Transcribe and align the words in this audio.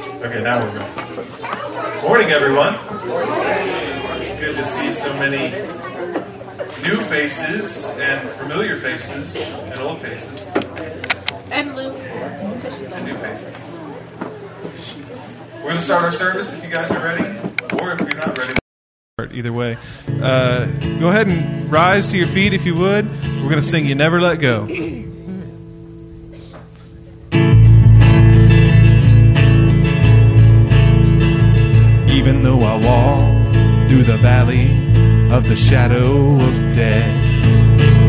Okay, 0.00 0.42
now 0.42 0.60
we're 0.60 0.78
ready. 0.78 2.02
Morning, 2.02 2.30
everyone. 2.30 2.74
It's 4.20 4.38
good 4.38 4.54
to 4.56 4.64
see 4.64 4.92
so 4.92 5.10
many 5.14 5.50
new 6.82 6.96
faces 7.04 7.96
and 7.98 8.28
familiar 8.30 8.76
faces 8.76 9.36
and 9.36 9.80
old 9.80 9.98
faces 10.02 10.38
And 11.50 11.74
Luke. 11.74 11.96
and 11.96 13.06
new 13.06 13.14
faces. 13.16 13.54
We're 15.54 15.62
going 15.62 15.76
to 15.76 15.82
start 15.82 16.04
our 16.04 16.12
service 16.12 16.52
if 16.52 16.62
you 16.62 16.70
guys 16.70 16.90
are 16.90 17.02
ready, 17.02 17.24
or 17.80 17.92
if 17.92 18.00
you're 18.00 18.16
not 18.16 18.36
ready. 18.36 18.52
Either 19.32 19.52
way, 19.52 19.78
uh, 20.22 20.66
go 21.00 21.08
ahead 21.08 21.26
and 21.26 21.72
rise 21.72 22.08
to 22.08 22.18
your 22.18 22.26
feet 22.28 22.52
if 22.52 22.66
you 22.66 22.76
would. 22.76 23.08
We're 23.22 23.48
going 23.48 23.54
to 23.56 23.62
sing 23.62 23.86
"You 23.86 23.94
Never 23.94 24.20
Let 24.20 24.40
Go." 24.40 24.66
The 34.06 34.16
valley 34.18 34.70
of 35.34 35.48
the 35.48 35.56
shadow 35.56 36.40
of 36.40 36.54
death, 36.72 37.26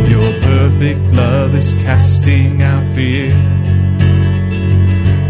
your 0.08 0.32
perfect 0.42 1.02
love 1.12 1.56
is 1.56 1.74
casting 1.86 2.62
out 2.62 2.88
fear. 2.90 3.32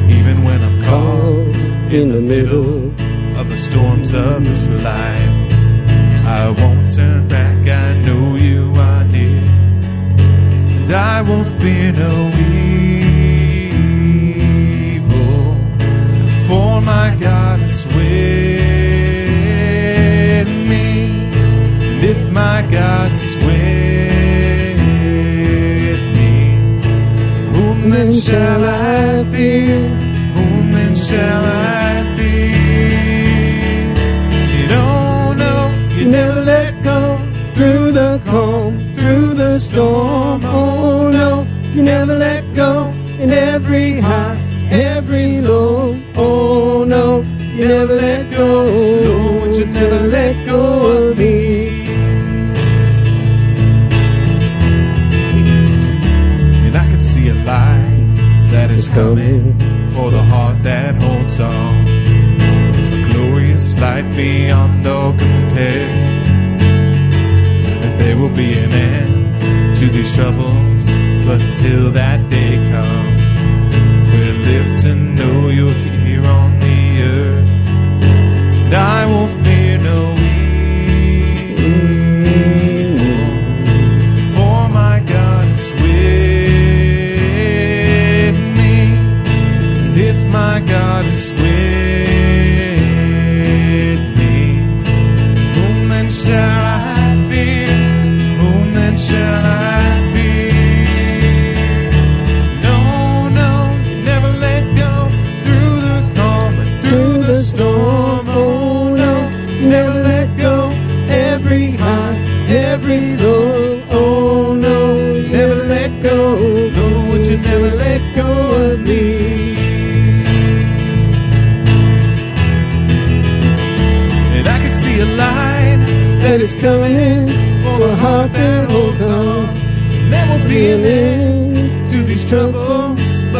Even 0.09 0.43
when 0.43 0.61
I'm 0.61 0.81
caught 0.83 1.55
in 1.93 2.09
the 2.09 2.19
middle 2.19 2.91
of 3.39 3.47
the 3.47 3.57
storms 3.57 4.11
of 4.13 4.43
this 4.43 4.67
life, 4.67 5.35
I 6.27 6.49
won't 6.49 6.91
turn 6.93 7.29
back. 7.29 7.65
I 7.65 7.93
know 8.01 8.35
you 8.35 8.73
are 8.75 9.05
near, 9.05 9.43
and 10.19 10.91
I 10.91 11.21
will 11.21 11.45
fear 11.45 11.93
no 11.93 12.27
evil, 15.07 15.55
for 16.45 16.81
my 16.81 17.15
God 17.17 17.61
is 17.61 17.85
with 17.85 18.06
my 22.31 22.61
God 22.69 23.11
is 23.11 23.35
with 23.35 23.47
me, 26.17 26.33
whom 27.53 27.89
then 27.89 28.11
shall 28.11 28.63
I 28.63 29.23
fear? 29.31 29.79
Whom 30.35 30.71
then 30.71 30.95
shall 30.95 31.45
I 31.45 32.15
fear? 32.15 32.37
You 34.55 34.65
don't 34.67 35.37
know, 35.37 35.61
you 35.97 36.05
never 36.09 36.41
let 36.41 36.83
go 36.83 36.99
through 37.55 37.91
the 37.91 38.19
calm, 38.25 38.71
through 38.95 39.33
the 39.33 39.59
storm. 39.59 40.43
Oh 40.45 41.09
no, 41.09 41.45
you 41.73 41.81
never 41.81 42.15
let 42.15 42.53
go 42.53 42.93
in 43.21 43.31
every 43.31 43.99
high, 43.99 44.36
coming 58.97 59.53
for 59.93 60.09
the 60.09 60.23
heart 60.23 60.63
that 60.63 60.95
holds 60.95 61.39
on. 61.39 61.87
A 62.97 63.03
glorious 63.11 63.77
light 63.77 64.09
beyond 64.15 64.87
all 64.87 65.11
compare. 65.11 65.89
And 67.83 67.99
there 67.99 68.17
will 68.17 68.35
be 68.43 68.57
an 68.57 68.71
end 68.71 69.75
to 69.75 69.87
these 69.87 70.11
troubles, 70.11 70.87
but 71.27 71.39
until 71.41 71.91
that 71.91 72.27
day 72.27 72.55
comes, 72.71 72.96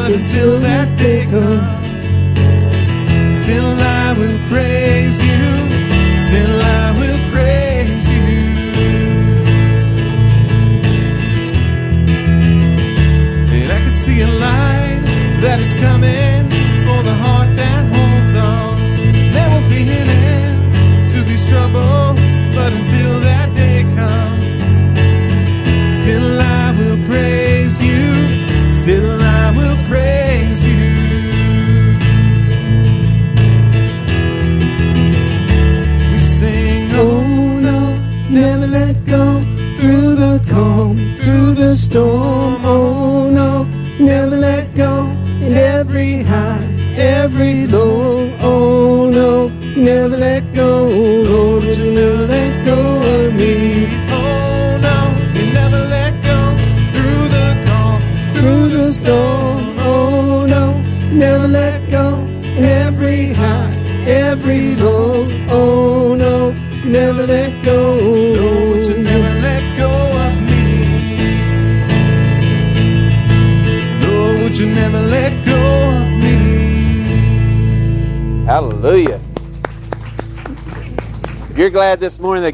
until 0.09 0.59
that 0.61 0.97
day 0.97 1.25
comes, 1.25 1.76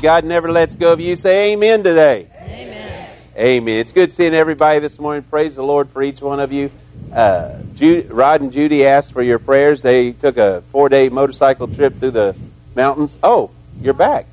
God 0.04 0.26
never 0.26 0.52
lets 0.52 0.76
go 0.76 0.92
of 0.92 1.00
you, 1.00 1.16
say 1.16 1.54
amen 1.54 1.82
today. 1.82 2.28
Amen. 2.42 3.10
Amen. 3.38 3.80
It's 3.80 3.94
good 3.94 4.12
seeing 4.12 4.34
everybody 4.34 4.80
this 4.80 5.00
morning. 5.00 5.24
Praise 5.24 5.56
the 5.56 5.64
Lord 5.64 5.90
for 5.92 6.04
each 6.04 6.22
one 6.22 6.42
of 6.42 6.52
you. 6.52 6.72
Uh, 7.14 7.60
Jude, 7.74 8.12
Rod 8.12 8.42
and 8.42 8.52
Judy 8.52 8.86
asked 8.86 9.14
for 9.14 9.22
your 9.22 9.40
prayers. 9.40 9.82
They 9.82 10.12
took 10.12 10.36
a 10.36 10.62
four 10.74 10.90
day 10.90 11.08
motorcycle 11.08 11.70
trip 11.70 11.98
through 12.02 12.12
the 12.12 12.36
mountains. 12.76 13.18
Oh, 13.24 13.52
you're 13.82 13.94
back. 13.94 14.26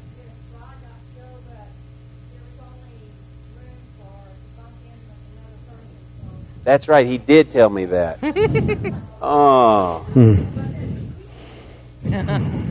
That's 6.65 6.89
right. 6.89 7.07
He 7.07 7.17
did 7.17 7.53
tell 7.53 7.71
me 7.71 7.85
that. 7.85 8.19
oh. 9.23 10.05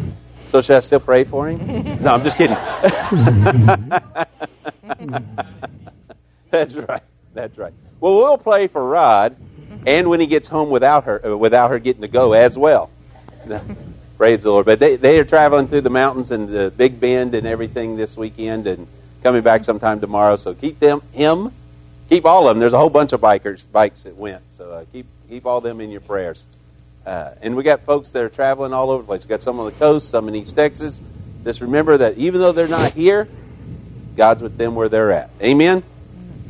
So 0.50 0.62
should 0.63 0.78
I 0.78 0.80
still 0.80 1.00
pray 1.00 1.24
for 1.25 1.48
him? 1.48 1.60
No, 2.01 2.13
I'm 2.13 2.24
just 2.24 2.38
kidding. 2.38 2.56
That's 6.50 6.75
right. 6.75 7.04
That's 7.36 7.56
right. 7.57 7.74
Well, 8.00 8.16
we'll 8.16 8.38
pray 8.40 8.68
for 8.68 8.84
Rod, 8.84 9.36
and 9.86 10.10
when 10.10 10.19
he 10.19 10.25
gets 10.25 10.48
home 10.48 10.72
without 10.72 11.04
her, 11.04 11.24
uh, 11.24 11.38
without 11.38 11.69
her 11.69 11.78
getting 11.78 12.01
to 12.01 12.07
go 12.07 12.34
as 12.34 12.57
well. 12.57 12.90
Praise 14.18 14.42
the 14.42 14.50
Lord. 14.50 14.66
But 14.66 14.80
they, 14.80 14.96
they 14.96 15.19
are 15.19 15.24
traveling 15.24 15.68
through 15.68 15.81
the 15.81 15.92
mountains 15.92 16.31
and 16.31 16.50
the 16.50 16.74
Big 16.75 17.00
Bend 17.00 17.36
and 17.36 17.46
everything 17.46 17.96
this 17.96 18.18
weekend 18.18 18.66
and 18.66 18.88
coming 19.22 19.44
back 19.44 19.63
sometime 19.63 20.01
tomorrow. 20.01 20.36
So 20.36 20.56
keep 20.56 20.80
them, 20.80 21.04
him, 21.12 21.51
keep 22.10 22.25
all 22.25 22.48
of 22.48 22.56
them. 22.56 22.60
There's 22.60 22.74
a 22.74 22.80
whole 22.80 22.90
bunch 22.90 23.13
of 23.13 23.22
bikers, 23.22 23.72
bikes 23.72 24.04
that 24.04 24.16
went. 24.16 24.42
So 24.54 24.72
uh, 24.72 24.86
keep, 24.92 25.06
keep 25.30 25.46
all 25.46 25.62
them 25.62 25.80
in 25.80 25.92
your 25.92 26.01
prayers. 26.01 26.48
Uh, 27.09 27.33
and 27.41 27.56
we 27.56 27.63
got 27.63 27.81
folks 27.85 28.11
that 28.11 28.23
are 28.23 28.29
traveling 28.29 28.71
all 28.71 28.91
over 28.91 29.01
the 29.01 29.07
place. 29.07 29.23
We 29.23 29.29
got 29.29 29.41
some 29.41 29.59
on 29.59 29.65
the 29.65 29.71
coast, 29.71 30.09
some 30.09 30.27
in 30.27 30.35
East 30.35 30.56
Texas. 30.56 31.01
Just 31.44 31.59
remember 31.59 31.97
that 31.97 32.19
even 32.19 32.39
though 32.39 32.51
they're 32.51 32.67
not 32.67 32.94
here, 32.94 33.27
God's 34.15 34.44
with 34.44 34.59
them 34.59 34.75
where 34.75 34.89
they're 34.89 35.11
at. 35.11 35.31
Amen? 35.41 35.81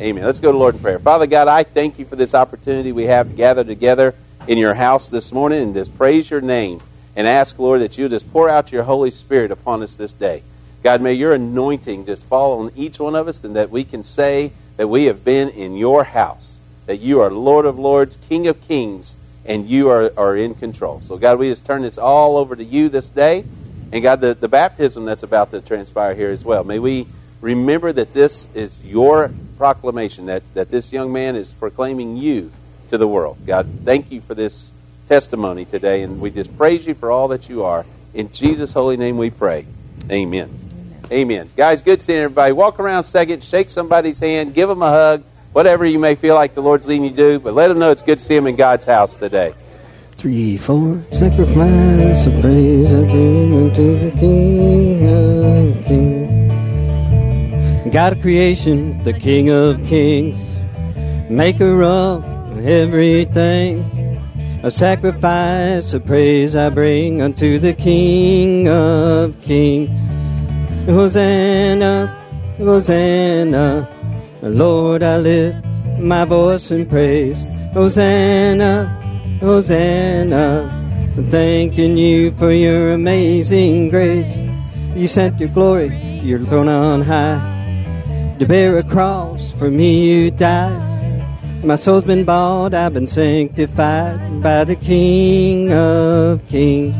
Amen. 0.01 0.21
Let's 0.21 0.41
go 0.41 0.51
to 0.51 0.57
Lord 0.57 0.75
in 0.75 0.81
prayer. 0.81 0.99
Father 0.99 1.27
God, 1.27 1.47
I 1.47 1.63
thank 1.63 1.97
you 1.97 2.03
for 2.03 2.17
this 2.17 2.35
opportunity 2.35 2.91
we 2.91 3.05
have 3.05 3.29
to 3.29 3.35
gather 3.37 3.63
together 3.63 4.13
in 4.49 4.57
your 4.57 4.73
house 4.73 5.07
this 5.07 5.31
morning 5.31 5.61
and 5.61 5.73
just 5.73 5.97
praise 5.97 6.29
your 6.29 6.41
name 6.41 6.81
and 7.15 7.25
ask, 7.25 7.57
Lord, 7.57 7.79
that 7.79 7.97
you 7.97 8.09
just 8.09 8.29
pour 8.33 8.49
out 8.49 8.73
your 8.73 8.83
Holy 8.83 9.11
Spirit 9.11 9.51
upon 9.51 9.81
us 9.81 9.95
this 9.95 10.11
day. 10.11 10.43
God, 10.83 11.01
may 11.01 11.13
your 11.13 11.31
anointing 11.31 12.05
just 12.05 12.23
fall 12.23 12.59
on 12.59 12.73
each 12.75 12.99
one 12.99 13.15
of 13.15 13.29
us 13.29 13.41
and 13.45 13.55
that 13.55 13.69
we 13.69 13.85
can 13.85 14.03
say 14.03 14.51
that 14.75 14.89
we 14.89 15.05
have 15.05 15.23
been 15.23 15.47
in 15.47 15.77
your 15.77 16.03
house, 16.03 16.59
that 16.85 16.97
you 16.97 17.21
are 17.21 17.31
Lord 17.31 17.65
of 17.65 17.79
Lords, 17.79 18.17
King 18.27 18.45
of 18.47 18.59
Kings, 18.59 19.15
and 19.49 19.67
you 19.67 19.89
are, 19.89 20.13
are 20.15 20.37
in 20.37 20.53
control. 20.53 21.01
So, 21.01 21.17
God, 21.17 21.39
we 21.39 21.49
just 21.49 21.65
turn 21.65 21.81
this 21.81 21.97
all 21.97 22.37
over 22.37 22.55
to 22.55 22.63
you 22.63 22.87
this 22.87 23.09
day. 23.09 23.43
And, 23.91 24.03
God, 24.03 24.21
the, 24.21 24.35
the 24.35 24.47
baptism 24.47 25.05
that's 25.05 25.23
about 25.23 25.49
to 25.51 25.59
transpire 25.59 26.13
here 26.13 26.29
as 26.29 26.45
well. 26.45 26.63
May 26.63 26.77
we 26.77 27.07
remember 27.41 27.91
that 27.91 28.13
this 28.13 28.47
is 28.53 28.79
your 28.85 29.31
proclamation, 29.57 30.27
that, 30.27 30.43
that 30.53 30.69
this 30.69 30.93
young 30.93 31.11
man 31.11 31.35
is 31.35 31.51
proclaiming 31.51 32.15
you 32.15 32.51
to 32.91 32.99
the 32.99 33.07
world. 33.07 33.37
God, 33.47 33.67
thank 33.83 34.11
you 34.11 34.21
for 34.21 34.35
this 34.35 34.71
testimony 35.07 35.65
today, 35.65 36.03
and 36.03 36.21
we 36.21 36.29
just 36.29 36.55
praise 36.55 36.85
you 36.85 36.93
for 36.93 37.09
all 37.09 37.29
that 37.29 37.49
you 37.49 37.63
are. 37.63 37.87
In 38.13 38.31
Jesus' 38.31 38.71
holy 38.71 38.97
name 38.97 39.17
we 39.17 39.31
pray. 39.31 39.65
Amen. 40.11 40.49
Amen. 40.49 41.07
Amen. 41.11 41.49
Guys, 41.57 41.81
good 41.81 42.03
seeing 42.03 42.19
everybody. 42.19 42.51
Walk 42.51 42.79
around 42.79 42.99
a 42.99 43.07
second, 43.07 43.43
shake 43.43 43.71
somebody's 43.71 44.19
hand, 44.19 44.53
give 44.53 44.69
them 44.69 44.83
a 44.83 44.89
hug, 44.89 45.23
whatever 45.53 45.85
you 45.85 45.99
may 45.99 46.15
feel 46.15 46.35
like 46.35 46.53
the 46.53 46.61
Lord's 46.61 46.87
leading 46.87 47.05
you 47.05 47.09
to 47.11 47.15
do, 47.15 47.39
but 47.39 47.53
let 47.53 47.67
them 47.67 47.79
know 47.79 47.91
it's 47.91 48.01
good 48.01 48.19
to 48.19 48.25
see 48.25 48.35
them 48.35 48.47
in 48.47 48.55
God's 48.55 48.85
house 48.85 49.13
today. 49.13 49.53
Three, 50.13 50.57
four, 50.57 51.03
sacrifice 51.11 52.25
of 52.27 52.41
praise 52.41 52.87
I 52.87 53.03
bring 53.05 53.53
unto 53.55 53.99
the 53.99 54.11
King 54.19 55.09
of 55.09 55.85
Kings. 55.85 56.29
God 57.93 58.13
of 58.13 58.21
creation, 58.21 59.01
the 59.03 59.13
King 59.13 59.49
of 59.49 59.83
Kings, 59.87 60.37
maker 61.29 61.83
of 61.83 62.23
everything. 62.67 63.83
A 64.61 64.69
sacrifice 64.69 65.93
of 65.93 66.05
praise 66.05 66.53
I 66.53 66.69
bring 66.69 67.21
unto 67.21 67.57
the 67.59 67.73
King 67.73 68.67
of 68.67 69.39
Kings. 69.41 69.89
Hosanna, 70.85 72.07
Hosanna, 72.57 73.87
Lord, 74.41 75.03
I 75.03 75.17
lift 75.17 75.65
my 75.99 76.23
voice 76.23 76.71
in 76.71 76.85
praise. 76.85 77.39
Hosanna, 77.73 78.87
Hosanna, 79.41 81.13
thanking 81.29 81.97
you 81.97 82.31
for 82.31 82.51
your 82.51 82.93
amazing 82.93 83.89
grace. 83.89 84.37
You 84.95 85.07
sent 85.09 85.39
your 85.39 85.49
glory, 85.49 85.89
your 86.23 86.43
throne 86.45 86.69
on 86.69 87.01
high, 87.01 88.35
to 88.39 88.45
bear 88.45 88.77
a 88.77 88.83
cross 88.83 89.51
for 89.53 89.69
me 89.69 90.09
you 90.09 90.31
died. 90.31 90.87
My 91.61 91.75
soul's 91.75 92.05
been 92.05 92.23
bought, 92.23 92.73
I've 92.73 92.93
been 92.93 93.07
sanctified 93.07 94.41
by 94.41 94.63
the 94.63 94.77
King 94.77 95.73
of 95.73 96.47
Kings. 96.47 96.95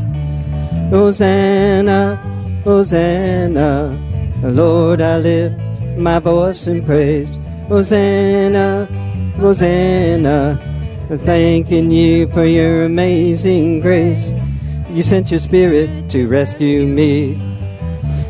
Hosanna, 0.91 2.17
Hosanna, 2.65 3.97
Lord, 4.43 4.99
I 4.99 5.17
lift 5.19 5.68
my 5.97 6.19
voice 6.19 6.67
in 6.67 6.85
praise. 6.85 7.29
Hosanna, 7.67 8.85
Hosanna, 9.37 10.59
thanking 11.23 11.91
you 11.91 12.27
for 12.29 12.45
your 12.45 12.85
amazing 12.85 13.79
grace. 13.79 14.31
You 14.89 15.03
sent 15.03 15.29
your 15.29 15.39
spirit 15.39 16.09
to 16.11 16.27
rescue 16.27 16.85
me. 16.85 17.37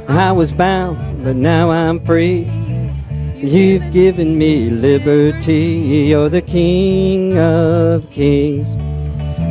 I 0.08 0.32
was 0.32 0.54
bound, 0.54 1.24
but 1.24 1.36
now 1.36 1.72
I'm 1.72 2.04
free. 2.06 2.50
You've 3.36 3.94
given 3.94 4.38
me 4.38 4.70
liberty. 4.70 6.10
You're 6.10 6.28
the 6.28 6.42
King 6.42 7.38
of 7.38 8.10
Kings. 8.12 8.68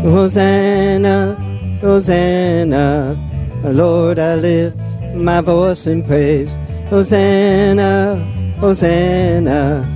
Hosanna, 0.02 1.34
Hosanna. 1.80 3.16
Lord, 3.64 4.18
I 4.18 4.34
lift 4.34 4.76
my 5.14 5.40
voice 5.40 5.86
in 5.86 6.04
praise. 6.04 6.54
Hosanna, 6.90 8.16
Hosanna. 8.58 9.94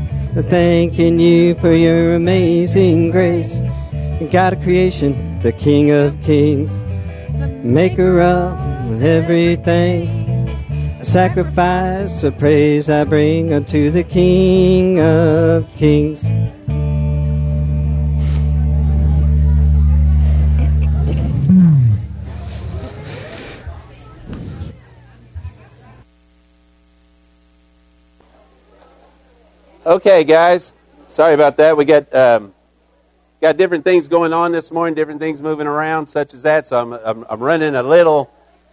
Thanking 0.50 1.18
you 1.18 1.54
for 1.54 1.72
your 1.72 2.16
amazing 2.16 3.10
grace. 3.10 3.56
God 4.30 4.52
of 4.52 4.62
creation, 4.62 5.40
the 5.40 5.52
King 5.52 5.90
of 5.90 6.20
Kings, 6.20 6.70
maker 7.64 8.20
of 8.20 9.02
everything. 9.02 10.48
A 11.00 11.04
sacrifice 11.04 12.24
of 12.24 12.38
praise 12.38 12.90
I 12.90 13.04
bring 13.04 13.54
unto 13.54 13.90
the 13.90 14.04
King 14.04 15.00
of 15.00 15.66
Kings. 15.76 16.22
Okay, 29.84 30.22
guys. 30.22 30.74
Sorry 31.08 31.34
about 31.34 31.56
that. 31.56 31.76
We 31.76 31.84
got 31.84 32.14
um, 32.14 32.54
got 33.40 33.56
different 33.56 33.82
things 33.82 34.06
going 34.06 34.32
on 34.32 34.52
this 34.52 34.70
morning, 34.70 34.94
different 34.94 35.18
things 35.18 35.40
moving 35.40 35.66
around, 35.66 36.06
such 36.06 36.34
as 36.34 36.44
that. 36.44 36.68
So 36.68 36.80
I'm 36.80 36.92
I'm, 36.92 37.26
I'm 37.28 37.40
running 37.40 37.74
a 37.74 37.82
little 37.82 38.30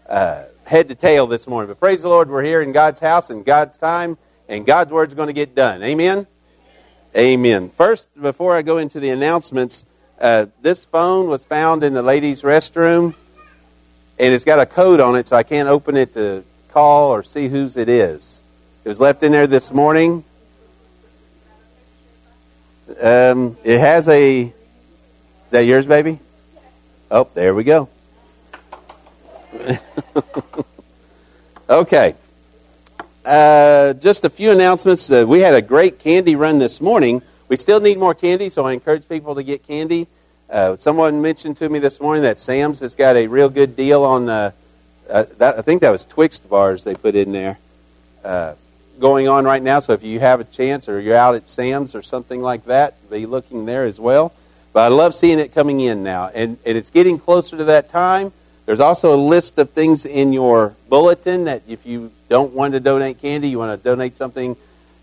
uh, 0.07 0.43
head 0.67 0.87
to 0.89 0.93
tail 0.93 1.25
this 1.25 1.47
morning. 1.47 1.67
But 1.67 1.79
praise 1.79 2.03
the 2.03 2.09
Lord, 2.09 2.29
we're 2.29 2.43
here 2.43 2.61
in 2.61 2.73
God's 2.73 2.99
house 2.99 3.31
in 3.31 3.41
God's 3.41 3.75
time, 3.79 4.19
and 4.47 4.67
God's 4.67 4.91
word's 4.91 5.15
going 5.15 5.29
to 5.29 5.33
get 5.33 5.55
done. 5.55 5.81
Amen. 5.81 6.27
Amen. 7.17 7.69
First, 7.71 8.07
before 8.21 8.55
I 8.55 8.61
go 8.61 8.77
into 8.77 8.99
the 8.99 9.09
announcements, 9.09 9.87
uh, 10.21 10.45
this 10.61 10.85
phone 10.85 11.27
was 11.27 11.43
found 11.43 11.83
in 11.83 11.95
the 11.95 12.03
ladies' 12.03 12.43
restroom, 12.43 13.15
and 14.19 14.31
it's 14.31 14.45
got 14.45 14.59
a 14.59 14.67
code 14.67 14.99
on 14.99 15.15
it, 15.15 15.27
so 15.27 15.35
I 15.35 15.41
can't 15.41 15.69
open 15.69 15.97
it 15.97 16.13
to 16.13 16.43
call 16.69 17.09
or 17.09 17.23
see 17.23 17.47
whose 17.47 17.77
it 17.77 17.89
is. 17.89 18.43
It 18.83 18.89
was 18.89 18.99
left 18.99 19.23
in 19.23 19.31
there 19.31 19.47
this 19.47 19.73
morning. 19.73 20.23
Um, 23.01 23.57
it 23.63 23.79
has 23.79 24.07
a. 24.07 24.41
Is 24.41 24.51
that 25.51 25.65
yours, 25.65 25.85
baby? 25.85 26.19
Oh, 27.09 27.29
there 27.33 27.55
we 27.55 27.63
go. 27.63 27.87
okay. 31.69 32.15
Uh, 33.25 33.93
just 33.93 34.25
a 34.25 34.29
few 34.29 34.51
announcements. 34.51 35.09
Uh, 35.09 35.25
we 35.27 35.39
had 35.39 35.53
a 35.53 35.61
great 35.61 35.99
candy 35.99 36.35
run 36.35 36.57
this 36.57 36.81
morning. 36.81 37.21
We 37.47 37.55
still 37.55 37.79
need 37.79 37.97
more 37.97 38.13
candy, 38.13 38.49
so 38.49 38.65
I 38.65 38.73
encourage 38.73 39.07
people 39.07 39.35
to 39.35 39.43
get 39.43 39.65
candy. 39.65 40.07
Uh, 40.49 40.75
someone 40.75 41.21
mentioned 41.21 41.57
to 41.57 41.69
me 41.69 41.79
this 41.79 42.01
morning 42.01 42.23
that 42.23 42.37
Sam's 42.37 42.79
has 42.81 42.95
got 42.95 43.15
a 43.15 43.27
real 43.27 43.49
good 43.49 43.75
deal 43.75 44.03
on. 44.03 44.29
Uh, 44.29 44.51
uh, 45.09 45.23
that, 45.37 45.57
I 45.57 45.61
think 45.61 45.81
that 45.81 45.91
was 45.91 46.05
Twix 46.05 46.39
bars 46.39 46.83
they 46.83 46.95
put 46.95 47.15
in 47.15 47.31
there 47.31 47.57
uh, 48.23 48.53
going 48.99 49.27
on 49.27 49.45
right 49.45 49.61
now. 49.61 49.79
So 49.79 49.93
if 49.93 50.03
you 50.03 50.19
have 50.19 50.39
a 50.39 50.43
chance 50.43 50.89
or 50.89 50.99
you're 50.99 51.15
out 51.15 51.35
at 51.35 51.47
Sam's 51.47 51.95
or 51.95 52.01
something 52.01 52.41
like 52.41 52.65
that, 52.65 53.09
be 53.09 53.25
looking 53.25 53.65
there 53.65 53.85
as 53.85 53.99
well. 53.99 54.33
But 54.73 54.91
I 54.91 54.95
love 54.95 55.15
seeing 55.15 55.39
it 55.39 55.53
coming 55.53 55.79
in 55.79 56.03
now, 56.03 56.29
and, 56.33 56.57
and 56.65 56.77
it's 56.77 56.91
getting 56.91 57.17
closer 57.17 57.57
to 57.57 57.63
that 57.65 57.89
time. 57.89 58.31
There's 58.67 58.79
also 58.79 59.15
a 59.15 59.17
list 59.17 59.57
of 59.57 59.71
things 59.71 60.05
in 60.05 60.31
your 60.31 60.75
bulletin 60.89 61.45
that 61.45 61.63
if 61.67 61.87
you 61.87 62.11
don't 62.27 62.53
want 62.53 62.73
to 62.73 62.79
donate 62.79 63.19
candy, 63.19 63.49
you 63.49 63.57
want 63.57 63.79
to 63.79 63.83
donate 63.83 64.15
something 64.15 64.55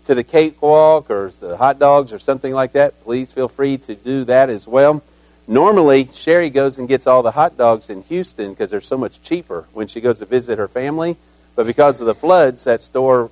to 0.05 0.15
the 0.15 0.23
cakewalk 0.23 1.11
or 1.11 1.31
the 1.41 1.57
hot 1.57 1.79
dogs 1.79 2.13
or 2.13 2.19
something 2.19 2.53
like 2.53 2.71
that, 2.71 3.03
please 3.03 3.33
feel 3.33 3.49
free 3.49 3.77
to 3.77 3.93
do 3.93 4.23
that 4.23 4.49
as 4.49 4.65
well. 4.67 5.03
Normally, 5.49 6.09
Sherry 6.13 6.49
goes 6.49 6.77
and 6.77 6.87
gets 6.87 7.07
all 7.07 7.21
the 7.21 7.31
hot 7.31 7.57
dogs 7.57 7.89
in 7.89 8.03
Houston 8.03 8.51
because 8.51 8.71
they're 8.71 8.79
so 8.79 8.97
much 8.97 9.21
cheaper 9.21 9.67
when 9.73 9.87
she 9.87 9.99
goes 9.99 10.19
to 10.19 10.25
visit 10.25 10.57
her 10.57 10.69
family. 10.69 11.17
But 11.55 11.65
because 11.65 11.99
of 11.99 12.05
the 12.05 12.15
floods, 12.15 12.63
that 12.63 12.81
store 12.81 13.31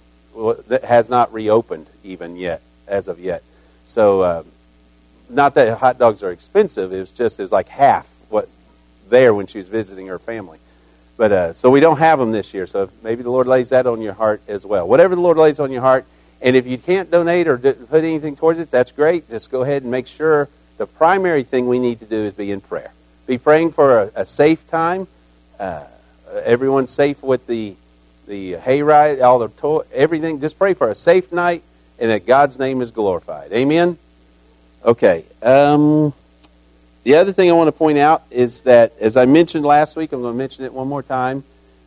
has 0.84 1.10
not 1.10 1.34
reopened 1.34 1.88
even 2.04 2.36
yet, 2.36 2.62
as 2.88 3.08
of 3.08 3.20
yet. 3.20 3.44
So, 3.86 4.22
uh, 4.22 4.44
not 5.30 5.56
that 5.56 5.78
hot 5.78 5.98
dogs 5.98 6.24
are 6.24 6.32
expensive. 6.32 6.94
It 6.94 7.00
was 7.00 7.12
just 7.12 7.40
it 7.40 7.44
was 7.44 7.52
like 7.52 7.68
half 7.68 8.08
what 8.30 8.48
there 9.10 9.34
when 9.34 9.48
she 9.48 9.58
was 9.58 9.68
visiting 9.68 10.08
her 10.08 10.20
family. 10.20 10.60
But 11.18 11.32
uh, 11.32 11.54
so 11.54 11.70
we 11.70 11.80
don't 11.80 11.98
have 11.98 12.20
them 12.20 12.32
this 12.32 12.54
year. 12.54 12.68
So 12.68 12.90
maybe 13.02 13.24
the 13.24 13.32
Lord 13.32 13.48
lays 13.48 13.70
that 13.70 13.88
on 13.88 14.02
your 14.02 14.14
heart 14.14 14.42
as 14.48 14.66
well. 14.66 14.88
Whatever 14.88 15.16
the 15.16 15.22
Lord 15.22 15.38
lays 15.38 15.60
on 15.60 15.72
your 15.72 15.82
heart, 15.82 16.06
and 16.42 16.56
if 16.56 16.68
you 16.68 16.78
can't 16.78 17.10
donate 17.10 17.48
or 17.48 17.58
put 17.58 18.04
anything 18.04 18.36
towards 18.36 18.60
it, 18.60 18.70
that's 18.70 18.92
great. 18.92 19.30
Just 19.30 19.50
go 19.50 19.64
ahead 19.64 19.84
and 19.84 19.92
make 19.92 20.08
sure 20.08 20.50
the 20.78 20.86
primary 20.86 21.44
thing 21.44 21.68
we 21.68 21.80
need 21.80 22.00
to 22.02 22.06
do 22.06 22.18
is 22.18 22.34
be 22.34 22.52
in 22.52 22.60
prayer. 22.62 22.92
be 23.26 23.38
praying 23.38 23.72
for 23.72 24.02
a, 24.02 24.12
a 24.16 24.26
safe 24.26 24.68
time. 24.70 25.08
Uh, 25.58 25.86
everyone's 26.44 26.92
safe 26.92 27.24
with 27.24 27.48
the 27.48 27.76
the 28.28 28.54
hayride, 28.54 29.22
all 29.22 29.40
the 29.40 29.50
to- 29.50 29.86
everything. 29.94 30.40
Just 30.42 30.58
pray 30.58 30.74
for 30.74 30.90
a 30.90 30.96
safe 30.96 31.32
night 31.32 31.64
and 32.00 32.12
that 32.12 32.26
God's 32.26 32.60
name 32.60 32.82
is 32.82 32.92
glorified. 32.92 33.52
Amen. 33.54 33.98
Okay. 34.84 35.26
Um, 35.42 36.14
the 37.04 37.16
other 37.16 37.32
thing 37.32 37.50
I 37.50 37.54
want 37.54 37.68
to 37.68 37.72
point 37.72 37.98
out 37.98 38.24
is 38.32 38.62
that, 38.62 38.94
as 39.00 39.16
I 39.16 39.26
mentioned 39.26 39.66
last 39.66 39.96
week, 39.96 40.12
I'm 40.12 40.22
going 40.22 40.34
to 40.34 40.38
mention 40.38 40.66
it 40.66 40.74
one 40.74 40.88
more 40.88 41.04
time. 41.04 41.44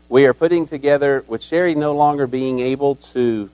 We 0.09 0.26
are 0.26 0.35
putting 0.35 0.66
together, 0.66 1.25
with 1.26 1.42
Sherry 1.42 1.75
no 1.75 1.95
longer 1.95 2.26
being 2.26 2.61
able 2.61 2.95
to, 2.97 3.50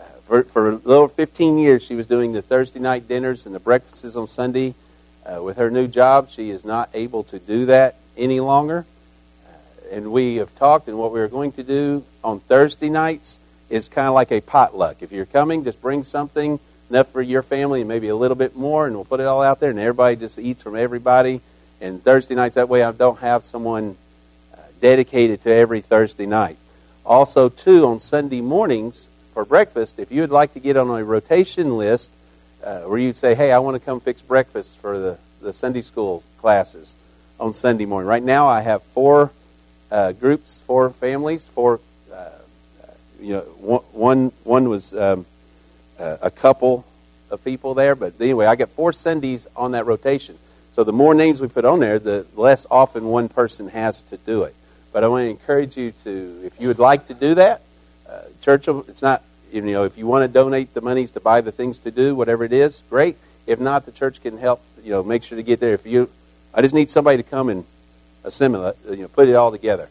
uh, 0.00 0.04
for, 0.26 0.42
for 0.44 0.70
a 0.70 0.74
little 0.76 1.08
15 1.08 1.58
years, 1.58 1.84
she 1.84 1.94
was 1.94 2.06
doing 2.06 2.32
the 2.32 2.42
Thursday 2.42 2.80
night 2.80 3.06
dinners 3.06 3.46
and 3.46 3.54
the 3.54 3.60
breakfasts 3.60 4.16
on 4.16 4.26
Sunday. 4.26 4.74
Uh, 5.24 5.40
with 5.40 5.56
her 5.56 5.70
new 5.70 5.86
job, 5.86 6.28
she 6.30 6.50
is 6.50 6.64
not 6.64 6.90
able 6.94 7.22
to 7.22 7.38
do 7.38 7.66
that 7.66 7.94
any 8.16 8.40
longer. 8.40 8.84
Uh, 9.46 9.94
and 9.96 10.10
we 10.10 10.36
have 10.36 10.52
talked, 10.56 10.88
and 10.88 10.98
what 10.98 11.12
we 11.12 11.20
are 11.20 11.28
going 11.28 11.52
to 11.52 11.62
do 11.62 12.04
on 12.22 12.40
Thursday 12.40 12.88
nights 12.88 13.38
is 13.68 13.88
kind 13.88 14.08
of 14.08 14.14
like 14.14 14.30
a 14.30 14.40
potluck. 14.40 15.02
If 15.02 15.12
you're 15.12 15.26
coming, 15.26 15.64
just 15.64 15.80
bring 15.80 16.04
something 16.04 16.60
enough 16.90 17.08
for 17.08 17.22
your 17.22 17.42
family 17.42 17.80
and 17.80 17.88
maybe 17.88 18.08
a 18.08 18.16
little 18.16 18.34
bit 18.34 18.54
more, 18.54 18.86
and 18.86 18.94
we'll 18.94 19.04
put 19.06 19.20
it 19.20 19.26
all 19.26 19.42
out 19.42 19.60
there, 19.60 19.70
and 19.70 19.78
everybody 19.78 20.16
just 20.16 20.38
eats 20.38 20.62
from 20.62 20.76
everybody. 20.76 21.40
And 21.80 22.02
Thursday 22.02 22.34
nights, 22.34 22.56
that 22.56 22.68
way 22.68 22.82
I 22.82 22.92
don't 22.92 23.18
have 23.20 23.44
someone 23.44 23.96
uh, 24.54 24.60
dedicated 24.80 25.42
to 25.44 25.50
every 25.52 25.80
Thursday 25.80 26.26
night. 26.26 26.56
Also, 27.04 27.48
too, 27.48 27.86
on 27.86 27.98
Sunday 27.98 28.40
mornings 28.40 29.08
for 29.32 29.44
breakfast, 29.44 29.98
if 29.98 30.12
you 30.12 30.20
would 30.20 30.30
like 30.30 30.52
to 30.52 30.60
get 30.60 30.76
on 30.76 30.88
a 30.90 31.02
rotation 31.02 31.76
list 31.76 32.10
uh, 32.62 32.80
where 32.82 32.98
you'd 32.98 33.16
say, 33.16 33.34
hey, 33.34 33.50
I 33.50 33.58
want 33.58 33.74
to 33.74 33.80
come 33.80 33.98
fix 34.00 34.20
breakfast 34.20 34.78
for 34.78 34.98
the, 34.98 35.18
the 35.40 35.52
Sunday 35.52 35.82
school 35.82 36.22
classes 36.38 36.94
on 37.40 37.54
Sunday 37.54 37.86
morning. 37.86 38.06
Right 38.06 38.22
now, 38.22 38.46
I 38.46 38.60
have 38.60 38.82
four 38.82 39.32
uh, 39.90 40.12
groups, 40.12 40.60
four 40.60 40.90
families, 40.90 41.46
four 41.46 41.80
you 43.22 43.34
know, 43.34 43.84
one 43.92 44.32
one 44.44 44.68
was 44.68 44.92
um, 44.92 45.24
a 45.98 46.30
couple 46.30 46.84
of 47.30 47.42
people 47.44 47.74
there, 47.74 47.94
but 47.94 48.14
anyway, 48.20 48.46
I 48.46 48.56
got 48.56 48.68
four 48.70 48.92
Sundays 48.92 49.46
on 49.56 49.72
that 49.72 49.86
rotation. 49.86 50.36
So 50.72 50.84
the 50.84 50.92
more 50.92 51.14
names 51.14 51.40
we 51.40 51.48
put 51.48 51.64
on 51.64 51.80
there, 51.80 51.98
the 51.98 52.26
less 52.34 52.66
often 52.70 53.06
one 53.06 53.28
person 53.28 53.68
has 53.68 54.02
to 54.02 54.16
do 54.16 54.42
it. 54.44 54.54
But 54.92 55.04
I 55.04 55.08
want 55.08 55.24
to 55.24 55.30
encourage 55.30 55.76
you 55.76 55.92
to, 56.04 56.40
if 56.44 56.60
you 56.60 56.68
would 56.68 56.78
like 56.78 57.08
to 57.08 57.14
do 57.14 57.34
that, 57.36 57.62
uh, 58.08 58.22
church. 58.42 58.68
It's 58.68 59.02
not 59.02 59.22
you 59.50 59.62
know 59.62 59.84
if 59.84 59.96
you 59.96 60.06
want 60.06 60.28
to 60.28 60.32
donate 60.32 60.74
the 60.74 60.80
monies 60.80 61.12
to 61.12 61.20
buy 61.20 61.40
the 61.40 61.52
things 61.52 61.78
to 61.80 61.90
do, 61.90 62.14
whatever 62.14 62.44
it 62.44 62.52
is, 62.52 62.82
great. 62.90 63.16
If 63.46 63.60
not, 63.60 63.84
the 63.86 63.92
church 63.92 64.22
can 64.22 64.38
help. 64.38 64.60
You 64.82 64.90
know, 64.90 65.02
make 65.02 65.22
sure 65.22 65.36
to 65.36 65.44
get 65.44 65.60
there. 65.60 65.74
If 65.74 65.86
you, 65.86 66.10
I 66.52 66.60
just 66.60 66.74
need 66.74 66.90
somebody 66.90 67.18
to 67.18 67.22
come 67.22 67.48
and 67.48 67.64
assimilate, 68.24 68.74
you 68.90 68.96
know, 68.96 69.08
put 69.08 69.28
it 69.28 69.34
all 69.34 69.52
together 69.52 69.88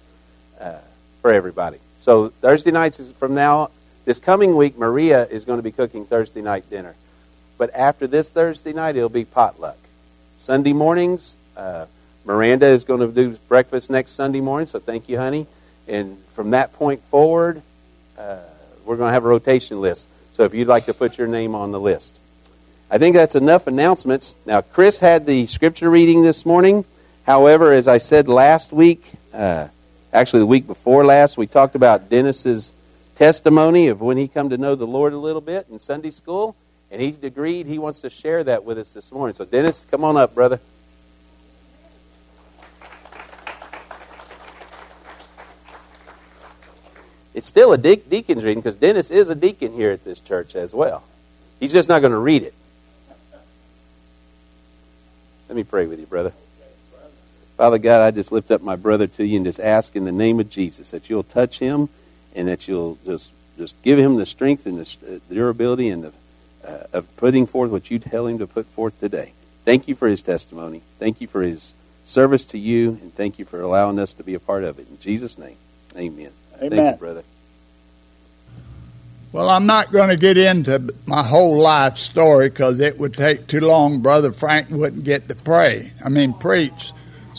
uh, 0.59 0.79
for 1.21 1.31
everybody. 1.31 1.77
So 2.01 2.29
Thursday 2.29 2.71
nights 2.71 2.99
is 2.99 3.11
from 3.11 3.35
now. 3.35 3.69
This 4.05 4.19
coming 4.19 4.55
week, 4.55 4.75
Maria 4.75 5.27
is 5.27 5.45
going 5.45 5.59
to 5.59 5.63
be 5.63 5.71
cooking 5.71 6.03
Thursday 6.03 6.41
night 6.41 6.67
dinner. 6.67 6.95
But 7.59 7.69
after 7.75 8.07
this 8.07 8.27
Thursday 8.27 8.73
night, 8.73 8.95
it'll 8.95 9.07
be 9.07 9.23
potluck. 9.23 9.77
Sunday 10.39 10.73
mornings, 10.73 11.37
uh, 11.55 11.85
Miranda 12.25 12.65
is 12.65 12.85
going 12.85 13.01
to 13.01 13.07
do 13.07 13.37
breakfast 13.47 13.91
next 13.91 14.13
Sunday 14.13 14.41
morning. 14.41 14.65
So 14.65 14.79
thank 14.79 15.09
you, 15.09 15.19
honey. 15.19 15.45
And 15.87 16.17
from 16.33 16.49
that 16.49 16.73
point 16.73 17.03
forward, 17.03 17.61
uh, 18.17 18.39
we're 18.83 18.97
going 18.97 19.09
to 19.09 19.13
have 19.13 19.25
a 19.25 19.29
rotation 19.29 19.79
list. 19.79 20.09
So 20.31 20.43
if 20.43 20.55
you'd 20.55 20.67
like 20.67 20.87
to 20.87 20.95
put 20.95 21.19
your 21.19 21.27
name 21.27 21.53
on 21.53 21.71
the 21.71 21.79
list. 21.79 22.17
I 22.89 22.97
think 22.97 23.15
that's 23.15 23.35
enough 23.35 23.67
announcements. 23.67 24.33
Now, 24.47 24.61
Chris 24.61 24.97
had 24.97 25.27
the 25.27 25.45
scripture 25.45 25.91
reading 25.91 26.23
this 26.23 26.47
morning. 26.47 26.83
However, 27.27 27.71
as 27.71 27.87
I 27.87 27.99
said 27.99 28.27
last 28.27 28.73
week, 28.73 29.05
uh, 29.35 29.67
actually 30.13 30.39
the 30.39 30.47
week 30.47 30.67
before 30.67 31.05
last, 31.05 31.37
we 31.37 31.47
talked 31.47 31.75
about 31.75 32.09
Dennis's 32.09 32.73
testimony 33.15 33.87
of 33.87 34.01
when 34.01 34.17
he 34.17 34.27
come 34.27 34.49
to 34.49 34.57
know 34.57 34.75
the 34.75 34.87
Lord 34.87 35.13
a 35.13 35.17
little 35.17 35.41
bit 35.41 35.67
in 35.71 35.79
Sunday 35.79 36.11
school, 36.11 36.55
and 36.89 37.01
he 37.01 37.15
agreed 37.21 37.67
he 37.67 37.79
wants 37.79 38.01
to 38.01 38.09
share 38.09 38.43
that 38.43 38.63
with 38.63 38.77
us 38.77 38.93
this 38.93 39.11
morning. 39.11 39.35
So, 39.35 39.45
Dennis, 39.45 39.85
come 39.89 40.03
on 40.03 40.17
up, 40.17 40.33
brother. 40.33 40.59
It's 47.33 47.47
still 47.47 47.71
a 47.71 47.77
de- 47.77 47.95
deacon's 47.95 48.43
reading 48.43 48.59
because 48.59 48.75
Dennis 48.75 49.09
is 49.09 49.29
a 49.29 49.35
deacon 49.35 49.73
here 49.73 49.91
at 49.91 50.03
this 50.03 50.19
church 50.19 50.55
as 50.55 50.73
well. 50.73 51.03
He's 51.59 51.71
just 51.71 51.87
not 51.87 51.99
going 51.99 52.11
to 52.11 52.17
read 52.17 52.43
it. 52.43 52.53
Let 55.47 55.55
me 55.55 55.63
pray 55.63 55.85
with 55.85 55.99
you, 55.99 56.05
brother. 56.05 56.33
Father 57.61 57.77
God, 57.77 58.01
I 58.01 58.09
just 58.09 58.31
lift 58.31 58.49
up 58.49 58.63
my 58.63 58.75
brother 58.75 59.05
to 59.05 59.23
you 59.23 59.37
and 59.37 59.45
just 59.45 59.59
ask 59.59 59.95
in 59.95 60.03
the 60.05 60.11
name 60.11 60.39
of 60.39 60.49
Jesus 60.49 60.89
that 60.89 61.11
you'll 61.11 61.21
touch 61.21 61.59
him 61.59 61.89
and 62.33 62.47
that 62.47 62.67
you'll 62.67 62.97
just 63.05 63.31
just 63.55 63.79
give 63.83 63.99
him 63.99 64.15
the 64.15 64.25
strength 64.25 64.65
and 64.65 64.79
the, 64.79 65.21
durability 65.29 65.89
and 65.89 66.05
the, 66.05 66.13
uh, 66.65 66.87
of 66.91 67.15
putting 67.17 67.45
forth 67.45 67.69
what 67.69 67.91
you 67.91 67.99
tell 67.99 68.25
him 68.25 68.39
to 68.39 68.47
put 68.47 68.65
forth 68.65 68.99
today. 68.99 69.33
Thank 69.63 69.87
you 69.87 69.93
for 69.93 70.07
his 70.07 70.23
testimony. 70.23 70.81
Thank 70.97 71.21
you 71.21 71.27
for 71.27 71.43
his 71.43 71.75
service 72.03 72.45
to 72.45 72.57
you, 72.57 72.97
and 72.99 73.13
thank 73.13 73.37
you 73.37 73.45
for 73.45 73.61
allowing 73.61 73.99
us 73.99 74.13
to 74.13 74.23
be 74.23 74.33
a 74.33 74.39
part 74.39 74.63
of 74.63 74.79
it. 74.79 74.87
In 74.89 74.97
Jesus' 74.97 75.37
name, 75.37 75.57
amen. 75.95 76.31
Amen. 76.57 76.71
Thank 76.71 76.95
you, 76.95 76.99
brother. 76.99 77.23
Well, 79.33 79.51
I'm 79.51 79.67
not 79.67 79.91
going 79.91 80.09
to 80.09 80.17
get 80.17 80.35
into 80.35 80.95
my 81.05 81.21
whole 81.21 81.61
life 81.61 81.97
story 81.97 82.49
because 82.49 82.79
it 82.79 82.97
would 82.97 83.13
take 83.13 83.45
too 83.45 83.59
long. 83.59 84.01
Brother 84.01 84.31
Frank 84.31 84.71
wouldn't 84.71 85.03
get 85.03 85.29
to 85.29 85.35
pray. 85.35 85.91
I 86.03 86.09
mean, 86.09 86.33
preach. 86.33 86.91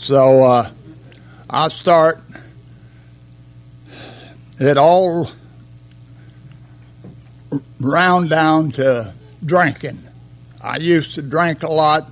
So 0.03 0.43
uh, 0.43 0.69
I'll 1.49 1.69
start. 1.69 2.19
It 4.59 4.77
all 4.77 5.31
round 7.79 8.29
down 8.29 8.71
to 8.71 9.13
drinking. 9.45 10.03
I 10.61 10.75
used 10.75 11.15
to 11.15 11.21
drink 11.21 11.63
a 11.63 11.71
lot, 11.71 12.11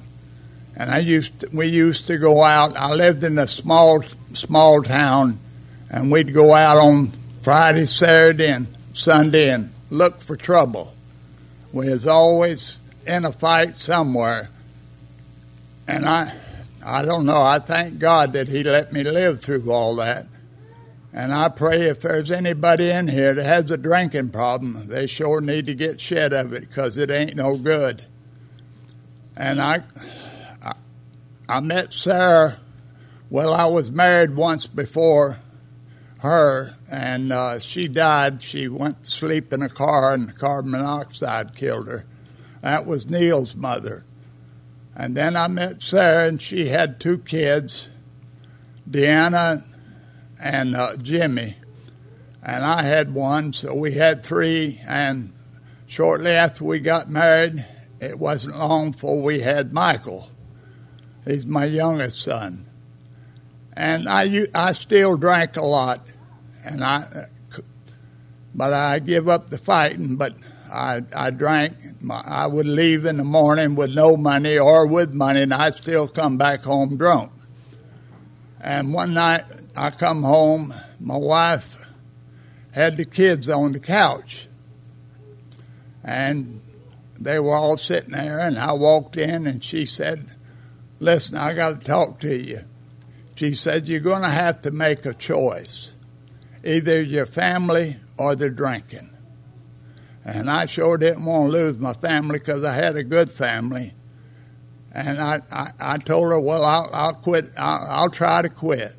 and 0.78 0.90
I 0.90 1.00
used 1.00 1.42
to, 1.42 1.50
we 1.52 1.68
used 1.68 2.08
to 2.08 2.18
go 2.18 2.42
out. 2.42 2.78
I 2.78 2.94
lived 2.94 3.26
in 3.26 3.38
a 3.38 3.46
small 3.46 4.06
small 4.32 4.82
town, 4.84 5.38
and 5.90 6.10
we'd 6.10 6.34
go 6.34 6.54
out 6.54 6.78
on 6.78 7.12
Friday, 7.42 7.86
Saturday, 7.88 8.52
and 8.52 8.68
Sunday 8.94 9.50
and 9.50 9.74
look 9.90 10.22
for 10.22 10.38
trouble. 10.38 10.94
We 11.74 11.90
was 11.90 12.08
always 12.08 12.80
in 13.06 13.26
a 13.26 13.34
fight 13.34 13.76
somewhere, 13.76 14.48
and 15.90 16.06
I 16.06 16.34
I 16.84 17.04
don't 17.04 17.26
know. 17.26 17.42
I 17.42 17.60
thank 17.60 18.00
God 18.00 18.34
that 18.34 18.48
He 18.48 18.64
let 18.64 18.92
me 18.92 19.04
live 19.04 19.42
through 19.42 19.72
all 19.72 19.96
that. 19.98 20.28
And 21.14 21.34
I 21.34 21.50
pray 21.50 21.90
if 21.90 22.02
there's 22.02 22.32
anybody 22.32 22.90
in 22.90 23.10
here 23.10 23.34
that 23.34 23.44
has 23.44 23.70
a 23.70 23.78
drinking 23.78 24.30
problem, 24.30 24.88
they 24.88 25.08
sure 25.08 25.42
need 25.42 25.66
to 25.66 25.76
get 25.76 26.00
shed 26.00 26.32
of 26.32 26.54
it 26.54 26.62
because 26.62 26.98
it 26.98 27.12
ain't 27.12 27.36
no 27.36 27.58
good. 27.58 28.06
And 29.36 29.62
I, 29.62 29.84
I, 30.64 30.74
I 31.50 31.60
met 31.60 31.92
Sarah. 31.92 32.60
Well, 33.30 33.54
I 33.54 33.66
was 33.66 33.92
married 33.92 34.36
once 34.36 34.68
before 34.68 35.40
her, 36.20 36.76
and 36.90 37.32
uh, 37.32 37.60
she 37.60 37.88
died. 37.88 38.42
She 38.42 38.68
went 38.68 39.04
to 39.04 39.12
sleep 39.12 39.52
in 39.52 39.62
a 39.62 39.70
car, 39.70 40.14
and 40.14 40.38
carbon 40.38 40.72
monoxide 40.72 41.56
killed 41.56 41.88
her. 41.88 42.06
That 42.62 42.86
was 42.86 43.10
Neil's 43.10 43.56
mother. 43.56 44.06
And 45.02 45.18
then 45.18 45.36
I 45.36 45.48
met 45.48 45.82
Sarah, 45.82 46.28
and 46.28 46.40
she 46.40 46.68
had 46.68 47.00
two 47.00 47.18
kids, 47.18 47.90
Deanna 48.88 49.64
and 50.40 50.76
uh, 50.76 50.96
Jimmy. 50.98 51.56
And 52.44 52.64
I 52.64 52.84
had 52.84 53.12
one, 53.12 53.52
so 53.52 53.74
we 53.74 53.94
had 53.94 54.24
three. 54.24 54.80
And 54.88 55.34
shortly 55.88 56.30
after 56.30 56.66
we 56.66 56.80
got 56.82 57.10
married, 57.10 57.66
it 58.00 58.20
wasn't 58.20 58.60
long 58.60 58.92
before 58.92 59.24
we 59.24 59.40
had 59.40 59.74
Michael. 59.74 60.30
He's 61.26 61.48
my 61.48 61.66
youngest 61.66 62.20
son. 62.20 62.68
And 63.74 64.08
I, 64.08 64.50
I 64.54 64.74
still 64.74 65.18
drank 65.18 65.58
a 65.58 65.66
lot, 65.66 66.06
and 66.64 66.84
I, 66.84 67.26
but 68.54 68.72
I 68.72 69.00
give 69.00 69.28
up 69.28 69.50
the 69.50 69.58
fighting. 69.58 70.16
But 70.16 70.36
I, 70.72 71.02
I 71.14 71.32
drank. 71.32 71.76
I 72.10 72.48
would 72.48 72.66
leave 72.66 73.06
in 73.06 73.18
the 73.18 73.24
morning 73.24 73.76
with 73.76 73.94
no 73.94 74.16
money 74.16 74.58
or 74.58 74.88
with 74.88 75.14
money, 75.14 75.42
and 75.42 75.54
I'd 75.54 75.76
still 75.76 76.08
come 76.08 76.38
back 76.38 76.62
home 76.62 76.98
drunk. 76.98 77.32
And 78.60 78.94
one 78.94 79.14
night 79.14 79.44
I 79.76 79.90
come 79.90 80.24
home, 80.24 80.74
my 81.00 81.18
wife 81.18 81.86
had 82.72 82.96
the 82.96 83.06
kids 83.06 83.50
on 83.50 83.74
the 83.74 83.80
couch, 83.80 84.48
and 86.04 86.62
they 87.20 87.38
were 87.38 87.56
all 87.56 87.78
sitting 87.78 88.12
there, 88.12 88.40
and 88.40 88.58
I 88.58 88.72
walked 88.74 89.18
in, 89.18 89.46
and 89.46 89.64
she 89.64 89.86
said, 89.86 90.26
"Listen, 91.00 91.38
I 91.38 91.54
got 91.54 91.82
to 91.82 91.86
talk 91.86 92.20
to 92.22 92.36
you." 92.36 92.62
She 93.36 93.54
said, 93.54 93.90
"You're 93.90 94.00
going 94.00 94.22
to 94.22 94.30
have 94.30 94.62
to 94.62 94.72
make 94.72 95.06
a 95.06 95.14
choice, 95.14 95.94
either 96.64 97.02
your 97.02 97.26
family 97.26 97.98
or 98.18 98.36
the 98.36 98.50
drinking." 98.50 99.11
And 100.24 100.50
I 100.50 100.66
sure 100.66 100.98
didn't 100.98 101.26
want 101.26 101.48
to 101.48 101.52
lose 101.52 101.78
my 101.78 101.94
family 101.94 102.40
because 102.40 102.64
I 102.64 102.74
had 102.74 102.96
a 102.96 103.04
good 103.04 103.32
family. 103.32 103.94
And 104.92 105.20
I, 105.20 105.42
I, 105.52 105.72
I 105.80 105.98
told 105.98 106.30
her, 106.32 106.40
well, 106.40 106.64
I'll, 106.64 106.90
I'll 106.94 107.14
quit. 107.14 107.52
I'll, 107.58 107.88
I'll 107.90 108.10
try 108.10 108.42
to 108.42 108.50
quit. 108.50 108.94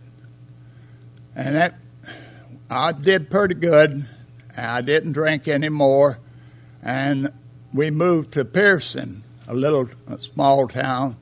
And 1.37 1.55
that 1.55 1.75
I 2.71 2.93
did 2.93 3.31
pretty 3.31 3.55
good. 3.55 4.07
I 4.57 4.81
didn't 4.81 5.13
drink 5.13 5.47
anymore. 5.47 6.19
And 6.83 7.33
we 7.73 7.91
moved 7.91 8.33
to 8.33 8.45
Pearson, 8.45 9.23
a 9.47 9.55
little 9.55 9.89
a 10.09 10.19
small 10.19 10.67
town. 10.69 11.17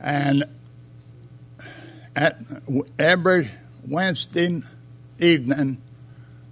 And 0.00 0.44
at 2.14 2.38
every 2.98 3.50
Wednesday 3.86 4.62
evening, 5.18 5.82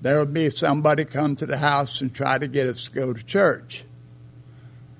there 0.04 0.18
would 0.18 0.34
be 0.34 0.50
somebody 0.50 1.06
come 1.06 1.34
to 1.34 1.46
the 1.46 1.56
house 1.56 2.02
and 2.02 2.14
try 2.14 2.36
to 2.36 2.46
get 2.46 2.66
us 2.66 2.84
to 2.84 2.90
go 2.90 3.14
to 3.14 3.24
church. 3.24 3.84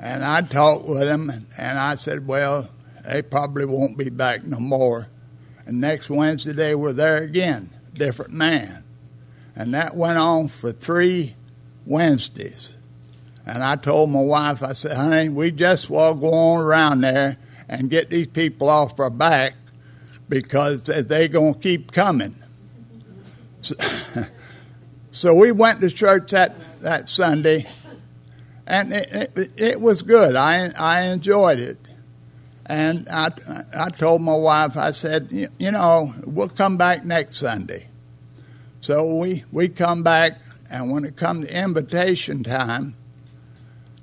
And 0.00 0.24
I 0.24 0.40
talked 0.40 0.86
with 0.86 1.00
them, 1.00 1.46
and 1.58 1.78
I 1.78 1.96
said, 1.96 2.26
well, 2.26 2.70
they 3.04 3.20
probably 3.20 3.66
won't 3.66 3.98
be 3.98 4.08
back 4.08 4.44
no 4.44 4.58
more. 4.58 5.08
And 5.66 5.78
next 5.78 6.08
Wednesday, 6.08 6.52
they 6.52 6.74
were 6.74 6.94
there 6.94 7.18
again, 7.18 7.68
different 7.92 8.32
man. 8.32 8.82
And 9.54 9.74
that 9.74 9.94
went 9.94 10.16
on 10.16 10.48
for 10.48 10.72
three 10.72 11.34
Wednesdays. 11.84 12.74
And 13.44 13.62
I 13.62 13.76
told 13.76 14.08
my 14.08 14.22
wife, 14.22 14.62
I 14.62 14.72
said, 14.72 14.96
honey, 14.96 15.28
we 15.28 15.50
just 15.50 15.90
will 15.90 16.14
go 16.14 16.32
on 16.32 16.62
around 16.62 17.02
there 17.02 17.36
and 17.68 17.90
get 17.90 18.08
these 18.08 18.28
people 18.28 18.70
off 18.70 18.98
our 18.98 19.10
back 19.10 19.54
because 20.30 20.80
they're 20.84 21.28
going 21.28 21.52
to 21.52 21.60
keep 21.60 21.92
coming. 21.92 22.36
So, 23.60 23.76
So 25.14 25.32
we 25.32 25.52
went 25.52 25.80
to 25.80 25.90
church 25.90 26.32
that, 26.32 26.56
that 26.80 27.08
Sunday, 27.08 27.66
and 28.66 28.92
it, 28.92 29.30
it, 29.36 29.52
it 29.56 29.80
was 29.80 30.02
good. 30.02 30.34
I, 30.34 30.72
I 30.76 31.02
enjoyed 31.02 31.60
it. 31.60 31.78
And 32.66 33.08
I, 33.08 33.30
I 33.72 33.90
told 33.90 34.22
my 34.22 34.34
wife, 34.34 34.76
I 34.76 34.90
said, 34.90 35.28
you, 35.30 35.70
know, 35.70 36.12
we'll 36.26 36.48
come 36.48 36.76
back 36.76 37.04
next 37.04 37.36
Sunday. 37.36 37.86
So 38.80 39.14
we, 39.14 39.44
we 39.52 39.68
come 39.68 40.02
back, 40.02 40.40
and 40.68 40.90
when 40.90 41.04
it 41.04 41.16
comes 41.16 41.46
to 41.46 41.56
invitation 41.62 42.42
time, 42.42 42.96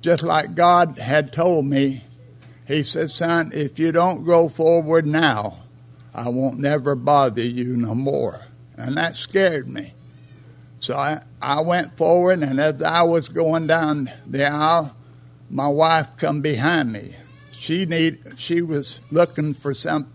just 0.00 0.22
like 0.22 0.54
God 0.54 0.98
had 0.98 1.30
told 1.30 1.66
me, 1.66 2.04
He 2.66 2.82
said, 2.82 3.10
Son, 3.10 3.50
if 3.52 3.78
you 3.78 3.92
don't 3.92 4.24
go 4.24 4.48
forward 4.48 5.04
now, 5.04 5.58
I 6.14 6.30
won't 6.30 6.58
never 6.58 6.94
bother 6.94 7.44
you 7.44 7.76
no 7.76 7.94
more. 7.94 8.46
And 8.78 8.96
that 8.96 9.14
scared 9.14 9.68
me. 9.68 9.92
So 10.82 10.96
I, 10.96 11.22
I 11.40 11.60
went 11.60 11.96
forward, 11.96 12.42
and 12.42 12.58
as 12.58 12.82
I 12.82 13.02
was 13.02 13.28
going 13.28 13.68
down 13.68 14.10
the 14.26 14.46
aisle, 14.46 14.96
my 15.48 15.68
wife 15.68 16.16
come 16.16 16.40
behind 16.40 16.92
me. 16.92 17.14
She 17.52 17.86
need 17.86 18.18
she 18.36 18.62
was 18.62 19.00
looking 19.12 19.54
for 19.54 19.72
some 19.74 20.12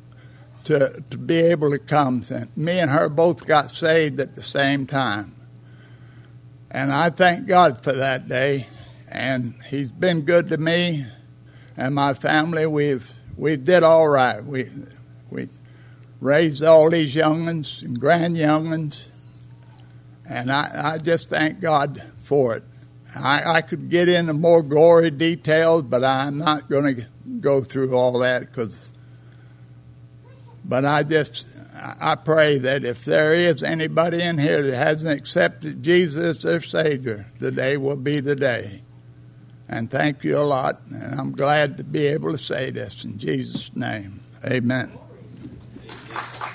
to 0.65 1.01
to 1.09 1.17
be 1.17 1.38
able 1.38 1.71
to 1.71 1.79
come. 1.79 2.21
And 2.29 2.50
me 2.57 2.79
and 2.79 2.91
her 2.91 3.07
both 3.07 3.47
got 3.47 3.71
saved 3.71 4.19
at 4.19 4.36
the 4.36 4.43
same 4.43 4.86
time. 4.86 5.33
And 6.69 6.91
I 6.91 7.12
thank 7.12 7.47
God 7.47 7.81
for 7.81 7.93
that 7.93 8.27
day. 8.27 8.67
And 9.07 9.53
He's 9.69 9.89
been 9.89 10.24
good 10.24 10.50
to 10.50 10.57
me 10.57 11.05
and 11.77 11.95
my 11.95 12.13
family. 12.13 12.65
We've 12.65 13.09
we 13.38 13.55
did 13.55 13.83
all 13.83 14.09
right. 14.09 14.43
We 14.43 14.69
we 15.29 15.47
raised 16.19 16.62
all 16.62 16.89
these 16.89 17.15
young'uns 17.15 17.83
and 17.83 17.97
grand 17.97 18.36
young'uns 18.36 19.12
and 20.27 20.51
I, 20.51 20.93
I 20.93 20.98
just 20.98 21.29
thank 21.29 21.60
God 21.60 22.01
for 22.24 22.55
it. 22.55 22.63
I, 23.15 23.57
I 23.57 23.62
could 23.62 23.89
get 23.89 24.10
into 24.10 24.34
more 24.34 24.62
gory 24.62 25.10
details, 25.10 25.84
but 25.84 26.03
I'm 26.03 26.38
not 26.38 26.69
going 26.69 26.96
to 26.96 27.05
go 27.39 27.63
through 27.63 27.96
all 27.96 28.19
that 28.19 28.41
because. 28.41 28.93
But 30.65 30.84
I 30.84 31.03
just 31.03 31.48
I 32.00 32.16
pray 32.16 32.57
that 32.59 32.83
if 32.83 33.05
there 33.05 33.33
is 33.33 33.63
anybody 33.63 34.22
in 34.22 34.37
here 34.37 34.61
that 34.61 34.75
hasn't 34.75 35.18
accepted 35.18 35.83
Jesus 35.83 36.37
as 36.37 36.44
their 36.44 36.61
Savior, 36.61 37.27
today 37.40 37.77
will 37.77 37.96
be 37.96 38.20
the 38.20 38.35
day. 38.35 38.81
And 39.70 39.92
thank 39.92 40.24
you 40.24 40.37
a 40.37 40.40
lot. 40.40 40.81
And 40.90 41.20
I'm 41.20 41.31
glad 41.33 41.77
to 41.77 41.83
be 41.83 42.07
able 42.07 42.31
to 42.31 42.37
say 42.37 42.72
this 42.72 43.03
in 43.03 43.18
Jesus' 43.18 43.75
name. 43.75 44.22
Amen. 44.46 44.92
Amen. 44.92 46.53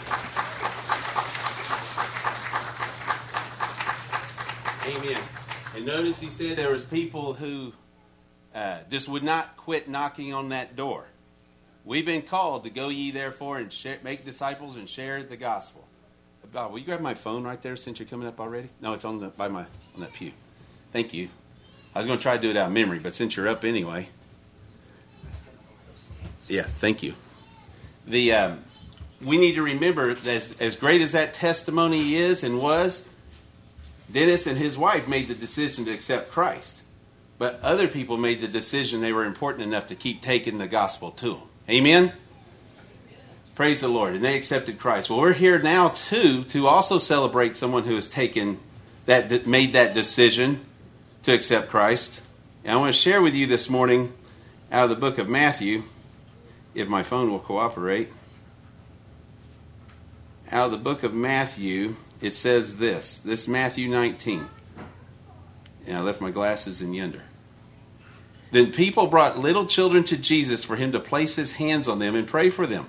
And 5.74 5.86
notice 5.86 6.18
he 6.20 6.28
said 6.28 6.56
there 6.56 6.72
was 6.72 6.84
people 6.84 7.34
who 7.34 7.72
uh, 8.54 8.80
just 8.90 9.08
would 9.08 9.22
not 9.22 9.56
quit 9.56 9.88
knocking 9.88 10.34
on 10.34 10.50
that 10.50 10.76
door. 10.76 11.04
We've 11.84 12.06
been 12.06 12.22
called 12.22 12.64
to 12.64 12.70
go 12.70 12.88
ye 12.88 13.10
therefore 13.10 13.58
and 13.58 13.72
share, 13.72 13.98
make 14.02 14.24
disciples 14.24 14.76
and 14.76 14.88
share 14.88 15.22
the 15.22 15.36
gospel. 15.36 15.86
Bob, 16.52 16.72
will 16.72 16.78
you 16.78 16.84
grab 16.84 17.00
my 17.00 17.14
phone 17.14 17.44
right 17.44 17.60
there 17.62 17.76
since 17.76 17.98
you're 17.98 18.08
coming 18.08 18.28
up 18.28 18.38
already? 18.38 18.68
No, 18.80 18.92
it's 18.92 19.04
on 19.04 19.20
the 19.20 19.28
by 19.28 19.48
my 19.48 19.64
on 19.94 20.00
that 20.00 20.12
pew. 20.12 20.32
Thank 20.92 21.14
you. 21.14 21.30
I 21.94 22.00
was 22.00 22.06
going 22.06 22.18
to 22.18 22.22
try 22.22 22.36
to 22.36 22.42
do 22.42 22.50
it 22.50 22.56
out 22.56 22.66
of 22.66 22.72
memory, 22.72 22.98
but 22.98 23.14
since 23.14 23.36
you're 23.36 23.48
up 23.48 23.64
anyway, 23.64 24.08
yeah, 26.48 26.62
thank 26.62 27.02
you. 27.02 27.14
The 28.06 28.32
um, 28.32 28.64
we 29.22 29.38
need 29.38 29.54
to 29.54 29.62
remember 29.62 30.12
that 30.12 30.26
as, 30.26 30.60
as 30.60 30.76
great 30.76 31.00
as 31.00 31.12
that 31.12 31.34
testimony 31.34 32.16
is 32.16 32.42
and 32.42 32.60
was, 32.60 33.08
Dennis 34.12 34.46
and 34.46 34.58
his 34.58 34.76
wife 34.76 35.08
made 35.08 35.28
the 35.28 35.34
decision 35.34 35.84
to 35.86 35.92
accept 35.92 36.30
Christ, 36.30 36.82
but 37.38 37.58
other 37.62 37.88
people 37.88 38.16
made 38.16 38.40
the 38.40 38.48
decision 38.48 39.00
they 39.00 39.12
were 39.12 39.24
important 39.24 39.64
enough 39.64 39.88
to 39.88 39.94
keep 39.94 40.22
taking 40.22 40.58
the 40.58 40.68
gospel 40.68 41.10
to 41.12 41.30
them. 41.30 41.42
Amen? 41.68 42.12
Praise 43.54 43.80
the 43.80 43.88
Lord. 43.88 44.14
And 44.14 44.24
they 44.24 44.36
accepted 44.36 44.78
Christ. 44.78 45.10
Well, 45.10 45.20
we're 45.20 45.32
here 45.32 45.58
now, 45.58 45.88
too, 45.90 46.44
to 46.44 46.66
also 46.66 46.98
celebrate 46.98 47.56
someone 47.56 47.84
who 47.84 47.94
has 47.94 48.08
taken 48.08 48.58
that, 49.06 49.46
made 49.46 49.74
that 49.74 49.94
decision 49.94 50.64
to 51.24 51.32
accept 51.32 51.68
Christ. 51.68 52.22
And 52.64 52.72
I 52.72 52.76
want 52.76 52.94
to 52.94 53.00
share 53.00 53.20
with 53.20 53.34
you 53.34 53.46
this 53.46 53.68
morning 53.68 54.12
out 54.70 54.84
of 54.84 54.90
the 54.90 54.96
book 54.96 55.18
of 55.18 55.28
Matthew, 55.28 55.82
if 56.74 56.88
my 56.88 57.02
phone 57.02 57.30
will 57.30 57.38
cooperate. 57.38 58.08
Out 60.50 60.66
of 60.66 60.72
the 60.72 60.78
book 60.78 61.02
of 61.02 61.12
Matthew, 61.12 61.96
it 62.22 62.34
says 62.36 62.78
this. 62.78 63.16
This 63.18 63.42
is 63.42 63.48
Matthew 63.48 63.88
19. 63.88 64.48
And 65.86 65.98
I 65.98 66.00
left 66.00 66.20
my 66.20 66.30
glasses 66.30 66.80
in 66.80 66.94
yonder. 66.94 67.22
Then 68.52 68.70
people 68.70 69.08
brought 69.08 69.38
little 69.38 69.66
children 69.66 70.04
to 70.04 70.16
Jesus 70.16 70.62
for 70.62 70.76
him 70.76 70.92
to 70.92 71.00
place 71.00 71.36
his 71.36 71.52
hands 71.52 71.88
on 71.88 71.98
them 71.98 72.14
and 72.14 72.28
pray 72.28 72.48
for 72.48 72.66
them. 72.66 72.86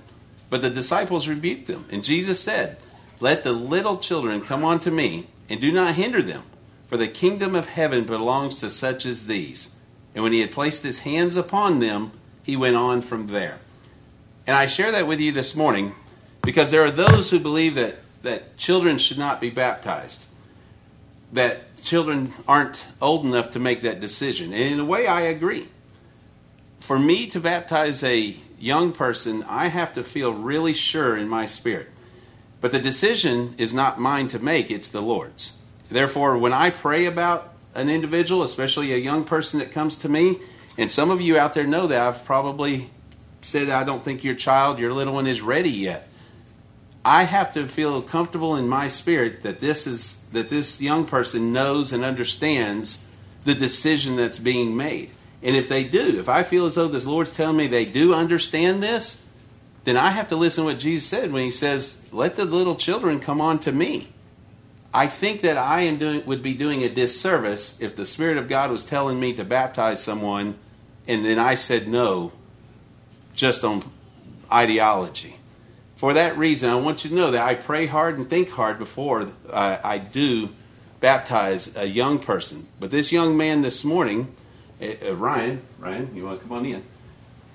But 0.49 0.61
the 0.61 0.69
disciples 0.69 1.27
rebuked 1.27 1.65
them. 1.65 1.85
And 1.91 2.03
Jesus 2.03 2.39
said, 2.39 2.77
Let 3.19 3.43
the 3.43 3.53
little 3.53 3.97
children 3.97 4.41
come 4.41 4.63
unto 4.63 4.91
me, 4.91 5.27
and 5.49 5.59
do 5.59 5.71
not 5.71 5.95
hinder 5.95 6.21
them, 6.21 6.43
for 6.85 6.97
the 6.97 7.07
kingdom 7.07 7.55
of 7.55 7.67
heaven 7.67 8.03
belongs 8.03 8.59
to 8.59 8.69
such 8.69 9.05
as 9.05 9.25
these. 9.25 9.75
And 10.13 10.23
when 10.23 10.33
he 10.33 10.41
had 10.41 10.51
placed 10.51 10.83
his 10.83 10.99
hands 10.99 11.35
upon 11.35 11.79
them, 11.79 12.11
he 12.43 12.55
went 12.55 12.75
on 12.75 13.01
from 13.01 13.27
there. 13.27 13.59
And 14.45 14.55
I 14.55 14.67
share 14.67 14.91
that 14.91 15.07
with 15.07 15.19
you 15.19 15.31
this 15.31 15.55
morning 15.55 15.95
because 16.43 16.69
there 16.69 16.83
are 16.83 16.91
those 16.91 17.31
who 17.31 17.39
believe 17.39 17.75
that 17.75 17.95
that 18.23 18.57
children 18.57 18.97
should 18.97 19.17
not 19.17 19.39
be 19.39 19.49
baptized, 19.49 20.25
that 21.33 21.75
children 21.83 22.33
aren't 22.47 22.83
old 23.01 23.25
enough 23.25 23.51
to 23.51 23.59
make 23.59 23.81
that 23.81 23.99
decision. 23.99 24.53
And 24.53 24.73
in 24.73 24.79
a 24.79 24.85
way, 24.85 25.05
I 25.07 25.21
agree. 25.21 25.67
For 26.79 26.97
me 26.97 27.27
to 27.27 27.39
baptize 27.39 28.03
a 28.03 28.35
young 28.59 28.93
person, 28.93 29.43
I 29.43 29.67
have 29.67 29.93
to 29.93 30.03
feel 30.03 30.33
really 30.33 30.73
sure 30.73 31.15
in 31.17 31.29
my 31.29 31.45
spirit. 31.45 31.89
But 32.61 32.71
the 32.71 32.79
decision 32.79 33.55
is 33.57 33.73
not 33.73 33.99
mine 33.99 34.29
to 34.29 34.39
make, 34.39 34.71
it's 34.71 34.87
the 34.87 35.01
Lord's. 35.01 35.57
Therefore, 35.89 36.37
when 36.37 36.53
I 36.53 36.69
pray 36.69 37.05
about 37.05 37.53
an 37.75 37.89
individual, 37.89 38.43
especially 38.43 38.93
a 38.93 38.97
young 38.97 39.25
person 39.25 39.59
that 39.59 39.71
comes 39.71 39.97
to 39.99 40.09
me, 40.09 40.39
and 40.77 40.91
some 40.91 41.11
of 41.11 41.19
you 41.19 41.37
out 41.37 41.53
there 41.53 41.67
know 41.67 41.87
that 41.87 41.99
I've 41.99 42.23
probably 42.25 42.89
said, 43.41 43.69
I 43.69 43.83
don't 43.83 44.03
think 44.03 44.23
your 44.23 44.35
child, 44.35 44.79
your 44.79 44.93
little 44.93 45.13
one, 45.13 45.27
is 45.27 45.41
ready 45.41 45.69
yet. 45.69 46.07
I 47.05 47.23
have 47.23 47.53
to 47.53 47.67
feel 47.67 48.01
comfortable 48.01 48.55
in 48.55 48.69
my 48.69 48.87
spirit 48.87 49.41
that 49.43 49.59
this 49.59 49.85
is 49.85 50.21
that 50.31 50.49
this 50.49 50.81
young 50.81 51.05
person 51.05 51.51
knows 51.51 51.91
and 51.91 52.03
understands 52.03 53.07
the 53.43 53.53
decision 53.53 54.15
that's 54.15 54.39
being 54.39 54.75
made. 54.75 55.11
And 55.41 55.55
if 55.55 55.67
they 55.67 55.83
do, 55.83 56.19
if 56.19 56.29
I 56.29 56.43
feel 56.43 56.65
as 56.65 56.75
though 56.75 56.87
this 56.87 57.05
Lord's 57.05 57.33
telling 57.33 57.57
me 57.57 57.67
they 57.67 57.85
do 57.85 58.13
understand 58.13 58.81
this, 58.81 59.25
then 59.83 59.97
I 59.97 60.11
have 60.11 60.29
to 60.29 60.37
listen 60.37 60.63
to 60.63 60.71
what 60.71 60.79
Jesus 60.79 61.07
said 61.07 61.33
when 61.33 61.43
he 61.43 61.51
says, 61.51 61.97
"Let 62.11 62.37
the 62.37 62.45
little 62.45 62.75
children 62.75 63.19
come 63.19 63.41
on 63.41 63.59
to 63.59 63.71
me." 63.71 64.09
I 64.93 65.07
think 65.07 65.41
that 65.41 65.57
I 65.57 65.81
am 65.81 65.97
doing 65.97 66.25
would 66.25 66.41
be 66.41 66.53
doing 66.53 66.83
a 66.83 66.89
disservice 66.89 67.77
if 67.81 67.95
the 67.95 68.05
Spirit 68.05 68.37
of 68.37 68.47
God 68.47 68.71
was 68.71 68.85
telling 68.85 69.19
me 69.19 69.33
to 69.33 69.43
baptize 69.43 70.01
someone 70.01 70.55
and 71.05 71.25
then 71.25 71.37
I 71.37 71.55
said 71.55 71.87
no 71.87 72.31
just 73.35 73.65
on 73.65 73.83
ideology 74.51 75.35
for 76.03 76.15
that 76.15 76.37
reason, 76.37 76.69
I 76.69 76.75
want 76.75 77.05
you 77.05 77.11
to 77.11 77.15
know 77.15 77.31
that 77.31 77.47
I 77.47 77.55
pray 77.55 77.85
hard 77.85 78.17
and 78.17 78.29
think 78.29 78.49
hard 78.49 78.77
before 78.77 79.29
I, 79.49 79.79
I 79.81 79.97
do 79.99 80.49
baptize 80.99 81.77
a 81.77 81.85
young 81.87 82.19
person. 82.19 82.67
But 82.77 82.91
this 82.91 83.13
young 83.13 83.37
man 83.37 83.61
this 83.61 83.85
morning, 83.85 84.35
uh, 84.81 85.15
Ryan, 85.15 85.61
Ryan, 85.79 86.13
you 86.13 86.25
want 86.25 86.41
to 86.41 86.45
come 86.45 86.57
on 86.57 86.65
in? 86.65 86.83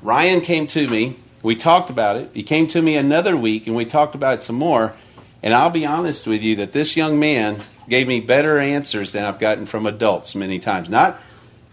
Ryan 0.00 0.40
came 0.40 0.66
to 0.68 0.88
me. 0.88 1.16
We 1.42 1.56
talked 1.56 1.90
about 1.90 2.16
it. 2.16 2.30
He 2.32 2.42
came 2.42 2.68
to 2.68 2.80
me 2.80 2.96
another 2.96 3.36
week, 3.36 3.66
and 3.66 3.76
we 3.76 3.84
talked 3.84 4.14
about 4.14 4.38
it 4.38 4.42
some 4.42 4.56
more. 4.56 4.94
And 5.42 5.52
I'll 5.52 5.68
be 5.68 5.84
honest 5.84 6.26
with 6.26 6.42
you 6.42 6.56
that 6.56 6.72
this 6.72 6.96
young 6.96 7.20
man 7.20 7.58
gave 7.86 8.08
me 8.08 8.18
better 8.18 8.58
answers 8.58 9.12
than 9.12 9.24
I've 9.24 9.38
gotten 9.38 9.66
from 9.66 9.84
adults 9.84 10.34
many 10.34 10.58
times. 10.58 10.88
Not, 10.88 11.20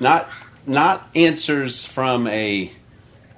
not, 0.02 0.30
not 0.68 1.10
answers 1.16 1.86
from 1.86 2.28
a 2.28 2.70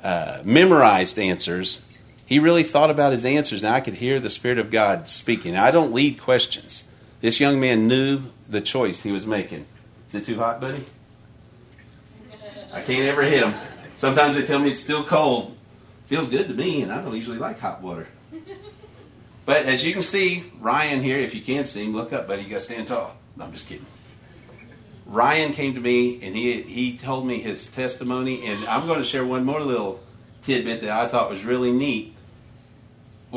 uh, 0.04 0.42
memorized 0.44 1.20
answers. 1.20 1.87
He 2.28 2.40
really 2.40 2.64
thought 2.64 2.92
about 2.92 3.14
his 3.14 3.24
answers, 3.24 3.64
and 3.64 3.74
I 3.74 3.80
could 3.80 3.96
hear 3.96 4.20
the 4.20 4.30
Spirit 4.30 4.58
of 4.58 4.70
God 4.70 5.08
speaking. 5.08 5.56
I 5.56 5.72
don't 5.72 5.94
lead 5.94 6.20
questions. 6.20 6.84
This 7.22 7.40
young 7.40 7.58
man 7.58 7.88
knew 7.88 8.24
the 8.48 8.60
choice 8.60 9.02
he 9.02 9.14
was 9.14 9.26
making. 9.26 9.66
Is 10.10 10.16
it 10.16 10.26
too 10.26 10.36
hot, 10.36 10.60
buddy? 10.60 10.84
I 12.74 12.82
can't 12.82 13.06
ever 13.06 13.24
hit 13.24 13.46
him. 13.46 13.54
Sometimes 13.96 14.36
they 14.36 14.46
tell 14.46 14.60
me 14.60 14.72
it's 14.72 14.80
still 14.82 15.06
cold. 15.06 15.56
Feels 16.08 16.28
good 16.28 16.50
to 16.50 16.54
me, 16.54 16.82
and 16.82 16.92
I 16.92 17.02
don't 17.02 17.16
usually 17.16 17.38
like 17.38 17.60
hot 17.60 17.82
water. 17.82 18.08
But 19.46 19.66
as 19.66 19.86
you 19.86 19.94
can 19.94 20.04
see, 20.04 20.44
Ryan 20.60 21.02
here, 21.02 21.20
if 21.20 21.34
you 21.34 21.42
can't 21.42 21.66
see 21.66 21.86
him, 21.86 21.94
look 21.94 22.12
up, 22.12 22.28
buddy. 22.28 22.44
You 22.44 22.50
got 22.50 22.56
to 22.56 22.62
stand 22.62 22.90
tall. 22.90 23.16
No, 23.38 23.46
I'm 23.46 23.54
just 23.54 23.70
kidding. 23.70 23.86
Ryan 25.06 25.54
came 25.54 25.74
to 25.76 25.80
me 25.80 26.22
and 26.22 26.36
he 26.36 26.64
he 26.64 26.98
told 26.98 27.26
me 27.26 27.40
his 27.40 27.68
testimony, 27.68 28.46
and 28.46 28.66
I'm 28.66 28.88
going 28.88 29.00
to 29.00 29.06
share 29.06 29.26
one 29.26 29.46
more 29.46 29.62
little 29.62 30.02
tidbit 30.42 30.82
that 30.82 30.90
I 30.90 31.08
thought 31.08 31.30
was 31.30 31.46
really 31.46 31.72
neat. 31.72 32.14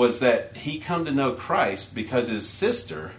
Was 0.01 0.21
that 0.21 0.57
he 0.57 0.79
come 0.79 1.05
to 1.05 1.13
know 1.13 1.33
Christ 1.33 1.95
because 1.95 2.29
his 2.29 2.49
sister, 2.49 3.13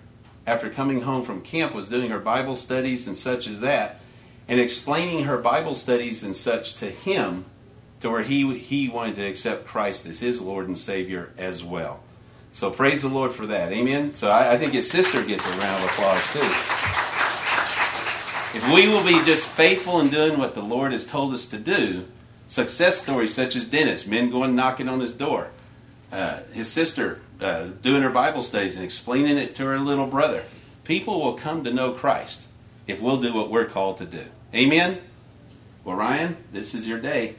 after 0.48 0.68
coming 0.68 1.02
home 1.02 1.24
from 1.24 1.44
camp, 1.44 1.76
was 1.76 1.88
doing 1.88 2.10
her 2.10 2.20
Bible 2.20 2.56
studies 2.56 3.08
and 3.08 3.16
such 3.16 3.46
as 3.46 3.62
that, 3.62 4.00
and 4.48 4.60
explaining 4.60 5.26
her 5.26 5.38
Bible 5.38 5.76
studies 5.76 6.24
and 6.24 6.36
such 6.36 6.78
to 6.78 6.88
him, 6.88 7.46
to 8.00 8.10
where 8.10 8.24
he 8.24 8.58
he 8.58 8.90
wanted 8.90 9.14
to 9.18 9.28
accept 9.28 9.68
Christ 9.68 10.08
as 10.08 10.22
his 10.22 10.42
Lord 10.42 10.68
and 10.68 10.76
Savior 10.76 11.32
as 11.38 11.64
well. 11.64 12.00
So 12.52 12.72
praise 12.72 13.04
the 13.04 13.10
Lord 13.10 13.32
for 13.32 13.46
that. 13.46 13.72
Amen. 13.72 14.16
So 14.16 14.32
I, 14.32 14.54
I 14.54 14.58
think 14.58 14.74
his 14.74 14.90
sister 14.90 15.24
gets 15.24 15.46
a 15.46 15.52
round 15.52 15.84
of 15.84 15.90
applause 15.92 16.34
too. 16.34 16.40
If 18.58 18.74
we 18.74 18.88
will 18.88 19.06
be 19.06 19.24
just 19.24 19.48
faithful 19.48 20.00
in 20.00 20.10
doing 20.10 20.40
what 20.40 20.56
the 20.56 20.64
Lord 20.64 20.94
has 20.94 21.06
told 21.06 21.32
us 21.32 21.46
to 21.50 21.60
do, 21.60 22.06
success 22.48 23.00
stories 23.04 23.36
such 23.36 23.56
as 23.56 23.66
Dennis, 23.66 24.08
men 24.08 24.32
going 24.32 24.56
knocking 24.56 24.90
on 24.90 25.00
his 25.00 25.14
door, 25.14 25.52
uh, 26.12 26.42
his 26.52 26.70
sister 26.70 27.22
uh, 27.40 27.68
doing 27.82 28.02
her 28.02 28.10
Bible 28.10 28.42
studies 28.42 28.76
and 28.76 28.84
explaining 28.84 29.38
it 29.38 29.56
to 29.56 29.66
her 29.66 29.80
little 29.80 30.08
brother, 30.08 30.44
people 30.84 31.22
will 31.22 31.34
come 31.34 31.64
to 31.64 31.74
know 31.74 31.92
Christ 31.92 32.48
if 32.88 33.02
we'll 33.02 33.22
do 33.22 33.34
what 33.34 33.50
we're 33.50 33.66
called 33.66 33.98
to 33.98 34.06
do. 34.06 34.24
Amen? 34.54 35.00
Well, 35.84 35.96
Ryan, 35.96 36.38
this 36.52 36.76
is 36.76 36.88
your 36.88 37.00
day. 37.00 37.36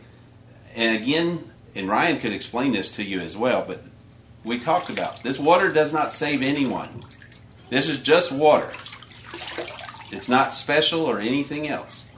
And 0.75 0.97
again, 0.97 1.51
and 1.75 1.89
Ryan 1.89 2.19
could 2.19 2.33
explain 2.33 2.73
this 2.73 2.89
to 2.97 3.03
you 3.03 3.21
as 3.21 3.37
well, 3.37 3.65
but 3.67 3.83
we 4.45 4.59
talked 4.59 4.91
about. 4.91 5.23
This 5.23 5.39
water 5.39 5.71
does 5.71 5.93
not 5.93 6.13
save 6.13 6.43
anyone. 6.43 7.05
This 7.71 7.89
is 7.89 8.01
just 8.01 8.33
water. 8.33 8.71
It's 10.11 10.29
not 10.29 10.53
special 10.53 11.07
or 11.07 11.21
anything 11.21 11.69
else. 11.69 12.09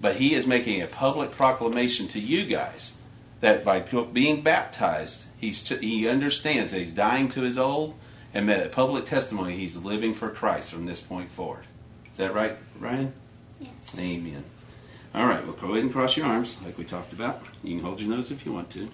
But 0.00 0.16
he 0.16 0.34
is 0.34 0.46
making 0.46 0.82
a 0.82 0.86
public 0.86 1.30
proclamation 1.30 2.06
to 2.08 2.20
you 2.20 2.44
guys 2.44 2.98
that 3.40 3.64
by 3.64 3.80
being 3.80 4.42
baptized, 4.42 5.24
he's 5.44 5.68
he 5.68 6.08
understands 6.08 6.72
that 6.72 6.78
he's 6.78 6.92
dying 6.92 7.28
to 7.28 7.42
his 7.42 7.58
old, 7.58 7.94
and 8.32 8.48
that 8.48 8.66
a 8.66 8.70
public 8.70 9.04
testimony 9.04 9.56
he's 9.56 9.76
living 9.76 10.14
for 10.14 10.30
Christ 10.30 10.70
from 10.70 10.86
this 10.86 11.00
point 11.00 11.30
forward. 11.30 11.64
Is 12.10 12.18
that 12.18 12.34
right, 12.34 12.56
Ryan? 12.78 13.12
Yes. 13.60 13.96
Amen. 13.98 14.44
All 15.14 15.26
right, 15.26 15.44
well, 15.44 15.54
go 15.54 15.72
ahead 15.72 15.84
and 15.84 15.92
cross 15.92 16.16
your 16.16 16.26
arms 16.26 16.60
like 16.64 16.76
we 16.76 16.84
talked 16.84 17.12
about. 17.12 17.40
You 17.62 17.76
can 17.76 17.84
hold 17.84 18.00
your 18.00 18.10
nose 18.10 18.30
if 18.30 18.44
you 18.44 18.52
want 18.52 18.70
to. 18.70 18.88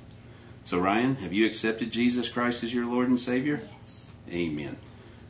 So, 0.64 0.78
Ryan, 0.78 1.16
have 1.16 1.32
you 1.32 1.46
accepted 1.46 1.90
Jesus 1.90 2.28
Christ 2.28 2.62
as 2.62 2.74
your 2.74 2.84
Lord 2.84 3.08
and 3.08 3.18
Savior? 3.18 3.62
Yes. 3.80 4.12
Amen. 4.30 4.76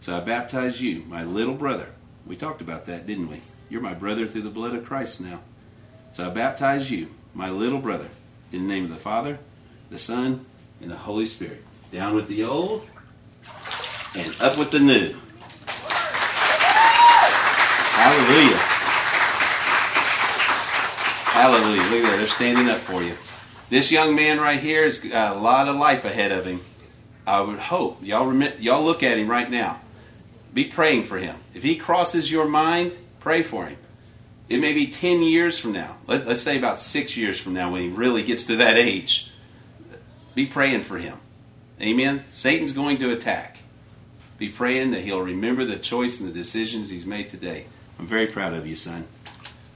So 0.00 0.16
I 0.16 0.20
baptize 0.20 0.80
you, 0.80 1.04
my 1.06 1.22
little 1.24 1.54
brother. 1.54 1.90
We 2.26 2.35
talked 2.35 2.61
about 2.61 2.87
that, 2.87 3.06
didn't 3.06 3.28
we? 3.28 3.40
You're 3.68 3.80
my 3.80 3.94
brother 3.94 4.26
through 4.26 4.42
the 4.42 4.50
blood 4.50 4.74
of 4.74 4.85
Christ 4.85 5.20
now. 5.20 5.40
So 6.12 6.26
I 6.26 6.30
baptize 6.30 6.90
you, 6.90 7.09
my 7.35 7.50
little 7.50 7.78
brother, 7.78 8.09
in 8.50 8.66
the 8.66 8.74
name 8.74 8.85
of 8.85 8.90
the 8.90 8.96
Father, 8.96 9.38
the 9.90 9.98
Son, 9.98 10.44
and 10.80 10.90
the 10.90 10.96
Holy 10.96 11.26
Spirit. 11.26 11.62
Down 11.92 12.14
with 12.14 12.28
the 12.28 12.44
old 12.44 12.86
and 14.16 14.34
up 14.40 14.58
with 14.58 14.70
the 14.70 14.80
new. 14.80 15.14
Hallelujah. 18.00 18.56
Hallelujah. 21.26 21.82
Look 21.82 22.04
at 22.04 22.10
that. 22.10 22.16
They're 22.18 22.26
standing 22.26 22.68
up 22.68 22.78
for 22.78 23.02
you. 23.02 23.14
This 23.68 23.92
young 23.92 24.14
man 24.14 24.40
right 24.40 24.58
here 24.58 24.84
has 24.84 24.98
got 24.98 25.36
a 25.36 25.40
lot 25.40 25.68
of 25.68 25.76
life 25.76 26.04
ahead 26.04 26.32
of 26.32 26.44
him. 26.44 26.60
I 27.26 27.40
would 27.40 27.58
hope 27.58 28.02
y'all 28.02 28.26
remit, 28.26 28.58
y'all 28.60 28.82
look 28.82 29.02
at 29.02 29.18
him 29.18 29.28
right 29.28 29.48
now. 29.48 29.80
Be 30.52 30.64
praying 30.64 31.04
for 31.04 31.18
him. 31.18 31.36
If 31.54 31.62
he 31.62 31.76
crosses 31.76 32.32
your 32.32 32.48
mind, 32.48 32.96
pray 33.20 33.42
for 33.42 33.66
him. 33.66 33.78
It 34.48 34.58
may 34.58 34.72
be 34.72 34.88
10 34.88 35.22
years 35.22 35.58
from 35.58 35.72
now. 35.72 35.96
Let, 36.08 36.26
let's 36.26 36.40
say 36.40 36.58
about 36.58 36.80
six 36.80 37.16
years 37.16 37.38
from 37.38 37.52
now 37.52 37.70
when 37.70 37.82
he 37.82 37.88
really 37.88 38.24
gets 38.24 38.44
to 38.44 38.56
that 38.56 38.76
age. 38.76 39.29
Be 40.34 40.46
praying 40.46 40.82
for 40.82 40.98
him. 40.98 41.18
Amen. 41.80 42.24
Satan's 42.30 42.72
going 42.72 42.98
to 42.98 43.12
attack. 43.12 43.58
Be 44.38 44.48
praying 44.48 44.92
that 44.92 45.02
he'll 45.02 45.22
remember 45.22 45.64
the 45.64 45.76
choice 45.76 46.20
and 46.20 46.28
the 46.28 46.32
decisions 46.32 46.90
he's 46.90 47.06
made 47.06 47.28
today. 47.28 47.66
I'm 47.98 48.06
very 48.06 48.26
proud 48.26 48.54
of 48.54 48.66
you, 48.66 48.76
son. 48.76 49.06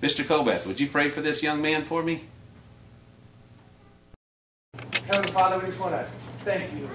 Mr. 0.00 0.24
Kobeth, 0.24 0.66
would 0.66 0.80
you 0.80 0.86
pray 0.86 1.08
for 1.08 1.20
this 1.20 1.42
young 1.42 1.60
man 1.60 1.84
for 1.84 2.02
me? 2.02 2.24
Heavenly 5.06 5.32
Father, 5.32 5.58
we 5.58 5.66
just 5.66 5.78
want 5.78 5.92
to 5.92 6.06
thank 6.44 6.72
you. 6.74 6.88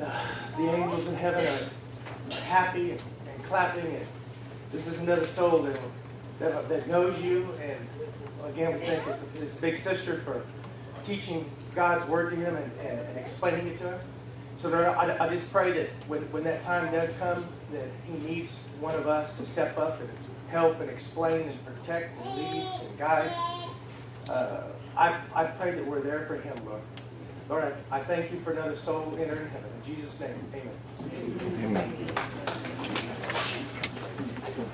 Uh, 0.00 0.26
the 0.56 0.68
angels 0.70 1.08
in 1.08 1.14
heaven 1.14 1.46
are, 1.46 2.34
happy 2.40 2.92
and, 2.92 3.02
and, 3.32 3.44
clapping, 3.44 3.86
and 3.86 4.06
this 4.72 4.86
is 4.86 4.98
another 4.98 5.24
soul 5.24 5.58
that, 5.62 5.78
that, 6.38 6.68
that 6.68 6.88
knows 6.88 7.20
you. 7.20 7.48
And 7.60 8.52
again, 8.52 8.74
we 8.74 8.86
thank 8.86 9.04
his, 9.04 9.42
his, 9.42 9.52
big 9.54 9.78
sister 9.78 10.22
for 10.24 10.44
teaching 11.04 11.50
God's 11.74 12.06
word 12.08 12.30
to 12.30 12.36
him 12.36 12.56
and, 12.56 12.70
and, 12.80 13.00
and 13.00 13.18
explaining 13.18 13.68
it 13.68 13.78
to 13.78 13.92
him. 13.92 14.00
So 14.58 14.72
I, 14.78 15.24
I, 15.24 15.28
just 15.34 15.50
pray 15.50 15.72
that 15.72 15.88
when, 16.06 16.20
when 16.32 16.44
that 16.44 16.62
time 16.64 16.92
does 16.92 17.10
come, 17.16 17.46
that 17.72 17.88
he 18.06 18.12
needs 18.28 18.52
one 18.78 18.94
of 18.94 19.06
us 19.06 19.34
to 19.38 19.46
step 19.46 19.78
up 19.78 20.00
and 20.00 20.10
help 20.50 20.80
and 20.80 20.90
explain 20.90 21.48
and 21.48 21.64
protect 21.64 22.20
and 22.20 22.36
lead 22.36 22.66
and 22.82 22.98
guide. 22.98 23.32
Uh, 24.28 24.64
I, 24.96 25.18
I 25.34 25.44
pray 25.44 25.70
that 25.72 25.86
we're 25.86 26.02
there 26.02 26.26
for 26.26 26.36
him, 26.36 26.54
Lord. 26.66 26.82
Lord, 27.48 27.74
I, 27.90 27.98
I 27.98 28.04
thank 28.04 28.30
you 28.30 28.40
for 28.40 28.52
another 28.52 28.76
soul 28.76 29.16
entering 29.18 29.48
heaven. 29.48 29.70
In 29.86 29.96
Jesus' 29.96 30.20
name, 30.20 30.36
amen. 30.54 30.76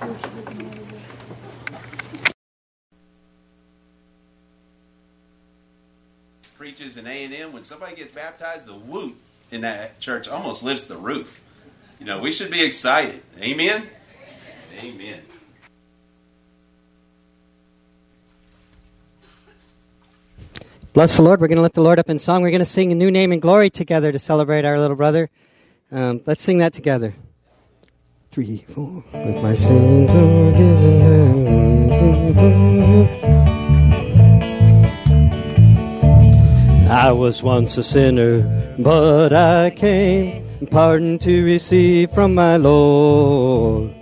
Amen. 0.03 0.33
Preaches 6.67 6.97
in 6.97 7.07
A&M, 7.07 7.53
when 7.53 7.63
somebody 7.63 7.95
gets 7.95 8.13
baptized, 8.13 8.67
the 8.67 8.73
whoop 8.73 9.15
in 9.53 9.61
that 9.61 10.01
church 10.01 10.27
almost 10.27 10.65
lifts 10.65 10.89
the 10.89 10.97
roof. 10.97 11.41
You 12.01 12.07
know, 12.07 12.19
we 12.19 12.33
should 12.33 12.51
be 12.51 12.65
excited. 12.65 13.23
Amen? 13.41 13.87
Amen. 14.83 15.21
Bless 20.93 21.15
the 21.15 21.23
Lord. 21.23 21.41
We're 21.41 21.47
going 21.47 21.55
to 21.55 21.63
lift 21.63 21.77
the 21.77 21.83
Lord 21.83 22.01
up 22.01 22.11
in 22.11 22.19
song. 22.19 22.43
We're 22.43 22.51
going 22.51 22.59
to 22.59 22.65
sing 22.65 22.91
a 22.91 22.97
new 22.97 23.13
name 23.13 23.31
and 23.31 23.41
glory 23.41 23.71
together 23.71 24.11
to 24.11 24.19
celebrate 24.19 24.65
our 24.65 24.81
little 24.81 24.97
brother. 24.97 25.31
Um, 25.93 26.21
let's 26.27 26.43
sing 26.43 26.59
that 26.59 26.73
together. 26.73 27.15
Three, 28.33 28.65
four. 28.71 29.05
With 29.13 29.41
my 29.41 29.55
sins 29.55 30.11
forgiven. 30.11 31.07
I 36.89 37.11
was 37.11 37.43
once 37.43 37.77
a 37.79 37.83
sinner, 37.83 38.43
but 38.79 39.33
I 39.33 39.71
came 39.71 40.47
pardon 40.71 41.19
to 41.19 41.45
receive 41.45 42.13
from 42.13 42.35
my 42.35 42.57
Lord. 42.57 43.93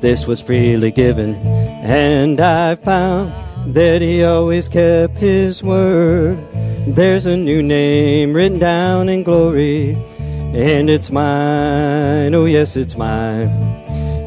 This 0.00 0.26
was 0.26 0.40
freely 0.40 0.90
given, 0.90 1.36
and 1.36 2.40
I 2.40 2.74
found 2.74 3.32
that 3.74 4.02
he 4.02 4.24
always 4.24 4.68
kept 4.68 5.18
his 5.18 5.62
word. 5.62 6.36
There's 6.86 7.26
a 7.26 7.36
new 7.36 7.62
name 7.62 8.32
written 8.32 8.58
down 8.58 9.08
in 9.08 9.22
glory, 9.22 9.92
and 10.52 10.90
it's 10.90 11.12
mine. 11.12 12.34
Oh, 12.34 12.46
yes, 12.46 12.76
it's 12.76 12.96
mine. 12.96 13.48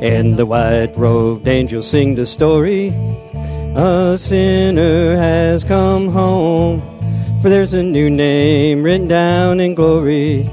And 0.01 0.37
the 0.37 0.45
white 0.45 0.95
robed 0.95 1.49
angels 1.49 1.89
sing 1.89 2.15
the 2.15 2.25
story. 2.25 2.93
A 3.75 4.17
sinner 4.17 5.17
has 5.17 5.65
come 5.65 6.07
home, 6.07 6.81
for 7.45 7.49
there's 7.49 7.75
a 7.75 7.83
new 7.83 8.09
name 8.09 8.81
written 8.81 9.07
down 9.07 9.59
in 9.59 9.75
glory, 9.75 10.49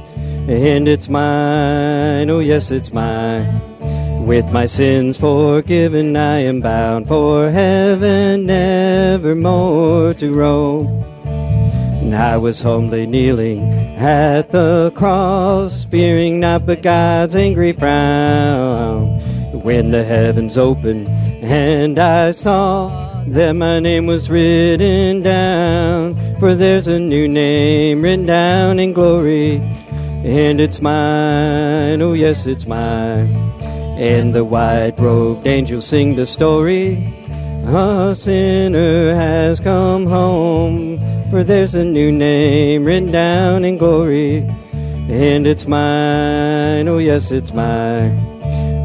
and 0.46 0.86
it's 0.86 1.08
mine. 1.08 2.28
Oh, 2.28 2.40
yes, 2.40 2.70
it's 2.70 2.92
mine. 2.92 4.26
With 4.26 4.52
my 4.52 4.66
sins 4.66 5.16
forgiven, 5.16 6.14
I 6.18 6.40
am 6.40 6.60
bound 6.60 7.08
for 7.08 7.48
heaven, 7.48 8.44
nevermore 8.44 10.12
to 10.12 10.34
roam. 10.34 10.86
And 11.24 12.14
I 12.14 12.36
was 12.36 12.60
humbly 12.60 13.06
kneeling 13.06 13.72
at 13.96 14.52
the 14.52 14.92
cross, 14.94 15.86
fearing 15.86 16.40
not 16.40 16.66
but 16.66 16.82
God's 16.82 17.34
angry 17.34 17.72
frown. 17.72 19.18
When 19.62 19.92
the 19.92 20.04
heavens 20.04 20.58
opened 20.58 21.08
and 21.42 21.98
I 21.98 22.32
saw 22.32 23.11
that 23.28 23.52
my 23.52 23.80
name 23.80 24.06
was 24.06 24.28
written 24.28 25.22
down, 25.22 26.16
for 26.38 26.54
there's 26.54 26.88
a 26.88 26.98
new 26.98 27.28
name 27.28 28.02
written 28.02 28.26
down 28.26 28.78
in 28.78 28.92
glory, 28.92 29.56
and 30.24 30.60
it's 30.60 30.80
mine, 30.80 32.02
oh 32.02 32.12
yes, 32.12 32.46
it's 32.46 32.66
mine. 32.66 33.28
And 33.98 34.34
the 34.34 34.44
white 34.44 34.98
robed 34.98 35.46
angels 35.46 35.86
sing 35.86 36.16
the 36.16 36.26
story. 36.26 37.14
A 37.66 38.14
sinner 38.16 39.14
has 39.14 39.60
come 39.60 40.06
home, 40.06 40.98
for 41.30 41.44
there's 41.44 41.74
a 41.74 41.84
new 41.84 42.10
name 42.10 42.84
written 42.84 43.12
down 43.12 43.64
in 43.64 43.78
glory, 43.78 44.38
and 45.08 45.46
it's 45.46 45.66
mine, 45.66 46.88
oh 46.88 46.98
yes, 46.98 47.30
it's 47.30 47.52
mine. 47.52 48.31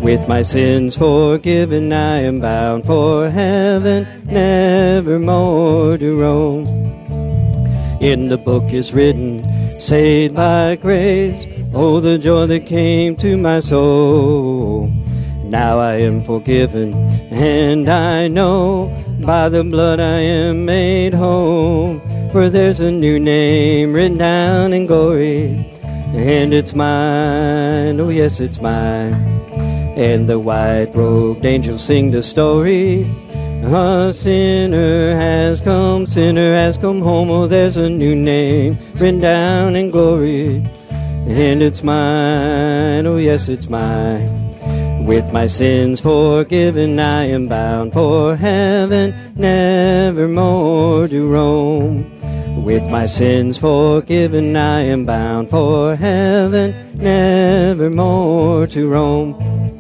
With 0.08 0.26
my 0.26 0.42
sins 0.42 0.96
forgiven, 0.96 1.92
I 1.92 2.20
am 2.20 2.40
bound 2.40 2.86
for 2.86 3.30
heaven, 3.30 4.08
nevermore 4.24 5.98
to 5.98 6.18
roam. 6.18 6.66
In 8.00 8.30
the 8.30 8.38
book 8.38 8.72
is 8.72 8.94
written, 8.94 9.44
saved 9.82 10.34
by 10.34 10.78
grace, 10.78 11.46
oh, 11.74 12.00
the 12.00 12.18
joy 12.18 12.46
that 12.46 12.68
came 12.68 13.18
to 13.18 13.36
my 13.36 13.60
soul. 13.60 14.88
Now 15.44 15.78
I 15.78 15.96
am 15.96 16.24
forgiven, 16.24 16.94
and 17.30 17.90
I 17.90 18.30
know 18.30 18.88
by 19.26 19.50
the 19.50 19.66
blood 19.66 20.00
I 20.00 20.22
am 20.22 20.64
made 20.64 21.16
whole. 21.16 22.00
For 22.32 22.50
there's 22.50 22.80
a 22.80 22.92
new 22.92 23.20
name 23.20 23.92
written 23.92 24.18
down 24.18 24.72
in 24.72 24.86
glory, 24.86 25.70
and 26.16 26.54
it's 26.54 26.74
mine, 26.74 28.00
oh 28.00 28.08
yes, 28.08 28.40
it's 28.40 28.62
mine. 28.62 29.37
And 29.98 30.30
the 30.30 30.38
white 30.38 30.92
robed 30.94 31.44
angels 31.44 31.84
sing 31.84 32.12
the 32.12 32.22
story. 32.22 33.02
A 33.64 34.14
sinner 34.14 35.16
has 35.16 35.60
come, 35.60 36.06
sinner 36.06 36.54
has 36.54 36.78
come 36.78 37.02
home. 37.02 37.32
Oh, 37.32 37.48
there's 37.48 37.78
a 37.78 37.90
new 37.90 38.16
name 38.16 38.78
written 38.94 39.20
down 39.20 39.76
in 39.76 39.90
glory, 39.90 40.58
and 40.92 41.64
it's 41.64 41.82
mine, 41.82 43.08
oh 43.08 43.18
yes, 43.18 43.50
it's 43.50 43.70
mine. 43.72 45.04
With 45.04 45.34
my 45.34 45.48
sins 45.48 46.00
forgiven, 46.00 47.00
I 47.00 47.24
am 47.24 47.48
bound 47.48 47.94
for 47.94 48.36
heaven, 48.36 49.16
nevermore 49.36 51.08
to 51.08 51.28
roam. 51.28 52.64
With 52.64 52.88
my 52.88 53.08
sins 53.08 53.58
forgiven, 53.58 54.56
I 54.56 54.82
am 54.82 55.06
bound 55.06 55.50
for 55.50 55.96
heaven, 55.96 56.94
nevermore 56.94 58.68
to 58.68 58.88
roam. 58.88 59.77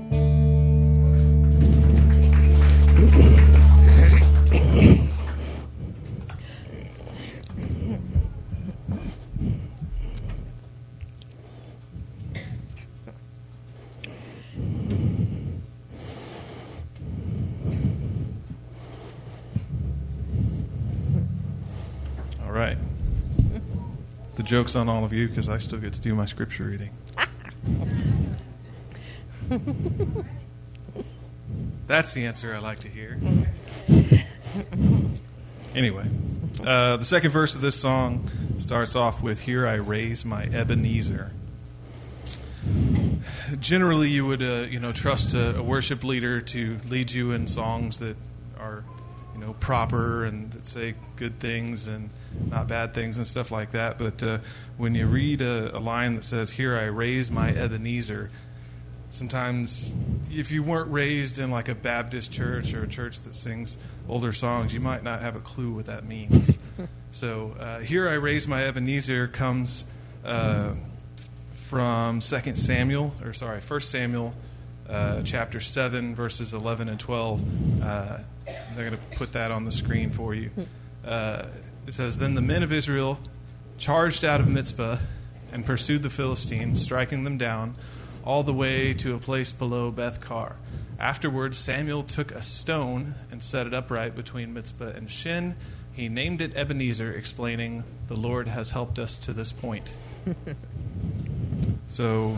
Joke's 24.47 24.75
on 24.75 24.88
all 24.88 25.03
of 25.03 25.12
you 25.12 25.27
because 25.27 25.49
I 25.49 25.57
still 25.57 25.77
get 25.77 25.91
to 25.93 26.01
do 26.01 26.15
my 26.15 26.23
scripture 26.25 26.63
reading. 26.63 26.91
That's 31.88 32.13
the 32.13 32.25
answer 32.25 32.55
I 32.55 32.60
like 32.60 32.79
to 32.79 32.88
hear. 32.88 33.19
Anyway, 35.75 36.05
uh, 36.65 36.95
the 36.97 37.05
second 37.05 37.31
verse 37.31 37.55
of 37.55 37.62
this 37.62 37.75
song 37.75 38.31
starts 38.57 38.95
off 38.95 39.21
with 39.21 39.41
Here 39.41 39.67
I 39.67 39.75
raise 39.75 40.23
my 40.25 40.41
Ebenezer. 40.43 41.31
Generally, 43.60 44.10
you 44.10 44.25
would 44.25 44.41
uh, 44.41 44.65
you 44.69 44.79
know 44.79 44.93
trust 44.93 45.33
a, 45.33 45.57
a 45.57 45.62
worship 45.62 46.03
leader 46.03 46.41
to 46.41 46.79
lead 46.88 47.12
you 47.12 47.31
in 47.31 47.47
songs 47.47 47.99
that 47.99 48.15
are 48.60 48.83
you 49.36 49.41
know 49.41 49.53
proper 49.60 50.25
and 50.25 50.51
that 50.53 50.65
say 50.65 50.95
good 51.15 51.39
things 51.39 51.86
and 51.88 52.10
not 52.50 52.67
bad 52.67 52.93
things 52.93 53.17
and 53.17 53.26
stuff 53.26 53.52
like 53.52 53.71
that. 53.71 53.97
But 53.97 54.21
uh, 54.23 54.38
when 54.78 54.95
you 54.95 55.08
read 55.08 55.41
a, 55.41 55.76
a 55.76 55.80
line 55.80 56.15
that 56.15 56.23
says 56.23 56.52
"Here 56.52 56.76
I 56.76 56.84
raise 56.86 57.32
my 57.32 57.50
Ebenezer," 57.50 58.30
sometimes 59.10 59.91
if 60.32 60.52
you 60.52 60.63
weren't 60.63 60.91
raised 60.91 61.39
in 61.39 61.52
like 61.52 61.69
a 61.69 61.76
Baptist 61.76 62.32
church 62.32 62.73
or 62.73 62.84
a 62.84 62.88
church 62.88 63.19
that 63.21 63.36
sings 63.36 63.78
older 64.08 64.34
songs, 64.34 64.73
you 64.73 64.80
might 64.80 65.04
not 65.04 65.21
have 65.21 65.36
a 65.36 65.41
clue 65.41 65.71
what 65.73 65.86
that 65.86 66.06
means. 66.06 66.58
so 67.12 67.56
uh, 67.60 67.80
"Here 67.80 68.08
I 68.08 68.13
raise 68.13 68.47
my 68.47 68.65
Ebenezer" 68.65 69.28
comes. 69.28 69.86
Uh, 70.26 70.73
from 71.67 72.21
2 72.21 72.56
Samuel, 72.56 73.13
or 73.21 73.34
sorry, 73.34 73.60
1 73.60 73.80
Samuel 73.82 74.34
uh, 74.89 75.21
chapter 75.23 75.60
7, 75.60 76.15
verses 76.15 76.54
11 76.54 76.88
and 76.88 76.97
12. 76.97 77.84
Uh, 77.84 78.17
they're 78.76 78.89
going 78.89 78.91
to 78.91 79.17
put 79.17 79.34
that 79.34 79.52
on 79.52 79.65
the 79.65 79.71
screen 79.71 80.10
for 80.10 80.34
you. 80.34 80.50
It 81.88 81.93
says, 81.93 82.17
Then 82.17 82.36
the 82.36 82.41
men 82.41 82.63
of 82.63 82.73
Israel 82.73 83.19
charged 83.78 84.26
out 84.26 84.39
of 84.39 84.47
Mizpah 84.47 84.97
and 85.52 85.65
pursued 85.65 86.04
the 86.04 86.10
Philistines, 86.10 86.82
striking 86.82 87.23
them 87.23 87.38
down 87.38 87.76
all 88.26 88.43
the 88.43 88.54
way 88.54 88.93
to 88.95 89.15
a 89.15 89.19
place 89.19 89.54
below 89.54 89.89
Beth 89.89 90.19
Car. 90.19 90.58
Afterwards, 91.00 91.58
Samuel 91.58 92.04
took 92.04 92.32
a 92.32 92.41
stone 92.41 93.15
and 93.32 93.41
set 93.41 93.65
it 93.65 93.73
upright 93.73 94.15
between 94.15 94.54
Mizpah 94.54 94.89
and 94.89 95.10
Shin. 95.10 95.56
He 95.93 96.10
named 96.10 96.41
it 96.41 96.56
Ebenezer, 96.56 97.13
explaining, 97.13 97.86
The 98.08 98.15
Lord 98.15 98.47
has 98.47 98.69
helped 98.69 99.00
us 99.00 99.17
to 99.19 99.34
this 99.34 99.52
point. 99.52 99.93
So, 101.89 102.36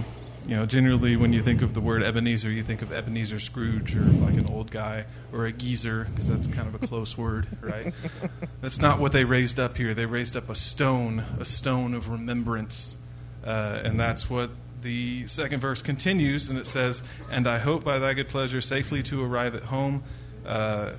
you 0.49 0.55
know, 0.55 0.65
generally 0.65 1.15
when 1.15 1.31
you 1.31 1.43
think 1.43 1.61
of 1.61 1.75
the 1.75 1.79
word 1.79 2.01
Ebenezer, 2.01 2.49
you 2.49 2.63
think 2.63 2.81
of 2.81 2.91
Ebenezer 2.91 3.37
Scrooge 3.37 3.95
or 3.95 4.01
like 4.01 4.33
an 4.33 4.47
old 4.51 4.71
guy 4.71 5.05
or 5.31 5.45
a 5.45 5.51
geezer 5.51 6.07
because 6.09 6.27
that's 6.27 6.47
kind 6.47 6.67
of 6.67 6.73
a 6.73 6.87
close 6.87 7.15
word, 7.15 7.45
right? 7.61 7.93
That's 8.61 8.79
not 8.79 8.99
what 8.99 9.11
they 9.11 9.25
raised 9.25 9.59
up 9.59 9.77
here. 9.77 9.93
They 9.93 10.07
raised 10.07 10.35
up 10.35 10.49
a 10.49 10.55
stone, 10.55 11.23
a 11.39 11.45
stone 11.45 11.93
of 11.93 12.09
remembrance. 12.09 12.97
Uh, 13.45 13.79
and 13.83 13.99
that's 13.99 14.29
what 14.29 14.49
the 14.81 15.27
second 15.27 15.59
verse 15.59 15.81
continues, 15.81 16.49
and 16.49 16.57
it 16.57 16.67
says, 16.67 17.01
And 17.29 17.47
I 17.47 17.59
hope 17.59 17.83
by 17.83 17.99
thy 17.99 18.13
good 18.15 18.27
pleasure 18.27 18.59
safely 18.59 19.01
to 19.03 19.23
arrive 19.23 19.53
at 19.53 19.63
home. 19.63 20.03
Uh, 20.45 20.93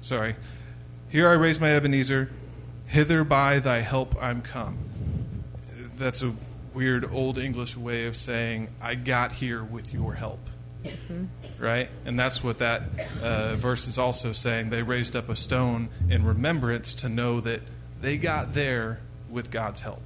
sorry. 0.00 0.36
Here 1.10 1.28
I 1.28 1.34
raise 1.34 1.60
my 1.60 1.70
Ebenezer, 1.70 2.30
hither 2.86 3.24
by 3.24 3.58
thy 3.58 3.80
help 3.80 4.20
I'm 4.20 4.40
come. 4.42 4.78
That's 5.96 6.22
a 6.22 6.32
weird 6.80 7.04
old 7.12 7.36
English 7.36 7.76
way 7.76 8.06
of 8.06 8.16
saying, 8.16 8.66
I 8.80 8.94
got 8.94 9.32
here 9.32 9.62
with 9.62 9.92
your 9.92 10.14
help. 10.14 10.40
Right? 11.58 11.90
And 12.06 12.18
that's 12.18 12.42
what 12.42 12.60
that 12.60 12.84
uh, 13.22 13.56
verse 13.56 13.86
is 13.86 13.98
also 13.98 14.32
saying. 14.32 14.70
They 14.70 14.82
raised 14.82 15.14
up 15.14 15.28
a 15.28 15.36
stone 15.36 15.90
in 16.08 16.24
remembrance 16.24 16.94
to 16.94 17.10
know 17.10 17.38
that 17.40 17.60
they 18.00 18.16
got 18.16 18.54
there 18.54 19.00
with 19.28 19.50
God's 19.50 19.80
help. 19.80 20.00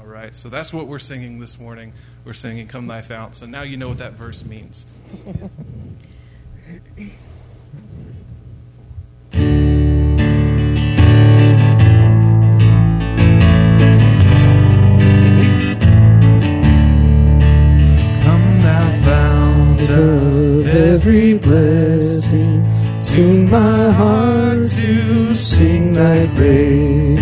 All 0.00 0.04
right? 0.04 0.34
So 0.34 0.48
that's 0.48 0.72
what 0.72 0.88
we're 0.88 0.98
singing 0.98 1.38
this 1.38 1.60
morning. 1.60 1.92
We're 2.24 2.32
singing, 2.32 2.66
Come 2.66 2.88
Thou 2.88 3.00
Fount. 3.00 3.36
So 3.36 3.46
now 3.46 3.62
you 3.62 3.76
know 3.76 3.86
what 3.86 3.98
that 3.98 4.14
verse 4.14 4.44
means. 4.44 4.84
every 21.02 21.36
blessing, 21.36 22.62
tune 23.00 23.50
my 23.50 23.90
heart 23.90 24.64
to 24.68 25.34
sing 25.34 25.94
thy 25.94 26.28
praise. 26.36 27.18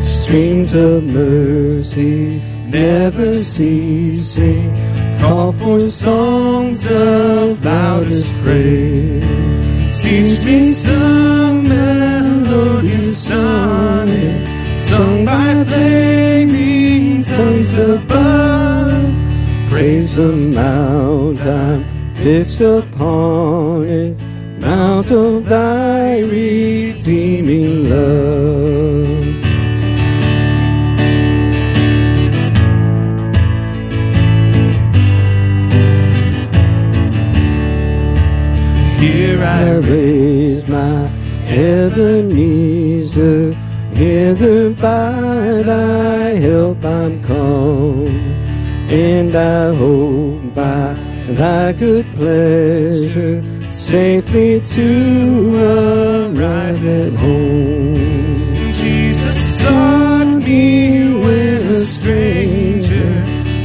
Streams 0.00 0.72
of 0.72 1.04
mercy 1.04 2.40
never 2.64 3.34
ceasing, 3.34 4.72
call 5.20 5.52
for 5.52 5.78
songs 5.78 6.86
of 6.86 7.62
loudest 7.62 8.24
praise. 8.42 9.22
Teach 10.00 10.42
me 10.42 10.64
some 10.64 11.68
melodious 11.68 13.24
sonnet, 13.28 14.40
sung 14.74 15.26
by 15.26 15.64
flaming 15.64 17.22
tongues 17.22 17.74
above. 17.74 19.12
Praise 19.68 20.14
the 20.14 20.32
mount 20.32 21.38
Fixed 22.22 22.60
upon 22.60 23.86
it, 23.86 24.16
mount 24.58 25.08
of 25.12 25.46
thy 25.46 26.18
redeeming 26.18 27.88
love. 27.88 29.24
Here 39.00 39.40
I 39.40 39.44
I 39.44 39.76
raise 39.76 40.66
my 40.66 41.08
Ebenezer, 41.46 43.52
hither 43.92 44.70
by 44.70 45.62
thy 45.62 46.34
help 46.34 46.84
I'm 46.84 47.22
come, 47.22 48.08
and 48.90 49.32
I 49.36 49.72
hope 49.74 50.52
by 50.52 51.07
thy 51.36 51.72
good 51.72 52.06
pleasure 52.14 53.42
safely 53.68 54.60
to 54.60 55.54
arrive 55.56 56.86
at 56.86 57.12
home. 57.14 58.72
Jesus 58.72 59.36
sought 59.60 60.42
me 60.42 61.12
when 61.22 61.66
a 61.68 61.74
stranger, 61.76 63.10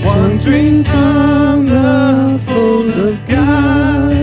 wandering 0.06 0.84
from 0.84 1.66
the 1.68 2.40
fold 2.46 2.90
of 2.90 3.26
God. 3.26 4.16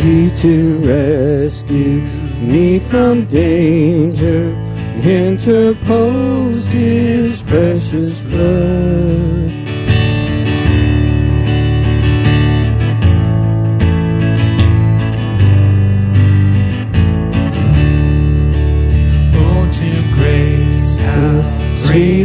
He 0.00 0.30
to 0.42 0.78
rescue 0.78 2.00
me 2.40 2.78
from 2.78 3.26
danger 3.26 4.56
interposed 5.02 6.66
his 6.66 7.40
precious 7.42 8.20
blood. 8.22 8.79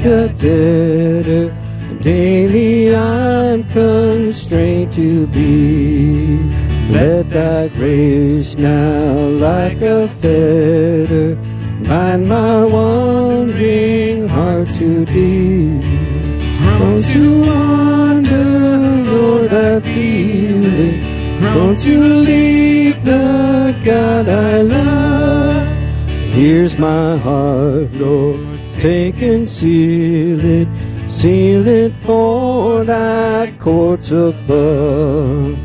A 0.05 0.27
debtor, 0.27 1.49
daily 1.99 2.95
I'm 2.95 3.63
constrained 3.63 4.91
to 4.91 5.25
be. 5.25 6.37
Let 6.91 7.31
thy 7.31 7.69
grace 7.69 8.55
now, 8.55 9.29
like 9.29 9.81
a 9.81 10.07
fetter, 10.21 11.33
bind 11.87 12.29
my 12.29 12.65
wandering 12.65 14.27
heart 14.27 14.67
to 14.77 15.05
thee. 15.05 15.81
Prone 16.53 17.01
to 17.01 17.41
wander, 17.47 18.43
Lord, 19.11 19.51
I 19.51 19.79
feel 19.79 20.65
it. 20.65 21.39
Prone 21.39 21.75
to 21.77 21.97
leave 22.29 23.01
the 23.01 23.75
God 23.83 24.29
I 24.29 24.61
love. 24.61 25.67
Here's 26.31 26.77
my 26.77 27.17
heart, 27.17 27.91
Lord, 27.93 28.54
take 28.85 29.19
and 29.23 29.49
seal 29.49 30.39
it, 30.45 30.67
seal 31.09 31.67
it 31.67 31.91
for 32.05 32.83
thy 32.83 33.51
courts 33.57 34.11
above. 34.11 35.57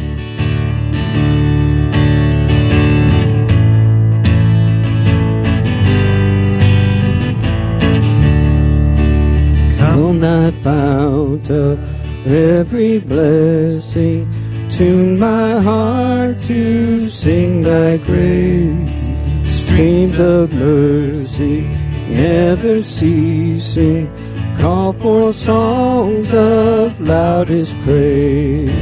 Come 9.77 10.21
thou 10.21 10.51
fount 10.63 11.51
of 11.51 11.79
every 12.27 13.01
blessing, 13.01 14.25
tune 14.71 15.19
my 15.19 15.61
heart 15.61 16.39
to 16.49 16.99
sing 17.01 17.61
thy 17.61 17.99
grace. 17.99 19.13
Streams 19.45 20.19
of 20.19 20.55
mercy, 20.55 21.80
never 22.11 22.81
ceasing, 22.81 24.11
call 24.59 24.93
for 24.93 25.33
songs 25.33 26.33
of 26.33 27.01
loudest 27.01 27.73
praise. 27.85 28.79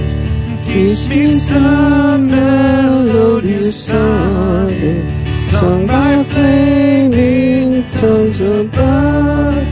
Teach 0.65 1.09
me 1.09 1.27
some 1.29 2.31
melodious 2.31 3.87
sonnet, 3.87 5.39
sung 5.39 5.87
by 5.87 6.25
flaming 6.25 7.85
tongues 7.85 8.41
above. 8.41 9.67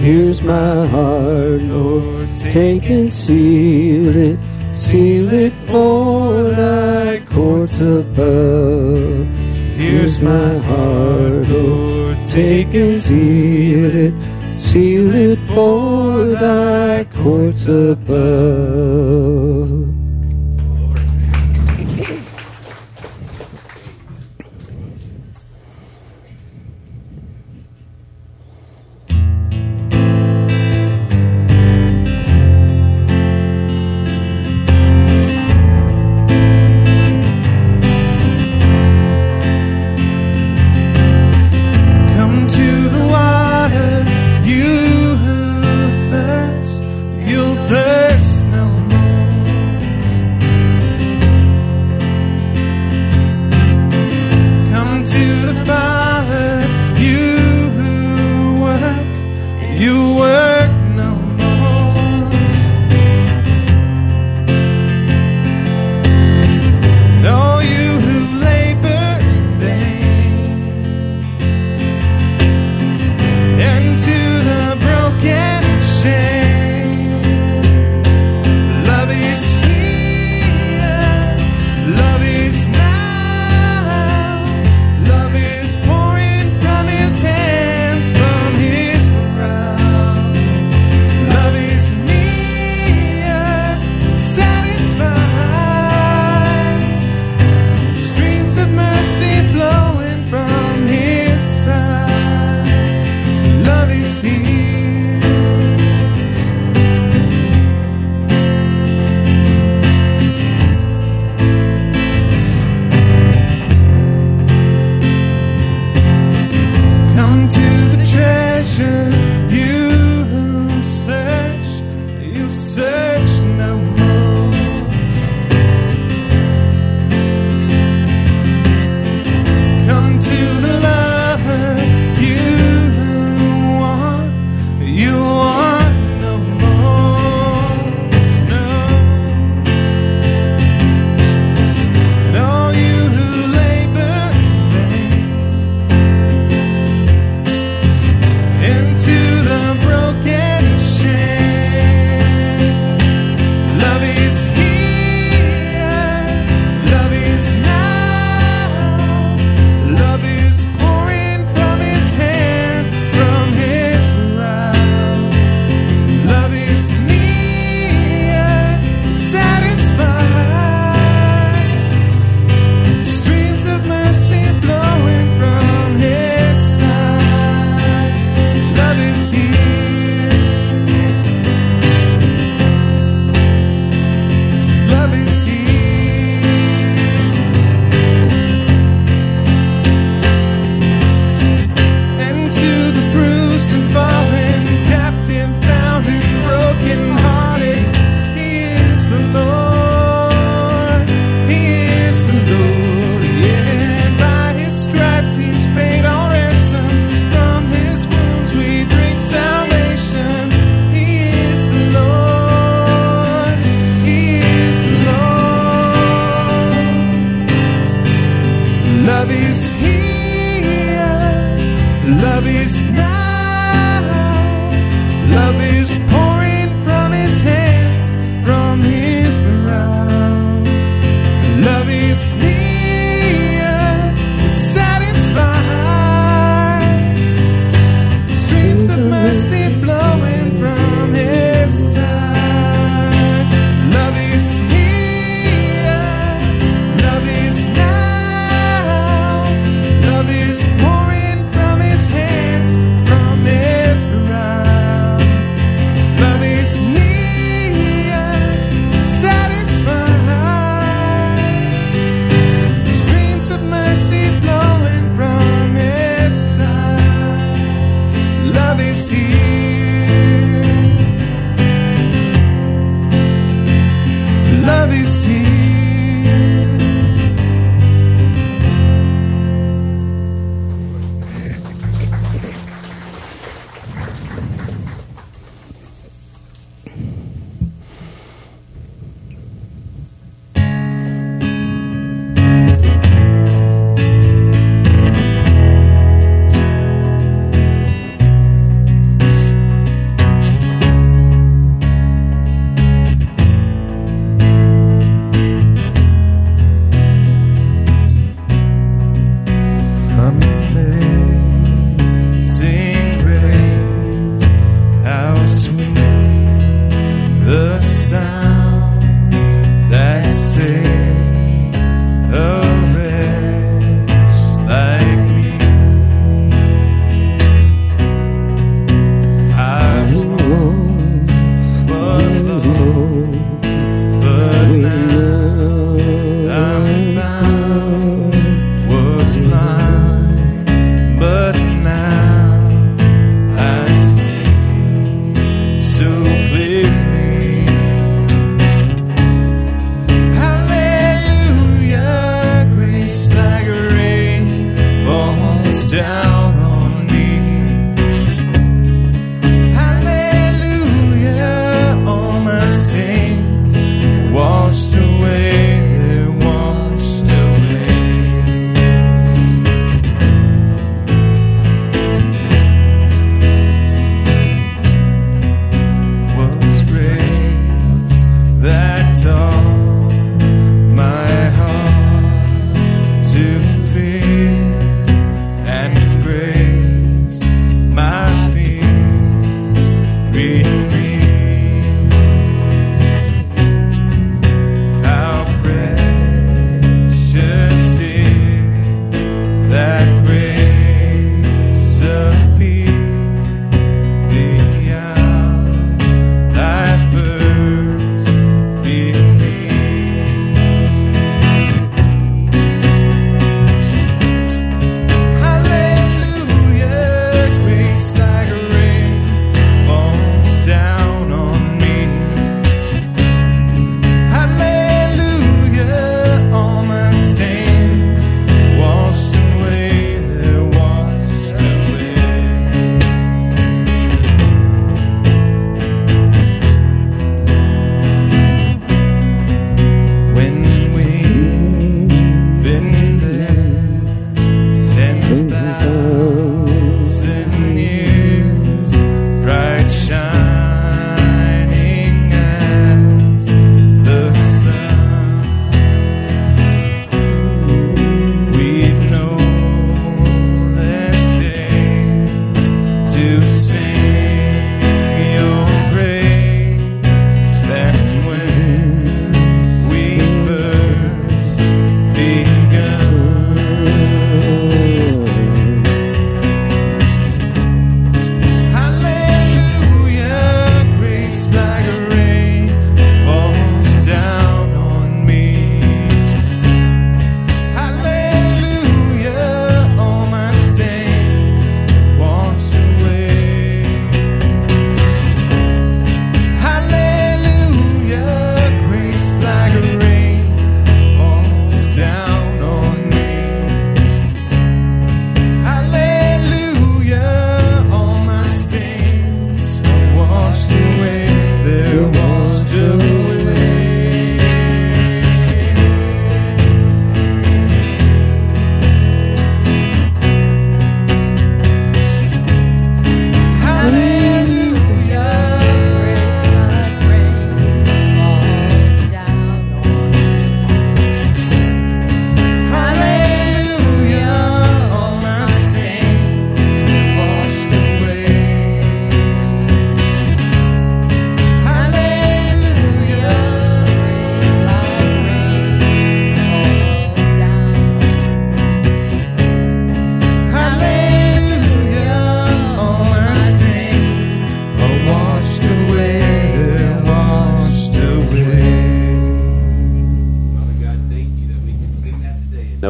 Here's 0.00 0.42
my 0.42 0.86
heart, 0.86 1.60
Lord, 1.62 2.36
take 2.36 2.88
and 2.90 3.12
seal 3.12 4.16
it, 4.16 4.38
seal 4.70 5.32
it 5.32 5.52
for 5.66 6.44
thy 6.44 7.20
courts 7.26 7.80
above. 7.80 9.37
Here's 9.78 10.18
my 10.18 10.58
heart, 10.58 11.46
Lord, 11.46 12.26
take 12.26 12.74
and 12.74 12.98
seal 12.98 13.94
it, 13.94 14.12
seal 14.52 15.14
it 15.14 15.38
for 15.54 16.24
thy 16.24 17.04
courts 17.04 17.64
above. 17.66 18.98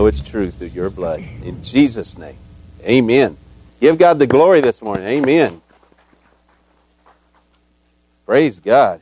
It's 0.09 0.21
true 0.21 0.51
through 0.51 0.69
your 0.69 0.91
blood. 0.91 1.23
In 1.45 1.63
Jesus' 1.63 2.19
name, 2.19 2.37
amen. 2.83 3.37
Give 3.81 3.97
God 3.97 4.19
the 4.19 4.27
glory 4.27 4.61
this 4.61 4.83
morning. 4.83 5.07
Amen. 5.07 5.61
Praise 8.27 8.59
God. 8.61 9.01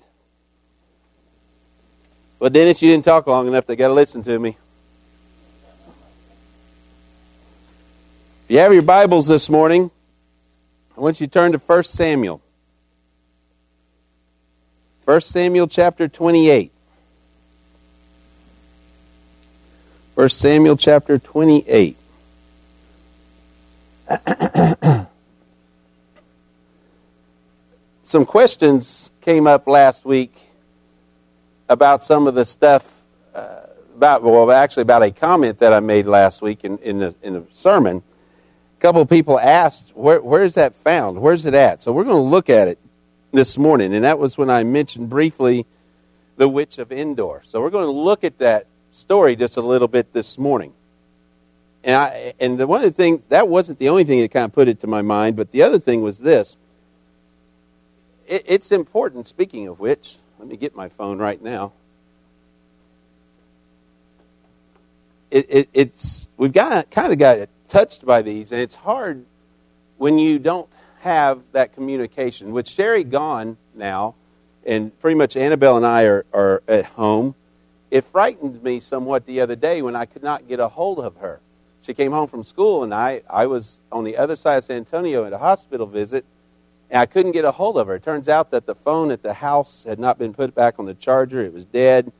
Well, 2.39 2.51
Dennis, 2.51 2.83
you 2.83 2.91
didn't 2.91 3.07
talk 3.07 3.27
long 3.27 3.47
enough. 3.49 3.67
They 3.67 3.77
got 3.77 3.89
to 3.89 3.95
listen 3.95 4.23
to 4.25 4.39
me. 4.39 4.57
If 8.45 8.51
you 8.51 8.59
have 8.59 8.73
your 8.75 8.83
Bibles 8.83 9.27
this 9.27 9.49
morning, 9.49 9.91
I 10.97 11.01
want 11.01 11.21
you 11.21 11.27
to 11.27 11.33
turn 11.33 11.53
to 11.53 11.59
1 11.59 11.83
Samuel. 11.85 12.43
1 15.05 15.21
Samuel 15.23 15.67
chapter 15.67 16.09
28. 16.09 16.73
1 20.17 20.29
Samuel 20.31 20.77
chapter 20.79 21.19
28. 21.19 21.95
Some 28.03 28.25
questions 28.25 29.11
came 29.21 29.47
up 29.47 29.67
last 29.67 30.07
week 30.07 30.35
about 31.69 32.03
some 32.03 32.27
of 32.27 32.35
the 32.35 32.47
stuff 32.47 32.91
uh, 33.35 33.67
about 33.95 34.23
well 34.23 34.51
actually 34.51 34.81
about 34.85 35.03
a 35.03 35.11
comment 35.11 35.59
that 35.59 35.75
I 35.75 35.81
made 35.81 36.07
last 36.07 36.41
week 36.41 36.64
in 36.64 36.79
in 36.79 37.03
a, 37.03 37.14
in 37.23 37.37
a 37.37 37.45
sermon. 37.51 37.99
A 37.99 38.81
couple 38.81 39.03
of 39.03 39.11
people 39.11 39.39
asked 39.39 39.95
where 39.95 40.23
where 40.23 40.45
is 40.45 40.55
that 40.55 40.75
found? 40.77 41.21
Where's 41.21 41.45
it 41.45 41.53
at? 41.53 41.83
So 41.83 41.93
we're 41.93 42.05
going 42.05 42.25
to 42.25 42.31
look 42.31 42.49
at 42.49 42.69
it 42.69 42.79
this 43.33 43.59
morning, 43.59 43.93
and 43.93 44.05
that 44.05 44.19
was 44.19 44.39
when 44.39 44.49
I 44.49 44.64
mentioned 44.64 45.11
briefly 45.11 45.67
the 46.39 46.49
witch 46.49 46.79
of 46.79 46.91
Endor. 46.91 47.43
So 47.45 47.61
we're 47.61 47.69
going 47.69 47.85
to 47.85 47.93
look 47.93 48.25
at 48.25 48.39
that 48.39 48.67
story 48.97 49.37
just 49.37 49.57
a 49.57 49.61
little 49.61 49.89
bit 49.89 50.13
this 50.13 50.39
morning. 50.39 50.73
And 51.85 51.95
I 51.95 52.35
and 52.41 52.59
the, 52.59 52.67
one 52.67 52.81
of 52.81 52.87
the 52.87 52.97
things 52.97 53.25
that 53.27 53.49
wasn't 53.49 53.79
the 53.79 53.89
only 53.91 54.05
thing 54.05 54.21
that 54.21 54.31
kind 54.31 54.45
of 54.45 54.53
put 54.53 54.69
it 54.69 54.81
to 54.81 54.87
my 54.87 55.03
mind, 55.03 55.37
but 55.37 55.53
the 55.53 55.63
other 55.63 55.79
thing 55.79 56.03
was 56.03 56.19
this. 56.19 56.57
It, 58.27 58.45
it's 58.47 58.73
important. 58.73 59.29
Speaking 59.29 59.69
of 59.69 59.79
which, 59.79 60.17
let 60.39 60.49
me 60.49 60.57
get 60.57 60.75
my 60.75 60.89
phone 60.89 61.19
right 61.19 61.41
now. 61.41 61.73
It, 65.31 65.47
it, 65.49 65.69
it's 65.73 66.29
we've 66.37 66.53
got 66.53 66.91
kind 66.91 67.13
of 67.13 67.19
got 67.19 67.49
touched 67.69 68.05
by 68.05 68.23
these, 68.23 68.51
and 68.51 68.61
it's 68.61 68.75
hard 68.75 69.25
when 69.99 70.19
you 70.19 70.39
don't 70.39 70.69
have 71.01 71.41
that 71.53 71.73
communication. 71.73 72.53
With 72.53 72.69
Sherry 72.69 73.05
gone 73.05 73.59
now, 73.75 74.15
and 74.65 74.99
pretty 74.99 75.17
much 75.17 75.37
Annabelle 75.37 75.77
and 75.77 75.87
I 75.87 76.05
are, 76.05 76.27
are 76.33 76.63
at 76.67 76.87
home, 76.87 77.35
it 77.91 78.05
frightened 78.05 78.62
me 78.62 78.80
somewhat 78.80 79.26
the 79.26 79.41
other 79.41 79.57
day 79.57 79.82
when 79.82 79.97
I 79.97 80.07
could 80.07 80.22
not 80.22 80.49
get 80.49 80.61
a 80.61 80.68
hold 80.68 80.99
of 80.99 81.16
her. 81.16 81.41
She 81.82 81.95
came 81.95 82.11
home 82.11 82.26
from 82.26 82.43
school, 82.43 82.82
and 82.82 82.93
I, 82.93 83.22
I 83.30 83.47
was 83.47 83.80
on 83.93 84.03
the 84.05 84.16
other 84.16 84.34
side 84.34 84.59
of 84.59 84.64
San 84.64 84.78
Antonio 84.78 85.24
at 85.24 85.32
a 85.32 85.39
hospital 85.39 85.87
visit, 85.87 86.24
and 86.91 87.01
I 87.01 87.07
couldn't 87.07 87.32
get 87.32 87.45
a 87.45 87.53
hold 87.53 87.78
of 87.78 87.87
her. 87.87 87.95
It 87.95 88.03
turns 88.03 88.28
out 88.28 88.51
that 88.51 88.66
the 88.66 88.74
phone 88.74 89.12
at 89.12 89.22
the 89.22 89.32
house 89.32 89.84
had 89.84 90.01
not 90.01 90.18
been 90.18 90.34
put 90.34 90.55
back 90.55 90.78
on 90.78 90.87
the 90.87 90.95
charger, 90.95 91.43
it 91.43 91.53
was 91.53 91.64
dead. 91.64 92.12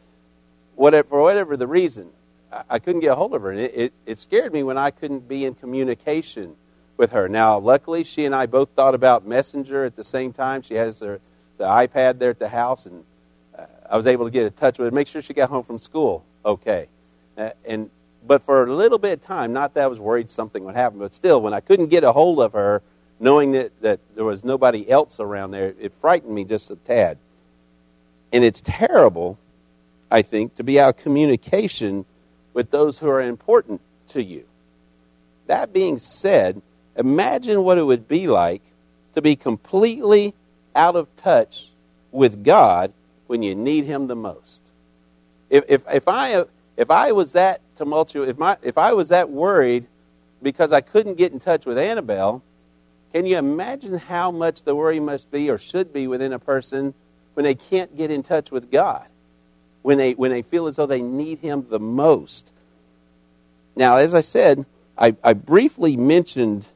Whatever, 0.76 1.08
for 1.08 1.22
whatever 1.22 1.56
the 1.56 1.66
reason, 1.66 2.10
I, 2.52 2.62
I 2.70 2.78
couldn't 2.78 3.00
get 3.00 3.10
a 3.10 3.16
hold 3.16 3.34
of 3.34 3.42
her. 3.42 3.50
And 3.50 3.58
it, 3.58 3.74
it, 3.74 3.92
it 4.06 4.18
scared 4.18 4.52
me 4.52 4.62
when 4.62 4.78
I 4.78 4.90
couldn't 4.92 5.26
be 5.26 5.44
in 5.44 5.54
communication 5.54 6.54
with 6.96 7.10
her. 7.10 7.28
Now, 7.28 7.58
luckily, 7.58 8.04
she 8.04 8.24
and 8.24 8.34
I 8.34 8.46
both 8.46 8.70
thought 8.70 8.94
about 8.94 9.26
Messenger 9.26 9.84
at 9.84 9.96
the 9.96 10.04
same 10.04 10.32
time. 10.32 10.62
She 10.62 10.74
has 10.74 11.00
her, 11.00 11.20
the 11.58 11.64
iPad 11.64 12.18
there 12.18 12.30
at 12.30 12.38
the 12.38 12.48
house, 12.48 12.86
and 12.86 13.04
I 13.91 13.97
was 13.97 14.07
able 14.07 14.24
to 14.24 14.30
get 14.30 14.47
in 14.47 14.53
touch 14.53 14.78
with 14.78 14.87
her, 14.87 14.95
make 14.95 15.09
sure 15.09 15.22
she 15.22 15.34
got 15.34 15.51
home 15.51 15.64
from 15.64 15.78
school 15.78 16.24
okay. 16.47 16.87
Uh, 17.37 17.51
and 17.66 17.91
but 18.26 18.45
for 18.45 18.66
a 18.66 18.72
little 18.72 18.99
bit 18.99 19.12
of 19.12 19.22
time, 19.22 19.53
not 19.53 19.74
that 19.74 19.84
I 19.84 19.87
was 19.87 20.01
worried 20.01 20.30
something 20.30 20.64
would 20.64 20.74
happen, 20.74 20.99
but 20.99 21.14
still, 21.14 21.41
when 21.43 21.55
I 21.55 21.61
couldn't 21.61 21.89
get 21.89 22.03
a 22.03 22.11
hold 22.11 22.41
of 22.41 22.55
her, 22.55 22.82
knowing 23.20 23.53
that, 23.53 23.80
that 23.82 24.01
there 24.16 24.24
was 24.24 24.45
nobody 24.45 24.89
else 24.91 25.20
around 25.20 25.53
there, 25.53 25.74
it 25.78 25.93
frightened 26.01 26.34
me 26.34 26.45
just 26.45 26.70
a 26.70 26.76
tad. 26.76 27.18
And 28.32 28.43
it's 28.43 28.61
terrible, 28.61 29.39
I 30.11 30.22
think, 30.22 30.57
to 30.57 30.64
be 30.64 30.80
out 30.80 30.97
of 30.97 31.03
communication 31.03 32.05
with 32.53 32.70
those 32.72 32.99
who 32.99 33.09
are 33.09 33.22
important 33.22 33.80
to 34.09 34.22
you. 34.22 34.45
That 35.47 35.72
being 35.72 35.99
said, 35.99 36.61
imagine 36.97 37.62
what 37.62 37.78
it 37.78 37.84
would 37.84 38.09
be 38.09 38.26
like 38.26 38.62
to 39.14 39.22
be 39.22 39.37
completely 39.37 40.34
out 40.74 40.97
of 40.97 41.07
touch 41.16 41.68
with 42.11 42.43
God 42.43 42.93
when 43.27 43.43
you 43.43 43.55
need 43.55 43.85
Him 43.85 44.07
the 44.07 44.16
most. 44.16 44.62
If, 45.51 45.64
if, 45.68 45.83
if, 45.93 46.09
I, 46.09 46.45
if 46.77 46.91
I 46.91 47.12
was 47.12 47.33
that 47.33 47.61
tumultuous, 47.77 48.29
if, 48.29 48.39
my, 48.39 48.57
if 48.62 48.79
I 48.79 48.93
was 48.93 49.09
that 49.09 49.31
worried 49.31 49.87
because 50.43 50.72
I 50.72 50.81
couldn't 50.81 51.14
get 51.14 51.33
in 51.33 51.41
touch 51.41 51.66
with 51.66 51.79
Annabelle, 51.79 52.43
can 53.12 53.27
you 53.27 53.39
imagine 53.39 53.97
how 53.97 54.31
much 54.31 54.62
the 54.62 54.74
worry 54.74 55.01
must 55.01 55.31
be 55.31 55.51
or 55.51 55.59
should 55.59 55.93
be 55.93 56.07
within 56.07 56.33
a 56.33 56.39
person 56.39 56.95
when 57.35 57.45
they 57.45 57.55
can't 57.55 57.97
get 57.97 58.11
in 58.11 58.22
touch 58.22 58.51
with 58.51 58.70
God? 58.70 59.07
When 59.83 59.99
they, 59.99 60.12
when 60.12 60.33
they 60.33 60.43
feel 60.43 60.66
as 60.66 60.77
though 60.77 60.87
they 60.87 61.03
need 61.03 61.39
Him 61.39 61.66
the 61.70 61.79
most. 61.79 62.51
Now, 63.77 63.99
as 63.99 64.14
I 64.14 64.22
said, 64.22 64.66
I, 64.99 65.14
I 65.22 65.35
briefly 65.35 65.97
mentioned 65.97 66.66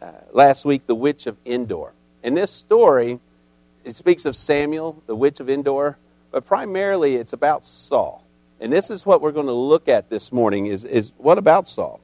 uh, 0.00 0.10
last 0.32 0.64
week 0.64 0.86
the 0.86 0.94
witch 0.94 1.26
of 1.26 1.36
Endor. 1.46 1.92
And 2.22 2.36
this 2.36 2.50
story, 2.50 3.20
it 3.84 3.96
speaks 3.96 4.24
of 4.24 4.36
Samuel, 4.36 5.02
the 5.06 5.16
witch 5.16 5.40
of 5.40 5.50
Endor, 5.50 5.96
but 6.30 6.46
primarily 6.46 7.16
it's 7.16 7.32
about 7.32 7.64
Saul. 7.64 8.24
And 8.60 8.72
this 8.72 8.90
is 8.90 9.04
what 9.04 9.20
we're 9.20 9.32
going 9.32 9.46
to 9.46 9.52
look 9.52 9.88
at 9.88 10.08
this 10.08 10.32
morning 10.32 10.66
is, 10.66 10.84
is 10.84 11.12
what 11.18 11.38
about 11.38 11.66
Saul? 11.66 12.00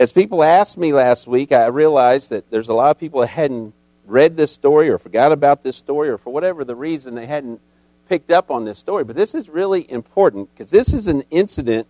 As 0.00 0.12
people 0.12 0.42
asked 0.42 0.78
me 0.78 0.92
last 0.92 1.26
week, 1.26 1.52
I 1.52 1.66
realized 1.66 2.30
that 2.30 2.50
there's 2.50 2.68
a 2.68 2.74
lot 2.74 2.90
of 2.90 2.98
people 2.98 3.20
that 3.20 3.28
hadn't 3.28 3.74
read 4.06 4.36
this 4.36 4.50
story 4.50 4.88
or 4.88 4.98
forgot 4.98 5.30
about 5.30 5.62
this 5.62 5.76
story 5.76 6.08
or 6.08 6.18
for 6.18 6.32
whatever 6.32 6.64
the 6.64 6.74
reason 6.74 7.14
they 7.14 7.26
hadn't 7.26 7.60
picked 8.08 8.30
up 8.30 8.50
on 8.50 8.64
this 8.64 8.78
story. 8.78 9.04
But 9.04 9.14
this 9.16 9.34
is 9.34 9.48
really 9.48 9.88
important 9.90 10.50
because 10.52 10.70
this 10.70 10.92
is 10.92 11.06
an 11.06 11.22
incident 11.30 11.86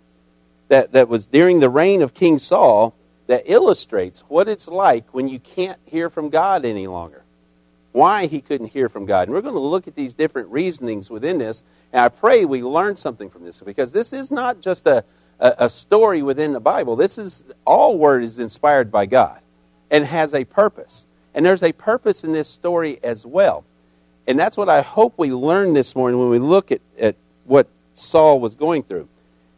that, 0.68 0.92
that 0.92 1.08
was 1.08 1.26
during 1.26 1.60
the 1.60 1.70
reign 1.70 2.02
of 2.02 2.14
King 2.14 2.38
Saul 2.38 2.94
that 3.28 3.44
illustrates 3.46 4.20
what 4.28 4.48
it's 4.48 4.68
like 4.68 5.14
when 5.14 5.28
you 5.28 5.38
can't 5.38 5.78
hear 5.86 6.10
from 6.10 6.28
God 6.28 6.64
any 6.64 6.86
longer. 6.86 7.21
Why 7.93 8.26
he 8.26 8.40
couldn't 8.40 8.68
hear 8.68 8.88
from 8.88 9.07
God. 9.07 9.28
And 9.28 9.34
we're 9.34 9.43
going 9.43 9.55
to 9.55 9.61
look 9.61 9.86
at 9.86 9.95
these 9.95 10.14
different 10.14 10.49
reasonings 10.49 11.11
within 11.11 11.38
this. 11.38 11.62
And 11.93 12.01
I 12.01 12.09
pray 12.09 12.45
we 12.45 12.62
learn 12.62 12.97
something 12.97 13.28
from 13.28 13.45
this 13.45 13.61
because 13.61 13.93
this 13.93 14.12
is 14.12 14.30
not 14.30 14.61
just 14.61 14.86
a, 14.86 15.05
a, 15.38 15.55
a 15.59 15.70
story 15.70 16.22
within 16.22 16.53
the 16.53 16.61
Bible. 16.61 16.97
This 16.97 17.18
is 17.18 17.45
all 17.66 17.99
word 17.99 18.24
is 18.24 18.38
inspired 18.38 18.90
by 18.90 19.07
God 19.07 19.40
and 19.90 20.05
has 20.07 20.32
a 20.32 20.45
purpose. 20.45 21.07
And 21.34 21.45
there's 21.45 21.62
a 21.62 21.72
purpose 21.72 22.24
in 22.24 22.32
this 22.32 22.49
story 22.49 22.99
as 23.03 23.26
well. 23.26 23.64
And 24.26 24.38
that's 24.38 24.57
what 24.57 24.68
I 24.68 24.82
hope 24.82 25.14
we 25.18 25.32
learn 25.32 25.74
this 25.74 25.97
morning 25.97 26.18
when 26.18 26.30
we 26.30 26.38
look 26.38 26.72
at, 26.72 26.80
at 26.99 27.16
what 27.45 27.68
Saul 27.95 28.40
was 28.40 28.55
going 28.55 28.82
through. 28.84 29.09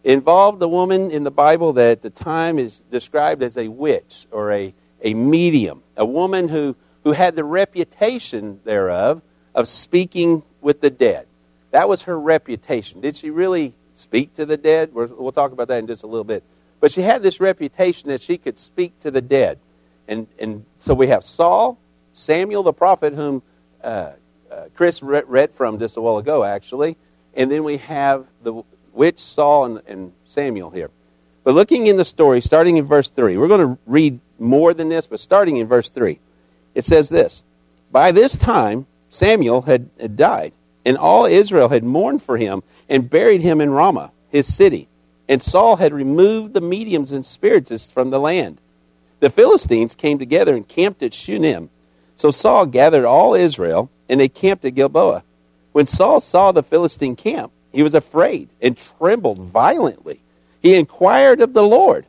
It 0.03 0.13
involved 0.13 0.63
a 0.63 0.69
woman 0.69 1.11
in 1.11 1.23
the 1.23 1.31
Bible 1.31 1.73
that 1.75 1.91
at 1.93 2.03
the 2.03 2.11
time 2.11 2.59
is 2.59 2.83
described 2.91 3.43
as 3.43 3.57
a 3.57 3.69
witch 3.69 4.27
or 4.31 4.53
a, 4.53 4.75
a 5.03 5.15
medium, 5.15 5.83
a 5.97 6.05
woman 6.05 6.49
who, 6.49 6.77
who 7.05 7.13
had 7.13 7.37
the 7.37 7.45
reputation 7.45 8.61
thereof 8.65 9.23
of 9.55 9.69
speaking 9.69 10.43
with 10.61 10.81
the 10.81 10.91
dead. 10.91 11.27
That 11.71 11.89
was 11.89 12.03
her 12.03 12.19
reputation. 12.19 13.01
Did 13.01 13.17
she 13.17 13.31
really 13.31 13.75
speak 13.95 14.35
to 14.35 14.47
the 14.47 14.57
dead. 14.57 14.91
We'll 14.93 15.33
talk 15.33 15.53
about 15.53 15.69
that 15.69 15.79
in 15.79 15.87
just 15.87 16.03
a 16.03 16.07
little 16.07 16.25
bit. 16.25 16.43
But 16.81 16.93
she 16.93 17.03
had 17.03 17.23
this 17.23 17.41
reputation 17.41 18.11
that 18.11 18.21
she 18.21 18.37
could 18.37 18.59
speak 18.59 18.99
to 19.01 19.11
the 19.11 19.23
dead. 19.23 19.59
And, 20.07 20.27
and 20.39 20.65
so 20.81 20.95
we 20.95 21.09
have 21.09 21.25
Saul, 21.25 21.79
Samuel 22.13 22.63
the 22.63 22.73
prophet, 22.73 23.15
whom 23.15 23.43
uh, 23.83 24.13
uh, 24.51 24.65
Chris 24.75 25.03
read 25.03 25.53
from 25.53 25.79
just 25.79 25.97
a 25.97 26.01
while 26.01 26.19
ago, 26.19 26.45
actually. 26.45 26.97
And 27.35 27.51
then 27.51 27.65
we 27.65 27.79
have 27.79 28.27
the 28.43 28.63
witch, 28.93 29.19
Saul, 29.19 29.65
and, 29.65 29.81
and 29.87 30.13
Samuel 30.27 30.71
here. 30.71 30.91
But 31.43 31.55
looking 31.55 31.87
in 31.87 31.97
the 31.97 32.05
story, 32.05 32.41
starting 32.41 32.77
in 32.77 32.85
verse 32.85 33.11
3, 33.11 33.37
we're 33.37 33.49
going 33.49 33.77
to 33.77 33.79
read 33.87 34.21
more 34.39 34.75
than 34.75 34.89
this, 34.89 35.07
but 35.07 35.21
starting 35.21 35.59
in 35.59 35.67
verse 35.67 35.89
3, 35.89 36.19
it 36.75 36.85
says 36.85 37.09
this 37.09 37.43
By 37.91 38.13
this 38.13 38.37
time, 38.37 38.87
Samuel 39.09 39.63
had, 39.63 39.89
had 40.01 40.17
died 40.17 40.53
and 40.85 40.97
all 40.97 41.25
Israel 41.25 41.69
had 41.69 41.85
mourned 41.85 42.23
for 42.23 42.37
him 42.37 42.63
and 42.89 43.09
buried 43.09 43.41
him 43.41 43.61
in 43.61 43.71
Ramah, 43.71 44.13
his 44.29 44.53
city. 44.53 44.89
And 45.29 45.41
Saul 45.41 45.77
had 45.77 45.95
removed 45.95 46.53
the 46.53 46.61
mediums 46.61 47.13
and 47.13 47.25
spiritists 47.25 47.91
from 47.91 48.11
the 48.11 48.21
land. 48.21 48.61
The 49.21 49.31
Philistines 49.31 49.95
came 49.95 50.19
together 50.19 50.55
and 50.55 50.69
camped 50.69 51.03
at 51.03 51.15
Shunem. 51.15 51.71
So 52.17 52.31
Saul 52.31 52.67
gathered 52.67 53.07
all 53.07 53.35
Israel, 53.35 53.91
and 54.09 54.21
they 54.21 54.29
camped 54.29 54.65
at 54.67 54.75
Gilboa. 54.75 55.25
When 55.73 55.87
Saul 55.87 56.21
saw 56.21 56.53
the 56.53 56.63
Philistine 56.63 57.17
camp, 57.17 57.51
he 57.73 57.83
was 57.83 57.95
afraid 57.95 58.49
and 58.61 58.77
trembled 58.77 59.39
violently. 59.39 60.21
He 60.63 60.75
inquired 60.75 61.41
of 61.41 61.55
the 61.55 61.63
Lord, 61.63 62.05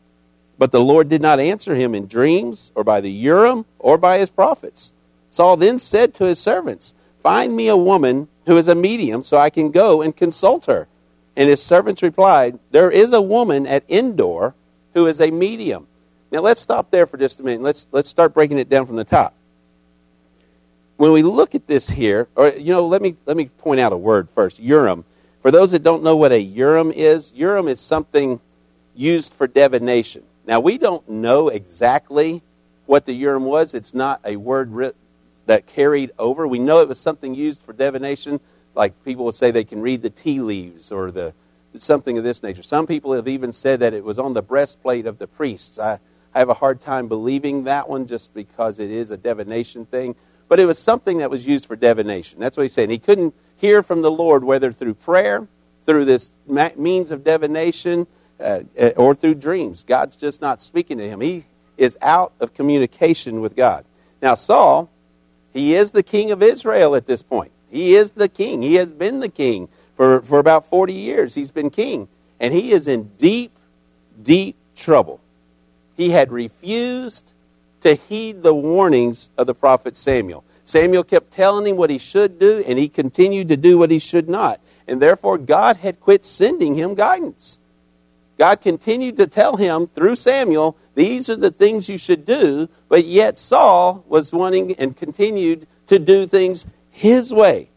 but 0.58 0.72
the 0.72 0.80
Lord 0.80 1.10
did 1.10 1.22
not 1.22 1.40
answer 1.40 1.76
him 1.76 1.94
in 1.94 2.08
dreams, 2.08 2.72
or 2.76 2.84
by 2.84 3.02
the 3.02 3.12
Urim, 3.12 3.66
or 3.80 3.98
by 3.98 4.20
his 4.20 4.30
prophets. 4.30 4.94
Saul 5.32 5.58
then 5.58 5.80
said 5.80 6.14
to 6.16 6.26
his 6.26 6.40
servants, 6.40 6.94
Find 7.22 7.56
me 7.56 7.68
a 7.68 7.78
woman 7.78 8.28
who 8.46 8.58
is 8.58 8.68
a 8.68 8.76
medium 8.76 9.24
so 9.24 9.38
I 9.38 9.50
can 9.50 9.72
go 9.72 10.02
and 10.02 10.16
consult 10.16 10.66
her. 10.68 10.88
And 11.36 11.50
his 11.50 11.62
servants 11.62 12.04
replied, 12.04 12.60
There 12.72 12.92
is 12.92 13.12
a 13.12 13.22
woman 13.22 13.68
at 13.68 13.84
Endor 13.90 14.54
who 14.94 15.08
is 15.08 15.20
a 15.20 15.32
medium. 15.32 15.88
Now 16.32 16.40
let's 16.40 16.62
stop 16.62 16.92
there 16.92 17.06
for 17.06 17.18
just 17.18 17.40
a 17.40 17.44
minute. 17.44 17.62
Let's 17.62 17.88
let's 17.92 18.10
start 18.10 18.34
breaking 18.34 18.60
it 18.60 18.70
down 18.70 18.86
from 18.86 18.96
the 18.96 19.04
top. 19.04 19.34
When 20.98 21.12
we 21.12 21.24
look 21.24 21.56
at 21.56 21.68
this 21.68 21.90
here, 21.90 22.28
or 22.36 22.50
you 22.50 22.74
know, 22.74 22.88
let 22.88 23.02
me 23.02 23.16
let 23.26 23.36
me 23.36 23.46
point 23.46 23.80
out 23.80 23.92
a 23.92 23.98
word 23.98 24.30
first. 24.30 24.60
Urim. 24.60 25.04
For 25.42 25.52
those 25.52 25.72
that 25.72 25.84
don't 25.84 26.02
know 26.02 26.16
what 26.16 26.32
a 26.32 26.42
Urim 26.42 26.92
is, 26.92 27.32
Urim 27.36 27.68
is 27.68 27.80
something 27.80 28.40
used 28.96 29.34
for 29.34 29.46
divination. 29.46 30.24
Now 30.46 30.60
we 30.60 30.78
don't 30.78 31.08
know 31.10 31.50
exactly 31.50 32.42
what 32.86 33.06
the 33.06 33.14
Urim 33.14 33.46
was. 33.46 33.74
It's 33.74 33.94
not 33.94 34.22
a 34.24 34.36
word 34.36 34.72
writ- 34.72 34.96
that 35.46 35.66
carried 35.68 36.12
over. 36.18 36.48
We 36.48 36.60
know 36.60 36.82
it 36.82 36.88
was 36.88 37.00
something 37.00 37.36
used 37.36 37.64
for 37.64 37.74
divination, 37.74 38.40
like 38.74 39.04
people 39.04 39.26
would 39.26 39.36
say 39.36 39.52
they 39.52 39.64
can 39.64 39.82
read 39.82 40.02
the 40.02 40.10
tea 40.10 40.40
leaves 40.40 40.92
or 40.92 41.12
the 41.12 41.34
something 41.78 42.18
of 42.18 42.24
this 42.24 42.42
nature. 42.42 42.64
Some 42.64 42.88
people 42.88 43.14
have 43.14 43.28
even 43.28 43.52
said 43.52 43.82
that 43.82 43.94
it 43.94 44.04
was 44.04 44.18
on 44.18 44.34
the 44.34 44.42
breastplate 44.42 45.06
of 45.06 45.18
the 45.18 45.28
priests. 45.28 45.78
I, 45.78 46.00
I 46.34 46.40
have 46.40 46.50
a 46.50 46.54
hard 46.54 46.80
time 46.80 47.08
believing 47.08 47.66
that 47.66 47.90
one 47.90 48.08
just 48.08 48.34
because 48.34 48.80
it 48.80 48.90
is 48.90 49.12
a 49.12 49.18
divination 49.18 49.86
thing. 49.86 50.16
But 50.48 50.60
it 50.60 50.66
was 50.66 50.80
something 50.80 51.18
that 51.18 51.30
was 51.30 51.46
used 51.46 51.66
for 51.66 51.76
divination. 51.76 52.40
That's 52.40 52.56
what 52.56 52.64
he's 52.64 52.74
saying. 52.74 52.92
He 52.92 52.98
couldn't 53.00 53.34
hear 53.58 53.84
from 53.84 54.02
the 54.02 54.12
Lord, 54.12 54.44
whether 54.44 54.72
through 54.72 54.94
prayer, 54.96 55.48
through 55.86 56.06
this 56.06 56.32
means 56.48 57.12
of 57.12 57.24
divination, 57.24 58.08
uh, 58.40 58.62
uh, 58.80 58.92
or 58.98 59.16
through 59.16 59.36
dreams. 59.36 59.84
God's 59.84 60.16
just 60.16 60.42
not 60.42 60.62
speaking 60.62 60.98
to 60.98 61.08
him. 61.08 61.22
He 61.22 61.46
is 61.78 61.98
out 62.02 62.34
of 62.40 62.54
communication 62.54 63.42
with 63.42 63.56
God. 63.56 63.86
Now, 64.22 64.36
Saul, 64.36 64.90
he 65.54 65.76
is 65.76 65.92
the 65.92 66.04
king 66.04 66.32
of 66.32 66.44
Israel 66.44 66.96
at 66.96 67.06
this 67.06 67.22
point. 67.22 67.52
He 67.70 67.96
is 67.96 68.12
the 68.12 68.30
king. 68.30 68.62
He 68.62 68.76
has 68.76 68.92
been 68.92 69.20
the 69.20 69.30
king 69.30 69.68
for, 69.96 70.22
for 70.22 70.40
about 70.40 70.70
40 70.70 70.94
years. 70.94 71.34
He's 71.34 71.52
been 71.52 71.70
king. 71.70 72.08
And 72.40 72.54
he 72.54 72.72
is 72.72 72.88
in 72.88 73.12
deep, 73.18 73.52
deep 74.22 74.56
trouble. 74.76 75.20
He 75.96 76.10
had 76.10 76.32
refused 76.32 77.32
to 77.82 77.96
heed 77.96 78.44
the 78.44 78.54
warnings 78.54 79.30
of 79.38 79.48
the 79.48 79.54
prophet 79.54 79.96
Samuel. 79.96 80.44
Samuel 80.66 81.04
kept 81.04 81.32
telling 81.32 81.68
him 81.68 81.78
what 81.78 81.90
he 81.90 82.00
should 82.00 82.40
do, 82.40 82.64
and 82.68 82.80
he 82.80 82.90
continued 82.90 83.50
to 83.50 83.58
do 83.58 83.78
what 83.78 83.92
he 83.92 84.00
should 84.00 84.28
not. 84.28 84.60
And 84.88 85.02
therefore, 85.02 85.38
God 85.38 85.78
had 85.78 86.00
quit 86.00 86.26
sending 86.26 86.76
him 86.76 86.96
guidance. 86.96 87.60
God 88.38 88.62
continued 88.62 89.18
to 89.18 89.28
tell 89.28 89.56
him 89.56 89.88
through 89.88 90.18
Samuel, 90.18 90.78
these 90.94 91.30
are 91.30 91.36
the 91.36 91.52
things 91.52 91.88
you 91.88 91.98
should 91.98 92.26
do, 92.26 92.68
but 92.90 93.06
yet 93.06 93.38
Saul 93.38 94.04
was 94.08 94.34
wanting 94.34 94.74
and 94.76 94.96
continued 94.96 95.68
to 95.88 96.00
do 96.00 96.28
things 96.28 96.66
his 96.92 97.34
way. 97.34 97.70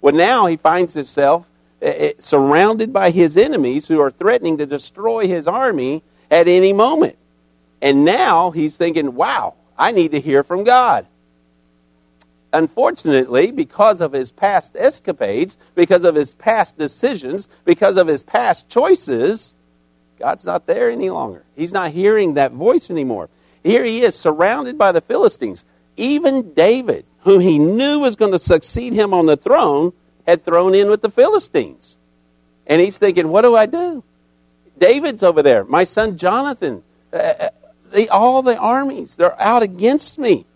Well, 0.00 0.14
now 0.14 0.46
he 0.46 0.56
finds 0.56 0.94
himself 0.94 1.46
eh, 1.82 1.90
eh, 1.90 2.12
surrounded 2.18 2.92
by 2.92 3.10
his 3.10 3.36
enemies 3.36 3.86
who 3.86 4.00
are 4.00 4.10
threatening 4.10 4.58
to 4.58 4.66
destroy 4.66 5.26
his 5.26 5.46
army 5.46 6.02
at 6.30 6.48
any 6.48 6.72
moment. 6.72 7.16
And 7.82 8.04
now 8.04 8.50
he's 8.50 8.76
thinking, 8.76 9.14
wow, 9.14 9.54
I 9.78 9.92
need 9.92 10.12
to 10.12 10.20
hear 10.20 10.42
from 10.44 10.64
God. 10.64 11.06
Unfortunately, 12.52 13.52
because 13.52 14.00
of 14.00 14.12
his 14.12 14.32
past 14.32 14.76
escapades, 14.76 15.56
because 15.74 16.04
of 16.04 16.14
his 16.14 16.34
past 16.34 16.76
decisions, 16.78 17.48
because 17.64 17.96
of 17.96 18.08
his 18.08 18.22
past 18.22 18.68
choices, 18.68 19.54
God's 20.20 20.44
not 20.44 20.66
there 20.66 20.90
any 20.90 21.10
longer. 21.10 21.42
He's 21.56 21.72
not 21.72 21.92
hearing 21.92 22.34
that 22.34 22.52
voice 22.52 22.90
anymore. 22.90 23.30
Here 23.64 23.84
he 23.84 24.02
is, 24.02 24.14
surrounded 24.14 24.76
by 24.76 24.92
the 24.92 25.00
Philistines. 25.00 25.64
Even 25.96 26.52
David, 26.52 27.06
who 27.20 27.38
he 27.38 27.58
knew 27.58 28.00
was 28.00 28.16
going 28.16 28.32
to 28.32 28.38
succeed 28.38 28.92
him 28.92 29.14
on 29.14 29.26
the 29.26 29.36
throne, 29.36 29.92
had 30.26 30.42
thrown 30.42 30.74
in 30.74 30.88
with 30.88 31.00
the 31.00 31.10
Philistines. 31.10 31.96
And 32.66 32.80
he's 32.80 32.98
thinking, 32.98 33.28
what 33.28 33.42
do 33.42 33.56
I 33.56 33.66
do? 33.66 34.04
David's 34.78 35.22
over 35.22 35.42
there. 35.42 35.64
My 35.64 35.84
son 35.84 36.16
Jonathan. 36.16 36.82
Uh, 37.12 37.16
uh 37.16 37.48
the, 37.92 38.08
all 38.08 38.42
the 38.42 38.56
armies, 38.56 39.16
they're 39.16 39.40
out 39.40 39.64
against 39.64 40.16
me. 40.16 40.46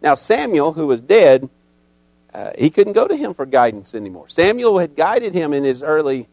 Now, 0.00 0.16
Samuel, 0.16 0.72
who 0.72 0.88
was 0.88 1.00
dead, 1.00 1.48
uh, 2.34 2.50
he 2.58 2.68
couldn't 2.68 2.94
go 2.94 3.06
to 3.06 3.14
him 3.14 3.34
for 3.34 3.46
guidance 3.46 3.94
anymore. 3.94 4.28
Samuel 4.28 4.78
had 4.78 4.96
guided 4.96 5.34
him 5.34 5.52
in 5.52 5.62
his 5.62 5.82
early 5.82 6.26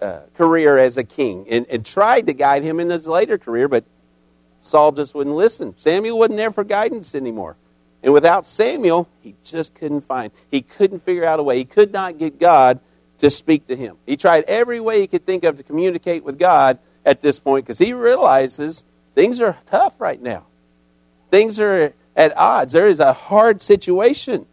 uh, 0.00 0.20
career 0.36 0.78
as 0.78 0.96
a 0.96 1.04
king 1.04 1.46
and, 1.48 1.66
and 1.68 1.84
tried 1.84 2.26
to 2.26 2.32
guide 2.32 2.62
him 2.62 2.80
in 2.80 2.90
his 2.90 3.06
later 3.06 3.38
career, 3.38 3.68
but 3.68 3.84
Saul 4.60 4.92
just 4.92 5.14
wouldn't 5.14 5.36
listen. 5.36 5.74
Samuel 5.76 6.18
wasn't 6.18 6.36
there 6.36 6.52
for 6.52 6.64
guidance 6.64 7.14
anymore. 7.14 7.56
And 8.02 8.12
without 8.12 8.46
Samuel, 8.46 9.08
he 9.22 9.34
just 9.44 9.74
couldn't 9.74 10.02
find, 10.02 10.32
he 10.50 10.62
couldn't 10.62 11.04
figure 11.04 11.24
out 11.24 11.40
a 11.40 11.42
way. 11.42 11.58
He 11.58 11.64
could 11.64 11.92
not 11.92 12.18
get 12.18 12.38
God 12.38 12.80
to 13.18 13.30
speak 13.30 13.66
to 13.66 13.76
him. 13.76 13.96
He 14.06 14.16
tried 14.16 14.44
every 14.44 14.80
way 14.80 15.00
he 15.00 15.06
could 15.06 15.26
think 15.26 15.44
of 15.44 15.56
to 15.56 15.62
communicate 15.62 16.22
with 16.22 16.38
God 16.38 16.78
at 17.04 17.20
this 17.20 17.38
point 17.38 17.64
because 17.64 17.78
he 17.78 17.92
realizes 17.92 18.84
things 19.14 19.40
are 19.40 19.56
tough 19.66 19.94
right 19.98 20.20
now. 20.20 20.46
Things 21.30 21.58
are 21.58 21.92
at 22.16 22.36
odds. 22.36 22.72
There 22.72 22.88
is 22.88 23.00
a 23.00 23.12
hard 23.12 23.60
situation 23.60 24.46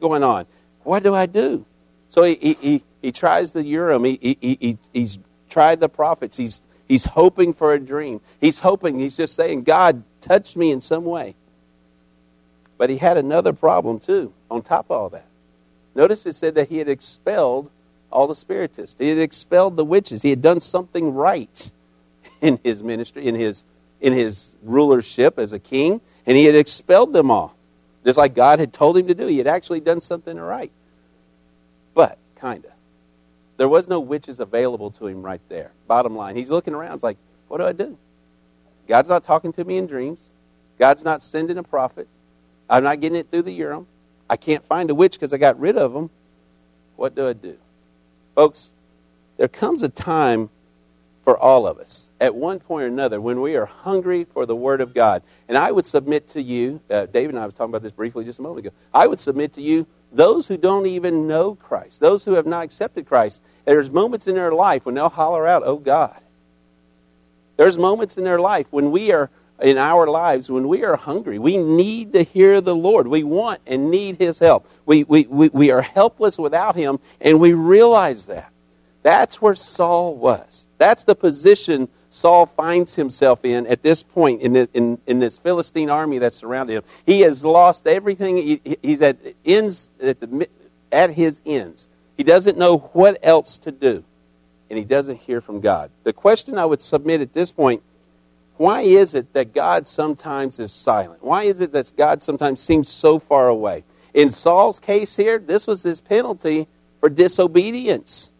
going 0.00 0.22
on. 0.22 0.46
What 0.84 1.02
do 1.02 1.14
I 1.14 1.26
do? 1.26 1.64
So 2.08 2.22
he, 2.22 2.34
he, 2.34 2.52
he, 2.60 2.84
he 3.02 3.12
tries 3.12 3.52
the 3.52 3.64
Urim. 3.64 4.04
He, 4.04 4.18
he, 4.20 4.56
he, 4.60 4.78
he's 4.92 5.18
tried 5.50 5.80
the 5.80 5.88
prophets. 5.88 6.36
He's, 6.36 6.62
he's 6.88 7.04
hoping 7.04 7.52
for 7.52 7.74
a 7.74 7.78
dream. 7.78 8.20
He's 8.40 8.58
hoping, 8.58 8.98
he's 8.98 9.16
just 9.16 9.34
saying, 9.34 9.64
God, 9.64 10.02
touched 10.20 10.56
me 10.56 10.70
in 10.70 10.80
some 10.80 11.04
way. 11.04 11.34
But 12.78 12.88
he 12.90 12.96
had 12.96 13.16
another 13.18 13.52
problem, 13.52 13.98
too, 13.98 14.32
on 14.50 14.62
top 14.62 14.86
of 14.86 14.96
all 14.96 15.08
that. 15.10 15.26
Notice 15.94 16.24
it 16.24 16.34
said 16.34 16.54
that 16.54 16.68
he 16.68 16.78
had 16.78 16.88
expelled 16.88 17.70
all 18.10 18.26
the 18.26 18.34
spiritists, 18.34 18.98
he 18.98 19.08
had 19.08 19.18
expelled 19.18 19.76
the 19.76 19.84
witches. 19.84 20.22
He 20.22 20.30
had 20.30 20.42
done 20.42 20.60
something 20.60 21.14
right 21.14 21.72
in 22.40 22.58
his 22.62 22.82
ministry, 22.82 23.26
in 23.26 23.34
his, 23.34 23.64
in 24.00 24.12
his 24.12 24.52
rulership 24.62 25.38
as 25.38 25.52
a 25.52 25.58
king 25.58 26.00
and 26.26 26.36
he 26.36 26.44
had 26.44 26.54
expelled 26.54 27.12
them 27.12 27.30
all, 27.30 27.54
just 28.04 28.18
like 28.18 28.34
God 28.34 28.58
had 28.58 28.72
told 28.72 28.96
him 28.96 29.08
to 29.08 29.14
do. 29.14 29.26
He 29.26 29.38
had 29.38 29.46
actually 29.46 29.80
done 29.80 30.00
something 30.00 30.38
right. 30.38 30.70
But, 31.94 32.18
kind 32.36 32.64
of. 32.64 32.70
There 33.56 33.68
was 33.68 33.88
no 33.88 34.00
witches 34.00 34.40
available 34.40 34.90
to 34.92 35.06
him 35.06 35.22
right 35.22 35.40
there. 35.48 35.72
Bottom 35.86 36.16
line, 36.16 36.36
he's 36.36 36.50
looking 36.50 36.74
around. 36.74 36.94
It's 36.94 37.04
like, 37.04 37.18
what 37.48 37.58
do 37.58 37.64
I 37.64 37.72
do? 37.72 37.98
God's 38.88 39.08
not 39.08 39.24
talking 39.24 39.52
to 39.54 39.64
me 39.64 39.78
in 39.78 39.86
dreams. 39.86 40.30
God's 40.78 41.04
not 41.04 41.22
sending 41.22 41.58
a 41.58 41.62
prophet. 41.62 42.08
I'm 42.68 42.82
not 42.84 43.00
getting 43.00 43.18
it 43.18 43.30
through 43.30 43.42
the 43.42 43.52
Urim. 43.52 43.86
I 44.28 44.36
can't 44.36 44.64
find 44.66 44.90
a 44.90 44.94
witch 44.94 45.14
because 45.14 45.32
I 45.32 45.38
got 45.38 45.60
rid 45.60 45.76
of 45.76 45.92
them. 45.92 46.10
What 46.96 47.14
do 47.14 47.28
I 47.28 47.32
do? 47.34 47.56
Folks, 48.34 48.72
there 49.36 49.48
comes 49.48 49.82
a 49.82 49.88
time 49.88 50.50
for 51.24 51.38
all 51.38 51.66
of 51.66 51.78
us 51.78 52.10
at 52.20 52.34
one 52.34 52.58
point 52.58 52.84
or 52.84 52.86
another 52.88 53.20
when 53.20 53.40
we 53.40 53.56
are 53.56 53.66
hungry 53.66 54.24
for 54.24 54.46
the 54.46 54.56
Word 54.56 54.80
of 54.80 54.94
God. 54.94 55.22
And 55.48 55.56
I 55.56 55.70
would 55.70 55.86
submit 55.86 56.28
to 56.28 56.42
you, 56.42 56.80
uh, 56.90 57.06
David 57.06 57.34
and 57.34 57.38
I 57.38 57.46
was 57.46 57.54
talking 57.54 57.70
about 57.70 57.82
this 57.82 57.92
briefly 57.92 58.24
just 58.24 58.38
a 58.38 58.42
moment 58.42 58.66
ago. 58.66 58.74
I 58.92 59.06
would 59.06 59.20
submit 59.20 59.52
to 59.54 59.62
you, 59.62 59.86
those 60.12 60.46
who 60.46 60.56
don't 60.56 60.86
even 60.86 61.26
know 61.26 61.54
Christ, 61.54 62.00
those 62.00 62.24
who 62.24 62.32
have 62.34 62.46
not 62.46 62.64
accepted 62.64 63.06
Christ, 63.06 63.42
there's 63.64 63.90
moments 63.90 64.26
in 64.26 64.34
their 64.34 64.52
life 64.52 64.84
when 64.84 64.94
they'll 64.94 65.08
holler 65.08 65.46
out, 65.46 65.62
Oh 65.64 65.76
God. 65.76 66.20
There's 67.56 67.78
moments 67.78 68.18
in 68.18 68.24
their 68.24 68.40
life 68.40 68.66
when 68.70 68.90
we 68.90 69.12
are, 69.12 69.30
in 69.60 69.78
our 69.78 70.08
lives, 70.08 70.50
when 70.50 70.68
we 70.68 70.84
are 70.84 70.96
hungry. 70.96 71.38
We 71.38 71.56
need 71.56 72.12
to 72.14 72.22
hear 72.22 72.60
the 72.60 72.74
Lord. 72.74 73.06
We 73.06 73.22
want 73.22 73.60
and 73.66 73.90
need 73.90 74.16
His 74.16 74.38
help. 74.38 74.68
We, 74.86 75.04
we, 75.04 75.26
we, 75.28 75.48
we 75.50 75.70
are 75.70 75.82
helpless 75.82 76.38
without 76.38 76.74
Him, 76.74 76.98
and 77.20 77.38
we 77.38 77.52
realize 77.52 78.26
that. 78.26 78.51
That's 79.02 79.42
where 79.42 79.54
Saul 79.54 80.14
was. 80.14 80.66
That's 80.78 81.04
the 81.04 81.14
position 81.14 81.88
Saul 82.10 82.46
finds 82.46 82.94
himself 82.94 83.44
in 83.44 83.66
at 83.66 83.82
this 83.82 84.02
point 84.02 84.42
in 84.42 84.52
this, 84.52 84.68
in, 84.74 84.98
in 85.06 85.18
this 85.18 85.38
Philistine 85.38 85.88
army 85.88 86.18
that's 86.18 86.36
surrounded 86.36 86.74
him. 86.74 86.82
He 87.06 87.20
has 87.20 87.44
lost 87.44 87.86
everything. 87.86 88.36
He, 88.36 88.60
he's 88.82 89.00
at 89.00 89.16
ends 89.44 89.88
at, 90.00 90.20
the, 90.20 90.48
at 90.92 91.10
his 91.10 91.40
ends. 91.46 91.88
He 92.16 92.22
doesn't 92.22 92.58
know 92.58 92.76
what 92.92 93.18
else 93.22 93.56
to 93.58 93.72
do, 93.72 94.04
and 94.68 94.78
he 94.78 94.84
doesn't 94.84 95.16
hear 95.16 95.40
from 95.40 95.60
God. 95.60 95.90
The 96.04 96.12
question 96.12 96.58
I 96.58 96.66
would 96.66 96.82
submit 96.82 97.22
at 97.22 97.32
this 97.32 97.50
point: 97.50 97.82
Why 98.58 98.82
is 98.82 99.14
it 99.14 99.32
that 99.32 99.54
God 99.54 99.88
sometimes 99.88 100.58
is 100.58 100.70
silent? 100.70 101.24
Why 101.24 101.44
is 101.44 101.62
it 101.62 101.72
that 101.72 101.92
God 101.96 102.22
sometimes 102.22 102.60
seems 102.60 102.90
so 102.90 103.18
far 103.18 103.48
away? 103.48 103.84
In 104.12 104.30
Saul's 104.30 104.78
case 104.78 105.16
here, 105.16 105.38
this 105.38 105.66
was 105.66 105.82
his 105.82 106.02
penalty 106.02 106.68
for 107.00 107.08
disobedience. 107.08 108.31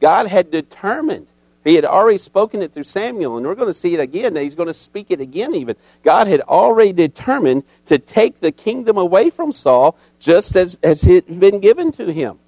God 0.00 0.26
had 0.26 0.50
determined 0.50 1.26
he 1.64 1.74
had 1.74 1.84
already 1.84 2.18
spoken 2.18 2.62
it 2.62 2.72
through 2.72 2.84
Samuel, 2.84 3.36
and 3.36 3.46
we're 3.46 3.54
going 3.54 3.68
to 3.68 3.74
see 3.74 3.92
it 3.92 4.00
again. 4.00 4.32
That 4.32 4.42
he's 4.42 4.54
going 4.54 4.68
to 4.68 4.74
speak 4.74 5.10
it 5.10 5.20
again, 5.20 5.54
even. 5.54 5.76
God 6.02 6.26
had 6.26 6.40
already 6.40 6.92
determined 6.92 7.64
to 7.86 7.98
take 7.98 8.40
the 8.40 8.50
kingdom 8.50 8.96
away 8.96 9.28
from 9.28 9.52
Saul 9.52 9.98
just 10.18 10.56
as, 10.56 10.78
as 10.82 11.04
it 11.04 11.28
had 11.28 11.38
been 11.38 11.60
given 11.60 11.92
to 11.92 12.10
him. 12.10 12.38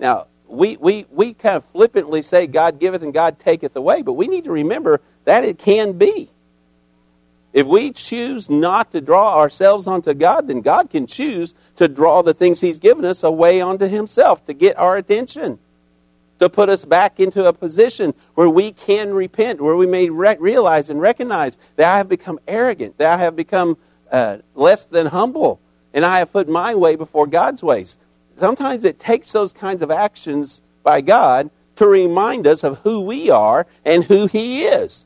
Now, 0.00 0.26
we, 0.48 0.76
we, 0.76 1.06
we 1.10 1.34
kind 1.34 1.56
of 1.56 1.64
flippantly 1.66 2.22
say 2.22 2.46
God 2.48 2.80
giveth 2.80 3.02
and 3.02 3.14
God 3.14 3.38
taketh 3.38 3.76
away, 3.76 4.02
but 4.02 4.14
we 4.14 4.26
need 4.26 4.44
to 4.44 4.52
remember 4.52 5.00
that 5.24 5.44
it 5.44 5.58
can 5.58 5.92
be. 5.92 6.28
If 7.52 7.66
we 7.66 7.92
choose 7.92 8.50
not 8.50 8.90
to 8.92 9.00
draw 9.00 9.38
ourselves 9.38 9.86
onto 9.86 10.14
God, 10.14 10.48
then 10.48 10.60
God 10.60 10.90
can 10.90 11.06
choose 11.06 11.54
to 11.76 11.88
draw 11.88 12.22
the 12.22 12.34
things 12.34 12.60
He's 12.60 12.80
given 12.80 13.04
us 13.04 13.22
away 13.22 13.60
onto 13.60 13.86
Himself 13.86 14.44
to 14.46 14.52
get 14.52 14.78
our 14.78 14.96
attention. 14.96 15.58
To 16.38 16.48
put 16.48 16.68
us 16.68 16.84
back 16.84 17.18
into 17.18 17.46
a 17.46 17.52
position 17.52 18.14
where 18.34 18.48
we 18.48 18.72
can 18.72 19.12
repent, 19.12 19.60
where 19.60 19.76
we 19.76 19.86
may 19.86 20.10
re- 20.10 20.36
realize 20.38 20.90
and 20.90 21.00
recognize 21.00 21.58
that 21.76 21.92
I 21.92 21.98
have 21.98 22.08
become 22.08 22.38
arrogant, 22.46 22.98
that 22.98 23.12
I 23.12 23.16
have 23.18 23.36
become 23.36 23.78
uh, 24.10 24.38
less 24.54 24.86
than 24.86 25.06
humble, 25.06 25.60
and 25.94 26.04
I 26.04 26.18
have 26.18 26.32
put 26.32 26.48
my 26.48 26.74
way 26.74 26.96
before 26.96 27.26
God's 27.26 27.62
ways. 27.62 27.98
Sometimes 28.38 28.84
it 28.84 28.98
takes 28.98 29.32
those 29.32 29.52
kinds 29.52 29.82
of 29.82 29.90
actions 29.90 30.60
by 30.82 31.00
God 31.00 31.50
to 31.76 31.86
remind 31.86 32.46
us 32.46 32.64
of 32.64 32.78
who 32.80 33.00
we 33.00 33.30
are 33.30 33.66
and 33.84 34.04
who 34.04 34.26
He 34.26 34.64
is. 34.64 35.04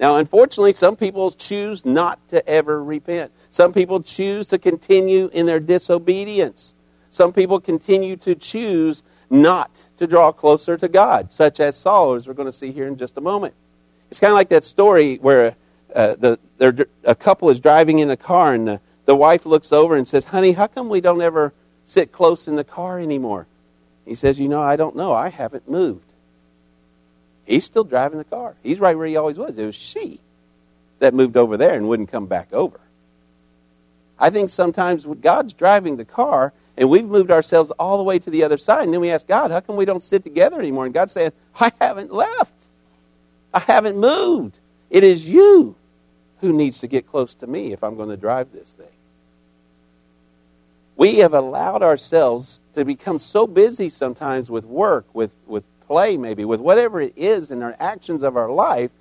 Now, 0.00 0.16
unfortunately, 0.16 0.74
some 0.74 0.96
people 0.96 1.30
choose 1.32 1.84
not 1.84 2.26
to 2.28 2.46
ever 2.48 2.82
repent. 2.82 3.32
Some 3.50 3.72
people 3.72 4.00
choose 4.02 4.46
to 4.48 4.58
continue 4.58 5.28
in 5.32 5.46
their 5.46 5.58
disobedience. 5.58 6.74
Some 7.10 7.32
people 7.32 7.58
continue 7.58 8.16
to 8.18 8.34
choose 8.34 9.02
not 9.30 9.86
to 9.98 10.06
draw 10.06 10.32
closer 10.32 10.76
to 10.76 10.88
God, 10.88 11.32
such 11.32 11.60
as 11.60 11.76
Saul, 11.76 12.14
as 12.14 12.26
we're 12.26 12.34
going 12.34 12.46
to 12.46 12.52
see 12.52 12.72
here 12.72 12.86
in 12.86 12.96
just 12.96 13.16
a 13.16 13.20
moment. 13.20 13.54
It's 14.10 14.20
kind 14.20 14.30
of 14.30 14.36
like 14.36 14.48
that 14.50 14.64
story 14.64 15.16
where 15.16 15.54
uh, 15.94 16.16
the, 16.16 16.88
a 17.04 17.14
couple 17.14 17.50
is 17.50 17.60
driving 17.60 17.98
in 17.98 18.10
a 18.10 18.16
car 18.16 18.54
and 18.54 18.66
the, 18.66 18.80
the 19.04 19.16
wife 19.16 19.44
looks 19.46 19.72
over 19.72 19.96
and 19.96 20.06
says, 20.06 20.24
Honey, 20.24 20.52
how 20.52 20.66
come 20.66 20.88
we 20.88 21.00
don't 21.00 21.20
ever 21.20 21.52
sit 21.84 22.12
close 22.12 22.48
in 22.48 22.56
the 22.56 22.64
car 22.64 23.00
anymore? 23.00 23.46
He 24.04 24.14
says, 24.14 24.40
You 24.40 24.48
know, 24.48 24.62
I 24.62 24.76
don't 24.76 24.96
know. 24.96 25.12
I 25.12 25.28
haven't 25.28 25.68
moved. 25.68 26.04
He's 27.46 27.64
still 27.64 27.84
driving 27.84 28.18
the 28.18 28.24
car. 28.24 28.54
He's 28.62 28.80
right 28.80 28.96
where 28.96 29.06
he 29.06 29.16
always 29.16 29.38
was. 29.38 29.56
It 29.56 29.64
was 29.64 29.74
she 29.74 30.20
that 30.98 31.14
moved 31.14 31.36
over 31.36 31.56
there 31.56 31.74
and 31.74 31.88
wouldn't 31.88 32.10
come 32.10 32.26
back 32.26 32.52
over. 32.52 32.80
I 34.18 34.30
think 34.30 34.50
sometimes 34.50 35.06
when 35.06 35.20
God's 35.20 35.52
driving 35.52 35.96
the 35.96 36.04
car 36.04 36.52
and 36.78 36.88
we've 36.88 37.04
moved 37.04 37.32
ourselves 37.32 37.72
all 37.72 37.98
the 37.98 38.04
way 38.04 38.20
to 38.20 38.30
the 38.30 38.44
other 38.44 38.56
side. 38.56 38.84
And 38.84 38.94
then 38.94 39.00
we 39.00 39.10
ask 39.10 39.26
God, 39.26 39.50
how 39.50 39.58
come 39.58 39.74
we 39.74 39.84
don't 39.84 40.02
sit 40.02 40.22
together 40.22 40.60
anymore? 40.60 40.84
And 40.84 40.94
God's 40.94 41.12
saying, 41.12 41.32
I 41.60 41.72
haven't 41.80 42.12
left. 42.12 42.54
I 43.52 43.58
haven't 43.58 43.98
moved. 43.98 44.58
It 44.88 45.02
is 45.02 45.28
you 45.28 45.74
who 46.40 46.52
needs 46.52 46.80
to 46.80 46.86
get 46.86 47.08
close 47.08 47.34
to 47.34 47.48
me 47.48 47.72
if 47.72 47.82
I'm 47.82 47.96
going 47.96 48.10
to 48.10 48.16
drive 48.16 48.52
this 48.52 48.72
thing. 48.72 48.86
We 50.96 51.16
have 51.16 51.34
allowed 51.34 51.82
ourselves 51.82 52.60
to 52.74 52.84
become 52.84 53.18
so 53.18 53.46
busy 53.46 53.88
sometimes 53.88 54.48
with 54.48 54.64
work, 54.64 55.06
with, 55.12 55.34
with 55.46 55.64
play, 55.80 56.16
maybe, 56.16 56.44
with 56.44 56.60
whatever 56.60 57.00
it 57.00 57.12
is 57.16 57.50
in 57.50 57.62
our 57.62 57.74
actions 57.80 58.22
of 58.22 58.36
our 58.36 58.50
life, 58.50 58.92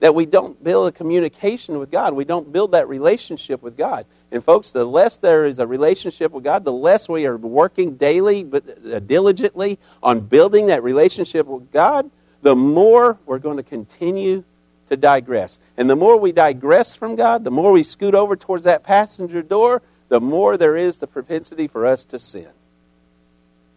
that 0.00 0.14
we 0.14 0.26
don't 0.26 0.62
build 0.62 0.88
a 0.88 0.92
communication 0.92 1.78
with 1.78 1.90
God. 1.90 2.14
We 2.14 2.24
don't 2.24 2.50
build 2.50 2.72
that 2.72 2.88
relationship 2.88 3.62
with 3.62 3.76
God. 3.76 4.06
And 4.32 4.42
folks, 4.42 4.72
the 4.72 4.84
less 4.84 5.18
there 5.18 5.46
is 5.46 5.58
a 5.58 5.66
relationship 5.66 6.32
with 6.32 6.44
God, 6.44 6.64
the 6.64 6.72
less 6.72 7.08
we 7.08 7.26
are 7.26 7.36
working 7.36 7.96
daily, 7.96 8.42
but 8.42 8.64
uh, 8.86 8.98
diligently 9.00 9.78
on 10.02 10.20
building 10.20 10.66
that 10.66 10.82
relationship 10.82 11.46
with 11.46 11.70
God, 11.70 12.10
the 12.42 12.56
more 12.56 13.18
we're 13.26 13.38
going 13.38 13.58
to 13.58 13.62
continue 13.62 14.42
to 14.88 14.96
digress. 14.96 15.58
And 15.76 15.88
the 15.88 15.96
more 15.96 16.16
we 16.18 16.32
digress 16.32 16.94
from 16.94 17.16
God, 17.16 17.44
the 17.44 17.50
more 17.50 17.70
we 17.70 17.82
scoot 17.82 18.14
over 18.14 18.36
towards 18.36 18.64
that 18.64 18.82
passenger 18.82 19.42
door, 19.42 19.82
the 20.08 20.20
more 20.20 20.56
there 20.56 20.76
is 20.76 20.98
the 20.98 21.06
propensity 21.06 21.68
for 21.68 21.86
us 21.86 22.04
to 22.06 22.18
sin 22.18 22.48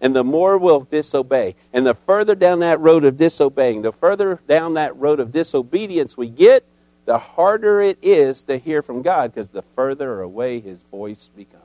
and 0.04 0.14
the 0.14 0.24
more 0.24 0.58
we'll 0.58 0.82
disobey. 0.82 1.56
And 1.72 1.88
the 1.88 1.94
further 1.94 2.36
down 2.36 2.60
that 2.60 2.82
road 2.82 3.06
of 3.06 3.16
disobeying, 3.16 3.84
the 3.84 3.94
further 3.94 4.38
down 4.50 4.74
that 4.74 4.96
road 4.98 5.22
of 5.22 5.32
disobedience 5.32 6.18
we 6.18 6.28
get, 6.28 6.66
the 7.06 7.18
harder 7.18 7.82
it 7.82 7.98
is 8.02 8.44
to 8.44 8.58
hear 8.58 8.82
from 8.82 9.02
God 9.02 9.34
because 9.34 9.50
the 9.50 9.64
further 9.78 10.20
away 10.20 10.60
his 10.60 10.82
voice 10.92 11.30
becomes. 11.30 11.64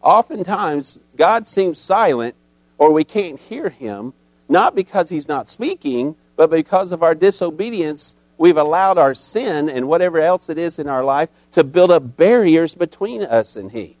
Oftentimes, 0.00 1.02
God 1.14 1.46
seems 1.46 1.78
silent 1.78 2.34
or 2.78 2.94
we 2.94 3.04
can't 3.04 3.38
hear 3.38 3.68
him, 3.68 4.14
not 4.48 4.74
because 4.74 5.10
he's 5.10 5.28
not 5.28 5.50
speaking, 5.50 6.16
but 6.36 6.48
because 6.50 6.90
of 6.90 7.02
our 7.02 7.14
disobedience. 7.14 8.16
We've 8.38 8.56
allowed 8.56 8.96
our 8.96 9.14
sin 9.14 9.68
and 9.68 9.88
whatever 9.88 10.20
else 10.20 10.48
it 10.48 10.56
is 10.56 10.78
in 10.78 10.88
our 10.88 11.04
life 11.04 11.28
to 11.52 11.64
build 11.64 11.90
up 11.90 12.16
barriers 12.16 12.74
between 12.74 13.22
us 13.22 13.56
and 13.56 13.70
he. 13.70 13.98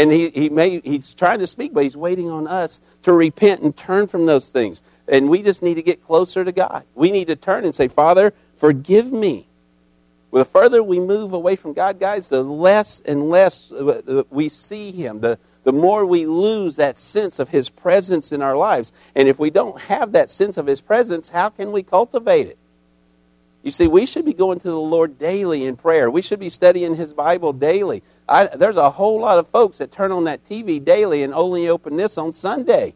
And 0.00 0.10
he, 0.10 0.30
he 0.30 0.48
may, 0.48 0.80
he's 0.80 1.14
trying 1.14 1.40
to 1.40 1.46
speak, 1.46 1.74
but 1.74 1.82
he's 1.82 1.94
waiting 1.94 2.30
on 2.30 2.46
us 2.46 2.80
to 3.02 3.12
repent 3.12 3.60
and 3.60 3.76
turn 3.76 4.06
from 4.06 4.24
those 4.24 4.48
things. 4.48 4.80
And 5.06 5.28
we 5.28 5.42
just 5.42 5.62
need 5.62 5.74
to 5.74 5.82
get 5.82 6.02
closer 6.02 6.42
to 6.42 6.52
God. 6.52 6.84
We 6.94 7.10
need 7.10 7.26
to 7.26 7.36
turn 7.36 7.66
and 7.66 7.74
say, 7.74 7.88
Father, 7.88 8.32
forgive 8.56 9.12
me. 9.12 9.46
Well, 10.30 10.42
the 10.42 10.48
further 10.48 10.82
we 10.82 11.00
move 11.00 11.34
away 11.34 11.54
from 11.54 11.74
God, 11.74 12.00
guys, 12.00 12.30
the 12.30 12.42
less 12.42 13.02
and 13.04 13.28
less 13.28 13.70
we 14.30 14.48
see 14.48 14.90
Him. 14.90 15.20
The, 15.20 15.38
the 15.64 15.72
more 15.72 16.06
we 16.06 16.24
lose 16.24 16.76
that 16.76 16.98
sense 16.98 17.38
of 17.38 17.50
His 17.50 17.68
presence 17.68 18.32
in 18.32 18.40
our 18.40 18.56
lives. 18.56 18.94
And 19.14 19.28
if 19.28 19.38
we 19.38 19.50
don't 19.50 19.78
have 19.82 20.12
that 20.12 20.30
sense 20.30 20.56
of 20.56 20.66
His 20.66 20.80
presence, 20.80 21.28
how 21.28 21.50
can 21.50 21.72
we 21.72 21.82
cultivate 21.82 22.46
it? 22.46 22.56
You 23.62 23.70
see, 23.70 23.86
we 23.86 24.06
should 24.06 24.24
be 24.24 24.32
going 24.32 24.60
to 24.60 24.68
the 24.68 24.80
Lord 24.80 25.18
daily 25.18 25.66
in 25.66 25.76
prayer. 25.76 26.10
We 26.10 26.22
should 26.22 26.40
be 26.40 26.48
studying 26.48 26.94
His 26.94 27.12
Bible 27.12 27.52
daily. 27.52 28.02
I, 28.30 28.46
there's 28.46 28.76
a 28.76 28.90
whole 28.90 29.18
lot 29.20 29.38
of 29.38 29.48
folks 29.48 29.78
that 29.78 29.90
turn 29.90 30.12
on 30.12 30.24
that 30.24 30.48
TV 30.48 30.82
daily 30.82 31.24
and 31.24 31.34
only 31.34 31.68
open 31.68 31.96
this 31.96 32.16
on 32.16 32.32
Sunday. 32.32 32.94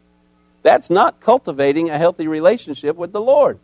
That's 0.63 0.89
not 0.89 1.19
cultivating 1.19 1.89
a 1.89 1.97
healthy 1.97 2.27
relationship 2.27 2.95
with 2.95 3.11
the 3.11 3.19
Lord. 3.19 3.59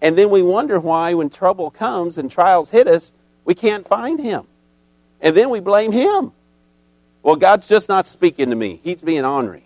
And 0.00 0.16
then 0.16 0.30
we 0.30 0.40
wonder 0.40 0.78
why, 0.78 1.14
when 1.14 1.30
trouble 1.30 1.72
comes 1.72 2.16
and 2.16 2.30
trials 2.30 2.70
hit 2.70 2.86
us, 2.86 3.12
we 3.44 3.56
can't 3.56 3.88
find 3.88 4.20
Him. 4.20 4.46
And 5.20 5.36
then 5.36 5.50
we 5.50 5.58
blame 5.58 5.90
Him. 5.90 6.30
Well, 7.24 7.34
God's 7.34 7.66
just 7.66 7.88
not 7.88 8.06
speaking 8.06 8.50
to 8.50 8.56
me, 8.56 8.80
He's 8.84 9.02
being 9.02 9.24
ornery. 9.24 9.64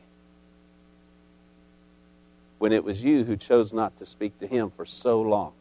When 2.59 2.73
it 2.73 2.85
was 2.85 3.03
you 3.03 3.25
who 3.25 3.37
chose 3.37 3.75
not 3.75 3.99
to 3.99 4.07
speak 4.07 4.39
to 4.39 4.47
Him 4.47 4.73
for 4.75 4.87
so 4.87 5.21
long 5.21 5.53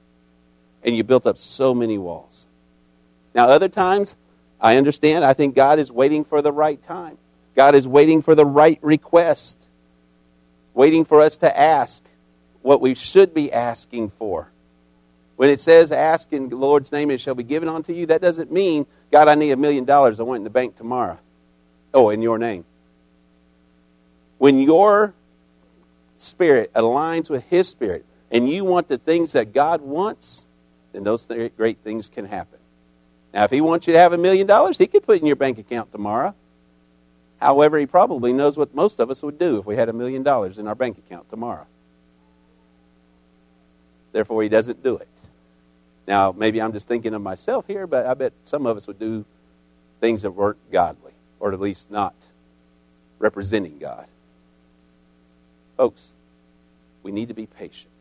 and 0.82 0.95
you 0.95 1.04
built 1.04 1.28
up 1.28 1.38
so 1.38 1.74
many 1.74 1.97
walls. 1.97 2.45
Now, 3.36 3.49
other 3.49 3.70
times, 3.70 4.16
I 4.62 4.78
understand. 4.78 5.26
I 5.26 5.34
think 5.34 5.55
God 5.55 5.80
is 5.80 5.91
waiting 5.91 6.24
for 6.24 6.41
the 6.41 6.51
right 6.51 6.82
time. 6.84 7.18
God 7.55 7.76
is 7.76 7.88
waiting 7.88 8.22
for 8.22 8.36
the 8.36 8.45
right 8.45 8.80
request, 8.82 9.68
waiting 10.74 11.03
for 11.03 11.22
us 11.22 11.38
to 11.38 11.59
ask 11.59 12.03
what 12.62 12.80
we 12.80 12.93
should 12.93 13.34
be 13.34 13.51
asking 13.51 14.12
for. 14.12 14.49
When 15.36 15.49
it 15.49 15.59
says, 15.59 15.91
ask 15.91 16.32
in 16.32 16.49
the 16.49 16.55
Lord's 16.55 16.91
name, 16.91 17.09
it 17.09 17.20
shall 17.20 17.34
be 17.34 17.43
given 17.43 17.68
unto 17.68 17.93
you, 17.93 18.05
that 18.05 18.22
doesn't 18.22 18.51
mean, 18.51 18.86
God, 19.12 19.28
I 19.28 19.36
need 19.36 19.51
a 19.51 19.57
million 19.57 19.86
dollars. 19.86 20.20
I 20.20 20.24
want 20.24 20.38
in 20.38 20.43
the 20.43 20.51
bank 20.51 20.78
tomorrow. 20.78 21.18
Oh, 21.93 22.09
in 22.12 22.22
your 22.22 22.38
name. 22.38 22.64
When 24.38 24.59
your 24.59 25.14
spirit 26.16 26.72
aligns 26.74 27.30
with 27.30 27.43
His 27.45 27.68
spirit 27.68 28.05
and 28.32 28.49
you 28.49 28.64
want 28.64 28.88
the 28.88 28.97
things 28.97 29.34
that 29.34 29.51
God 29.51 29.82
wants, 29.82 30.45
then 30.93 31.03
those 31.03 31.26
great 31.57 31.80
things 31.80 32.07
can 32.07 32.26
happen. 32.26 32.59
Now, 33.34 33.45
if 33.45 33.51
he 33.51 33.61
wants 33.61 33.88
you 33.88 33.93
to 33.93 33.99
have 33.99 34.13
a 34.13 34.17
million 34.17 34.45
dollars, 34.45 34.77
he 34.77 34.88
could 34.88 35.03
put 35.03 35.17
it 35.17 35.21
in 35.21 35.27
your 35.27 35.36
bank 35.36 35.57
account 35.57 35.91
tomorrow. 35.91 36.36
However, 37.39 37.77
he 37.79 37.86
probably 37.86 38.34
knows 38.34 38.57
what 38.57 38.75
most 38.75 38.99
of 38.99 39.09
us 39.09 39.23
would 39.23 39.39
do 39.39 39.59
if 39.59 39.65
we 39.65 39.75
had 39.75 39.89
a 39.89 39.93
million 39.93 40.21
dollars 40.21 40.59
in 40.59 40.67
our 40.67 40.75
bank 40.75 40.97
account 40.97 41.29
tomorrow. 41.29 41.65
Therefore, 44.11 44.43
he 44.43 44.49
doesn't 44.49 44.84
do 44.84 44.97
it. 44.97 45.07
Now, 46.07 46.34
maybe 46.34 46.61
I'm 46.61 46.73
just 46.73 46.88
thinking 46.88 47.13
of 47.13 47.21
myself 47.21 47.65
here, 47.67 47.88
but 47.88 48.05
I 48.05 48.13
bet 48.13 48.34
some 48.43 48.65
of 48.65 48.75
us 48.75 48.86
would 48.88 48.99
do 48.99 49.25
things 50.01 50.23
that 50.23 50.32
weren't 50.32 50.57
godly, 50.71 51.13
or 51.39 51.53
at 51.53 51.59
least 51.59 51.89
not 51.89 52.13
representing 53.17 53.77
God. 53.79 54.07
Folks, 55.77 56.11
we 57.01 57.11
need 57.11 57.29
to 57.29 57.34
be 57.34 57.45
patient. 57.45 57.91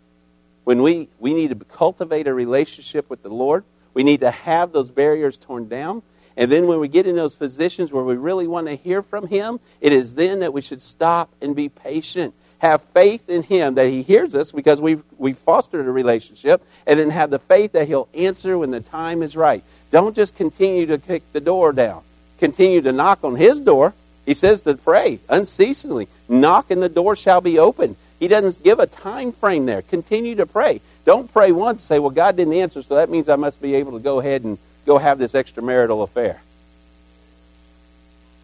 When 0.64 0.82
we, 0.82 1.08
we 1.18 1.34
need 1.34 1.48
to 1.50 1.64
cultivate 1.64 2.26
a 2.26 2.34
relationship 2.34 3.08
with 3.08 3.22
the 3.22 3.30
Lord, 3.30 3.64
we 3.94 4.02
need 4.02 4.20
to 4.20 4.30
have 4.30 4.72
those 4.72 4.90
barriers 4.90 5.38
torn 5.38 5.68
down. 5.68 6.02
And 6.36 6.50
then 6.50 6.66
when 6.66 6.80
we 6.80 6.88
get 6.88 7.06
in 7.06 7.16
those 7.16 7.34
positions 7.34 7.92
where 7.92 8.04
we 8.04 8.16
really 8.16 8.46
want 8.46 8.68
to 8.68 8.74
hear 8.74 9.02
from 9.02 9.26
Him, 9.26 9.60
it 9.80 9.92
is 9.92 10.14
then 10.14 10.40
that 10.40 10.52
we 10.52 10.62
should 10.62 10.80
stop 10.80 11.28
and 11.42 11.54
be 11.54 11.68
patient. 11.68 12.34
Have 12.58 12.82
faith 12.94 13.28
in 13.28 13.42
Him 13.42 13.74
that 13.74 13.88
He 13.88 14.02
hears 14.02 14.34
us 14.34 14.52
because 14.52 14.80
we've, 14.80 15.02
we've 15.18 15.38
fostered 15.38 15.86
a 15.86 15.90
relationship, 15.90 16.62
and 16.86 16.98
then 16.98 17.10
have 17.10 17.30
the 17.30 17.38
faith 17.38 17.72
that 17.72 17.88
He'll 17.88 18.08
answer 18.14 18.56
when 18.56 18.70
the 18.70 18.80
time 18.80 19.22
is 19.22 19.36
right. 19.36 19.64
Don't 19.90 20.14
just 20.14 20.36
continue 20.36 20.86
to 20.86 20.98
kick 20.98 21.22
the 21.32 21.40
door 21.40 21.72
down. 21.72 22.02
Continue 22.38 22.80
to 22.82 22.92
knock 22.92 23.24
on 23.24 23.36
His 23.36 23.60
door. 23.60 23.92
He 24.24 24.34
says 24.34 24.62
to 24.62 24.74
pray 24.76 25.18
unceasingly. 25.28 26.08
Knock 26.28 26.70
and 26.70 26.82
the 26.82 26.88
door 26.88 27.16
shall 27.16 27.40
be 27.40 27.58
opened. 27.58 27.96
He 28.20 28.28
doesn't 28.28 28.62
give 28.62 28.78
a 28.78 28.86
time 28.86 29.32
frame 29.32 29.66
there. 29.66 29.82
Continue 29.82 30.36
to 30.36 30.46
pray. 30.46 30.80
Don't 31.04 31.32
pray 31.32 31.52
once 31.52 31.80
and 31.80 31.86
say, 31.86 31.98
well, 31.98 32.10
God 32.10 32.36
didn't 32.36 32.54
answer, 32.54 32.82
so 32.82 32.96
that 32.96 33.10
means 33.10 33.28
I 33.28 33.36
must 33.36 33.60
be 33.60 33.74
able 33.76 33.92
to 33.92 33.98
go 33.98 34.20
ahead 34.20 34.44
and 34.44 34.58
go 34.86 34.98
have 34.98 35.18
this 35.18 35.32
extramarital 35.32 36.02
affair. 36.02 36.40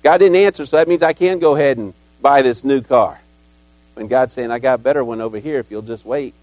God 0.02 0.18
didn't 0.18 0.36
answer, 0.36 0.64
so 0.66 0.76
that 0.76 0.88
means 0.88 1.02
I 1.02 1.12
can 1.12 1.38
go 1.38 1.54
ahead 1.56 1.78
and 1.78 1.92
buy 2.22 2.42
this 2.42 2.64
new 2.64 2.80
car. 2.80 3.20
When 3.94 4.08
God's 4.08 4.34
saying, 4.34 4.50
I 4.50 4.58
got 4.58 4.74
a 4.74 4.82
better 4.82 5.02
one 5.04 5.20
over 5.20 5.38
here 5.38 5.58
if 5.58 5.70
you'll 5.70 5.82
just 5.82 6.04
wait. 6.04 6.34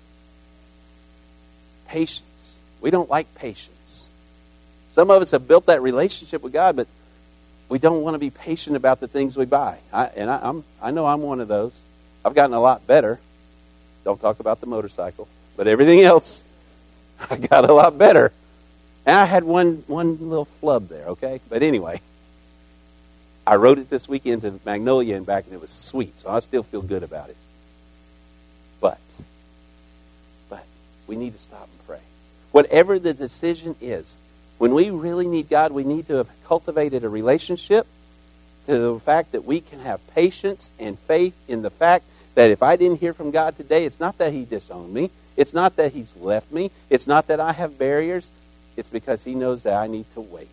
Patience. 1.87 2.59
We 2.81 2.91
don't 2.91 3.09
like 3.09 3.33
patience. 3.35 4.07
Some 4.91 5.09
of 5.09 5.21
us 5.21 5.31
have 5.31 5.47
built 5.47 5.67
that 5.67 5.81
relationship 5.81 6.43
with 6.43 6.53
God, 6.53 6.75
but 6.75 6.87
we 7.69 7.79
don't 7.79 8.01
want 8.03 8.15
to 8.15 8.19
be 8.19 8.29
patient 8.29 8.75
about 8.75 8.99
the 8.99 9.07
things 9.07 9.37
we 9.37 9.45
buy. 9.45 9.77
I, 9.91 10.05
and 10.07 10.29
I, 10.29 10.39
I'm, 10.43 10.63
I 10.81 10.91
know 10.91 11.05
I'm 11.05 11.21
one 11.21 11.39
of 11.39 11.47
those. 11.47 11.79
I've 12.25 12.35
gotten 12.35 12.53
a 12.53 12.59
lot 12.59 12.85
better. 12.85 13.19
Don't 14.03 14.19
talk 14.19 14.39
about 14.39 14.59
the 14.59 14.67
motorcycle, 14.67 15.27
but 15.55 15.67
everything 15.67 16.01
else, 16.01 16.43
I 17.29 17.37
got 17.37 17.69
a 17.69 17.73
lot 17.73 17.97
better. 17.97 18.31
And 19.05 19.15
I 19.15 19.25
had 19.25 19.43
one 19.43 19.83
one 19.87 20.17
little 20.29 20.45
flub 20.45 20.87
there, 20.87 21.07
okay? 21.07 21.41
But 21.49 21.61
anyway, 21.61 22.01
I 23.45 23.57
wrote 23.57 23.77
it 23.77 23.89
this 23.89 24.07
weekend 24.07 24.43
to 24.43 24.59
Magnolia 24.65 25.15
and 25.17 25.25
back, 25.25 25.45
and 25.45 25.53
it 25.53 25.59
was 25.59 25.69
sweet, 25.69 26.19
so 26.19 26.29
I 26.29 26.39
still 26.39 26.63
feel 26.63 26.81
good 26.81 27.03
about 27.03 27.29
it. 27.29 27.37
But, 28.79 28.99
but 30.49 30.65
we 31.07 31.17
need 31.17 31.33
to 31.33 31.39
stop 31.39 31.67
and 31.69 31.87
pray. 31.87 31.99
Whatever 32.51 32.99
the 32.99 33.13
decision 33.13 33.75
is, 33.81 34.15
when 34.59 34.73
we 34.73 34.91
really 34.91 35.27
need 35.27 35.49
God, 35.49 35.73
we 35.73 35.83
need 35.83 36.07
to 36.07 36.15
have 36.15 36.29
cultivated 36.45 37.03
a 37.03 37.09
relationship 37.09 37.85
to 38.67 38.77
the 38.77 38.99
fact 39.01 39.33
that 39.33 39.43
we 39.43 39.59
can 39.59 39.79
have 39.79 39.99
patience 40.13 40.71
and 40.79 40.97
faith 40.99 41.35
in 41.49 41.63
the 41.63 41.69
fact 41.69 42.05
that 42.35 42.49
if 42.49 42.63
I 42.63 42.77
didn't 42.77 43.01
hear 43.01 43.13
from 43.13 43.31
God 43.31 43.57
today, 43.57 43.85
it's 43.85 43.99
not 43.99 44.17
that 44.19 44.31
He 44.31 44.45
disowned 44.45 44.93
me. 44.93 45.11
It's 45.35 45.53
not 45.53 45.75
that 45.77 45.91
He's 45.93 46.15
left 46.17 46.51
me. 46.51 46.71
It's 46.89 47.07
not 47.07 47.27
that 47.27 47.39
I 47.39 47.53
have 47.53 47.77
barriers. 47.77 48.31
It's 48.77 48.89
because 48.89 49.23
He 49.23 49.35
knows 49.35 49.63
that 49.63 49.73
I 49.73 49.87
need 49.87 50.05
to 50.13 50.21
wait. 50.21 50.49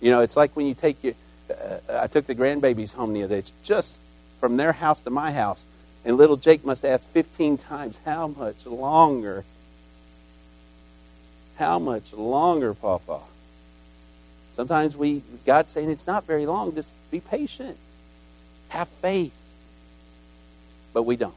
You 0.00 0.10
know, 0.10 0.20
it's 0.20 0.36
like 0.36 0.54
when 0.56 0.66
you 0.66 0.74
take 0.74 1.02
your. 1.02 1.14
Uh, 1.50 1.78
I 2.00 2.06
took 2.06 2.26
the 2.26 2.34
grandbabies 2.34 2.94
home 2.94 3.12
the 3.12 3.22
other 3.22 3.34
day. 3.34 3.38
It's 3.38 3.52
just 3.62 4.00
from 4.40 4.56
their 4.56 4.72
house 4.72 5.00
to 5.00 5.10
my 5.10 5.32
house. 5.32 5.66
And 6.04 6.16
little 6.16 6.36
Jake 6.36 6.64
must 6.64 6.84
ask 6.84 7.06
15 7.08 7.58
times, 7.58 7.98
How 8.04 8.26
much 8.26 8.66
longer? 8.66 9.44
How 11.56 11.78
much 11.78 12.12
longer, 12.12 12.74
Papa? 12.74 13.20
Sometimes 14.52 14.96
we, 14.96 15.22
God's 15.46 15.70
saying 15.72 15.90
it's 15.90 16.06
not 16.06 16.26
very 16.26 16.46
long. 16.46 16.74
Just 16.74 16.90
be 17.10 17.20
patient. 17.20 17.76
Have 18.68 18.88
faith. 18.88 19.34
But 20.92 21.04
we 21.04 21.16
don't. 21.16 21.34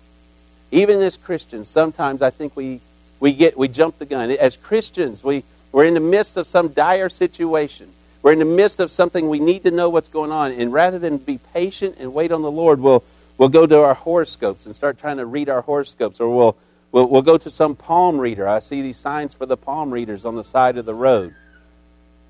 Even 0.71 1.01
as 1.01 1.17
Christians, 1.17 1.69
sometimes 1.69 2.21
I 2.21 2.29
think 2.29 2.55
we, 2.55 2.81
we 3.19 3.33
get 3.33 3.57
we 3.57 3.67
jump 3.67 3.99
the 3.99 4.05
gun. 4.05 4.31
As 4.31 4.57
Christians, 4.57 5.23
we, 5.23 5.43
we're 5.71 5.85
in 5.85 5.93
the 5.93 5.99
midst 5.99 6.37
of 6.37 6.47
some 6.47 6.69
dire 6.69 7.09
situation. 7.09 7.89
We're 8.21 8.33
in 8.33 8.39
the 8.39 8.45
midst 8.45 8.79
of 8.79 8.91
something 8.91 9.29
we 9.29 9.39
need 9.39 9.63
to 9.63 9.71
know 9.71 9.89
what's 9.89 10.09
going 10.09 10.31
on. 10.31 10.51
And 10.51 10.73
rather 10.73 10.99
than 10.99 11.17
be 11.17 11.39
patient 11.53 11.95
and 11.99 12.13
wait 12.13 12.31
on 12.31 12.41
the 12.41 12.51
Lord, 12.51 12.79
we'll, 12.79 13.03
we'll 13.37 13.49
go 13.49 13.65
to 13.65 13.79
our 13.79 13.93
horoscopes 13.93 14.65
and 14.65 14.75
start 14.75 14.97
trying 14.97 15.17
to 15.17 15.25
read 15.25 15.49
our 15.49 15.61
horoscopes. 15.61 16.19
Or 16.19 16.35
we'll, 16.35 16.57
we'll, 16.91 17.07
we'll 17.07 17.21
go 17.21 17.37
to 17.37 17.49
some 17.49 17.75
palm 17.75 18.19
reader. 18.19 18.47
I 18.47 18.59
see 18.59 18.81
these 18.81 18.97
signs 18.97 19.33
for 19.33 19.45
the 19.45 19.55
palm 19.55 19.91
readers 19.91 20.25
on 20.25 20.35
the 20.35 20.43
side 20.43 20.77
of 20.77 20.85
the 20.85 20.95
road. 20.95 21.33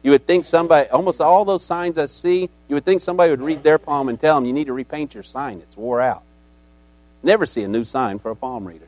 You 0.04 0.12
would 0.12 0.28
think 0.28 0.46
somebody, 0.46 0.88
almost 0.90 1.20
all 1.20 1.44
those 1.44 1.66
signs 1.66 1.98
I 1.98 2.06
see, 2.06 2.50
you 2.68 2.76
would 2.76 2.86
think 2.86 3.02
somebody 3.02 3.32
would 3.32 3.42
read 3.42 3.64
their 3.64 3.80
palm 3.80 4.10
and 4.10 4.20
tell 4.20 4.36
them, 4.36 4.46
you 4.46 4.54
need 4.54 4.68
to 4.68 4.74
repaint 4.74 5.16
your 5.16 5.24
sign. 5.24 5.60
It's 5.60 5.76
wore 5.76 6.00
out. 6.00 6.22
Never 7.28 7.46
see 7.46 7.62
a 7.64 7.68
new 7.68 7.84
sign 7.84 8.20
for 8.20 8.32
a 8.32 8.38
palm 8.38 8.66
reader. 8.66 8.88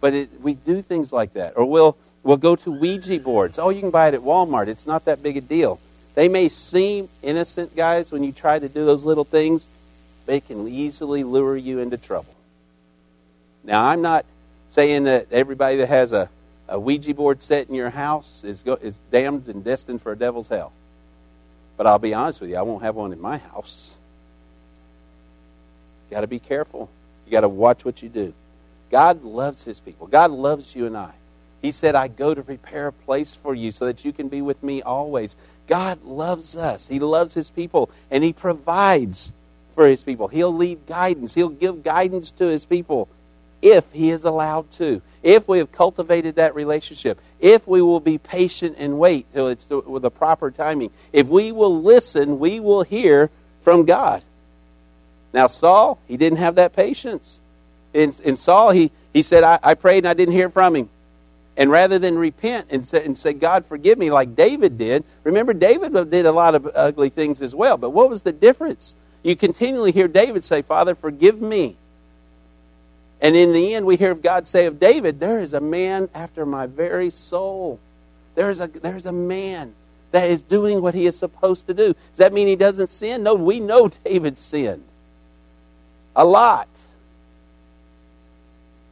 But 0.00 0.14
it, 0.14 0.40
we 0.40 0.54
do 0.54 0.80
things 0.80 1.12
like 1.12 1.34
that. 1.34 1.58
Or 1.58 1.66
we'll, 1.66 1.98
we'll 2.22 2.38
go 2.38 2.56
to 2.56 2.70
Ouija 2.70 3.20
boards. 3.20 3.58
Oh, 3.58 3.68
you 3.68 3.80
can 3.80 3.90
buy 3.90 4.08
it 4.08 4.14
at 4.14 4.22
Walmart. 4.22 4.68
It's 4.68 4.86
not 4.86 5.04
that 5.04 5.22
big 5.22 5.36
a 5.36 5.42
deal. 5.42 5.78
They 6.14 6.28
may 6.28 6.48
seem 6.48 7.10
innocent, 7.20 7.76
guys, 7.76 8.10
when 8.10 8.24
you 8.24 8.32
try 8.32 8.58
to 8.58 8.70
do 8.70 8.86
those 8.86 9.04
little 9.04 9.24
things. 9.24 9.68
They 10.24 10.40
can 10.40 10.66
easily 10.66 11.24
lure 11.24 11.58
you 11.58 11.80
into 11.80 11.98
trouble. 11.98 12.34
Now, 13.64 13.84
I'm 13.84 14.00
not 14.00 14.24
saying 14.70 15.04
that 15.04 15.26
everybody 15.30 15.76
that 15.76 15.90
has 15.90 16.12
a, 16.14 16.30
a 16.68 16.80
Ouija 16.80 17.12
board 17.12 17.42
set 17.42 17.68
in 17.68 17.74
your 17.74 17.90
house 17.90 18.44
is, 18.44 18.62
go, 18.62 18.78
is 18.80 18.98
damned 19.10 19.48
and 19.48 19.62
destined 19.62 20.00
for 20.00 20.12
a 20.12 20.16
devil's 20.16 20.48
hell. 20.48 20.72
But 21.76 21.86
I'll 21.86 21.98
be 21.98 22.14
honest 22.14 22.40
with 22.40 22.48
you, 22.48 22.56
I 22.56 22.62
won't 22.62 22.82
have 22.82 22.94
one 22.94 23.12
in 23.12 23.20
my 23.20 23.36
house. 23.36 23.94
You 26.08 26.14
got 26.14 26.22
to 26.22 26.26
be 26.26 26.38
careful. 26.38 26.88
You 27.26 27.32
got 27.32 27.42
to 27.42 27.48
watch 27.48 27.84
what 27.84 28.02
you 28.02 28.08
do. 28.08 28.32
God 28.90 29.22
loves 29.22 29.64
his 29.64 29.80
people. 29.80 30.06
God 30.06 30.30
loves 30.30 30.74
you 30.74 30.86
and 30.86 30.96
I. 30.96 31.12
He 31.60 31.72
said, 31.72 31.94
I 31.94 32.08
go 32.08 32.34
to 32.34 32.42
prepare 32.42 32.86
a 32.86 32.92
place 32.92 33.34
for 33.34 33.54
you 33.54 33.72
so 33.72 33.86
that 33.86 34.04
you 34.04 34.12
can 34.12 34.28
be 34.28 34.40
with 34.40 34.62
me 34.62 34.80
always. 34.80 35.36
God 35.66 36.02
loves 36.04 36.56
us. 36.56 36.88
He 36.88 36.98
loves 36.98 37.34
his 37.34 37.50
people, 37.50 37.90
and 38.10 38.24
he 38.24 38.32
provides 38.32 39.32
for 39.74 39.86
his 39.86 40.02
people. 40.02 40.28
He'll 40.28 40.54
lead 40.54 40.86
guidance. 40.86 41.34
He'll 41.34 41.48
give 41.48 41.82
guidance 41.82 42.30
to 42.32 42.46
his 42.46 42.64
people 42.64 43.08
if 43.60 43.84
he 43.92 44.10
is 44.10 44.24
allowed 44.24 44.70
to. 44.72 45.02
If 45.22 45.48
we 45.48 45.58
have 45.58 45.72
cultivated 45.72 46.36
that 46.36 46.54
relationship. 46.54 47.20
If 47.40 47.66
we 47.66 47.82
will 47.82 48.00
be 48.00 48.18
patient 48.18 48.76
and 48.78 48.98
wait 48.98 49.30
till 49.32 49.48
it's 49.48 49.68
with 49.68 50.02
the 50.02 50.10
proper 50.10 50.50
timing. 50.50 50.90
If 51.12 51.26
we 51.26 51.52
will 51.52 51.82
listen, 51.82 52.38
we 52.38 52.60
will 52.60 52.82
hear 52.82 53.30
from 53.62 53.84
God. 53.84 54.22
Now, 55.32 55.46
Saul, 55.46 55.98
he 56.08 56.16
didn't 56.16 56.38
have 56.38 56.54
that 56.56 56.74
patience. 56.74 57.40
In, 57.92 58.12
in 58.24 58.36
Saul, 58.36 58.70
he, 58.70 58.90
he 59.12 59.22
said, 59.22 59.44
I, 59.44 59.58
I 59.62 59.74
prayed 59.74 59.98
and 59.98 60.08
I 60.08 60.14
didn't 60.14 60.34
hear 60.34 60.50
from 60.50 60.76
him. 60.76 60.88
And 61.56 61.70
rather 61.70 61.98
than 61.98 62.16
repent 62.16 62.68
and 62.70 62.86
say, 62.86 63.04
and 63.04 63.18
say, 63.18 63.32
God, 63.32 63.66
forgive 63.66 63.98
me, 63.98 64.10
like 64.10 64.36
David 64.36 64.78
did, 64.78 65.04
remember, 65.24 65.52
David 65.52 65.92
did 66.10 66.24
a 66.24 66.32
lot 66.32 66.54
of 66.54 66.70
ugly 66.74 67.08
things 67.08 67.42
as 67.42 67.54
well. 67.54 67.76
But 67.76 67.90
what 67.90 68.08
was 68.08 68.22
the 68.22 68.32
difference? 68.32 68.94
You 69.24 69.34
continually 69.34 69.90
hear 69.90 70.06
David 70.06 70.44
say, 70.44 70.62
Father, 70.62 70.94
forgive 70.94 71.42
me. 71.42 71.76
And 73.20 73.34
in 73.34 73.52
the 73.52 73.74
end, 73.74 73.84
we 73.86 73.96
hear 73.96 74.14
God 74.14 74.46
say 74.46 74.66
of 74.66 74.78
David, 74.78 75.18
There 75.18 75.40
is 75.40 75.52
a 75.52 75.60
man 75.60 76.08
after 76.14 76.46
my 76.46 76.66
very 76.66 77.10
soul. 77.10 77.80
There 78.36 78.50
is 78.50 78.60
a, 78.60 78.68
there 78.68 78.96
is 78.96 79.06
a 79.06 79.12
man 79.12 79.74
that 80.12 80.30
is 80.30 80.42
doing 80.42 80.80
what 80.80 80.94
he 80.94 81.06
is 81.06 81.18
supposed 81.18 81.66
to 81.66 81.74
do. 81.74 81.86
Does 81.86 82.18
that 82.18 82.32
mean 82.32 82.46
he 82.46 82.54
doesn't 82.54 82.88
sin? 82.88 83.24
No, 83.24 83.34
we 83.34 83.58
know 83.58 83.88
David 84.04 84.38
sinned 84.38 84.84
a 86.18 86.24
lot. 86.24 86.68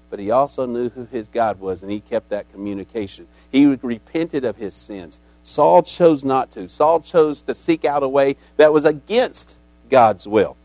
But 0.09 0.21
he 0.21 0.31
also 0.31 0.65
knew 0.65 0.89
who 0.89 1.05
his 1.07 1.29
God 1.29 1.59
was, 1.59 1.83
and 1.83 1.91
he 1.91 2.01
kept 2.01 2.31
that 2.31 2.51
communication. 2.53 3.27
He 3.51 3.67
repented 3.67 4.45
of 4.45 4.57
his 4.57 4.75
sins. 4.75 5.21
Saul 5.43 5.83
chose 5.83 6.25
not 6.25 6.53
to. 6.53 6.69
Saul 6.69 7.01
chose 7.01 7.43
to 7.43 7.55
seek 7.55 7.85
out 7.85 8.05
a 8.05 8.09
way 8.09 8.37
that 8.57 8.73
was 8.73 8.85
against 8.85 9.57
God's 9.91 10.27
will. 10.27 10.57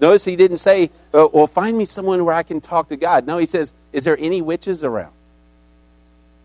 Notice 0.00 0.24
he 0.24 0.36
didn't 0.36 0.58
say, 0.58 0.90
oh, 1.14 1.30
Well, 1.32 1.46
find 1.46 1.76
me 1.76 1.84
someone 1.84 2.24
where 2.24 2.34
I 2.34 2.42
can 2.42 2.60
talk 2.60 2.88
to 2.88 2.96
God. 2.96 3.26
No, 3.26 3.38
he 3.38 3.46
says, 3.46 3.72
Is 3.92 4.04
there 4.04 4.16
any 4.18 4.40
witches 4.40 4.82
around? 4.82 5.12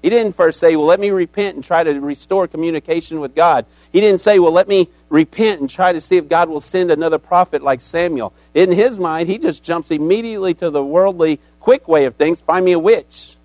He 0.01 0.09
didn't 0.09 0.35
first 0.35 0.59
say, 0.59 0.75
Well, 0.75 0.87
let 0.87 0.99
me 0.99 1.11
repent 1.11 1.55
and 1.55 1.63
try 1.63 1.83
to 1.83 1.99
restore 1.99 2.47
communication 2.47 3.19
with 3.19 3.35
God. 3.35 3.65
He 3.91 4.01
didn't 4.01 4.21
say, 4.21 4.39
Well, 4.39 4.51
let 4.51 4.67
me 4.67 4.89
repent 5.09 5.61
and 5.61 5.69
try 5.69 5.93
to 5.93 6.01
see 6.01 6.17
if 6.17 6.27
God 6.27 6.49
will 6.49 6.59
send 6.59 6.91
another 6.91 7.19
prophet 7.19 7.61
like 7.61 7.81
Samuel. 7.81 8.33
In 8.53 8.71
his 8.71 8.97
mind, 8.97 9.29
he 9.29 9.37
just 9.37 9.63
jumps 9.63 9.91
immediately 9.91 10.53
to 10.55 10.69
the 10.69 10.83
worldly, 10.83 11.39
quick 11.59 11.87
way 11.87 12.05
of 12.05 12.15
things 12.15 12.41
find 12.41 12.65
me 12.65 12.71
a 12.71 12.79
witch, 12.79 13.35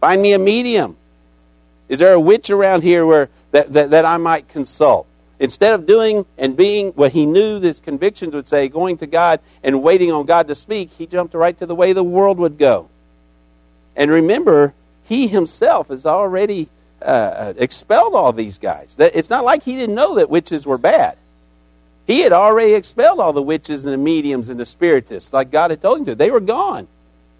find 0.00 0.22
me 0.22 0.32
a 0.32 0.38
medium. 0.38 0.96
Is 1.88 1.98
there 1.98 2.12
a 2.12 2.20
witch 2.20 2.50
around 2.50 2.82
here 2.82 3.04
where, 3.04 3.28
that, 3.50 3.72
that, 3.72 3.90
that 3.90 4.04
I 4.04 4.16
might 4.16 4.48
consult? 4.48 5.06
Instead 5.40 5.74
of 5.74 5.84
doing 5.84 6.24
and 6.38 6.56
being 6.56 6.90
what 6.92 7.12
he 7.12 7.26
knew 7.26 7.60
his 7.60 7.80
convictions 7.80 8.34
would 8.34 8.46
say, 8.46 8.68
going 8.68 8.96
to 8.98 9.06
God 9.06 9.40
and 9.62 9.82
waiting 9.82 10.12
on 10.12 10.24
God 10.24 10.48
to 10.48 10.54
speak, 10.54 10.90
he 10.92 11.06
jumped 11.06 11.34
right 11.34 11.58
to 11.58 11.66
the 11.66 11.74
way 11.74 11.92
the 11.92 12.04
world 12.04 12.38
would 12.38 12.56
go. 12.56 12.88
And 13.96 14.10
remember, 14.10 14.72
he 15.04 15.28
himself 15.28 15.88
has 15.88 16.06
already 16.06 16.68
uh, 17.00 17.52
expelled 17.56 18.14
all 18.14 18.32
these 18.32 18.58
guys. 18.58 18.96
It's 18.98 19.30
not 19.30 19.44
like 19.44 19.62
he 19.62 19.76
didn't 19.76 19.94
know 19.94 20.16
that 20.16 20.30
witches 20.30 20.66
were 20.66 20.78
bad. 20.78 21.16
He 22.06 22.20
had 22.20 22.32
already 22.32 22.74
expelled 22.74 23.20
all 23.20 23.32
the 23.32 23.42
witches 23.42 23.84
and 23.84 23.92
the 23.92 23.98
mediums 23.98 24.48
and 24.48 24.60
the 24.60 24.66
spiritists, 24.66 25.32
like 25.32 25.50
God 25.50 25.70
had 25.70 25.80
told 25.80 26.00
him 26.00 26.04
to. 26.06 26.14
They 26.14 26.30
were 26.30 26.40
gone. 26.40 26.86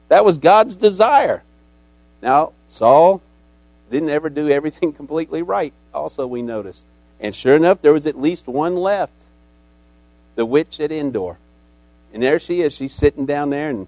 That 0.08 0.24
was 0.24 0.38
God's 0.38 0.74
desire. 0.74 1.42
Now, 2.22 2.52
Saul 2.68 3.20
didn't 3.90 4.10
ever 4.10 4.30
do 4.30 4.48
everything 4.48 4.92
completely 4.94 5.42
right, 5.42 5.72
also, 5.92 6.26
we 6.26 6.42
notice. 6.42 6.84
And 7.20 7.34
sure 7.34 7.56
enough, 7.56 7.80
there 7.80 7.92
was 7.92 8.06
at 8.06 8.20
least 8.20 8.46
one 8.46 8.76
left 8.76 9.12
the 10.34 10.44
witch 10.44 10.80
at 10.80 10.90
Endor. 10.90 11.38
And 12.12 12.22
there 12.22 12.38
she 12.38 12.62
is. 12.62 12.72
She's 12.72 12.92
sitting 12.92 13.26
down 13.26 13.50
there, 13.50 13.70
and, 13.70 13.86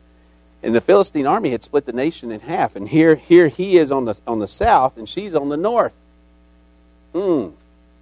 and 0.67 0.75
the 0.75 0.81
Philistine 0.81 1.29
army 1.29 1.51
had 1.51 1.63
split 1.63 1.87
the 1.87 1.93
nation 1.93 2.33
in 2.33 2.41
half. 2.41 2.75
And 2.75 2.89
here, 2.89 3.15
here 3.15 3.47
he 3.47 3.79
is 3.79 3.93
on 3.93 4.05
the, 4.05 4.19
on 4.27 4.41
the 4.41 4.49
south, 4.49 4.99
and 4.99 5.09
she's 5.09 5.37
on 5.37 5.49
the 5.49 5.57
north. 5.57 5.93
Hmm. 7.13 7.51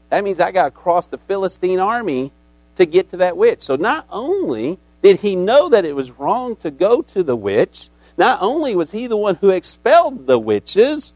That 0.08 0.24
means 0.24 0.40
I 0.40 0.50
got 0.50 0.64
to 0.64 0.70
cross 0.70 1.06
the 1.06 1.18
Philistine 1.18 1.78
army 1.78 2.32
to 2.76 2.86
get 2.86 3.10
to 3.10 3.18
that 3.18 3.36
witch. 3.36 3.60
So 3.60 3.76
not 3.76 4.06
only 4.10 4.78
did 5.02 5.20
he 5.20 5.36
know 5.36 5.68
that 5.68 5.84
it 5.84 5.94
was 5.94 6.10
wrong 6.12 6.56
to 6.56 6.70
go 6.70 7.02
to 7.02 7.22
the 7.22 7.36
witch, 7.36 7.90
not 8.16 8.40
only 8.40 8.74
was 8.74 8.90
he 8.90 9.08
the 9.08 9.16
one 9.18 9.34
who 9.34 9.50
expelled 9.50 10.26
the 10.26 10.38
witches, 10.38 11.12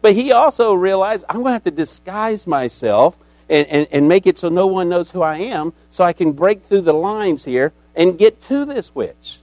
but 0.00 0.14
he 0.14 0.32
also 0.32 0.74
realized 0.74 1.24
I'm 1.28 1.36
going 1.36 1.46
to 1.46 1.52
have 1.52 1.64
to 1.64 1.70
disguise 1.70 2.44
myself 2.44 3.16
and, 3.48 3.68
and, 3.68 3.86
and 3.92 4.08
make 4.08 4.26
it 4.26 4.36
so 4.36 4.48
no 4.48 4.66
one 4.66 4.88
knows 4.88 5.12
who 5.12 5.22
I 5.22 5.36
am 5.36 5.74
so 5.90 6.02
I 6.02 6.12
can 6.12 6.32
break 6.32 6.64
through 6.64 6.80
the 6.80 6.92
lines 6.92 7.44
here 7.44 7.72
and 7.94 8.18
get 8.18 8.40
to 8.48 8.64
this 8.64 8.92
witch. 8.92 9.41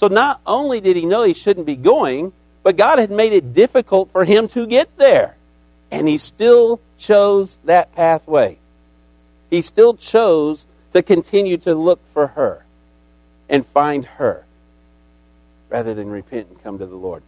So 0.00 0.08
not 0.08 0.40
only 0.46 0.80
did 0.80 0.96
he 0.96 1.04
know 1.04 1.24
he 1.24 1.34
shouldn't 1.34 1.66
be 1.66 1.76
going, 1.76 2.32
but 2.62 2.78
God 2.78 2.98
had 2.98 3.10
made 3.10 3.34
it 3.34 3.52
difficult 3.52 4.10
for 4.10 4.24
him 4.24 4.48
to 4.48 4.66
get 4.66 4.96
there. 4.96 5.36
And 5.90 6.08
he 6.08 6.16
still 6.16 6.80
chose 6.96 7.58
that 7.64 7.94
pathway. 7.94 8.56
He 9.50 9.60
still 9.60 9.92
chose 9.92 10.64
to 10.94 11.02
continue 11.02 11.58
to 11.58 11.74
look 11.74 12.00
for 12.14 12.28
her. 12.28 12.64
and 13.50 13.66
find 13.66 14.06
her 14.06 14.46
rather 15.68 15.92
than 15.92 16.08
repent 16.08 16.48
and 16.48 16.62
come 16.62 16.78
to 16.78 16.86
the 16.86 16.96
Lord. 16.96 17.22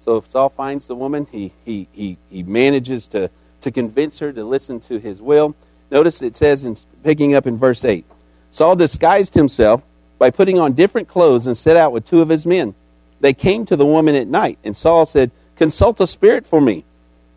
So 0.00 0.16
if 0.16 0.28
Saul 0.30 0.48
finds 0.48 0.88
the 0.88 0.96
woman, 0.96 1.28
he, 1.30 1.52
he, 1.64 1.86
he, 1.92 2.16
he 2.28 2.42
manages 2.42 3.06
to, 3.08 3.30
to 3.60 3.70
convince 3.70 4.18
her 4.18 4.32
to 4.32 4.42
listen 4.42 4.80
to 4.80 4.98
his 4.98 5.22
will. 5.22 5.54
Notice 5.92 6.22
it 6.22 6.34
says, 6.34 6.64
in, 6.64 6.76
picking 7.04 7.34
up 7.34 7.46
in 7.46 7.56
verse 7.56 7.84
8 7.84 8.04
Saul 8.50 8.74
disguised 8.74 9.34
himself 9.34 9.82
by 10.20 10.30
putting 10.30 10.58
on 10.58 10.74
different 10.74 11.08
clothes 11.08 11.46
and 11.46 11.56
set 11.56 11.78
out 11.78 11.92
with 11.92 12.06
two 12.06 12.20
of 12.20 12.28
his 12.28 12.44
men. 12.44 12.74
They 13.20 13.32
came 13.32 13.64
to 13.66 13.74
the 13.74 13.86
woman 13.86 14.14
at 14.14 14.28
night, 14.28 14.58
and 14.62 14.76
Saul 14.76 15.06
said, 15.06 15.30
Consult 15.56 15.98
a 15.98 16.06
spirit 16.06 16.46
for 16.46 16.60
me. 16.60 16.84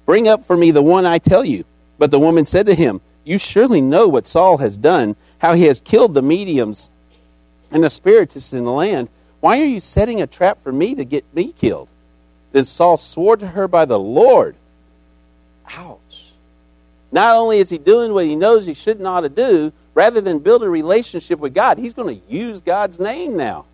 Bring 0.05 0.27
up 0.27 0.45
for 0.45 0.57
me 0.57 0.71
the 0.71 0.81
one 0.83 1.05
I 1.05 1.17
tell 1.17 1.45
you. 1.45 1.63
But 1.97 2.11
the 2.11 2.19
woman 2.19 2.45
said 2.45 2.65
to 2.65 2.75
him, 2.75 2.99
You 3.23 3.37
surely 3.37 3.79
know 3.79 4.09
what 4.09 4.27
Saul 4.27 4.57
has 4.57 4.77
done, 4.77 5.15
how 5.37 5.53
he 5.53 5.63
has 5.63 5.79
killed 5.79 6.13
the 6.13 6.21
mediums 6.21 6.89
and 7.71 7.85
the 7.85 7.89
spiritists 7.89 8.51
in 8.51 8.65
the 8.65 8.71
land. 8.71 9.07
Why 9.39 9.61
are 9.61 9.65
you 9.65 9.79
setting 9.79 10.21
a 10.21 10.27
trap 10.27 10.61
for 10.61 10.73
me 10.73 10.93
to 10.95 11.05
get 11.05 11.23
me 11.33 11.53
killed? 11.53 11.87
Then 12.51 12.65
Saul 12.65 12.97
swore 12.97 13.37
to 13.37 13.47
her 13.47 13.69
by 13.69 13.85
the 13.85 13.99
Lord. 13.99 14.57
Ouch. 15.73 16.33
Not 17.13 17.35
only 17.37 17.59
is 17.59 17.69
he 17.69 17.77
doing 17.77 18.13
what 18.13 18.25
he 18.25 18.35
knows 18.35 18.65
he 18.65 18.73
should 18.73 18.99
not 18.99 19.21
to 19.21 19.29
do, 19.29 19.71
rather 19.93 20.21
than 20.21 20.39
build 20.39 20.63
a 20.63 20.69
relationship 20.69 21.39
with 21.39 21.53
God, 21.53 21.77
he's 21.77 21.93
going 21.93 22.19
to 22.19 22.25
use 22.27 22.61
God's 22.61 22.99
name 22.99 23.37
now 23.37 23.65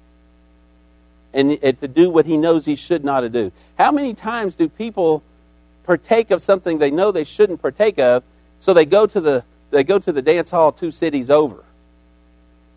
and, 1.33 1.57
and 1.61 1.79
to 1.79 1.87
do 1.87 2.09
what 2.09 2.25
he 2.25 2.37
knows 2.37 2.65
he 2.65 2.75
should 2.75 3.03
not 3.03 3.29
do. 3.31 3.51
How 3.77 3.91
many 3.91 4.13
times 4.13 4.55
do 4.55 4.67
people 4.67 5.23
partake 5.83 6.31
of 6.31 6.41
something 6.41 6.79
they 6.79 6.91
know 6.91 7.11
they 7.11 7.23
shouldn't 7.23 7.61
partake 7.61 7.99
of, 7.99 8.23
so 8.59 8.73
they 8.73 8.85
go 8.85 9.05
to 9.05 9.21
the 9.21 9.43
they 9.71 9.83
go 9.83 9.99
to 9.99 10.11
the 10.11 10.21
dance 10.21 10.49
hall 10.49 10.71
two 10.71 10.91
cities 10.91 11.29
over, 11.29 11.63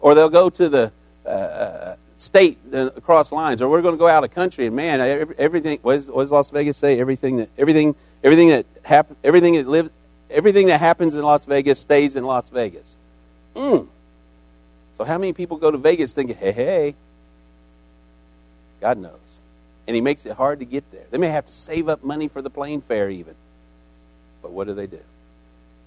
or 0.00 0.14
they'll 0.14 0.28
go 0.28 0.50
to 0.50 0.68
the 0.68 0.92
uh, 1.26 1.96
state 2.18 2.58
uh, 2.72 2.90
across 2.96 3.32
lines, 3.32 3.62
or 3.62 3.68
we're 3.68 3.82
going 3.82 3.94
to 3.94 3.98
go 3.98 4.08
out 4.08 4.24
of 4.24 4.30
country, 4.30 4.66
and 4.66 4.76
man, 4.76 5.00
everything. 5.38 5.78
What 5.82 5.94
does, 5.94 6.30
Las 6.30 6.50
Vegas 6.50 6.76
say? 6.76 7.00
Everything 7.00 7.36
that 7.36 7.48
everything 7.56 7.94
everything 8.22 8.48
that 8.48 8.66
happen, 8.82 9.16
everything 9.24 9.54
that 9.54 9.66
lives, 9.66 9.90
everything 10.30 10.66
that 10.66 10.78
happens 10.78 11.14
in 11.14 11.22
Las 11.22 11.44
Vegas 11.46 11.80
stays 11.80 12.16
in 12.16 12.24
Las 12.24 12.48
Vegas. 12.50 12.96
Mm. 13.54 13.88
So 14.94 15.04
how 15.04 15.18
many 15.18 15.32
people 15.32 15.56
go 15.56 15.70
to 15.70 15.78
Vegas 15.78 16.12
thinking, 16.12 16.36
hey, 16.36 16.52
hey, 16.52 16.94
God 18.80 18.98
knows. 18.98 19.40
And 19.86 19.94
He 19.94 20.00
makes 20.00 20.26
it 20.26 20.32
hard 20.32 20.60
to 20.60 20.64
get 20.64 20.90
there. 20.92 21.04
They 21.10 21.18
may 21.18 21.28
have 21.28 21.46
to 21.46 21.52
save 21.52 21.88
up 21.88 22.04
money 22.04 22.28
for 22.28 22.42
the 22.42 22.50
plane 22.50 22.80
fare, 22.80 23.10
even. 23.10 23.34
But 24.42 24.52
what 24.52 24.66
do 24.66 24.74
they 24.74 24.86
do? 24.86 25.00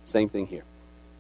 Same 0.06 0.30
thing 0.30 0.48
here. 0.48 0.64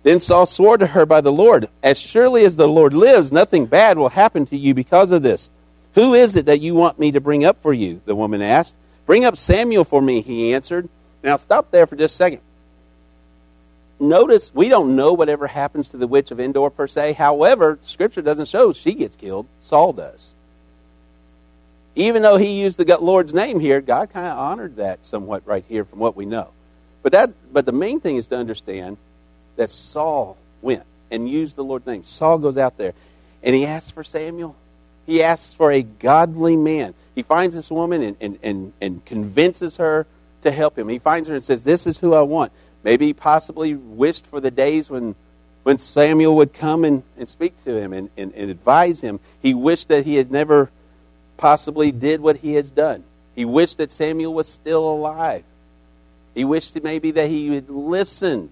Then 0.03 0.19
Saul 0.19 0.45
swore 0.45 0.77
to 0.77 0.87
her 0.87 1.05
by 1.05 1.21
the 1.21 1.31
Lord, 1.31 1.67
As 1.81 1.99
surely 1.99 2.45
as 2.45 2.55
the 2.55 2.67
Lord 2.67 2.93
lives, 2.93 3.31
nothing 3.31 3.65
bad 3.65 3.97
will 3.97 4.09
happen 4.09 4.45
to 4.47 4.57
you 4.57 4.73
because 4.73 5.11
of 5.11 5.23
this. 5.23 5.49
Who 5.95 6.13
is 6.13 6.35
it 6.35 6.45
that 6.45 6.61
you 6.61 6.75
want 6.75 6.99
me 6.99 7.11
to 7.13 7.21
bring 7.21 7.43
up 7.43 7.61
for 7.61 7.73
you? 7.73 8.01
The 8.05 8.15
woman 8.15 8.41
asked. 8.41 8.75
Bring 9.05 9.25
up 9.25 9.37
Samuel 9.37 9.83
for 9.83 10.01
me, 10.01 10.21
he 10.21 10.53
answered. 10.53 10.89
Now 11.23 11.37
stop 11.37 11.71
there 11.71 11.87
for 11.87 11.95
just 11.95 12.13
a 12.13 12.17
second. 12.17 12.41
Notice 13.99 14.53
we 14.53 14.69
don't 14.69 14.95
know 14.95 15.13
whatever 15.13 15.47
happens 15.47 15.89
to 15.89 15.97
the 15.97 16.07
witch 16.07 16.31
of 16.31 16.39
Endor 16.39 16.69
per 16.69 16.87
se. 16.87 17.13
However, 17.13 17.77
Scripture 17.81 18.21
doesn't 18.21 18.47
show 18.47 18.73
she 18.73 18.93
gets 18.93 19.15
killed. 19.15 19.47
Saul 19.61 19.93
does 19.93 20.35
even 21.95 22.21
though 22.21 22.35
he 22.35 22.61
used 22.61 22.77
the 22.77 22.97
Lord's 22.97 23.33
name 23.33 23.59
here, 23.59 23.79
God 23.81 24.11
kind 24.11 24.27
of 24.27 24.37
honored 24.37 24.75
that 24.77 25.05
somewhat 25.05 25.43
right 25.45 25.63
here 25.67 25.85
from 25.85 25.99
what 25.99 26.15
we 26.15 26.25
know. 26.25 26.49
But 27.01 27.13
that, 27.13 27.31
but 27.51 27.65
the 27.65 27.71
main 27.71 27.99
thing 27.99 28.17
is 28.17 28.27
to 28.27 28.37
understand 28.37 28.97
that 29.55 29.69
Saul 29.69 30.37
went 30.61 30.83
and 31.09 31.29
used 31.29 31.55
the 31.55 31.63
Lord's 31.63 31.85
name. 31.85 32.03
Saul 32.03 32.37
goes 32.37 32.57
out 32.57 32.77
there 32.77 32.93
and 33.43 33.55
he 33.55 33.65
asks 33.65 33.91
for 33.91 34.03
Samuel. 34.03 34.55
He 35.05 35.23
asks 35.23 35.53
for 35.53 35.71
a 35.71 35.83
godly 35.83 36.57
man. 36.57 36.93
He 37.13 37.21
finds 37.21 37.55
this 37.55 37.71
woman 37.71 38.01
and, 38.01 38.17
and, 38.19 38.39
and, 38.43 38.73
and 38.81 39.05
convinces 39.05 39.77
her 39.77 40.05
to 40.41 40.51
help 40.51 40.77
him. 40.77 40.89
He 40.89 40.99
finds 40.99 41.29
her 41.29 41.35
and 41.35 41.43
says, 41.43 41.63
This 41.63 41.87
is 41.87 41.97
who 41.97 42.13
I 42.13 42.23
want. 42.23 42.51
Maybe 42.85 43.07
he 43.07 43.13
possibly 43.13 43.73
wished 43.73 44.27
for 44.27 44.39
the 44.39 44.51
days 44.51 44.91
when, 44.91 45.15
when 45.63 45.79
Samuel 45.79 46.35
would 46.35 46.53
come 46.53 46.85
and, 46.85 47.01
and 47.17 47.27
speak 47.27 47.61
to 47.63 47.75
him 47.75 47.93
and, 47.93 48.11
and, 48.15 48.31
and 48.35 48.51
advise 48.51 49.01
him. 49.01 49.19
He 49.41 49.55
wished 49.55 49.87
that 49.87 50.05
he 50.05 50.15
had 50.15 50.29
never 50.29 50.69
possibly 51.35 51.91
did 51.91 52.21
what 52.21 52.37
he 52.37 52.53
has 52.53 52.69
done. 52.69 53.03
He 53.35 53.43
wished 53.43 53.79
that 53.79 53.91
Samuel 53.91 54.35
was 54.35 54.47
still 54.47 54.87
alive. 54.87 55.43
He 56.35 56.45
wished 56.45 56.81
maybe 56.83 57.09
that 57.09 57.27
he 57.27 57.55
had 57.55 57.69
listened 57.69 58.51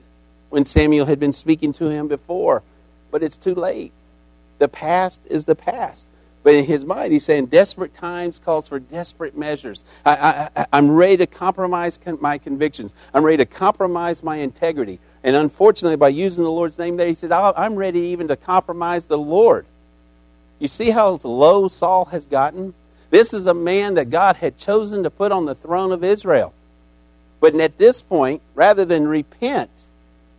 when 0.49 0.65
Samuel 0.65 1.05
had 1.05 1.19
been 1.19 1.31
speaking 1.31 1.71
to 1.73 1.89
him 1.89 2.07
before, 2.07 2.63
but 3.11 3.21
it's 3.21 3.37
too 3.37 3.53
late. 3.53 3.91
The 4.57 4.67
past 4.67 5.21
is 5.27 5.45
the 5.45 5.55
past. 5.55 6.07
But 6.43 6.55
in 6.55 6.65
his 6.65 6.83
mind, 6.83 7.13
he's 7.13 7.23
saying 7.23 7.47
desperate 7.47 7.93
times 7.93 8.37
calls 8.37 8.67
for 8.67 8.77
desperate 8.77 9.37
measures. 9.37 9.85
I, 10.05 10.49
am 10.73 10.91
ready 10.91 11.17
to 11.17 11.27
compromise 11.27 11.97
con- 11.97 12.17
my 12.19 12.37
convictions. 12.37 12.93
I'm 13.13 13.23
ready 13.23 13.37
to 13.37 13.45
compromise 13.45 14.23
my 14.23 14.37
integrity. 14.37 14.99
And 15.23 15.37
unfortunately, 15.37 15.95
by 15.95 16.09
using 16.09 16.43
the 16.43 16.51
Lord's 16.51 16.77
name 16.77 16.97
there, 16.97 17.07
he 17.07 17.13
says, 17.13 17.31
I'm 17.31 17.75
ready 17.75 17.99
even 18.07 18.27
to 18.27 18.35
compromise 18.35 19.07
the 19.07 19.17
Lord. 19.17 19.65
You 20.59 20.67
see 20.67 20.91
how 20.91 21.17
low 21.23 21.69
Saul 21.69 22.05
has 22.05 22.25
gotten? 22.25 22.73
This 23.09 23.33
is 23.33 23.47
a 23.47 23.53
man 23.53 23.93
that 23.93 24.09
God 24.09 24.35
had 24.35 24.57
chosen 24.57 25.03
to 25.03 25.09
put 25.09 25.31
on 25.31 25.45
the 25.45 25.55
throne 25.55 25.93
of 25.93 26.03
Israel. 26.03 26.53
But 27.39 27.55
at 27.55 27.77
this 27.77 28.01
point, 28.01 28.41
rather 28.53 28.83
than 28.83 29.07
repent 29.07 29.69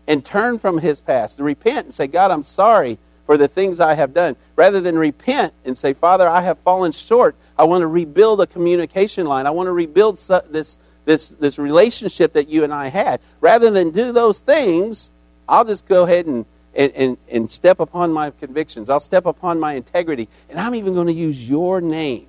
and 0.06 0.24
turn 0.24 0.58
from 0.58 0.78
his 0.78 1.00
past, 1.00 1.38
to 1.38 1.44
repent 1.44 1.86
and 1.86 1.94
say, 1.94 2.06
God, 2.06 2.30
I'm 2.30 2.42
sorry 2.42 2.98
for 3.26 3.36
the 3.36 3.48
things 3.48 3.80
I 3.80 3.94
have 3.94 4.12
done, 4.12 4.36
rather 4.56 4.80
than 4.80 4.98
repent 4.98 5.52
and 5.64 5.76
say, 5.76 5.92
Father, 5.94 6.28
I 6.28 6.42
have 6.42 6.58
fallen 6.58 6.92
short, 6.92 7.36
I 7.56 7.64
want 7.64 7.82
to 7.82 7.86
rebuild 7.86 8.40
a 8.40 8.46
communication 8.46 9.26
line. 9.26 9.46
I 9.46 9.50
want 9.50 9.68
to 9.68 9.72
rebuild 9.72 10.16
this, 10.16 10.78
this, 11.04 11.28
this 11.28 11.58
relationship 11.58 12.32
that 12.34 12.48
you 12.48 12.64
and 12.64 12.72
I 12.72 12.88
had. 12.88 13.20
Rather 13.40 13.70
than 13.70 13.90
do 13.90 14.12
those 14.12 14.40
things, 14.40 15.10
I'll 15.48 15.64
just 15.64 15.86
go 15.86 16.04
ahead 16.04 16.26
and 16.26 16.44
and, 16.74 16.92
and, 16.94 17.18
and 17.30 17.50
step 17.50 17.80
upon 17.80 18.12
my 18.12 18.30
convictions. 18.30 18.90
I'll 18.90 19.00
step 19.00 19.26
upon 19.26 19.60
my 19.60 19.74
integrity. 19.74 20.28
And 20.48 20.58
I'm 20.58 20.74
even 20.74 20.94
going 20.94 21.06
to 21.06 21.12
use 21.12 21.48
your 21.48 21.80
name. 21.80 22.26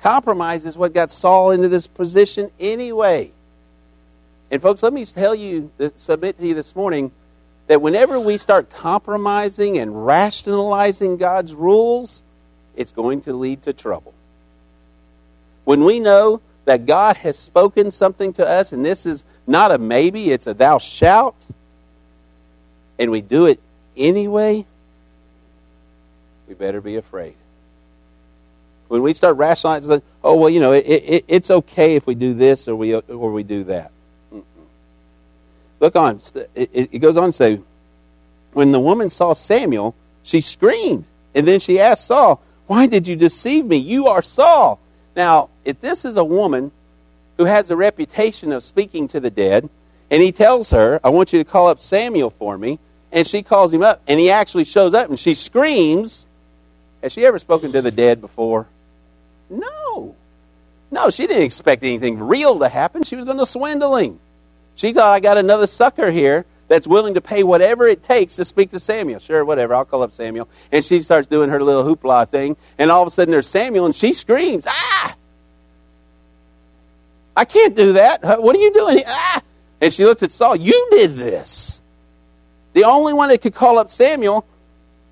Compromise 0.00 0.66
is 0.66 0.76
what 0.76 0.92
got 0.92 1.10
Saul 1.10 1.50
into 1.50 1.68
this 1.68 1.86
position 1.86 2.50
anyway. 2.58 3.32
And 4.50 4.62
folks, 4.62 4.82
let 4.82 4.92
me 4.92 5.04
tell 5.04 5.34
you, 5.34 5.70
submit 5.96 6.38
to 6.38 6.46
you 6.46 6.54
this 6.54 6.76
morning, 6.76 7.10
that 7.66 7.82
whenever 7.82 8.20
we 8.20 8.38
start 8.38 8.70
compromising 8.70 9.78
and 9.78 10.06
rationalizing 10.06 11.16
God's 11.16 11.52
rules, 11.52 12.22
it's 12.76 12.92
going 12.92 13.22
to 13.22 13.32
lead 13.32 13.62
to 13.62 13.72
trouble. 13.72 14.14
When 15.64 15.84
we 15.84 15.98
know 15.98 16.40
that 16.64 16.86
God 16.86 17.16
has 17.18 17.38
spoken 17.38 17.90
something 17.90 18.32
to 18.34 18.46
us, 18.46 18.72
and 18.72 18.84
this 18.84 19.06
is 19.06 19.24
not 19.46 19.72
a 19.72 19.78
maybe, 19.78 20.30
it's 20.30 20.46
a 20.46 20.54
thou 20.54 20.78
shalt, 20.78 21.36
and 22.98 23.10
we 23.10 23.20
do 23.20 23.46
it 23.46 23.60
anyway, 23.96 24.64
we 26.48 26.54
better 26.54 26.80
be 26.80 26.96
afraid. 26.96 27.34
When 28.88 29.02
we 29.02 29.14
start 29.14 29.36
rationalizing, 29.36 30.02
oh 30.22 30.36
well, 30.36 30.50
you 30.50 30.60
know, 30.60 30.72
it, 30.72 30.86
it, 30.86 31.24
it's 31.26 31.50
okay 31.50 31.96
if 31.96 32.06
we 32.06 32.14
do 32.14 32.34
this 32.34 32.68
or 32.68 32.76
we 32.76 32.94
or 32.94 33.32
we 33.32 33.42
do 33.42 33.64
that. 33.64 33.90
Look 35.80 35.96
on. 35.96 36.20
It, 36.54 36.70
it 36.74 36.98
goes 36.98 37.16
on 37.16 37.30
to 37.30 37.32
say, 37.32 37.60
when 38.52 38.72
the 38.72 38.80
woman 38.80 39.10
saw 39.10 39.34
Samuel, 39.34 39.94
she 40.22 40.40
screamed, 40.40 41.04
and 41.34 41.46
then 41.46 41.60
she 41.60 41.78
asked 41.78 42.06
Saul, 42.06 42.40
"Why 42.66 42.86
did 42.86 43.06
you 43.06 43.16
deceive 43.16 43.66
me? 43.66 43.76
You 43.76 44.06
are 44.06 44.22
Saul." 44.22 44.80
Now, 45.14 45.50
if 45.64 45.80
this 45.80 46.04
is 46.04 46.16
a 46.16 46.24
woman 46.24 46.72
who 47.36 47.44
has 47.44 47.70
a 47.70 47.76
reputation 47.76 48.52
of 48.52 48.64
speaking 48.64 49.08
to 49.08 49.20
the 49.20 49.30
dead, 49.30 49.68
and 50.10 50.22
he 50.22 50.32
tells 50.32 50.70
her, 50.70 51.00
"I 51.04 51.10
want 51.10 51.32
you 51.32 51.38
to 51.44 51.50
call 51.50 51.68
up 51.68 51.80
Samuel 51.80 52.30
for 52.30 52.56
me," 52.56 52.78
and 53.12 53.26
she 53.26 53.42
calls 53.42 53.72
him 53.72 53.82
up, 53.82 54.00
and 54.08 54.18
he 54.18 54.30
actually 54.30 54.64
shows 54.64 54.94
up, 54.94 55.08
and 55.08 55.18
she 55.18 55.34
screams. 55.34 56.26
Has 57.02 57.12
she 57.12 57.26
ever 57.26 57.38
spoken 57.38 57.72
to 57.72 57.82
the 57.82 57.90
dead 57.90 58.20
before? 58.20 58.66
No. 59.50 60.14
No, 60.90 61.10
she 61.10 61.26
didn't 61.26 61.42
expect 61.42 61.82
anything 61.82 62.18
real 62.18 62.58
to 62.60 62.68
happen. 62.68 63.02
She 63.02 63.16
was 63.16 63.26
going 63.26 63.38
to 63.38 63.46
swindle 63.46 63.96
him. 63.96 64.18
She 64.76 64.92
thought, 64.92 65.10
I 65.10 65.20
got 65.20 65.38
another 65.38 65.66
sucker 65.66 66.10
here 66.10 66.46
that's 66.68 66.86
willing 66.86 67.14
to 67.14 67.20
pay 67.20 67.42
whatever 67.42 67.86
it 67.86 68.02
takes 68.02 68.36
to 68.36 68.44
speak 68.44 68.70
to 68.70 68.80
Samuel. 68.80 69.20
Sure, 69.20 69.44
whatever, 69.44 69.74
I'll 69.74 69.84
call 69.84 70.02
up 70.02 70.12
Samuel. 70.12 70.48
And 70.70 70.84
she 70.84 71.00
starts 71.02 71.28
doing 71.28 71.50
her 71.50 71.62
little 71.62 71.82
hoopla 71.84 72.28
thing, 72.28 72.56
and 72.78 72.90
all 72.90 73.02
of 73.02 73.08
a 73.08 73.10
sudden 73.10 73.32
there's 73.32 73.48
Samuel, 73.48 73.86
and 73.86 73.94
she 73.94 74.12
screams, 74.12 74.66
Ah! 74.66 75.16
I 77.36 77.44
can't 77.44 77.74
do 77.74 77.94
that. 77.94 78.22
What 78.40 78.56
are 78.56 78.58
you 78.58 78.72
doing? 78.72 79.02
Ah! 79.06 79.42
And 79.80 79.92
she 79.92 80.04
looks 80.04 80.22
at 80.22 80.32
Saul, 80.32 80.56
You 80.56 80.88
did 80.90 81.16
this. 81.16 81.80
The 82.72 82.84
only 82.84 83.14
one 83.14 83.30
that 83.30 83.40
could 83.40 83.54
call 83.54 83.78
up 83.78 83.90
Samuel 83.90 84.46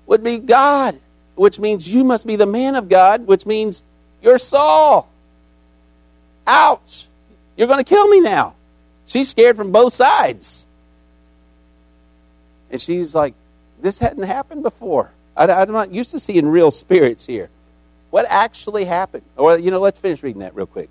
would 0.05 0.23
be 0.23 0.37
God, 0.37 0.99
which 1.35 1.59
means 1.59 1.87
you 1.87 2.03
must 2.03 2.27
be 2.27 2.35
the 2.35 2.45
man 2.45 2.75
of 2.75 2.89
God, 2.89 3.25
which 3.25 3.45
means 3.45 3.83
you're 4.21 4.37
Saul. 4.37 5.09
Ouch. 6.45 7.07
You're 7.57 7.67
going 7.67 7.83
to 7.83 7.85
kill 7.85 8.07
me 8.07 8.19
now. 8.19 8.53
She's 9.05 9.29
scared 9.29 9.55
from 9.55 9.71
both 9.71 9.93
sides. 9.93 10.65
And 12.71 12.81
she's 12.81 13.13
like, 13.13 13.33
This 13.81 13.99
hadn't 13.99 14.23
happened 14.23 14.63
before. 14.63 15.11
I, 15.37 15.47
I'm 15.47 15.71
not 15.71 15.91
used 15.91 16.11
to 16.11 16.19
seeing 16.19 16.47
real 16.47 16.71
spirits 16.71 17.25
here. 17.25 17.49
What 18.09 18.25
actually 18.29 18.85
happened? 18.85 19.23
Or, 19.35 19.57
you 19.57 19.71
know, 19.71 19.79
let's 19.79 19.99
finish 19.99 20.23
reading 20.23 20.41
that 20.41 20.55
real 20.55 20.65
quick. 20.65 20.89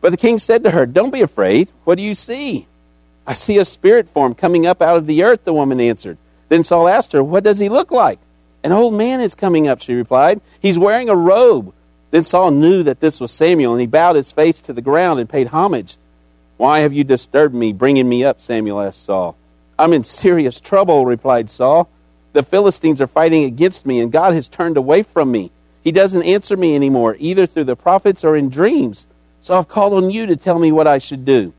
But 0.00 0.10
the 0.10 0.18
king 0.18 0.38
said 0.38 0.64
to 0.64 0.70
her, 0.70 0.86
Don't 0.86 1.10
be 1.10 1.22
afraid. 1.22 1.70
What 1.84 1.96
do 1.96 2.04
you 2.04 2.14
see? 2.14 2.66
I 3.26 3.34
see 3.34 3.58
a 3.58 3.64
spirit 3.64 4.08
form 4.08 4.34
coming 4.34 4.66
up 4.66 4.82
out 4.82 4.98
of 4.98 5.06
the 5.06 5.24
earth, 5.24 5.44
the 5.44 5.54
woman 5.54 5.80
answered. 5.80 6.18
Then 6.50 6.62
Saul 6.62 6.88
asked 6.88 7.12
her, 7.12 7.24
What 7.24 7.44
does 7.44 7.58
he 7.58 7.68
look 7.68 7.90
like? 7.90 8.18
An 8.62 8.72
old 8.72 8.94
man 8.94 9.20
is 9.20 9.34
coming 9.34 9.66
up, 9.66 9.80
she 9.80 9.94
replied. 9.94 10.40
He's 10.60 10.78
wearing 10.78 11.08
a 11.08 11.16
robe. 11.16 11.72
Then 12.10 12.24
Saul 12.24 12.50
knew 12.50 12.82
that 12.84 13.00
this 13.00 13.20
was 13.20 13.32
Samuel, 13.32 13.72
and 13.72 13.80
he 13.80 13.86
bowed 13.86 14.16
his 14.16 14.30
face 14.30 14.60
to 14.62 14.72
the 14.72 14.82
ground 14.82 15.20
and 15.20 15.28
paid 15.28 15.48
homage. 15.48 15.96
Why 16.56 16.80
have 16.80 16.92
you 16.92 17.04
disturbed 17.04 17.54
me, 17.54 17.72
bringing 17.72 18.08
me 18.08 18.24
up? 18.24 18.40
Samuel 18.40 18.80
asked 18.80 19.04
Saul. 19.04 19.36
I'm 19.78 19.92
in 19.92 20.04
serious 20.04 20.60
trouble, 20.60 21.04
replied 21.04 21.50
Saul. 21.50 21.88
The 22.32 22.42
Philistines 22.42 23.00
are 23.00 23.06
fighting 23.06 23.44
against 23.44 23.86
me, 23.86 24.00
and 24.00 24.12
God 24.12 24.34
has 24.34 24.48
turned 24.48 24.76
away 24.76 25.02
from 25.02 25.30
me. 25.30 25.50
He 25.82 25.92
doesn't 25.92 26.22
answer 26.22 26.56
me 26.56 26.74
anymore, 26.74 27.16
either 27.18 27.46
through 27.46 27.64
the 27.64 27.76
prophets 27.76 28.24
or 28.24 28.36
in 28.36 28.48
dreams. 28.48 29.06
So 29.40 29.58
I've 29.58 29.68
called 29.68 29.92
on 29.92 30.10
you 30.10 30.26
to 30.26 30.36
tell 30.36 30.58
me 30.58 30.72
what 30.72 30.86
I 30.86 30.98
should 30.98 31.24
do. 31.24 31.52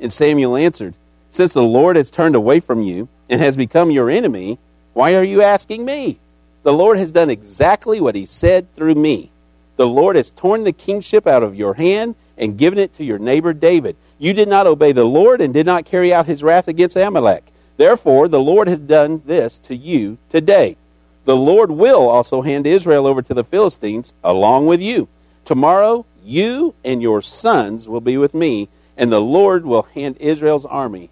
And 0.00 0.12
Samuel 0.12 0.56
answered, 0.56 0.94
Since 1.30 1.52
the 1.52 1.62
Lord 1.62 1.96
has 1.96 2.10
turned 2.10 2.34
away 2.34 2.60
from 2.60 2.82
you 2.82 3.08
and 3.28 3.40
has 3.40 3.56
become 3.56 3.90
your 3.90 4.10
enemy, 4.10 4.58
why 4.94 5.14
are 5.14 5.24
you 5.24 5.42
asking 5.42 5.84
me? 5.84 6.18
The 6.62 6.72
Lord 6.72 6.98
has 6.98 7.12
done 7.12 7.30
exactly 7.30 8.00
what 8.00 8.14
he 8.14 8.26
said 8.26 8.72
through 8.74 8.94
me. 8.94 9.30
The 9.76 9.86
Lord 9.86 10.16
has 10.16 10.30
torn 10.30 10.64
the 10.64 10.72
kingship 10.72 11.26
out 11.26 11.42
of 11.42 11.54
your 11.54 11.74
hand 11.74 12.14
and 12.36 12.58
given 12.58 12.78
it 12.78 12.94
to 12.94 13.04
your 13.04 13.18
neighbor 13.18 13.52
David. 13.52 13.96
You 14.18 14.32
did 14.32 14.48
not 14.48 14.66
obey 14.66 14.92
the 14.92 15.04
Lord 15.04 15.40
and 15.40 15.52
did 15.52 15.66
not 15.66 15.84
carry 15.84 16.12
out 16.12 16.26
his 16.26 16.42
wrath 16.42 16.68
against 16.68 16.96
Amalek. 16.96 17.44
Therefore, 17.76 18.28
the 18.28 18.40
Lord 18.40 18.68
has 18.68 18.78
done 18.78 19.22
this 19.26 19.58
to 19.58 19.76
you 19.76 20.18
today. 20.30 20.76
The 21.24 21.36
Lord 21.36 21.70
will 21.70 22.08
also 22.08 22.42
hand 22.42 22.66
Israel 22.66 23.06
over 23.06 23.20
to 23.20 23.34
the 23.34 23.44
Philistines 23.44 24.14
along 24.22 24.66
with 24.66 24.80
you. 24.80 25.08
Tomorrow, 25.44 26.06
you 26.24 26.74
and 26.84 27.02
your 27.02 27.20
sons 27.22 27.88
will 27.88 28.00
be 28.00 28.16
with 28.16 28.34
me, 28.34 28.68
and 28.96 29.12
the 29.12 29.20
Lord 29.20 29.64
will 29.64 29.82
hand 29.82 30.16
Israel's 30.18 30.64
army 30.64 31.10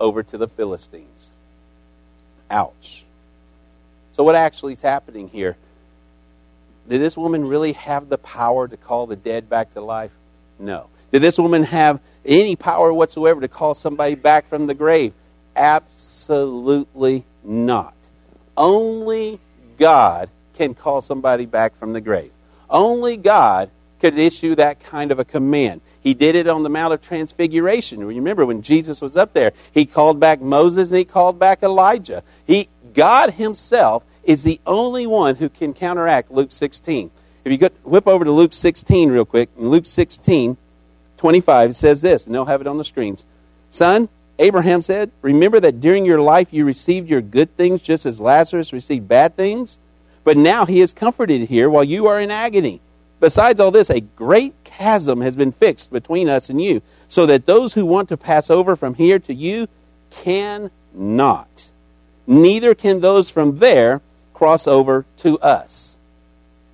over 0.00 0.22
to 0.22 0.38
the 0.38 0.48
Philistines. 0.48 1.30
Ouch. 2.50 3.04
So, 4.12 4.24
what 4.24 4.34
actually 4.34 4.74
is 4.74 4.82
happening 4.82 5.28
here? 5.28 5.56
Did 6.88 7.00
this 7.00 7.16
woman 7.16 7.46
really 7.46 7.72
have 7.72 8.08
the 8.08 8.18
power 8.18 8.66
to 8.66 8.76
call 8.76 9.06
the 9.06 9.16
dead 9.16 9.48
back 9.48 9.72
to 9.74 9.80
life? 9.80 10.10
No. 10.62 10.88
Did 11.10 11.22
this 11.22 11.38
woman 11.38 11.64
have 11.64 12.00
any 12.24 12.56
power 12.56 12.92
whatsoever 12.92 13.40
to 13.40 13.48
call 13.48 13.74
somebody 13.74 14.14
back 14.14 14.48
from 14.48 14.66
the 14.66 14.74
grave? 14.74 15.12
Absolutely 15.56 17.26
not. 17.42 17.94
Only 18.56 19.40
God 19.76 20.30
can 20.54 20.74
call 20.74 21.00
somebody 21.00 21.46
back 21.46 21.76
from 21.78 21.92
the 21.92 22.00
grave. 22.00 22.30
Only 22.70 23.16
God 23.16 23.70
could 24.00 24.18
issue 24.18 24.54
that 24.54 24.80
kind 24.80 25.10
of 25.10 25.18
a 25.18 25.24
command. 25.24 25.80
He 26.00 26.14
did 26.14 26.36
it 26.36 26.48
on 26.48 26.62
the 26.62 26.68
Mount 26.68 26.94
of 26.94 27.02
Transfiguration. 27.02 28.00
You 28.00 28.06
Remember 28.06 28.46
when 28.46 28.62
Jesus 28.62 29.00
was 29.00 29.16
up 29.16 29.32
there, 29.32 29.52
he 29.72 29.84
called 29.84 30.20
back 30.20 30.40
Moses 30.40 30.90
and 30.90 30.98
he 30.98 31.04
called 31.04 31.38
back 31.38 31.62
Elijah. 31.62 32.22
He 32.46 32.68
God 32.94 33.32
himself 33.32 34.04
is 34.24 34.42
the 34.42 34.60
only 34.66 35.06
one 35.06 35.36
who 35.36 35.48
can 35.48 35.74
counteract 35.74 36.30
Luke 36.30 36.52
16. 36.52 37.10
If 37.44 37.60
you 37.60 37.68
whip 37.82 38.06
over 38.06 38.24
to 38.24 38.30
Luke 38.30 38.52
16 38.52 39.10
real 39.10 39.24
quick, 39.24 39.50
in 39.58 39.68
Luke 39.68 39.86
16, 39.86 40.56
25, 41.16 41.70
it 41.70 41.74
says 41.74 42.00
this, 42.00 42.26
and 42.26 42.34
they'll 42.34 42.44
have 42.44 42.60
it 42.60 42.66
on 42.66 42.78
the 42.78 42.84
screens. 42.84 43.24
Son, 43.70 44.08
Abraham 44.38 44.82
said, 44.82 45.10
Remember 45.22 45.60
that 45.60 45.80
during 45.80 46.04
your 46.04 46.20
life 46.20 46.52
you 46.52 46.64
received 46.64 47.08
your 47.08 47.20
good 47.20 47.56
things 47.56 47.82
just 47.82 48.06
as 48.06 48.20
Lazarus 48.20 48.72
received 48.72 49.08
bad 49.08 49.36
things? 49.36 49.78
But 50.24 50.36
now 50.36 50.66
he 50.66 50.80
is 50.80 50.92
comforted 50.92 51.48
here 51.48 51.68
while 51.68 51.84
you 51.84 52.06
are 52.06 52.20
in 52.20 52.30
agony. 52.30 52.80
Besides 53.20 53.60
all 53.60 53.70
this, 53.70 53.90
a 53.90 54.00
great 54.00 54.54
chasm 54.64 55.20
has 55.20 55.36
been 55.36 55.52
fixed 55.52 55.92
between 55.92 56.28
us 56.28 56.48
and 56.48 56.60
you, 56.60 56.82
so 57.08 57.26
that 57.26 57.46
those 57.46 57.74
who 57.74 57.86
want 57.86 58.08
to 58.08 58.16
pass 58.16 58.50
over 58.50 58.74
from 58.74 58.94
here 58.94 59.18
to 59.20 59.34
you 59.34 59.68
cannot. 60.10 61.70
Neither 62.26 62.74
can 62.74 63.00
those 63.00 63.30
from 63.30 63.58
there 63.58 64.00
cross 64.34 64.66
over 64.66 65.06
to 65.18 65.38
us. 65.40 65.91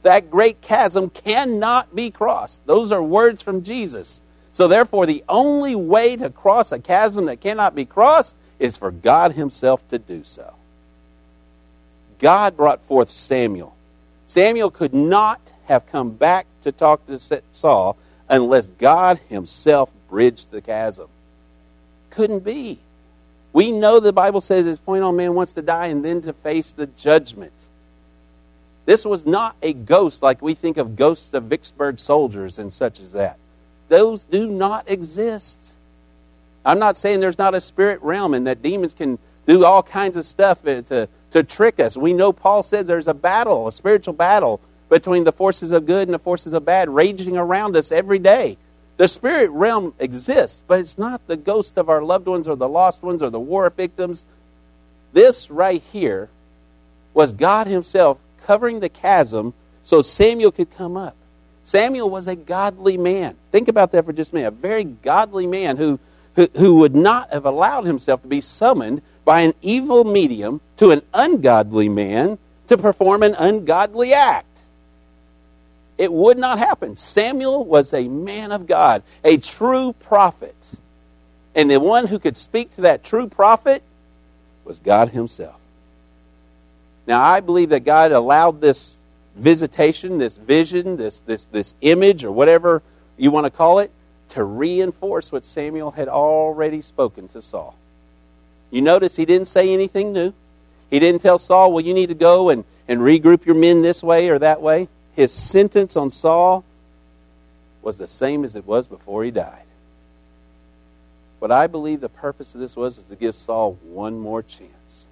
That 0.02 0.30
great 0.30 0.60
chasm 0.60 1.10
cannot 1.10 1.94
be 1.94 2.10
crossed. 2.10 2.64
Those 2.66 2.92
are 2.92 3.02
words 3.02 3.42
from 3.42 3.62
Jesus. 3.62 4.20
So, 4.52 4.68
therefore, 4.68 5.06
the 5.06 5.24
only 5.28 5.74
way 5.74 6.16
to 6.16 6.30
cross 6.30 6.72
a 6.72 6.78
chasm 6.78 7.26
that 7.26 7.40
cannot 7.40 7.74
be 7.74 7.84
crossed 7.84 8.34
is 8.58 8.76
for 8.76 8.90
God 8.90 9.32
Himself 9.32 9.86
to 9.88 9.98
do 9.98 10.24
so. 10.24 10.54
God 12.18 12.56
brought 12.56 12.80
forth 12.86 13.10
Samuel. 13.10 13.74
Samuel 14.26 14.70
could 14.70 14.94
not 14.94 15.40
have 15.66 15.86
come 15.86 16.10
back 16.10 16.46
to 16.62 16.72
talk 16.72 17.06
to 17.06 17.42
Saul 17.52 17.96
unless 18.28 18.66
God 18.66 19.20
Himself 19.28 19.90
bridged 20.08 20.50
the 20.50 20.60
chasm. 20.60 21.08
Couldn't 22.10 22.40
be. 22.40 22.78
We 23.52 23.72
know 23.72 24.00
the 24.00 24.12
Bible 24.12 24.40
says 24.40 24.66
it's 24.66 24.80
point 24.80 25.04
on 25.04 25.16
man 25.16 25.34
wants 25.34 25.52
to 25.52 25.62
die 25.62 25.86
and 25.86 26.04
then 26.04 26.22
to 26.22 26.32
face 26.32 26.72
the 26.72 26.86
judgment. 26.86 27.52
This 28.88 29.04
was 29.04 29.26
not 29.26 29.54
a 29.60 29.74
ghost 29.74 30.22
like 30.22 30.40
we 30.40 30.54
think 30.54 30.78
of 30.78 30.96
ghosts 30.96 31.34
of 31.34 31.44
Vicksburg 31.44 31.98
soldiers 31.98 32.58
and 32.58 32.72
such 32.72 33.00
as 33.00 33.12
that. 33.12 33.36
Those 33.90 34.24
do 34.24 34.46
not 34.46 34.90
exist. 34.90 35.60
I'm 36.64 36.78
not 36.78 36.96
saying 36.96 37.20
there's 37.20 37.36
not 37.36 37.54
a 37.54 37.60
spirit 37.60 38.00
realm 38.00 38.32
and 38.32 38.46
that 38.46 38.62
demons 38.62 38.94
can 38.94 39.18
do 39.46 39.66
all 39.66 39.82
kinds 39.82 40.16
of 40.16 40.24
stuff 40.24 40.62
to, 40.62 41.06
to 41.32 41.44
trick 41.44 41.80
us. 41.80 41.98
We 41.98 42.14
know 42.14 42.32
Paul 42.32 42.62
says 42.62 42.86
there's 42.86 43.08
a 43.08 43.12
battle, 43.12 43.68
a 43.68 43.72
spiritual 43.72 44.14
battle 44.14 44.58
between 44.88 45.24
the 45.24 45.32
forces 45.32 45.70
of 45.70 45.84
good 45.84 46.08
and 46.08 46.14
the 46.14 46.18
forces 46.18 46.54
of 46.54 46.64
bad 46.64 46.88
raging 46.88 47.36
around 47.36 47.76
us 47.76 47.92
every 47.92 48.18
day. 48.18 48.56
The 48.96 49.06
spirit 49.06 49.50
realm 49.50 49.92
exists, 49.98 50.62
but 50.66 50.80
it's 50.80 50.96
not 50.96 51.26
the 51.26 51.36
ghost 51.36 51.76
of 51.76 51.90
our 51.90 52.02
loved 52.02 52.26
ones 52.26 52.48
or 52.48 52.56
the 52.56 52.70
lost 52.70 53.02
ones 53.02 53.22
or 53.22 53.28
the 53.28 53.38
war 53.38 53.68
victims. 53.68 54.24
This 55.12 55.50
right 55.50 55.82
here 55.92 56.30
was 57.12 57.34
God 57.34 57.66
Himself 57.66 58.16
covering 58.48 58.80
the 58.80 58.88
chasm 58.88 59.52
so 59.84 60.00
Samuel 60.00 60.50
could 60.50 60.70
come 60.70 60.96
up. 60.96 61.14
Samuel 61.64 62.08
was 62.08 62.26
a 62.26 62.34
godly 62.34 62.96
man. 62.96 63.36
Think 63.52 63.68
about 63.68 63.92
that 63.92 64.06
for 64.06 64.12
just 64.14 64.32
a 64.32 64.36
minute. 64.36 64.48
A 64.48 64.50
very 64.50 64.84
godly 64.84 65.46
man 65.46 65.76
who, 65.76 66.00
who, 66.34 66.48
who 66.56 66.76
would 66.76 66.96
not 66.96 67.30
have 67.30 67.44
allowed 67.44 67.84
himself 67.84 68.22
to 68.22 68.28
be 68.28 68.40
summoned 68.40 69.02
by 69.26 69.42
an 69.42 69.52
evil 69.60 70.02
medium 70.02 70.62
to 70.78 70.92
an 70.92 71.02
ungodly 71.12 71.90
man 71.90 72.38
to 72.68 72.78
perform 72.78 73.22
an 73.22 73.34
ungodly 73.34 74.14
act. 74.14 74.46
It 75.98 76.10
would 76.10 76.38
not 76.38 76.58
happen. 76.58 76.96
Samuel 76.96 77.66
was 77.66 77.92
a 77.92 78.08
man 78.08 78.50
of 78.50 78.66
God, 78.66 79.02
a 79.24 79.36
true 79.36 79.92
prophet. 79.92 80.56
And 81.54 81.70
the 81.70 81.80
one 81.80 82.06
who 82.06 82.18
could 82.18 82.36
speak 82.36 82.74
to 82.76 82.80
that 82.82 83.04
true 83.04 83.28
prophet 83.28 83.82
was 84.64 84.78
God 84.78 85.10
Himself. 85.10 85.57
Now, 87.08 87.22
I 87.22 87.40
believe 87.40 87.70
that 87.70 87.86
God 87.86 88.12
allowed 88.12 88.60
this 88.60 88.98
visitation, 89.34 90.18
this 90.18 90.36
vision, 90.36 90.98
this, 90.98 91.20
this, 91.20 91.44
this 91.44 91.72
image, 91.80 92.22
or 92.22 92.30
whatever 92.30 92.82
you 93.16 93.30
want 93.30 93.46
to 93.46 93.50
call 93.50 93.78
it, 93.78 93.90
to 94.30 94.44
reinforce 94.44 95.32
what 95.32 95.46
Samuel 95.46 95.92
had 95.92 96.08
already 96.08 96.82
spoken 96.82 97.26
to 97.28 97.40
Saul. 97.40 97.74
You 98.70 98.82
notice 98.82 99.16
he 99.16 99.24
didn't 99.24 99.46
say 99.46 99.72
anything 99.72 100.12
new. 100.12 100.34
He 100.90 100.98
didn't 100.98 101.22
tell 101.22 101.38
Saul, 101.38 101.72
well, 101.72 101.82
you 101.82 101.94
need 101.94 102.10
to 102.10 102.14
go 102.14 102.50
and, 102.50 102.64
and 102.86 103.00
regroup 103.00 103.46
your 103.46 103.54
men 103.54 103.80
this 103.80 104.02
way 104.02 104.28
or 104.28 104.38
that 104.40 104.60
way. 104.60 104.86
His 105.16 105.32
sentence 105.32 105.96
on 105.96 106.10
Saul 106.10 106.62
was 107.80 107.96
the 107.96 108.06
same 108.06 108.44
as 108.44 108.54
it 108.54 108.66
was 108.66 108.86
before 108.86 109.24
he 109.24 109.30
died. 109.30 109.62
What 111.38 111.50
I 111.50 111.68
believe 111.68 112.02
the 112.02 112.10
purpose 112.10 112.54
of 112.54 112.60
this 112.60 112.76
was 112.76 112.98
was 112.98 113.06
to 113.06 113.16
give 113.16 113.34
Saul 113.34 113.78
one 113.84 114.18
more 114.18 114.42
chance. 114.42 115.06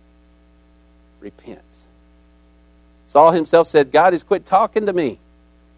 Repent. 1.21 1.63
Saul 3.07 3.33
himself 3.33 3.67
said, 3.69 3.93
God 3.93 4.13
has 4.13 4.23
quit 4.23 4.47
talking 4.47 4.87
to 4.87 4.93
me. 4.93 5.19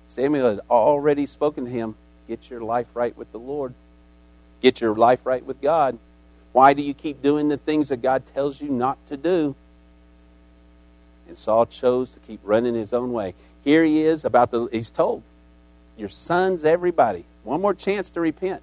Samuel 0.07 0.51
had 0.51 0.61
already 0.71 1.27
spoken 1.27 1.65
to 1.65 1.71
him. 1.71 1.95
Get 2.27 2.51
your 2.51 2.63
life 2.63 2.87
right 2.95 3.17
with 3.17 3.31
the 3.33 3.39
Lord. 3.39 3.75
Get 4.61 4.81
your 4.81 4.95
life 4.95 5.21
right 5.25 5.45
with 5.45 5.61
God. 5.61 5.99
Why 6.53 6.73
do 6.73 6.83
you 6.83 6.95
keep 6.95 7.23
doing 7.23 7.49
the 7.49 7.59
things 7.59 7.91
that 7.91 8.03
God 8.03 8.25
tells 8.35 8.61
you 8.61 8.69
not 8.69 8.99
to 9.09 9.17
do? 9.17 9.55
And 11.29 11.37
Saul 11.37 11.67
chose 11.67 12.13
to 12.13 12.21
keep 12.21 12.41
running 12.43 12.75
his 12.75 12.93
own 12.93 13.13
way. 13.13 13.35
Here 13.65 13.85
he 13.85 14.03
is 14.03 14.25
about 14.25 14.51
the 14.51 14.67
he's 14.73 14.91
told 14.91 15.23
your 15.99 16.09
sons 16.09 16.65
everybody 16.65 17.25
one 17.45 17.61
more 17.61 17.75
chance 17.75 18.11
to 18.13 18.21
repent. 18.21 18.63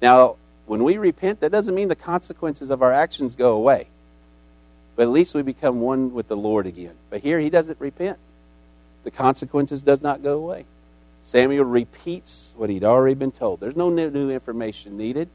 Now, 0.00 0.36
when 0.66 0.84
we 0.84 0.98
repent, 0.98 1.40
that 1.40 1.50
doesn't 1.50 1.74
mean 1.74 1.88
the 1.88 1.96
consequences 1.96 2.70
of 2.70 2.82
our 2.82 2.92
actions 2.92 3.34
go 3.34 3.56
away. 3.56 3.88
But 4.96 5.04
at 5.04 5.10
least 5.10 5.34
we 5.34 5.42
become 5.42 5.80
one 5.80 6.14
with 6.14 6.28
the 6.28 6.36
Lord 6.36 6.66
again. 6.66 6.94
But 7.10 7.20
here 7.22 7.38
he 7.38 7.50
doesn't 7.50 7.78
repent. 7.80 8.18
The 9.04 9.10
consequences 9.10 9.82
does 9.82 10.02
not 10.02 10.22
go 10.22 10.38
away. 10.38 10.64
Samuel 11.24 11.64
repeats 11.64 12.54
what 12.56 12.70
he'd 12.70 12.84
already 12.84 13.14
been 13.14 13.32
told. 13.32 13.60
There's 13.60 13.76
no 13.76 13.90
new 13.90 14.30
information 14.30 14.96
needed. 14.96 15.28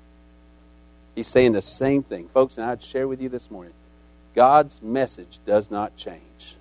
He's 1.16 1.28
saying 1.28 1.52
the 1.52 1.62
same 1.62 2.04
thing. 2.04 2.30
Folks, 2.30 2.58
and 2.58 2.66
I'd 2.66 2.82
share 2.82 3.08
with 3.08 3.22
you 3.22 3.30
this 3.30 3.52
morning 3.52 3.74
God's 4.34 4.82
message 4.82 5.40
does 5.46 5.70
not 5.70 5.96
change. 5.98 6.56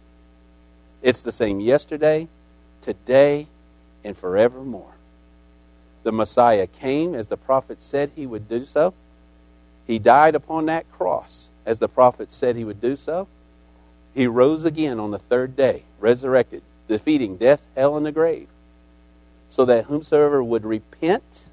It's 1.03 1.23
the 1.23 1.33
same 1.33 1.61
yesterday, 1.61 2.29
today, 2.83 3.47
and 4.05 4.17
forevermore. 4.17 4.95
The 6.03 6.13
Messiah 6.13 6.67
came 6.67 7.15
as 7.15 7.29
the 7.29 7.37
prophet 7.37 7.81
said 7.81 8.11
he 8.17 8.27
would 8.27 8.49
do 8.49 8.67
so. 8.67 8.95
He 9.87 9.99
died 9.99 10.35
upon 10.35 10.67
that 10.67 10.91
cross 10.91 11.50
as 11.67 11.79
the 11.79 11.89
prophet 11.89 12.33
said 12.33 12.57
he 12.57 12.65
would 12.65 12.81
do 12.81 12.97
so. 12.97 13.29
He 14.15 14.27
rose 14.27 14.65
again 14.65 14.99
on 14.99 15.11
the 15.11 15.19
third 15.19 15.57
day, 15.57 15.85
resurrected, 15.99 16.63
defeating 16.89 17.37
death, 17.37 17.61
hell, 17.77 17.97
and 17.97 18.05
the 18.05 18.13
grave, 18.13 18.49
so 19.49 19.65
that 19.65 19.85
whomsoever 19.85 20.43
would 20.43 20.65
repent, 20.65 21.47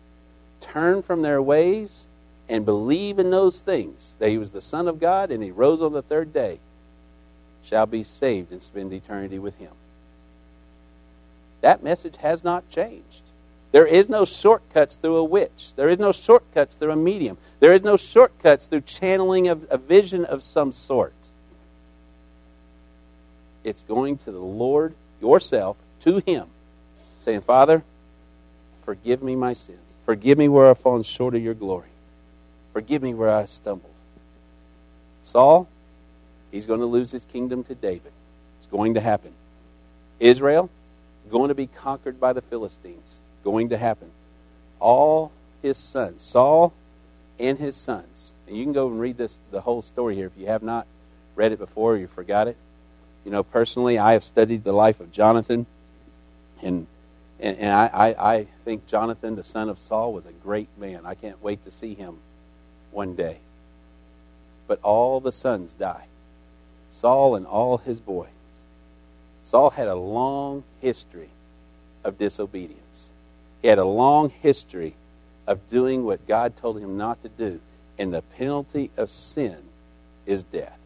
turn 0.59 1.01
from 1.01 1.21
their 1.21 1.41
ways, 1.41 2.07
and 2.49 2.65
believe 2.65 3.19
in 3.19 3.29
those 3.29 3.61
things, 3.61 4.15
that 4.19 4.29
he 4.29 4.37
was 4.37 4.51
the 4.51 4.61
Son 4.61 4.87
of 4.87 4.99
God 4.99 5.31
and 5.31 5.43
he 5.43 5.51
rose 5.51 5.81
on 5.81 5.93
the 5.93 6.01
third 6.01 6.33
day, 6.33 6.59
shall 7.63 7.85
be 7.85 8.03
saved 8.03 8.51
and 8.51 8.63
spend 8.63 8.93
eternity 8.93 9.37
with 9.37 9.57
him. 9.57 9.71
That 11.61 11.83
message 11.83 12.15
has 12.17 12.43
not 12.43 12.69
changed. 12.69 13.23
There 13.71 13.85
is 13.85 14.09
no 14.09 14.25
shortcuts 14.25 14.95
through 14.95 15.17
a 15.17 15.23
witch. 15.23 15.73
There 15.75 15.89
is 15.89 15.99
no 15.99 16.11
shortcuts 16.11 16.75
through 16.75 16.91
a 16.91 16.95
medium. 16.95 17.37
There 17.59 17.73
is 17.73 17.83
no 17.83 17.97
shortcuts 17.97 18.67
through 18.67 18.81
channeling 18.81 19.49
a, 19.49 19.57
a 19.69 19.77
vision 19.77 20.25
of 20.25 20.41
some 20.41 20.71
sort. 20.71 21.13
It's 23.63 23.83
going 23.83 24.17
to 24.19 24.31
the 24.31 24.39
Lord 24.39 24.95
yourself, 25.21 25.75
to 26.01 26.19
Him, 26.25 26.47
saying, 27.19 27.41
Father, 27.41 27.83
forgive 28.85 29.21
me 29.21 29.35
my 29.35 29.53
sins. 29.53 29.79
Forgive 30.05 30.37
me 30.37 30.47
where 30.47 30.69
I've 30.69 30.79
fallen 30.79 31.03
short 31.03 31.35
of 31.35 31.43
your 31.43 31.53
glory. 31.53 31.89
Forgive 32.71 33.01
me 33.01 33.13
where 33.13 33.29
I 33.29 33.45
stumbled. 33.45 33.91
Saul, 35.23 35.67
he's 36.51 36.65
going 36.65 36.79
to 36.79 36.85
lose 36.85 37.11
his 37.11 37.25
kingdom 37.25 37.65
to 37.65 37.75
David. 37.75 38.13
It's 38.59 38.67
going 38.67 38.93
to 38.93 39.01
happen. 39.01 39.33
Israel, 40.21 40.69
going 41.29 41.49
to 41.49 41.55
be 41.55 41.67
conquered 41.67 42.19
by 42.19 42.33
the 42.33 42.41
Philistines. 42.41 43.17
Going 43.47 43.69
to 43.69 43.77
happen. 43.77 44.11
All 44.81 45.31
his 45.61 45.77
sons, 45.77 46.21
Saul 46.21 46.73
and 47.39 47.57
his 47.57 47.77
sons. 47.77 48.33
And 48.45 48.57
you 48.57 48.65
can 48.65 48.73
go 48.73 48.87
and 48.87 48.99
read 48.99 49.17
this 49.17 49.39
the 49.51 49.61
whole 49.61 49.81
story 49.81 50.15
here 50.15 50.27
if 50.27 50.33
you 50.37 50.47
have 50.47 50.63
not 50.63 50.85
read 51.33 51.53
it 51.53 51.57
before 51.57 51.93
or 51.93 51.97
you 51.97 52.07
forgot 52.07 52.49
it. 52.49 52.57
You 53.23 53.31
know, 53.31 53.43
personally, 53.43 53.97
I 53.97 54.11
have 54.13 54.25
studied 54.25 54.65
the 54.65 54.73
life 54.73 54.99
of 54.99 55.13
Jonathan, 55.13 55.65
and 56.61 56.87
and, 57.39 57.57
and 57.57 57.73
I, 57.73 57.89
I, 57.93 58.33
I 58.33 58.47
think 58.65 58.85
Jonathan, 58.85 59.37
the 59.37 59.45
son 59.45 59.69
of 59.69 59.79
Saul, 59.79 60.11
was 60.11 60.25
a 60.25 60.33
great 60.43 60.67
man. 60.77 61.05
I 61.05 61.15
can't 61.15 61.41
wait 61.41 61.63
to 61.63 61.71
see 61.71 61.93
him 61.93 62.17
one 62.91 63.15
day. 63.15 63.37
But 64.67 64.81
all 64.83 65.21
the 65.21 65.31
sons 65.31 65.73
die. 65.73 66.07
Saul 66.91 67.37
and 67.37 67.47
all 67.47 67.77
his 67.77 68.01
boys. 68.01 68.27
Saul 69.45 69.69
had 69.69 69.87
a 69.87 69.95
long 69.95 70.65
history 70.81 71.29
of 72.03 72.17
disobedience. 72.17 73.11
He 73.61 73.67
had 73.67 73.79
a 73.79 73.85
long 73.85 74.29
history 74.29 74.95
of 75.45 75.67
doing 75.69 76.03
what 76.03 76.27
God 76.27 76.57
told 76.57 76.79
him 76.79 76.97
not 76.97 77.21
to 77.23 77.29
do. 77.29 77.59
And 77.97 78.13
the 78.13 78.21
penalty 78.21 78.91
of 78.97 79.11
sin 79.11 79.57
is 80.25 80.43
death. 80.43 80.77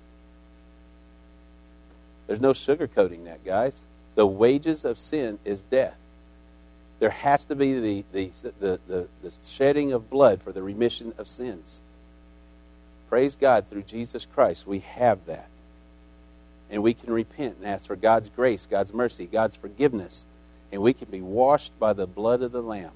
There's 2.28 2.40
no 2.40 2.54
sugarcoating 2.54 3.26
that, 3.26 3.44
guys. 3.44 3.82
The 4.16 4.26
wages 4.26 4.86
of 4.86 4.98
sin 4.98 5.40
is 5.44 5.62
death. 5.64 5.98
There 7.00 7.10
has 7.10 7.46
to 7.46 7.56
be 7.56 7.80
the, 7.80 8.06
the, 8.12 8.32
the, 8.60 8.80
the, 8.88 9.08
the 9.24 9.36
shedding 9.44 9.92
of 9.92 10.10
blood 10.10 10.42
for 10.42 10.52
the 10.52 10.62
remission 10.62 11.14
of 11.18 11.28
sins. 11.28 11.82
Praise 13.10 13.36
God, 13.36 13.66
through 13.70 13.82
Jesus 13.82 14.26
Christ, 14.26 14.66
we 14.66 14.80
have 14.80 15.26
that. 15.26 15.50
And 16.70 16.84
we 16.84 16.94
can 16.94 17.12
repent 17.12 17.58
and 17.58 17.68
ask 17.68 17.88
for 17.88 17.98
God's 17.98 18.30
grace, 18.30 18.66
God's 18.70 18.94
mercy, 18.94 19.26
God's 19.26 19.58
forgiveness. 19.58 20.26
And 20.72 20.82
we 20.82 20.94
can 20.94 21.10
be 21.10 21.22
washed 21.22 21.78
by 21.80 21.94
the 21.94 22.08
blood 22.08 22.42
of 22.42 22.52
the 22.52 22.62
Lamb. 22.62 22.92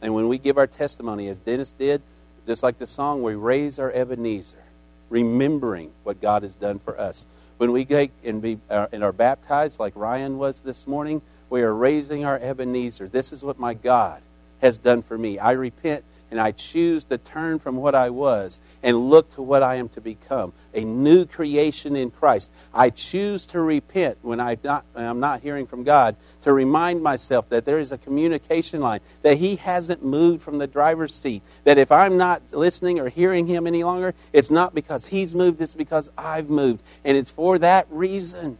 And 0.00 0.14
when 0.14 0.28
we 0.28 0.38
give 0.38 0.58
our 0.58 0.66
testimony, 0.66 1.28
as 1.28 1.38
Dennis 1.38 1.72
did, 1.72 2.02
just 2.46 2.62
like 2.62 2.78
the 2.78 2.86
song, 2.86 3.22
we 3.22 3.34
raise 3.34 3.78
our 3.78 3.90
Ebenezer, 3.90 4.62
remembering 5.08 5.92
what 6.02 6.20
God 6.20 6.42
has 6.42 6.54
done 6.54 6.78
for 6.78 6.98
us. 6.98 7.26
When 7.56 7.72
we 7.72 7.84
get 7.84 8.10
and, 8.22 8.42
be, 8.42 8.58
uh, 8.68 8.88
and 8.92 9.02
are 9.04 9.12
baptized, 9.12 9.78
like 9.78 9.94
Ryan 9.96 10.38
was 10.38 10.60
this 10.60 10.86
morning, 10.86 11.22
we 11.48 11.62
are 11.62 11.72
raising 11.72 12.24
our 12.24 12.38
Ebenezer. 12.38 13.08
This 13.08 13.32
is 13.32 13.42
what 13.42 13.58
my 13.58 13.74
God 13.74 14.20
has 14.60 14.76
done 14.76 15.02
for 15.02 15.16
me. 15.16 15.38
I 15.38 15.52
repent 15.52 16.04
and 16.30 16.40
I 16.40 16.52
choose 16.52 17.04
to 17.04 17.18
turn 17.18 17.58
from 17.58 17.76
what 17.76 17.94
I 17.94 18.10
was 18.10 18.60
and 18.82 19.10
look 19.10 19.34
to 19.34 19.42
what 19.42 19.62
I 19.62 19.76
am 19.76 19.88
to 19.90 20.00
become 20.00 20.52
a 20.72 20.84
new 20.84 21.26
creation 21.26 21.96
in 21.96 22.10
Christ. 22.10 22.50
I 22.72 22.90
choose 22.90 23.46
to 23.46 23.60
repent 23.60 24.18
when 24.22 24.40
I 24.40 24.56
I'm 24.94 25.20
not 25.20 25.42
hearing 25.42 25.66
from 25.66 25.84
God 25.84 26.16
to 26.42 26.52
remind 26.52 27.02
myself 27.02 27.48
that 27.50 27.64
there 27.64 27.78
is 27.78 27.92
a 27.92 27.98
communication 27.98 28.80
line, 28.80 29.00
that 29.22 29.38
He 29.38 29.56
hasn't 29.56 30.04
moved 30.04 30.42
from 30.42 30.58
the 30.58 30.66
driver's 30.66 31.14
seat, 31.14 31.42
that 31.64 31.78
if 31.78 31.90
I'm 31.92 32.16
not 32.16 32.42
listening 32.52 33.00
or 33.00 33.08
hearing 33.08 33.46
Him 33.46 33.66
any 33.66 33.84
longer, 33.84 34.14
it's 34.32 34.50
not 34.50 34.74
because 34.74 35.06
He's 35.06 35.34
moved, 35.34 35.60
it's 35.60 35.74
because 35.74 36.10
I've 36.18 36.50
moved. 36.50 36.82
And 37.04 37.16
it's 37.16 37.30
for 37.30 37.58
that 37.58 37.86
reason. 37.90 38.58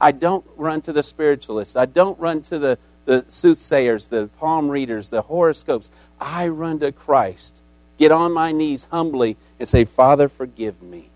I 0.00 0.12
don't 0.12 0.44
run 0.56 0.80
to 0.82 0.92
the 0.92 1.02
spiritualists. 1.02 1.76
I 1.76 1.84
don't 1.84 2.18
run 2.18 2.40
to 2.42 2.58
the 2.58 2.78
the 3.04 3.24
soothsayers, 3.28 4.08
the 4.08 4.28
palm 4.38 4.68
readers, 4.68 5.08
the 5.08 5.22
horoscopes. 5.22 5.90
I 6.20 6.48
run 6.48 6.78
to 6.80 6.92
Christ, 6.92 7.56
get 7.98 8.12
on 8.12 8.32
my 8.32 8.52
knees 8.52 8.86
humbly, 8.90 9.36
and 9.58 9.68
say, 9.68 9.84
Father, 9.84 10.28
forgive 10.28 10.82
me. 10.82 11.08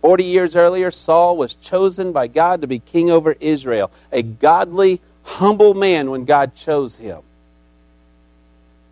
Forty 0.00 0.24
years 0.24 0.54
earlier, 0.54 0.90
Saul 0.90 1.36
was 1.36 1.54
chosen 1.54 2.12
by 2.12 2.28
God 2.28 2.60
to 2.60 2.66
be 2.66 2.78
king 2.78 3.10
over 3.10 3.36
Israel, 3.40 3.90
a 4.12 4.22
godly, 4.22 5.00
humble 5.24 5.74
man 5.74 6.10
when 6.10 6.24
God 6.24 6.54
chose 6.54 6.96
him. 6.96 7.22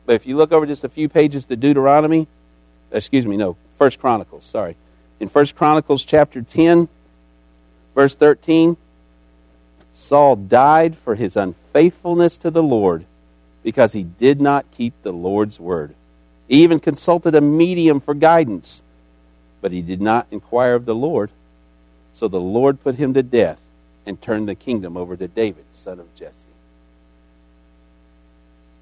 But 0.06 0.16
if 0.16 0.26
you 0.26 0.36
look 0.36 0.52
over 0.52 0.66
just 0.66 0.84
a 0.84 0.88
few 0.88 1.08
pages 1.08 1.46
to 1.46 1.56
Deuteronomy, 1.56 2.26
excuse 2.90 3.26
me, 3.26 3.36
no, 3.36 3.56
First 3.78 4.00
Chronicles, 4.00 4.44
sorry. 4.44 4.76
In 5.20 5.28
First 5.28 5.56
Chronicles 5.56 6.04
chapter 6.04 6.42
10, 6.42 6.88
verse 7.94 8.14
13, 8.14 8.76
Saul 9.94 10.34
died 10.36 10.96
for 10.96 11.14
his 11.14 11.36
unfaithfulness 11.36 12.36
to 12.38 12.50
the 12.50 12.62
Lord 12.62 13.06
because 13.62 13.92
he 13.92 14.02
did 14.02 14.40
not 14.40 14.70
keep 14.72 14.92
the 15.02 15.12
Lord's 15.12 15.58
word. 15.58 15.94
He 16.48 16.62
even 16.64 16.80
consulted 16.80 17.34
a 17.34 17.40
medium 17.40 18.00
for 18.00 18.12
guidance, 18.12 18.82
but 19.62 19.72
he 19.72 19.80
did 19.80 20.02
not 20.02 20.26
inquire 20.30 20.74
of 20.74 20.84
the 20.84 20.94
Lord. 20.94 21.30
So 22.12 22.28
the 22.28 22.40
Lord 22.40 22.82
put 22.82 22.96
him 22.96 23.14
to 23.14 23.22
death 23.22 23.60
and 24.04 24.20
turned 24.20 24.48
the 24.48 24.54
kingdom 24.54 24.96
over 24.96 25.16
to 25.16 25.28
David, 25.28 25.64
son 25.70 26.00
of 26.00 26.14
Jesse. 26.14 26.48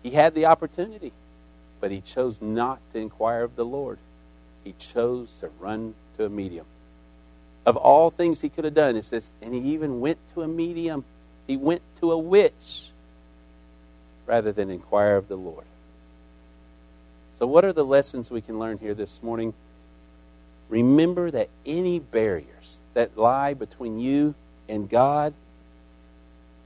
He 0.03 0.11
had 0.11 0.35
the 0.35 0.47
opportunity, 0.47 1.13
but 1.81 1.91
he 1.91 2.01
chose 2.01 2.41
not 2.41 2.81
to 2.93 2.99
inquire 2.99 3.45
of 3.45 3.55
the 3.55 3.65
Lord. 3.65 3.99
He 4.65 4.75
chose 4.79 5.35
to 5.41 5.51
run 5.61 5.95
to 6.17 6.25
a 6.25 6.29
medium 6.29 6.67
of 7.65 7.77
all 7.77 8.11
things 8.11 8.41
he 8.41 8.49
could 8.49 8.65
have 8.65 8.75
done, 8.75 8.97
it 8.97 9.05
says, 9.05 9.31
and 9.41 9.55
he 9.55 9.61
even 9.73 10.01
went 10.01 10.19
to 10.35 10.43
a 10.43 10.49
medium. 10.49 11.05
He 11.47 11.57
went 11.57 11.83
to 12.01 12.13
a 12.13 12.19
witch 12.19 12.91
rather 14.27 14.53
than 14.53 14.71
inquire 14.71 15.17
of 15.17 15.29
the 15.29 15.37
Lord. 15.37 15.65
So, 17.35 17.47
what 17.47 17.65
are 17.65 17.73
the 17.73 17.85
lessons 17.85 18.31
we 18.31 18.41
can 18.41 18.59
learn 18.59 18.79
here 18.79 18.95
this 18.95 19.23
morning? 19.23 19.55
Remember 20.69 21.31
that 21.31 21.49
any 21.67 21.99
barriers 21.99 22.79
that 22.95 23.17
lie 23.17 23.55
between 23.55 23.99
you 23.99 24.35
and 24.69 24.89
God 24.89 25.35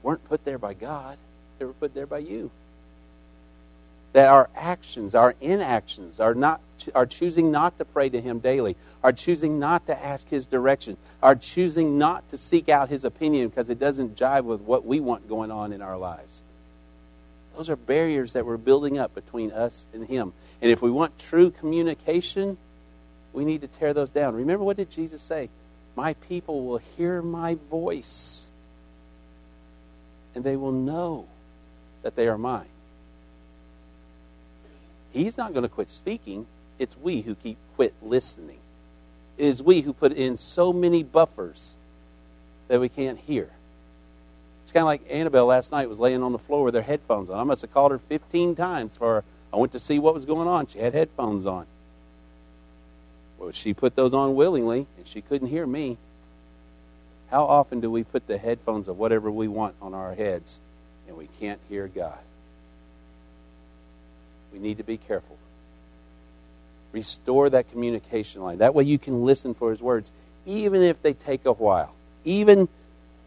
weren't 0.03 0.23
put 0.29 0.45
there 0.45 0.57
by 0.57 0.73
God, 0.73 1.17
they 1.59 1.65
were 1.65 1.73
put 1.73 1.93
there 1.93 2.05
by 2.05 2.19
you 2.19 2.51
that 4.17 4.29
our 4.29 4.49
actions, 4.55 5.13
our 5.13 5.35
inactions, 5.41 6.19
are 6.19 6.33
not 6.33 6.59
are 6.95 7.05
choosing 7.05 7.51
not 7.51 7.77
to 7.77 7.85
pray 7.85 8.09
to 8.09 8.19
him 8.19 8.39
daily, 8.39 8.75
are 9.03 9.11
choosing 9.11 9.59
not 9.59 9.85
to 9.85 10.03
ask 10.03 10.27
his 10.27 10.47
direction, 10.47 10.97
are 11.21 11.35
choosing 11.35 11.99
not 11.99 12.27
to 12.29 12.35
seek 12.35 12.67
out 12.67 12.89
his 12.89 13.05
opinion 13.05 13.47
because 13.47 13.69
it 13.69 13.77
doesn't 13.77 14.15
jive 14.15 14.45
with 14.45 14.61
what 14.61 14.83
we 14.83 14.99
want 14.99 15.29
going 15.29 15.51
on 15.51 15.71
in 15.71 15.83
our 15.83 15.99
lives. 15.99 16.41
Those 17.55 17.69
are 17.69 17.75
barriers 17.75 18.33
that 18.33 18.43
we're 18.43 18.57
building 18.57 18.97
up 18.97 19.13
between 19.13 19.51
us 19.51 19.85
and 19.93 20.07
him. 20.07 20.33
And 20.63 20.71
if 20.71 20.81
we 20.81 20.89
want 20.89 21.19
true 21.19 21.51
communication, 21.51 22.57
we 23.33 23.45
need 23.45 23.61
to 23.61 23.67
tear 23.67 23.93
those 23.93 24.09
down. 24.09 24.33
Remember 24.33 24.63
what 24.63 24.77
did 24.77 24.89
Jesus 24.89 25.21
say? 25.21 25.47
My 25.95 26.15
people 26.27 26.65
will 26.65 26.79
hear 26.97 27.21
my 27.21 27.55
voice 27.69 28.47
and 30.33 30.43
they 30.43 30.55
will 30.55 30.71
know 30.71 31.27
that 32.01 32.15
they 32.15 32.27
are 32.27 32.39
mine. 32.39 32.65
He's 35.11 35.37
not 35.37 35.53
going 35.53 35.63
to 35.63 35.69
quit 35.69 35.89
speaking. 35.89 36.45
It's 36.79 36.97
we 36.97 37.21
who 37.21 37.35
keep 37.35 37.57
quit 37.75 37.93
listening. 38.01 38.59
It 39.37 39.45
is 39.45 39.63
we 39.63 39.81
who 39.81 39.93
put 39.93 40.13
in 40.13 40.37
so 40.37 40.73
many 40.73 41.03
buffers 41.03 41.75
that 42.67 42.79
we 42.79 42.89
can't 42.89 43.17
hear. 43.17 43.49
It's 44.63 44.71
kind 44.71 44.81
of 44.81 44.87
like 44.87 45.01
Annabelle 45.09 45.45
last 45.45 45.71
night 45.71 45.87
was 45.87 45.99
laying 45.99 46.23
on 46.23 46.33
the 46.33 46.39
floor 46.39 46.63
with 46.63 46.75
her 46.75 46.81
headphones 46.81 47.29
on. 47.29 47.39
I 47.39 47.43
must 47.43 47.61
have 47.61 47.73
called 47.73 47.91
her 47.91 47.99
15 47.99 48.55
times 48.55 48.97
for 48.97 49.23
I 49.53 49.57
went 49.57 49.71
to 49.71 49.79
see 49.79 49.97
what 49.97 50.13
was 50.13 50.25
going 50.25 50.47
on. 50.47 50.67
She 50.67 50.79
had 50.79 50.93
headphones 50.93 51.45
on. 51.45 51.65
Well, 53.37 53.51
she 53.51 53.73
put 53.73 53.95
those 53.95 54.13
on 54.13 54.35
willingly, 54.35 54.87
and 54.97 55.07
she 55.07 55.21
couldn't 55.21 55.47
hear 55.47 55.65
me. 55.65 55.97
How 57.29 57.45
often 57.45 57.79
do 57.79 57.91
we 57.91 58.03
put 58.03 58.27
the 58.27 58.37
headphones 58.37 58.87
of 58.87 58.97
whatever 58.97 59.29
we 59.29 59.47
want 59.47 59.75
on 59.81 59.93
our 59.93 60.13
heads 60.13 60.59
and 61.07 61.17
we 61.17 61.27
can't 61.39 61.59
hear 61.69 61.87
God? 61.87 62.19
We 64.53 64.59
need 64.59 64.77
to 64.77 64.83
be 64.83 64.97
careful. 64.97 65.37
Restore 66.91 67.49
that 67.49 67.69
communication 67.71 68.41
line. 68.41 68.59
That 68.59 68.73
way 68.73 68.83
you 68.83 68.97
can 68.97 69.23
listen 69.23 69.53
for 69.53 69.71
His 69.71 69.81
words, 69.81 70.11
even 70.45 70.81
if 70.81 71.01
they 71.01 71.13
take 71.13 71.45
a 71.45 71.53
while. 71.53 71.93
Even 72.23 72.67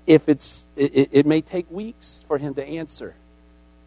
if 0.07 0.29
it's, 0.29 0.67
it, 0.77 1.11
it 1.13 1.27
may 1.27 1.41
take 1.41 1.71
weeks 1.71 2.25
for 2.27 2.39
Him 2.39 2.55
to 2.55 2.67
answer. 2.67 3.15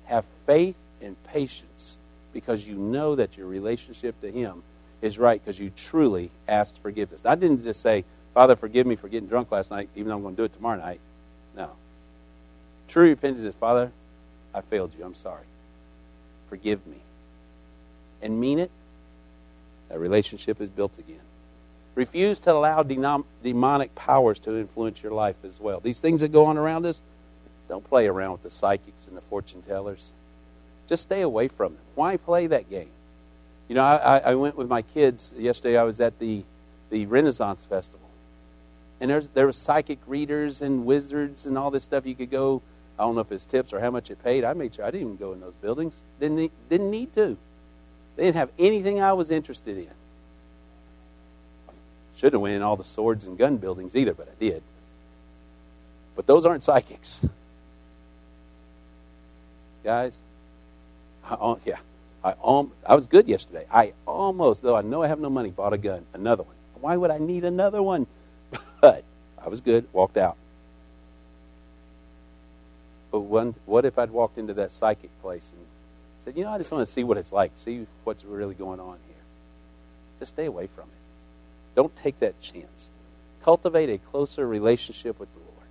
Have 0.05 0.25
faith 0.45 0.75
and 1.01 1.15
patience 1.25 1.97
because 2.33 2.67
you 2.67 2.75
know 2.75 3.15
that 3.15 3.37
your 3.37 3.47
relationship 3.47 4.19
to 4.21 4.31
Him 4.31 4.63
is 5.01 5.17
right 5.17 5.41
because 5.43 5.59
you 5.59 5.71
truly 5.75 6.31
asked 6.47 6.81
forgiveness. 6.81 7.21
I 7.25 7.35
didn't 7.35 7.63
just 7.63 7.81
say, 7.81 8.05
Father, 8.33 8.55
forgive 8.55 8.87
me 8.87 8.95
for 8.95 9.09
getting 9.09 9.27
drunk 9.27 9.51
last 9.51 9.69
night, 9.69 9.89
even 9.95 10.09
though 10.09 10.15
I'm 10.15 10.21
going 10.21 10.35
to 10.35 10.41
do 10.41 10.45
it 10.45 10.53
tomorrow 10.53 10.79
night. 10.79 10.99
No. 11.55 11.71
True 12.87 13.09
repentance 13.09 13.45
is, 13.45 13.53
Father, 13.55 13.91
I 14.53 14.61
failed 14.61 14.91
you. 14.97 15.03
I'm 15.03 15.15
sorry. 15.15 15.45
Forgive 16.49 16.85
me. 16.87 16.97
And 18.23 18.39
mean 18.39 18.57
it. 18.57 18.71
That 19.89 19.99
relationship 19.99 20.59
is 20.61 20.69
built 20.69 20.97
again. 20.97 21.19
Refuse 21.93 22.39
to 22.41 22.53
allow 22.53 22.81
denom- 22.81 23.25
demonic 23.43 23.93
powers 23.93 24.39
to 24.39 24.57
influence 24.57 25.03
your 25.03 25.11
life 25.11 25.35
as 25.43 25.59
well. 25.59 25.79
These 25.79 25.99
things 25.99 26.21
that 26.21 26.31
go 26.31 26.45
on 26.45 26.57
around 26.57 26.87
us, 26.87 27.03
don't 27.69 27.83
play 27.83 28.07
around 28.07 28.31
with 28.31 28.41
the 28.41 28.49
psychics 28.51 29.07
and 29.07 29.15
the 29.15 29.21
fortune 29.21 29.61
tellers. 29.61 30.11
Just 30.87 31.03
stay 31.03 31.21
away 31.21 31.49
from 31.49 31.73
them. 31.73 31.81
Why 31.95 32.17
play 32.17 32.47
that 32.47 32.69
game? 32.69 32.89
You 33.67 33.75
know, 33.75 33.83
I, 33.83 34.17
I 34.19 34.35
went 34.35 34.57
with 34.57 34.67
my 34.67 34.81
kids 34.81 35.33
yesterday. 35.37 35.77
I 35.77 35.83
was 35.83 35.99
at 35.99 36.17
the, 36.19 36.43
the 36.89 37.05
Renaissance 37.05 37.63
Festival. 37.65 37.99
And 38.99 39.11
there's, 39.11 39.27
there 39.29 39.45
were 39.45 39.53
psychic 39.53 39.99
readers 40.07 40.61
and 40.61 40.85
wizards 40.85 41.45
and 41.45 41.57
all 41.57 41.71
this 41.71 41.83
stuff. 41.83 42.05
You 42.05 42.15
could 42.15 42.31
go, 42.31 42.61
I 42.97 43.03
don't 43.03 43.15
know 43.15 43.21
if 43.21 43.31
it's 43.31 43.45
tips 43.45 43.73
or 43.73 43.79
how 43.79 43.91
much 43.91 44.11
it 44.11 44.23
paid. 44.23 44.43
I 44.43 44.53
made 44.53 44.75
sure 44.75 44.85
I 44.85 44.91
didn't 44.91 45.07
even 45.07 45.17
go 45.17 45.33
in 45.33 45.39
those 45.39 45.55
buildings. 45.61 45.93
Didn't 46.19 46.51
didn't 46.69 46.91
need 46.91 47.13
to. 47.13 47.37
They 48.15 48.25
didn't 48.25 48.35
have 48.35 48.51
anything 48.59 49.01
I 49.01 49.13
was 49.13 49.31
interested 49.31 49.77
in. 49.77 49.87
Shouldn't 52.15 52.33
have 52.33 52.41
went 52.41 52.55
in 52.55 52.61
all 52.61 52.75
the 52.75 52.83
swords 52.83 53.25
and 53.25 53.37
gun 53.37 53.57
buildings 53.57 53.95
either, 53.95 54.13
but 54.13 54.27
I 54.27 54.39
did. 54.39 54.61
But 56.15 56.27
those 56.27 56.45
aren't 56.45 56.63
psychics. 56.63 57.25
Guys, 59.83 60.17
I, 61.25 61.55
yeah, 61.65 61.77
I, 62.23 62.33
I 62.85 62.95
was 62.95 63.07
good 63.07 63.27
yesterday. 63.27 63.65
I 63.71 63.93
almost, 64.05 64.61
though 64.61 64.75
I 64.75 64.81
know 64.81 65.01
I 65.03 65.07
have 65.07 65.19
no 65.19 65.29
money, 65.29 65.49
bought 65.49 65.73
a 65.73 65.77
gun, 65.77 66.05
another 66.13 66.43
one. 66.43 66.55
Why 66.79 66.95
would 66.95 67.11
I 67.11 67.17
need 67.17 67.43
another 67.45 67.81
one? 67.81 68.07
But 68.81 69.05
I 69.37 69.47
was 69.47 69.61
good, 69.61 69.87
walked 69.93 70.17
out. 70.17 70.35
But 73.11 73.21
what 73.21 73.85
if 73.85 73.97
I'd 73.97 74.11
walked 74.11 74.37
into 74.37 74.53
that 74.55 74.73
psychic 74.73 75.09
place 75.21 75.53
and 75.55 75.65
said, 76.23 76.37
you 76.37 76.43
know, 76.43 76.51
I 76.51 76.57
just 76.57 76.71
want 76.71 76.87
to 76.87 76.91
see 76.91 77.03
what 77.03 77.17
it's 77.17 77.31
like, 77.31 77.51
see 77.55 77.85
what's 78.03 78.23
really 78.23 78.55
going 78.55 78.79
on 78.79 78.97
here. 79.07 79.15
Just 80.19 80.33
stay 80.33 80.45
away 80.45 80.67
from 80.67 80.85
it. 80.85 81.75
Don't 81.75 81.95
take 81.95 82.19
that 82.19 82.39
chance. 82.41 82.89
Cultivate 83.43 83.89
a 83.89 83.97
closer 83.97 84.47
relationship 84.47 85.19
with 85.19 85.31
the 85.33 85.39
Lord. 85.39 85.67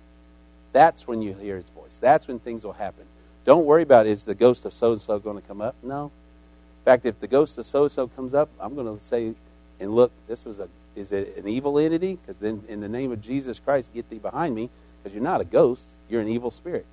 That's 0.73 1.07
when 1.07 1.21
you 1.21 1.33
hear 1.33 1.57
His 1.57 1.69
voice. 1.69 1.97
That's 1.99 2.27
when 2.27 2.39
things 2.39 2.63
will 2.63 2.73
happen. 2.73 3.05
Don't 3.45 3.65
worry 3.65 3.83
about 3.83 4.05
is 4.05 4.23
the 4.23 4.35
ghost 4.35 4.65
of 4.65 4.73
so 4.73 4.91
and 4.91 5.01
so 5.01 5.19
going 5.19 5.41
to 5.41 5.47
come 5.47 5.61
up? 5.61 5.75
No. 5.81 6.05
In 6.05 6.85
fact, 6.85 7.05
if 7.05 7.19
the 7.19 7.27
ghost 7.27 7.57
of 7.57 7.65
so 7.65 7.83
and 7.83 7.91
so 7.91 8.07
comes 8.07 8.33
up, 8.33 8.49
I'm 8.59 8.75
going 8.75 8.97
to 8.97 9.03
say, 9.03 9.33
and 9.79 9.95
look, 9.95 10.11
this 10.27 10.45
was 10.45 10.59
a 10.59 10.67
is 10.95 11.11
it 11.11 11.37
an 11.37 11.47
evil 11.47 11.79
entity? 11.79 12.19
Because 12.21 12.37
then, 12.37 12.63
in 12.67 12.79
the 12.79 12.89
name 12.89 13.11
of 13.11 13.21
Jesus 13.21 13.59
Christ, 13.59 13.93
get 13.93 14.09
thee 14.09 14.19
behind 14.19 14.53
me, 14.53 14.69
because 15.01 15.13
you're 15.13 15.23
not 15.23 15.41
a 15.41 15.45
ghost, 15.45 15.85
you're 16.09 16.21
an 16.21 16.27
evil 16.27 16.51
spirit. 16.51 16.85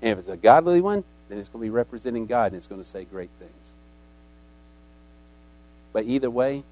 And 0.00 0.12
if 0.12 0.18
it's 0.18 0.28
a 0.28 0.36
godly 0.36 0.80
one, 0.80 1.02
then 1.28 1.38
it's 1.38 1.48
going 1.48 1.60
to 1.62 1.66
be 1.66 1.70
representing 1.70 2.26
God 2.26 2.52
and 2.52 2.56
it's 2.56 2.66
going 2.66 2.80
to 2.80 2.86
say 2.86 3.04
great 3.04 3.30
things. 3.38 3.72
But 5.92 6.04
either 6.04 6.30
way, 6.30 6.64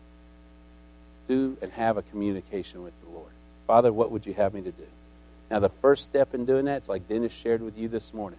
do 1.29 1.57
and 1.61 1.73
have 1.73 1.97
a 1.97 2.03
communication 2.03 2.83
with 2.83 2.93
the 3.03 3.11
Lord. 3.11 3.33
Father, 3.67 3.93
what 3.93 4.11
would 4.11 4.27
you 4.27 4.35
have 4.35 4.55
me 4.55 4.63
to 4.63 4.71
do? 4.71 4.87
Now, 5.51 5.61
the 5.61 5.69
first 5.69 6.05
step 6.05 6.35
in 6.35 6.45
doing 6.45 6.67
that 6.67 6.83
is 6.83 6.89
like 6.89 7.09
Dennis 7.09 7.33
shared 7.33 7.63
with 7.63 7.79
you 7.79 7.89
this 7.89 8.13
morning 8.13 8.39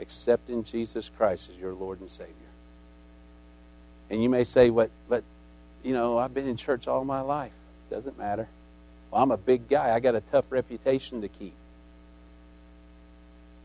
accepting 0.00 0.64
Jesus 0.64 1.10
Christ 1.16 1.50
as 1.50 1.56
your 1.56 1.74
Lord 1.74 2.00
and 2.00 2.10
Savior. 2.10 2.34
And 4.10 4.22
you 4.22 4.28
may 4.28 4.44
say, 4.44 4.70
"What? 4.70 4.90
But 5.08 5.24
you 5.82 5.92
know, 5.92 6.18
I've 6.18 6.34
been 6.34 6.48
in 6.48 6.56
church 6.56 6.88
all 6.88 7.04
my 7.04 7.20
life. 7.20 7.52
Doesn't 7.90 8.18
matter. 8.18 8.48
Well, 9.10 9.22
I'm 9.22 9.30
a 9.30 9.36
big 9.36 9.68
guy. 9.68 9.94
I 9.94 10.00
got 10.00 10.14
a 10.14 10.20
tough 10.20 10.44
reputation 10.50 11.20
to 11.22 11.28
keep. 11.28 11.54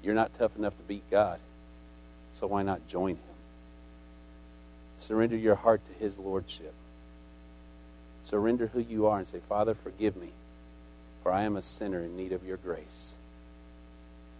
You're 0.03 0.13
not 0.13 0.34
tough 0.38 0.55
enough 0.57 0.77
to 0.77 0.84
beat 0.84 1.09
God. 1.09 1.39
So 2.34 2.47
why 2.47 2.63
not 2.63 2.88
join 2.88 3.11
Him? 3.11 3.19
Surrender 4.97 5.38
your 5.38 5.55
heart 5.55 5.81
to 5.85 6.03
His 6.03 6.17
Lordship. 6.17 6.73
Surrender 8.23 8.67
who 8.67 8.80
you 8.80 9.07
are 9.07 9.19
and 9.19 9.27
say, 9.27 9.39
Father, 9.49 9.75
forgive 9.75 10.15
me, 10.15 10.30
for 11.21 11.31
I 11.31 11.43
am 11.43 11.55
a 11.55 11.61
sinner 11.61 11.99
in 11.99 12.15
need 12.15 12.31
of 12.31 12.45
your 12.45 12.57
grace. 12.57 13.15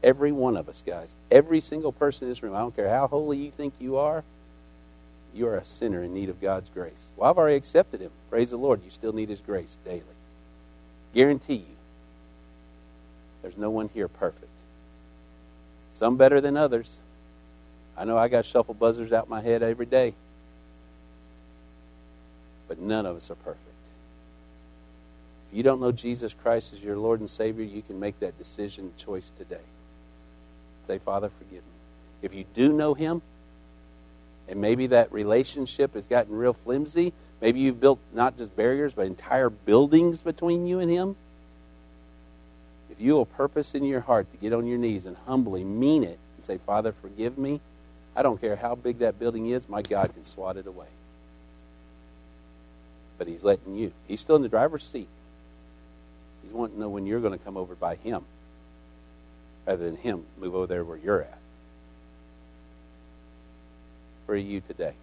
Every 0.02 0.32
one 0.32 0.58
of 0.58 0.68
us, 0.68 0.84
guys, 0.86 1.16
every 1.32 1.62
single 1.62 1.92
person 1.92 2.26
in 2.26 2.32
this 2.32 2.44
room, 2.44 2.56
I 2.56 2.60
don't 2.60 2.76
care 2.76 2.90
how 2.90 3.08
holy 3.08 3.38
you 3.38 3.52
think 3.52 3.74
you 3.80 3.98
are, 3.98 4.24
you 5.34 5.48
are 5.48 5.58
a 5.58 5.66
sinner 5.66 6.04
in 6.04 6.14
need 6.14 6.30
of 6.30 6.42
God's 6.42 6.70
grace. 6.70 7.10
Well, 7.16 7.30
I've 7.30 7.38
already 7.38 7.56
accepted 7.56 8.02
Him. 8.02 8.12
Praise 8.30 8.52
the 8.52 8.58
Lord. 8.58 8.84
You 8.84 8.92
still 8.92 9.14
need 9.14 9.30
His 9.30 9.40
grace 9.40 9.78
daily. 9.86 10.04
Guarantee 11.14 11.56
you, 11.56 11.76
there's 13.42 13.58
no 13.58 13.70
one 13.70 13.90
here 13.94 14.08
perfect. 14.08 14.48
Some 15.94 16.18
better 16.18 16.42
than 16.42 16.58
others. 16.58 16.98
I 17.96 18.06
know 18.06 18.18
I 18.18 18.28
got 18.28 18.46
shuffle 18.46 18.74
buzzers 18.74 19.12
out 19.12 19.30
my 19.30 19.42
head 19.42 19.62
every 19.62 19.86
day. 19.86 20.14
But 22.68 22.80
none 22.80 23.06
of 23.06 23.16
us 23.16 23.30
are 23.30 23.36
perfect. 23.36 23.62
If 25.52 25.58
you 25.58 25.64
don't 25.64 25.80
know 25.80 25.92
Jesus 25.92 26.34
Christ 26.34 26.74
as 26.74 26.82
your 26.82 26.98
Lord 26.98 27.20
and 27.20 27.30
Savior, 27.30 27.64
you 27.64 27.84
can 27.84 28.00
make 28.00 28.20
that 28.20 28.38
decision 28.40 28.92
choice 28.98 29.32
today. 29.38 29.62
Say, 30.88 30.98
Father, 30.98 31.30
forgive 31.38 31.64
me. 31.64 31.70
If 32.24 32.34
you 32.34 32.46
do 32.56 32.74
know 32.74 32.96
Him, 32.96 33.22
and 34.50 34.60
maybe 34.60 34.88
that 34.88 35.12
relationship 35.14 35.94
has 35.94 36.08
gotten 36.08 36.36
real 36.36 36.54
flimsy, 36.54 37.14
maybe 37.40 37.60
you've 37.60 37.80
built 37.80 38.00
not 38.14 38.38
just 38.38 38.56
barriers, 38.56 38.94
but 38.94 39.06
entire 39.06 39.50
buildings 39.50 40.22
between 40.22 40.66
you 40.66 40.80
and 40.80 40.90
Him, 40.90 41.16
if 42.94 43.02
you 43.02 43.14
will 43.14 43.26
purpose 43.26 43.74
in 43.74 43.84
your 43.84 44.02
heart 44.02 44.32
to 44.32 44.38
get 44.38 44.54
on 44.54 44.68
your 44.68 44.78
knees 44.78 45.08
and 45.08 45.18
humbly 45.26 45.64
mean 45.64 46.04
it 46.04 46.20
and 46.36 46.46
say, 46.46 46.60
Father, 46.60 46.94
forgive 47.02 47.40
me, 47.40 47.60
I 48.16 48.22
don't 48.22 48.40
care 48.40 48.56
how 48.56 48.76
big 48.76 49.00
that 49.00 49.20
building 49.20 49.48
is, 49.48 49.68
my 49.68 49.82
God 49.82 50.14
can 50.14 50.24
swat 50.24 50.58
it 50.58 50.68
away. 50.68 50.86
But 53.18 53.28
He's 53.28 53.44
letting 53.44 53.76
you. 53.76 53.92
He's 54.08 54.22
still 54.22 54.36
in 54.36 54.44
the 54.44 54.50
driver's 54.50 54.86
seat. 54.86 55.08
He's 56.44 56.54
wanting 56.54 56.76
to 56.76 56.82
know 56.82 56.90
when 56.90 57.08
you're 57.08 57.20
going 57.20 57.38
to 57.38 57.44
come 57.44 57.58
over 57.58 57.74
by 57.74 57.96
Him 57.96 58.24
rather 59.66 59.84
than 59.84 59.96
Him 59.96 60.24
move 60.40 60.54
over 60.54 60.68
there 60.68 60.84
where 60.84 60.98
you're 60.98 61.24
at. 61.24 61.40
Where 64.28 64.36
are 64.36 64.40
you 64.40 64.62
today? 64.62 64.94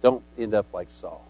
Don't 0.00 0.22
end 0.38 0.54
up 0.54 0.66
like 0.72 0.90
Saul. 0.90 1.26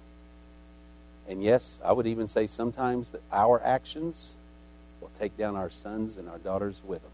And 1.29 1.43
yes, 1.43 1.81
I 1.85 1.93
would 1.93 2.07
even 2.07 2.29
say 2.29 2.47
sometimes 2.47 3.11
that 3.11 3.23
our 3.33 3.61
actions 3.63 4.35
will 5.01 5.11
take 5.19 5.37
down 5.37 5.57
our 5.57 5.71
sons 5.71 6.17
and 6.17 6.29
our 6.29 6.39
daughters 6.39 6.81
with 6.87 7.03
them. 7.03 7.11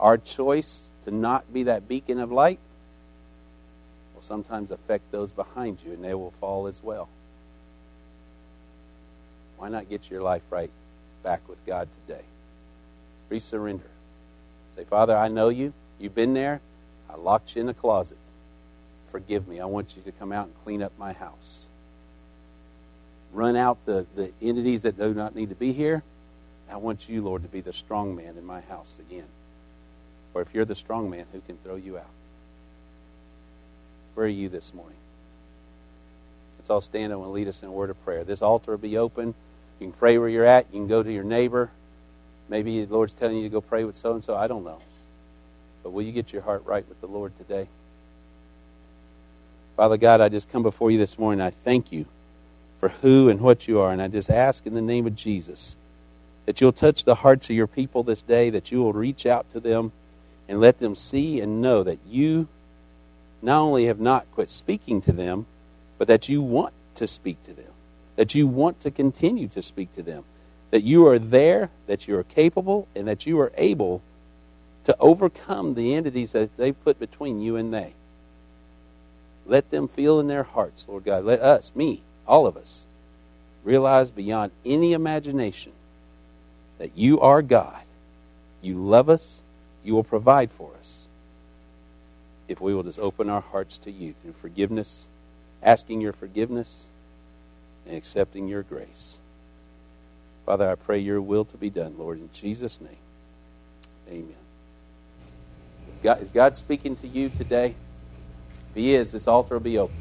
Our 0.00 0.18
choice 0.18 0.90
to 1.04 1.10
not 1.10 1.52
be 1.52 1.64
that 1.64 1.86
beacon 1.88 2.18
of 2.18 2.32
light 2.32 2.58
will 4.14 4.22
sometimes 4.22 4.70
affect 4.70 5.10
those 5.12 5.30
behind 5.30 5.78
you, 5.84 5.92
and 5.92 6.04
they 6.04 6.14
will 6.14 6.32
fall 6.40 6.66
as 6.66 6.82
well. 6.82 7.08
Why 9.56 9.68
not 9.68 9.88
get 9.88 10.10
your 10.10 10.22
life 10.22 10.42
right 10.50 10.70
back 11.22 11.48
with 11.48 11.64
God 11.66 11.88
today? 12.06 12.24
Resurrender. 13.30 13.80
Say, 14.74 14.84
Father, 14.84 15.16
I 15.16 15.28
know 15.28 15.50
you. 15.50 15.72
You've 16.00 16.14
been 16.14 16.34
there. 16.34 16.60
I 17.08 17.16
locked 17.16 17.54
you 17.54 17.60
in 17.62 17.68
a 17.68 17.74
closet. 17.74 18.18
Forgive 19.12 19.46
me. 19.46 19.60
I 19.60 19.66
want 19.66 19.94
you 19.96 20.02
to 20.02 20.12
come 20.12 20.32
out 20.32 20.46
and 20.46 20.54
clean 20.64 20.82
up 20.82 20.92
my 20.98 21.12
house. 21.12 21.68
Run 23.32 23.56
out 23.56 23.78
the, 23.86 24.06
the 24.14 24.32
entities 24.42 24.82
that 24.82 24.98
do 24.98 25.14
not 25.14 25.34
need 25.34 25.48
to 25.48 25.54
be 25.54 25.72
here. 25.72 26.02
I 26.70 26.76
want 26.76 27.08
you, 27.08 27.22
Lord, 27.22 27.42
to 27.42 27.48
be 27.48 27.60
the 27.60 27.72
strong 27.72 28.16
man 28.16 28.36
in 28.38 28.44
my 28.44 28.60
house 28.62 28.98
again. 28.98 29.26
Or 30.34 30.42
if 30.42 30.54
you're 30.54 30.64
the 30.64 30.74
strong 30.74 31.10
man, 31.10 31.26
who 31.32 31.40
can 31.40 31.58
throw 31.58 31.76
you 31.76 31.98
out? 31.98 32.06
Where 34.14 34.26
are 34.26 34.28
you 34.28 34.48
this 34.48 34.72
morning? 34.74 34.96
Let's 36.58 36.70
all 36.70 36.80
stand 36.80 37.12
up 37.12 37.20
and 37.20 37.32
lead 37.32 37.48
us 37.48 37.62
in 37.62 37.68
a 37.68 37.72
word 37.72 37.90
of 37.90 38.02
prayer. 38.04 38.24
This 38.24 38.42
altar 38.42 38.72
will 38.72 38.78
be 38.78 38.96
open. 38.98 39.34
You 39.80 39.88
can 39.88 39.92
pray 39.92 40.18
where 40.18 40.28
you're 40.28 40.44
at. 40.44 40.66
You 40.72 40.80
can 40.80 40.88
go 40.88 41.02
to 41.02 41.12
your 41.12 41.24
neighbor. 41.24 41.70
Maybe 42.48 42.84
the 42.84 42.92
Lord's 42.92 43.14
telling 43.14 43.36
you 43.36 43.42
to 43.44 43.48
go 43.48 43.60
pray 43.60 43.84
with 43.84 43.96
so 43.96 44.12
and 44.12 44.22
so. 44.22 44.36
I 44.36 44.46
don't 44.46 44.64
know. 44.64 44.80
But 45.82 45.90
will 45.90 46.02
you 46.02 46.12
get 46.12 46.32
your 46.32 46.42
heart 46.42 46.64
right 46.66 46.86
with 46.88 47.00
the 47.00 47.08
Lord 47.08 47.36
today? 47.38 47.68
Father 49.76 49.96
God, 49.96 50.20
I 50.20 50.28
just 50.28 50.50
come 50.50 50.62
before 50.62 50.90
you 50.90 50.98
this 50.98 51.18
morning. 51.18 51.40
I 51.40 51.50
thank 51.50 51.92
you 51.92 52.06
for 52.82 52.88
who 52.88 53.28
and 53.28 53.40
what 53.40 53.68
you 53.68 53.78
are. 53.78 53.92
And 53.92 54.02
I 54.02 54.08
just 54.08 54.28
ask 54.28 54.66
in 54.66 54.74
the 54.74 54.82
name 54.82 55.06
of 55.06 55.14
Jesus 55.14 55.76
that 56.46 56.60
you'll 56.60 56.72
touch 56.72 57.04
the 57.04 57.14
hearts 57.14 57.48
of 57.48 57.54
your 57.54 57.68
people 57.68 58.02
this 58.02 58.22
day, 58.22 58.50
that 58.50 58.72
you 58.72 58.82
will 58.82 58.92
reach 58.92 59.24
out 59.24 59.48
to 59.52 59.60
them 59.60 59.92
and 60.48 60.60
let 60.60 60.80
them 60.80 60.96
see 60.96 61.40
and 61.40 61.62
know 61.62 61.84
that 61.84 62.00
you 62.08 62.48
not 63.40 63.60
only 63.60 63.84
have 63.84 64.00
not 64.00 64.26
quit 64.32 64.50
speaking 64.50 65.00
to 65.02 65.12
them, 65.12 65.46
but 65.96 66.08
that 66.08 66.28
you 66.28 66.42
want 66.42 66.74
to 66.96 67.06
speak 67.06 67.40
to 67.44 67.52
them, 67.52 67.70
that 68.16 68.34
you 68.34 68.48
want 68.48 68.80
to 68.80 68.90
continue 68.90 69.46
to 69.46 69.62
speak 69.62 69.92
to 69.92 70.02
them, 70.02 70.24
that 70.72 70.82
you 70.82 71.06
are 71.06 71.20
there, 71.20 71.70
that 71.86 72.08
you 72.08 72.18
are 72.18 72.24
capable, 72.24 72.88
and 72.96 73.06
that 73.06 73.26
you 73.26 73.38
are 73.38 73.52
able 73.56 74.02
to 74.86 74.96
overcome 74.98 75.74
the 75.74 75.94
entities 75.94 76.32
that 76.32 76.56
they've 76.56 76.84
put 76.84 76.98
between 76.98 77.40
you 77.40 77.54
and 77.54 77.72
they. 77.72 77.94
Let 79.46 79.70
them 79.70 79.86
feel 79.86 80.18
in 80.18 80.26
their 80.26 80.42
hearts, 80.42 80.86
Lord 80.88 81.04
God. 81.04 81.24
Let 81.24 81.38
us, 81.38 81.70
me, 81.76 82.02
all 82.26 82.46
of 82.46 82.56
us, 82.56 82.86
realize 83.64 84.10
beyond 84.10 84.52
any 84.64 84.92
imagination 84.92 85.72
that 86.78 86.96
you 86.96 87.20
are 87.20 87.42
God. 87.42 87.82
You 88.60 88.76
love 88.76 89.08
us. 89.08 89.42
You 89.84 89.94
will 89.94 90.04
provide 90.04 90.50
for 90.50 90.70
us. 90.78 91.08
If 92.48 92.60
we 92.60 92.74
will 92.74 92.82
just 92.82 92.98
open 92.98 93.28
our 93.30 93.40
hearts 93.40 93.78
to 93.78 93.90
you 93.90 94.14
through 94.20 94.34
forgiveness, 94.40 95.08
asking 95.62 96.00
your 96.00 96.12
forgiveness, 96.12 96.86
and 97.86 97.96
accepting 97.96 98.48
your 98.48 98.62
grace. 98.62 99.18
Father, 100.46 100.68
I 100.68 100.74
pray 100.74 100.98
your 100.98 101.20
will 101.20 101.44
to 101.46 101.56
be 101.56 101.70
done, 101.70 101.96
Lord, 101.98 102.18
in 102.18 102.28
Jesus' 102.32 102.80
name. 102.80 102.96
Amen. 104.08 104.34
God, 106.02 106.20
is 106.20 106.30
God 106.30 106.56
speaking 106.56 106.96
to 106.96 107.08
you 107.08 107.30
today? 107.30 107.74
If 108.70 108.76
He 108.76 108.94
is, 108.94 109.12
this 109.12 109.28
altar 109.28 109.54
will 109.54 109.60
be 109.60 109.78
open. 109.78 109.96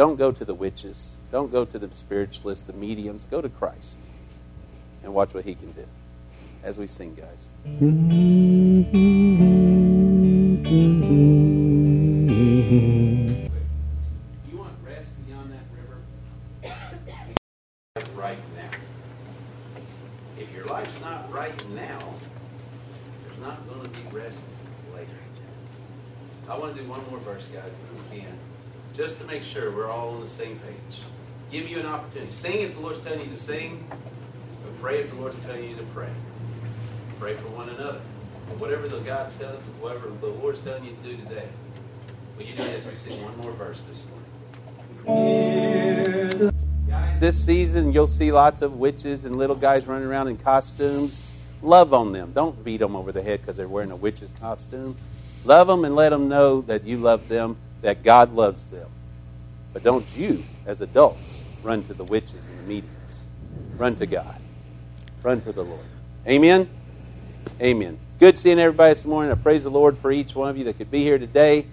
Don't 0.00 0.16
go 0.16 0.32
to 0.32 0.46
the 0.46 0.54
witches. 0.54 1.18
Don't 1.30 1.52
go 1.52 1.66
to 1.66 1.78
the 1.78 1.94
spiritualists, 1.94 2.64
the 2.64 2.72
mediums. 2.72 3.26
Go 3.30 3.42
to 3.42 3.50
Christ 3.50 3.98
and 5.02 5.12
watch 5.12 5.34
what 5.34 5.44
He 5.44 5.54
can 5.54 5.72
do. 5.72 5.84
As 6.64 6.78
we 6.78 6.86
sing, 6.86 7.14
guys. 7.14 7.48
You 7.68 7.76
want 14.56 14.72
rest 14.82 15.10
beyond 15.26 15.52
that 15.52 15.66
river? 15.76 15.98
right 18.14 18.38
now. 18.56 18.70
If 20.38 20.50
your 20.54 20.64
life's 20.64 20.98
not 21.02 21.30
right 21.30 21.68
now, 21.74 22.14
there's 23.26 23.38
not 23.42 23.68
going 23.68 23.82
to 23.82 23.90
be 23.90 24.00
rest 24.16 24.40
later. 24.94 25.10
I 26.48 26.58
want 26.58 26.74
to 26.74 26.82
do 26.82 26.88
one 26.88 27.02
more 27.10 27.18
verse, 27.18 27.44
guys, 27.52 27.66
if 27.66 28.12
we 28.14 28.20
can, 28.20 28.38
just 29.00 29.18
to 29.18 29.24
make 29.24 29.42
sure 29.42 29.70
we're 29.70 29.88
all 29.88 30.10
on 30.10 30.20
the 30.20 30.28
same 30.28 30.58
page. 30.58 31.00
Give 31.50 31.66
you 31.66 31.80
an 31.80 31.86
opportunity. 31.86 32.30
Sing 32.30 32.60
if 32.60 32.74
the 32.74 32.80
Lord's 32.80 33.00
telling 33.00 33.20
you 33.20 33.30
to 33.30 33.36
sing, 33.38 33.82
but 33.88 34.78
pray 34.82 34.98
if 34.98 35.08
the 35.08 35.16
Lord's 35.16 35.42
telling 35.46 35.70
you 35.70 35.76
to 35.76 35.82
pray. 35.94 36.10
Pray 37.18 37.32
for 37.32 37.48
one 37.48 37.70
another. 37.70 38.02
Whatever 38.58 38.88
the 38.88 38.98
God's 38.98 39.34
telling, 39.38 39.56
whatever 39.80 40.10
the 40.20 40.26
Lord's 40.26 40.60
telling 40.60 40.84
you 40.84 40.90
to 40.90 41.02
do 41.02 41.16
today, 41.24 41.48
will 42.36 42.44
you 42.44 42.54
do 42.54 42.62
it 42.62 42.78
as 42.78 42.84
we 42.84 42.94
sing 42.94 43.22
one 43.24 43.34
more 43.38 43.52
verse 43.52 43.80
this 43.88 44.04
morning? 45.06 46.52
Guys, 46.86 47.20
this 47.20 47.42
season 47.42 47.94
you'll 47.94 48.06
see 48.06 48.30
lots 48.32 48.60
of 48.60 48.76
witches 48.76 49.24
and 49.24 49.34
little 49.36 49.56
guys 49.56 49.86
running 49.86 50.06
around 50.06 50.28
in 50.28 50.36
costumes. 50.36 51.26
Love 51.62 51.94
on 51.94 52.12
them. 52.12 52.32
Don't 52.34 52.62
beat 52.62 52.80
them 52.80 52.94
over 52.94 53.12
the 53.12 53.22
head 53.22 53.40
because 53.40 53.56
they're 53.56 53.66
wearing 53.66 53.92
a 53.92 53.96
witch's 53.96 54.30
costume. 54.40 54.94
Love 55.46 55.68
them 55.68 55.86
and 55.86 55.96
let 55.96 56.10
them 56.10 56.28
know 56.28 56.60
that 56.62 56.84
you 56.84 56.98
love 56.98 57.26
them, 57.28 57.56
that 57.82 58.02
God 58.02 58.34
loves 58.34 58.64
them. 58.66 58.88
But 59.72 59.82
don't 59.82 60.06
you, 60.16 60.44
as 60.66 60.80
adults, 60.80 61.42
run 61.62 61.84
to 61.84 61.94
the 61.94 62.04
witches 62.04 62.32
and 62.34 62.58
the 62.58 62.62
mediums. 62.62 63.24
Run 63.78 63.96
to 63.96 64.06
God. 64.06 64.40
Run 65.22 65.40
to 65.42 65.52
the 65.52 65.64
Lord. 65.64 65.86
Amen? 66.26 66.68
Amen. 67.60 67.98
Good 68.18 68.38
seeing 68.38 68.58
everybody 68.58 68.94
this 68.94 69.04
morning. 69.04 69.32
I 69.32 69.34
praise 69.34 69.62
the 69.62 69.70
Lord 69.70 69.96
for 69.98 70.10
each 70.12 70.34
one 70.34 70.50
of 70.50 70.58
you 70.58 70.64
that 70.64 70.76
could 70.78 70.90
be 70.90 71.02
here 71.02 71.18
today. 71.18 71.66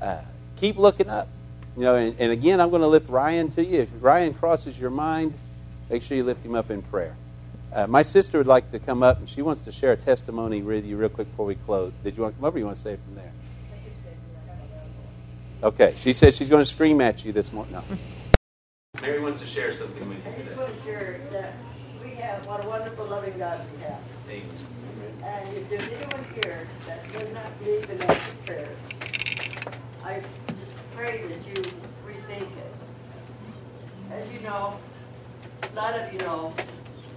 Uh, 0.00 0.18
keep 0.56 0.76
looking 0.76 1.08
up. 1.08 1.28
You 1.76 1.82
know, 1.82 1.94
and, 1.94 2.16
and 2.18 2.32
again, 2.32 2.60
I'm 2.60 2.70
going 2.70 2.82
to 2.82 2.88
lift 2.88 3.08
Ryan 3.08 3.50
to 3.52 3.64
you. 3.64 3.80
If 3.80 3.88
Ryan 4.00 4.34
crosses 4.34 4.78
your 4.78 4.90
mind, 4.90 5.34
make 5.88 6.02
sure 6.02 6.16
you 6.16 6.24
lift 6.24 6.44
him 6.44 6.54
up 6.54 6.70
in 6.70 6.82
prayer. 6.82 7.16
Uh, 7.72 7.86
my 7.86 8.02
sister 8.02 8.38
would 8.38 8.46
like 8.46 8.70
to 8.72 8.78
come 8.78 9.02
up, 9.02 9.18
and 9.18 9.28
she 9.28 9.42
wants 9.42 9.62
to 9.62 9.72
share 9.72 9.92
a 9.92 9.96
testimony 9.96 10.62
with 10.62 10.84
you 10.84 10.96
real 10.96 11.08
quick 11.08 11.30
before 11.30 11.46
we 11.46 11.54
close. 11.54 11.92
Did 12.02 12.16
you 12.16 12.22
want 12.22 12.34
to 12.34 12.40
come 12.40 12.46
up, 12.46 12.54
or 12.54 12.58
you 12.58 12.64
want 12.64 12.76
to 12.76 12.82
say 12.82 12.94
it 12.94 13.00
from 13.04 13.14
there? 13.14 13.32
Okay. 15.62 15.94
She 15.98 16.12
said 16.12 16.34
she's 16.34 16.48
going 16.48 16.62
to 16.62 16.70
scream 16.70 17.00
at 17.00 17.24
you 17.24 17.32
this 17.32 17.52
morning. 17.52 17.74
No. 17.74 17.82
Mary 19.02 19.20
wants 19.20 19.40
to 19.40 19.46
share 19.46 19.72
something 19.72 20.08
with 20.08 20.24
you. 20.24 20.32
I 20.32 20.42
just 20.42 20.56
want 20.56 20.74
to 20.74 20.82
share 20.82 21.20
that 21.32 21.54
we 22.02 22.10
have, 22.12 22.46
what 22.46 22.64
a 22.64 22.68
wonderful 22.68 23.06
loving 23.06 23.36
God 23.38 23.60
we 23.74 23.82
have. 23.82 24.00
Amen. 24.28 24.48
And 25.22 25.56
if 25.56 25.68
there's 25.68 25.88
anyone 25.88 26.26
here 26.42 26.68
that 26.86 27.12
does 27.12 27.32
not 27.34 27.58
believe 27.58 27.88
in 27.90 28.02
answered 28.02 28.46
prayers, 28.46 28.76
I 30.02 30.22
just 30.48 30.72
pray 30.96 31.26
that 31.28 31.46
you 31.46 31.62
rethink 32.06 32.42
it. 32.56 32.74
As 34.10 34.32
you 34.32 34.40
know, 34.40 34.78
a 35.62 35.74
lot 35.74 35.94
of 35.94 36.12
you 36.12 36.18
know 36.20 36.54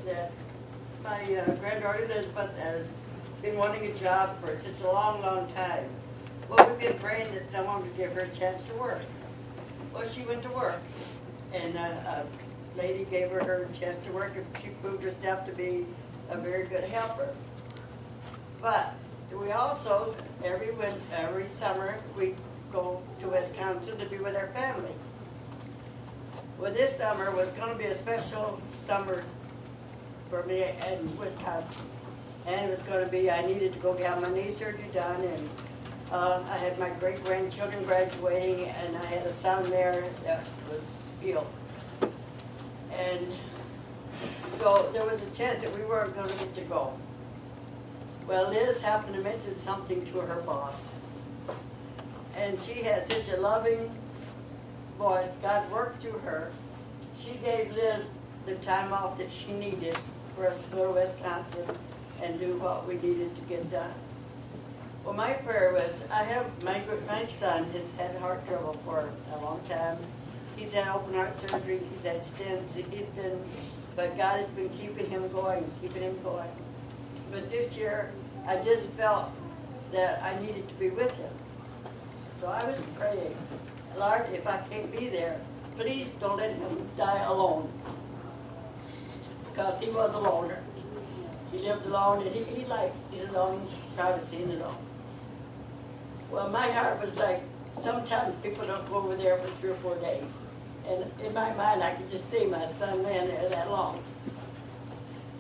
that 0.05 0.31
my 1.03 1.21
uh, 1.35 1.55
granddaughter 1.55 2.03
Elizabeth 2.03 2.57
has 2.59 2.87
been 3.41 3.57
wanting 3.57 3.89
a 3.89 3.93
job 3.95 4.39
for 4.41 4.57
such 4.59 4.79
a 4.81 4.87
long, 4.87 5.21
long 5.21 5.51
time. 5.53 5.85
Well, 6.49 6.67
we've 6.69 6.79
been 6.79 6.99
praying 6.99 7.33
that 7.33 7.51
someone 7.51 7.81
would 7.81 7.95
give 7.97 8.13
her 8.13 8.21
a 8.21 8.29
chance 8.29 8.63
to 8.63 8.73
work. 8.73 9.01
Well, 9.93 10.07
she 10.07 10.23
went 10.23 10.43
to 10.43 10.49
work, 10.49 10.81
and 11.53 11.77
uh, 11.77 11.81
a 11.81 12.25
lady 12.77 13.05
gave 13.05 13.29
her 13.31 13.43
her 13.43 13.69
chance 13.79 14.03
to 14.05 14.11
work, 14.11 14.35
and 14.35 14.45
she 14.61 14.69
proved 14.81 15.03
herself 15.03 15.45
to 15.45 15.51
be 15.53 15.85
a 16.29 16.37
very 16.37 16.67
good 16.67 16.83
helper. 16.83 17.33
But 18.61 18.93
we 19.31 19.51
also, 19.51 20.15
every 20.43 20.69
every 21.11 21.47
summer, 21.49 21.97
we 22.17 22.33
go 22.71 23.01
to 23.19 23.27
Wisconsin 23.29 23.97
to 23.99 24.05
be 24.05 24.17
with 24.17 24.35
our 24.35 24.47
family. 24.47 24.91
Well, 26.59 26.71
this 26.71 26.97
summer 26.97 27.31
was 27.31 27.49
going 27.49 27.71
to 27.71 27.77
be 27.77 27.85
a 27.85 27.95
special 27.95 28.61
summer 28.87 29.23
for 30.29 30.43
me 30.43 30.63
in 30.87 31.17
Wisconsin. 31.17 31.87
And 32.47 32.65
it 32.65 32.69
was 32.71 32.81
going 32.81 33.05
to 33.05 33.11
be, 33.11 33.29
I 33.29 33.45
needed 33.45 33.73
to 33.73 33.79
go 33.79 33.93
get 33.93 34.19
my 34.21 34.29
knee 34.31 34.51
surgery 34.51 34.89
done, 34.93 35.21
and 35.21 35.49
uh, 36.13 36.43
I 36.47 36.57
had 36.57 36.77
my 36.77 36.89
great 36.99 37.23
grandchildren 37.25 37.83
graduating, 37.85 38.65
and 38.65 38.95
I 38.95 39.05
had 39.05 39.23
a 39.23 39.33
son 39.33 39.67
there 39.71 40.03
that 40.25 40.47
was 40.69 40.81
ill. 41.25 41.47
And 42.93 43.27
so 44.59 44.91
there 44.93 45.03
was 45.03 45.19
a 45.21 45.29
chance 45.31 45.63
that 45.63 45.75
we 45.75 45.83
weren't 45.83 46.13
going 46.13 46.29
to 46.29 46.37
get 46.37 46.53
to 46.53 46.61
go. 46.61 46.93
Well, 48.27 48.49
Liz 48.49 48.79
happened 48.79 49.15
to 49.15 49.21
mention 49.21 49.57
something 49.59 50.05
to 50.05 50.19
her 50.19 50.41
boss. 50.43 50.91
And 52.37 52.61
she 52.61 52.83
had 52.83 53.11
such 53.11 53.29
a 53.29 53.37
loving 53.41 53.91
voice. 54.99 55.29
God 55.41 55.69
worked 55.71 56.03
through 56.03 56.19
her. 56.19 56.51
She 57.19 57.37
gave 57.43 57.73
Liz 57.73 58.05
the 58.45 58.55
time 58.55 58.93
off 58.93 59.17
that 59.17 59.31
she 59.31 59.51
needed 59.53 59.97
for 60.35 60.47
us 60.47 60.63
to 60.65 60.75
go 60.75 60.87
to 60.87 60.93
Wisconsin 60.93 61.75
and 62.21 62.39
do 62.39 62.55
what 62.57 62.87
we 62.87 62.95
needed 62.95 63.35
to 63.35 63.41
get 63.43 63.69
done. 63.71 63.93
Well, 65.03 65.13
my 65.13 65.33
prayer 65.33 65.73
was, 65.73 65.91
I 66.09 66.23
have, 66.23 66.63
my, 66.63 66.81
my 67.07 67.25
son 67.37 67.69
has 67.71 67.91
had 67.97 68.15
heart 68.21 68.47
trouble 68.47 68.79
for 68.85 69.09
a 69.33 69.37
long 69.41 69.59
time. 69.67 69.97
He's 70.55 70.71
had 70.71 70.87
open 70.87 71.13
heart 71.13 71.37
surgery, 71.41 71.81
he's 71.91 72.03
had 72.03 72.23
stents, 72.23 72.73
he's 72.73 73.07
been, 73.07 73.37
but 73.97 74.15
God 74.17 74.39
has 74.39 74.47
been 74.51 74.69
keeping 74.69 75.09
him 75.09 75.29
going, 75.33 75.69
keeping 75.81 76.03
him 76.03 76.17
going. 76.23 76.49
But 77.33 77.49
this 77.49 77.75
year, 77.75 78.13
I 78.47 78.55
just 78.57 78.87
felt 78.91 79.29
that 79.91 80.23
I 80.23 80.39
needed 80.41 80.69
to 80.69 80.73
be 80.75 80.89
with 80.89 81.11
him. 81.17 81.33
So 82.39 82.47
I 82.47 82.63
was 82.63 82.79
praying, 82.97 83.35
Lord, 83.97 84.25
if 84.31 84.47
I 84.47 84.59
can't 84.69 84.89
be 84.97 85.09
there, 85.09 85.37
please 85.77 86.11
don't 86.21 86.37
let 86.37 86.55
him 86.55 86.89
die 86.97 87.23
alone. 87.25 87.69
Because 89.49 89.81
he 89.81 89.89
was 89.89 90.13
a 90.13 90.19
loner. 90.19 90.63
He 91.51 91.59
lived 91.59 91.85
alone 91.87 92.25
and 92.25 92.33
he, 92.33 92.43
he 92.45 92.65
liked 92.65 92.95
his 93.13 93.33
own 93.33 93.67
privacy 93.97 94.41
and 94.41 94.51
his 94.51 94.61
own. 94.61 94.75
Well, 96.33 96.49
my 96.49 96.67
heart 96.71 96.99
was 96.99 97.13
like, 97.15 97.43
sometimes 97.79 98.33
people 98.41 98.65
don't 98.65 98.83
go 98.89 98.95
over 98.95 99.15
there 99.15 99.37
for 99.37 99.47
three 99.59 99.69
or 99.69 99.75
four 99.75 99.95
days. 99.97 100.41
And 100.89 101.05
in 101.21 101.31
my 101.31 101.53
mind, 101.53 101.83
I 101.83 101.93
could 101.93 102.09
just 102.09 102.27
see 102.31 102.47
my 102.47 102.65
son 102.79 103.03
laying 103.03 103.27
there 103.27 103.47
that 103.49 103.69
long. 103.69 104.03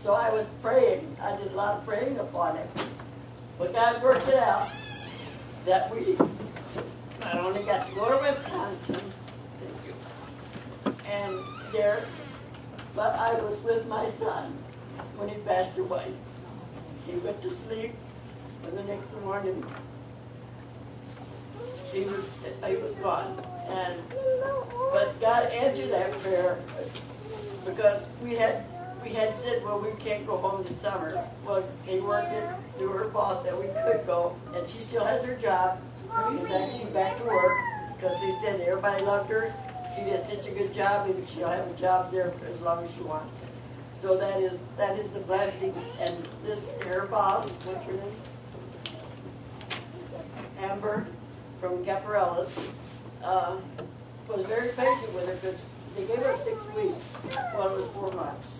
So 0.03 0.13
I 0.13 0.29
was 0.29 0.45
praying. 0.61 1.17
I 1.19 1.35
did 1.35 1.47
a 1.47 1.55
lot 1.55 1.79
of 1.79 1.85
praying 1.87 2.19
upon 2.19 2.57
it. 2.57 2.69
But 3.57 3.73
God 3.73 4.03
worked 4.03 4.27
it 4.27 4.35
out 4.35 4.69
that 5.65 5.89
we 5.89 6.15
not 7.21 7.39
only 7.39 7.63
got 7.63 7.89
to 7.89 7.95
go 7.95 8.15
to 8.15 8.29
Wisconsin, 8.29 9.01
thank 9.59 9.75
you, 9.87 10.95
and 11.09 11.39
there, 11.71 12.05
but 12.95 13.17
I 13.17 13.33
was 13.33 13.59
with 13.61 13.87
my 13.87 14.11
son 14.19 14.53
when 15.17 15.27
he 15.27 15.37
passed 15.37 15.75
away. 15.79 16.13
He 17.07 17.13
went 17.17 17.41
to 17.41 17.49
sleep, 17.49 17.93
and 18.65 18.77
the 18.77 18.83
next 18.83 19.11
morning, 19.23 19.65
he 21.93 22.01
was, 22.01 22.25
he 22.67 22.75
was 22.75 22.93
gone. 22.95 23.39
And 23.69 24.01
but 24.91 25.19
God 25.21 25.51
answered 25.51 25.91
that 25.91 26.11
prayer 26.19 26.59
because 27.65 28.05
we 28.23 28.35
had 28.35 28.65
we 29.03 29.09
had 29.09 29.37
said, 29.37 29.63
well, 29.65 29.79
we 29.79 29.91
can't 30.01 30.25
go 30.25 30.37
home 30.37 30.63
this 30.63 30.75
summer. 30.77 31.27
Well, 31.45 31.67
he 31.85 31.99
worked 31.99 32.31
it 32.31 32.47
through 32.77 32.89
her 32.89 33.07
boss 33.09 33.43
that 33.43 33.57
we 33.57 33.65
could 33.65 34.07
go, 34.07 34.37
and 34.55 34.67
she 34.69 34.79
still 34.79 35.03
has 35.03 35.23
her 35.25 35.35
job. 35.35 35.79
She's 36.31 36.49
actually 36.49 36.91
back 36.91 37.17
to 37.17 37.25
work 37.25 37.57
because 37.95 38.19
he 38.21 38.33
said 38.41 38.61
everybody 38.61 39.03
loved 39.03 39.29
her. 39.29 39.53
She 39.95 40.03
did 40.03 40.25
such 40.25 40.47
a 40.47 40.51
good 40.51 40.73
job, 40.73 41.09
and 41.09 41.27
she'll 41.27 41.49
have 41.49 41.69
a 41.69 41.75
job 41.75 42.11
there 42.11 42.33
as 42.51 42.61
long 42.61 42.83
as 42.83 42.93
she 42.93 43.01
wants. 43.01 43.35
So 44.01 44.17
that 44.17 44.39
is 44.41 44.57
that 44.77 44.97
is 44.97 45.09
the 45.11 45.19
blessing. 45.19 45.73
And 45.99 46.15
this 46.45 46.73
her 46.83 47.05
boss, 47.07 47.49
what's 47.49 47.85
her 47.85 47.93
name? 47.93 48.11
Amber 50.59 51.07
from 51.63 51.81
Caparellas, 51.85 52.71
uh, 53.23 53.55
was 54.27 54.45
very 54.47 54.67
patient 54.73 55.13
with 55.13 55.27
her 55.27 55.35
because 55.35 55.63
they 55.95 56.03
gave 56.03 56.17
her 56.17 56.35
six 56.43 56.65
weeks. 56.75 57.07
Well, 57.55 57.73
it 57.73 57.79
was 57.79 57.89
four 57.93 58.11
months. 58.11 58.57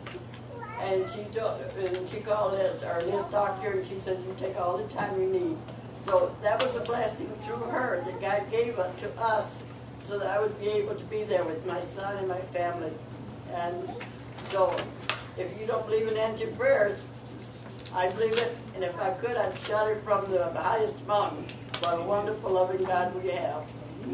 And 0.79 1.09
she 1.09 1.25
told, 1.25 1.59
and 1.79 2.09
she 2.09 2.21
called 2.21 2.53
our 2.85 3.01
list 3.01 3.29
doctor, 3.29 3.71
and 3.71 3.85
she 3.85 3.99
said, 3.99 4.23
"You 4.25 4.33
take 4.39 4.57
all 4.57 4.77
the 4.77 4.87
time 4.93 5.19
you 5.19 5.27
need." 5.27 5.57
So 6.05 6.33
that 6.43 6.63
was 6.63 6.75
a 6.77 6.79
blessing 6.79 7.27
through 7.41 7.65
her 7.75 8.01
that 8.05 8.21
God 8.21 8.49
gave 8.49 8.79
it 8.79 8.97
to 8.99 9.21
us, 9.21 9.57
so 10.07 10.17
that 10.17 10.29
I 10.29 10.39
would 10.39 10.57
be 10.61 10.69
able 10.69 10.95
to 10.95 11.05
be 11.05 11.23
there 11.23 11.43
with 11.43 11.65
my 11.65 11.81
son 11.93 12.17
and 12.17 12.29
my 12.29 12.39
family. 12.57 12.93
And 13.53 13.89
so, 14.47 14.73
if 15.37 15.59
you 15.59 15.67
don't 15.67 15.85
believe 15.85 16.07
in 16.07 16.15
answered 16.15 16.57
prayers, 16.57 17.01
I 17.95 18.09
believe 18.09 18.37
it, 18.37 18.57
and 18.75 18.83
if 18.83 18.99
I 18.99 19.11
could, 19.11 19.37
I'd 19.37 19.57
shout 19.59 19.87
it 19.89 20.03
from 20.03 20.31
the 20.31 20.51
highest 20.53 21.05
mountain. 21.07 21.45
What 21.79 21.99
a 21.99 22.01
wonderful, 22.01 22.51
loving 22.51 22.83
God 22.83 23.13
we 23.21 23.29
have. 23.29 23.63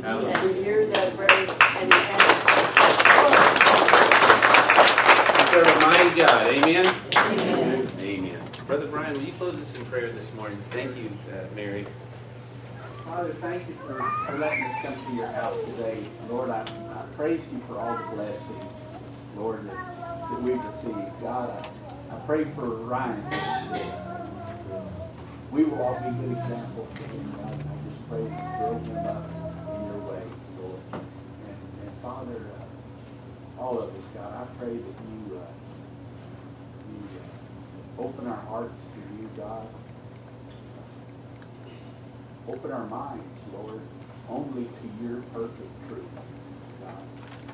And 0.04 0.56
He 0.56 0.64
hears 0.64 0.90
that 0.94 1.16
prayer 1.16 1.32
and 1.32 1.94
He 1.94 2.00
answers. 2.00 3.70
serve 5.50 5.68
a 5.68 5.80
mighty 5.88 6.20
God. 6.20 6.46
Amen? 6.48 6.96
Amen. 7.16 7.88
Amen. 8.02 8.42
Brother 8.68 8.86
Brian, 8.86 9.14
will 9.14 9.22
you 9.24 9.32
close 9.34 9.60
us 9.60 9.76
in 9.76 9.86
prayer 9.86 10.10
this 10.10 10.34
morning? 10.36 10.62
Thank 10.72 10.96
you, 10.96 11.10
uh, 11.32 11.46
Mary. 11.56 11.88
Father, 13.06 13.34
thank 13.34 13.68
you 13.68 13.74
for, 13.76 13.96
for 14.28 14.38
letting 14.38 14.64
us 14.64 14.86
come 14.86 15.06
to 15.08 15.14
your 15.16 15.32
house 15.32 15.66
today. 15.66 16.04
Lord, 16.30 16.52
I, 16.52 16.62
I 16.62 17.16
praise 17.16 17.42
you 17.52 17.60
for 17.68 17.80
all 17.80 17.98
the 17.98 18.16
blessings, 18.16 18.76
Lord, 19.36 19.68
that, 19.68 20.30
that 20.30 20.42
we've 20.44 20.64
received. 20.64 21.22
God, 21.22 21.50
I, 21.50 21.66
I 21.66 21.79
pray 22.30 22.44
for 22.54 22.70
Ryan. 22.86 23.26
We 25.50 25.64
will 25.64 25.82
all 25.82 25.96
be 25.96 26.12
good 26.12 26.38
examples 26.38 26.94
to 26.94 27.02
him. 27.02 27.36
I 27.42 27.50
just 27.90 28.08
pray 28.08 28.22
you 28.22 28.30
build 28.30 28.86
him 28.86 28.98
up 28.98 29.26
in 29.74 29.86
your 29.88 29.98
way, 30.06 30.22
Lord. 30.62 30.80
And, 30.94 31.58
and 31.82 31.92
Father, 32.04 32.38
uh, 32.38 33.60
all 33.60 33.80
of 33.82 33.90
us, 33.96 34.04
God, 34.14 34.32
I 34.32 34.46
pray 34.60 34.78
that 34.78 34.78
you, 34.78 35.40
uh, 35.40 35.52
you 36.94 37.02
uh, 37.18 38.04
open 38.04 38.28
our 38.28 38.46
hearts 38.46 38.76
to 38.94 39.00
you, 39.20 39.28
God. 39.36 39.68
Open 42.48 42.72
our 42.72 42.86
minds, 42.86 43.26
Lord, 43.56 43.82
only 44.30 44.66
to 44.66 45.04
your 45.04 45.24
perfect 45.34 45.88
truth, 45.88 46.06
God. 46.80 46.94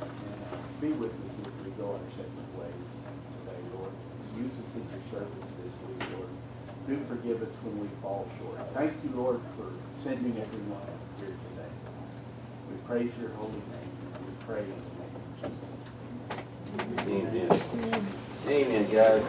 And 0.01 0.43
uh, 0.51 0.81
be 0.81 0.89
with 0.89 1.13
us 1.13 1.47
as 1.47 1.65
we 1.65 1.71
go 1.81 1.91
on 1.91 2.01
our 2.01 2.11
separate 2.11 2.59
ways 2.59 2.89
today, 3.39 3.61
Lord. 3.73 4.15
Use 4.37 4.51
us 4.51 4.75
in 4.75 4.83
your 4.91 5.03
service 5.11 5.49
this 5.63 5.73
week, 5.87 6.03
Lord. 6.13 6.29
Do 6.87 6.93
forgive 7.07 7.41
us 7.41 7.53
when 7.63 7.79
we 7.79 7.87
fall 8.01 8.27
short. 8.39 8.59
Thank 8.73 8.93
you, 9.03 9.11
Lord, 9.15 9.39
for 9.57 9.71
sending 10.03 10.37
everyone 10.39 10.81
here 11.17 11.27
today. 11.27 11.71
We 12.69 12.75
praise 12.85 13.11
your 13.19 13.31
holy 13.31 13.53
name. 13.53 13.95
We 14.27 14.33
pray 14.45 14.63
in 14.63 14.69
the 14.69 14.93
name 14.99 15.15
of 15.15 15.33
Jesus. 15.41 15.79
Amen. 17.07 17.49
Amen, 18.47 18.85
guys. 18.91 19.25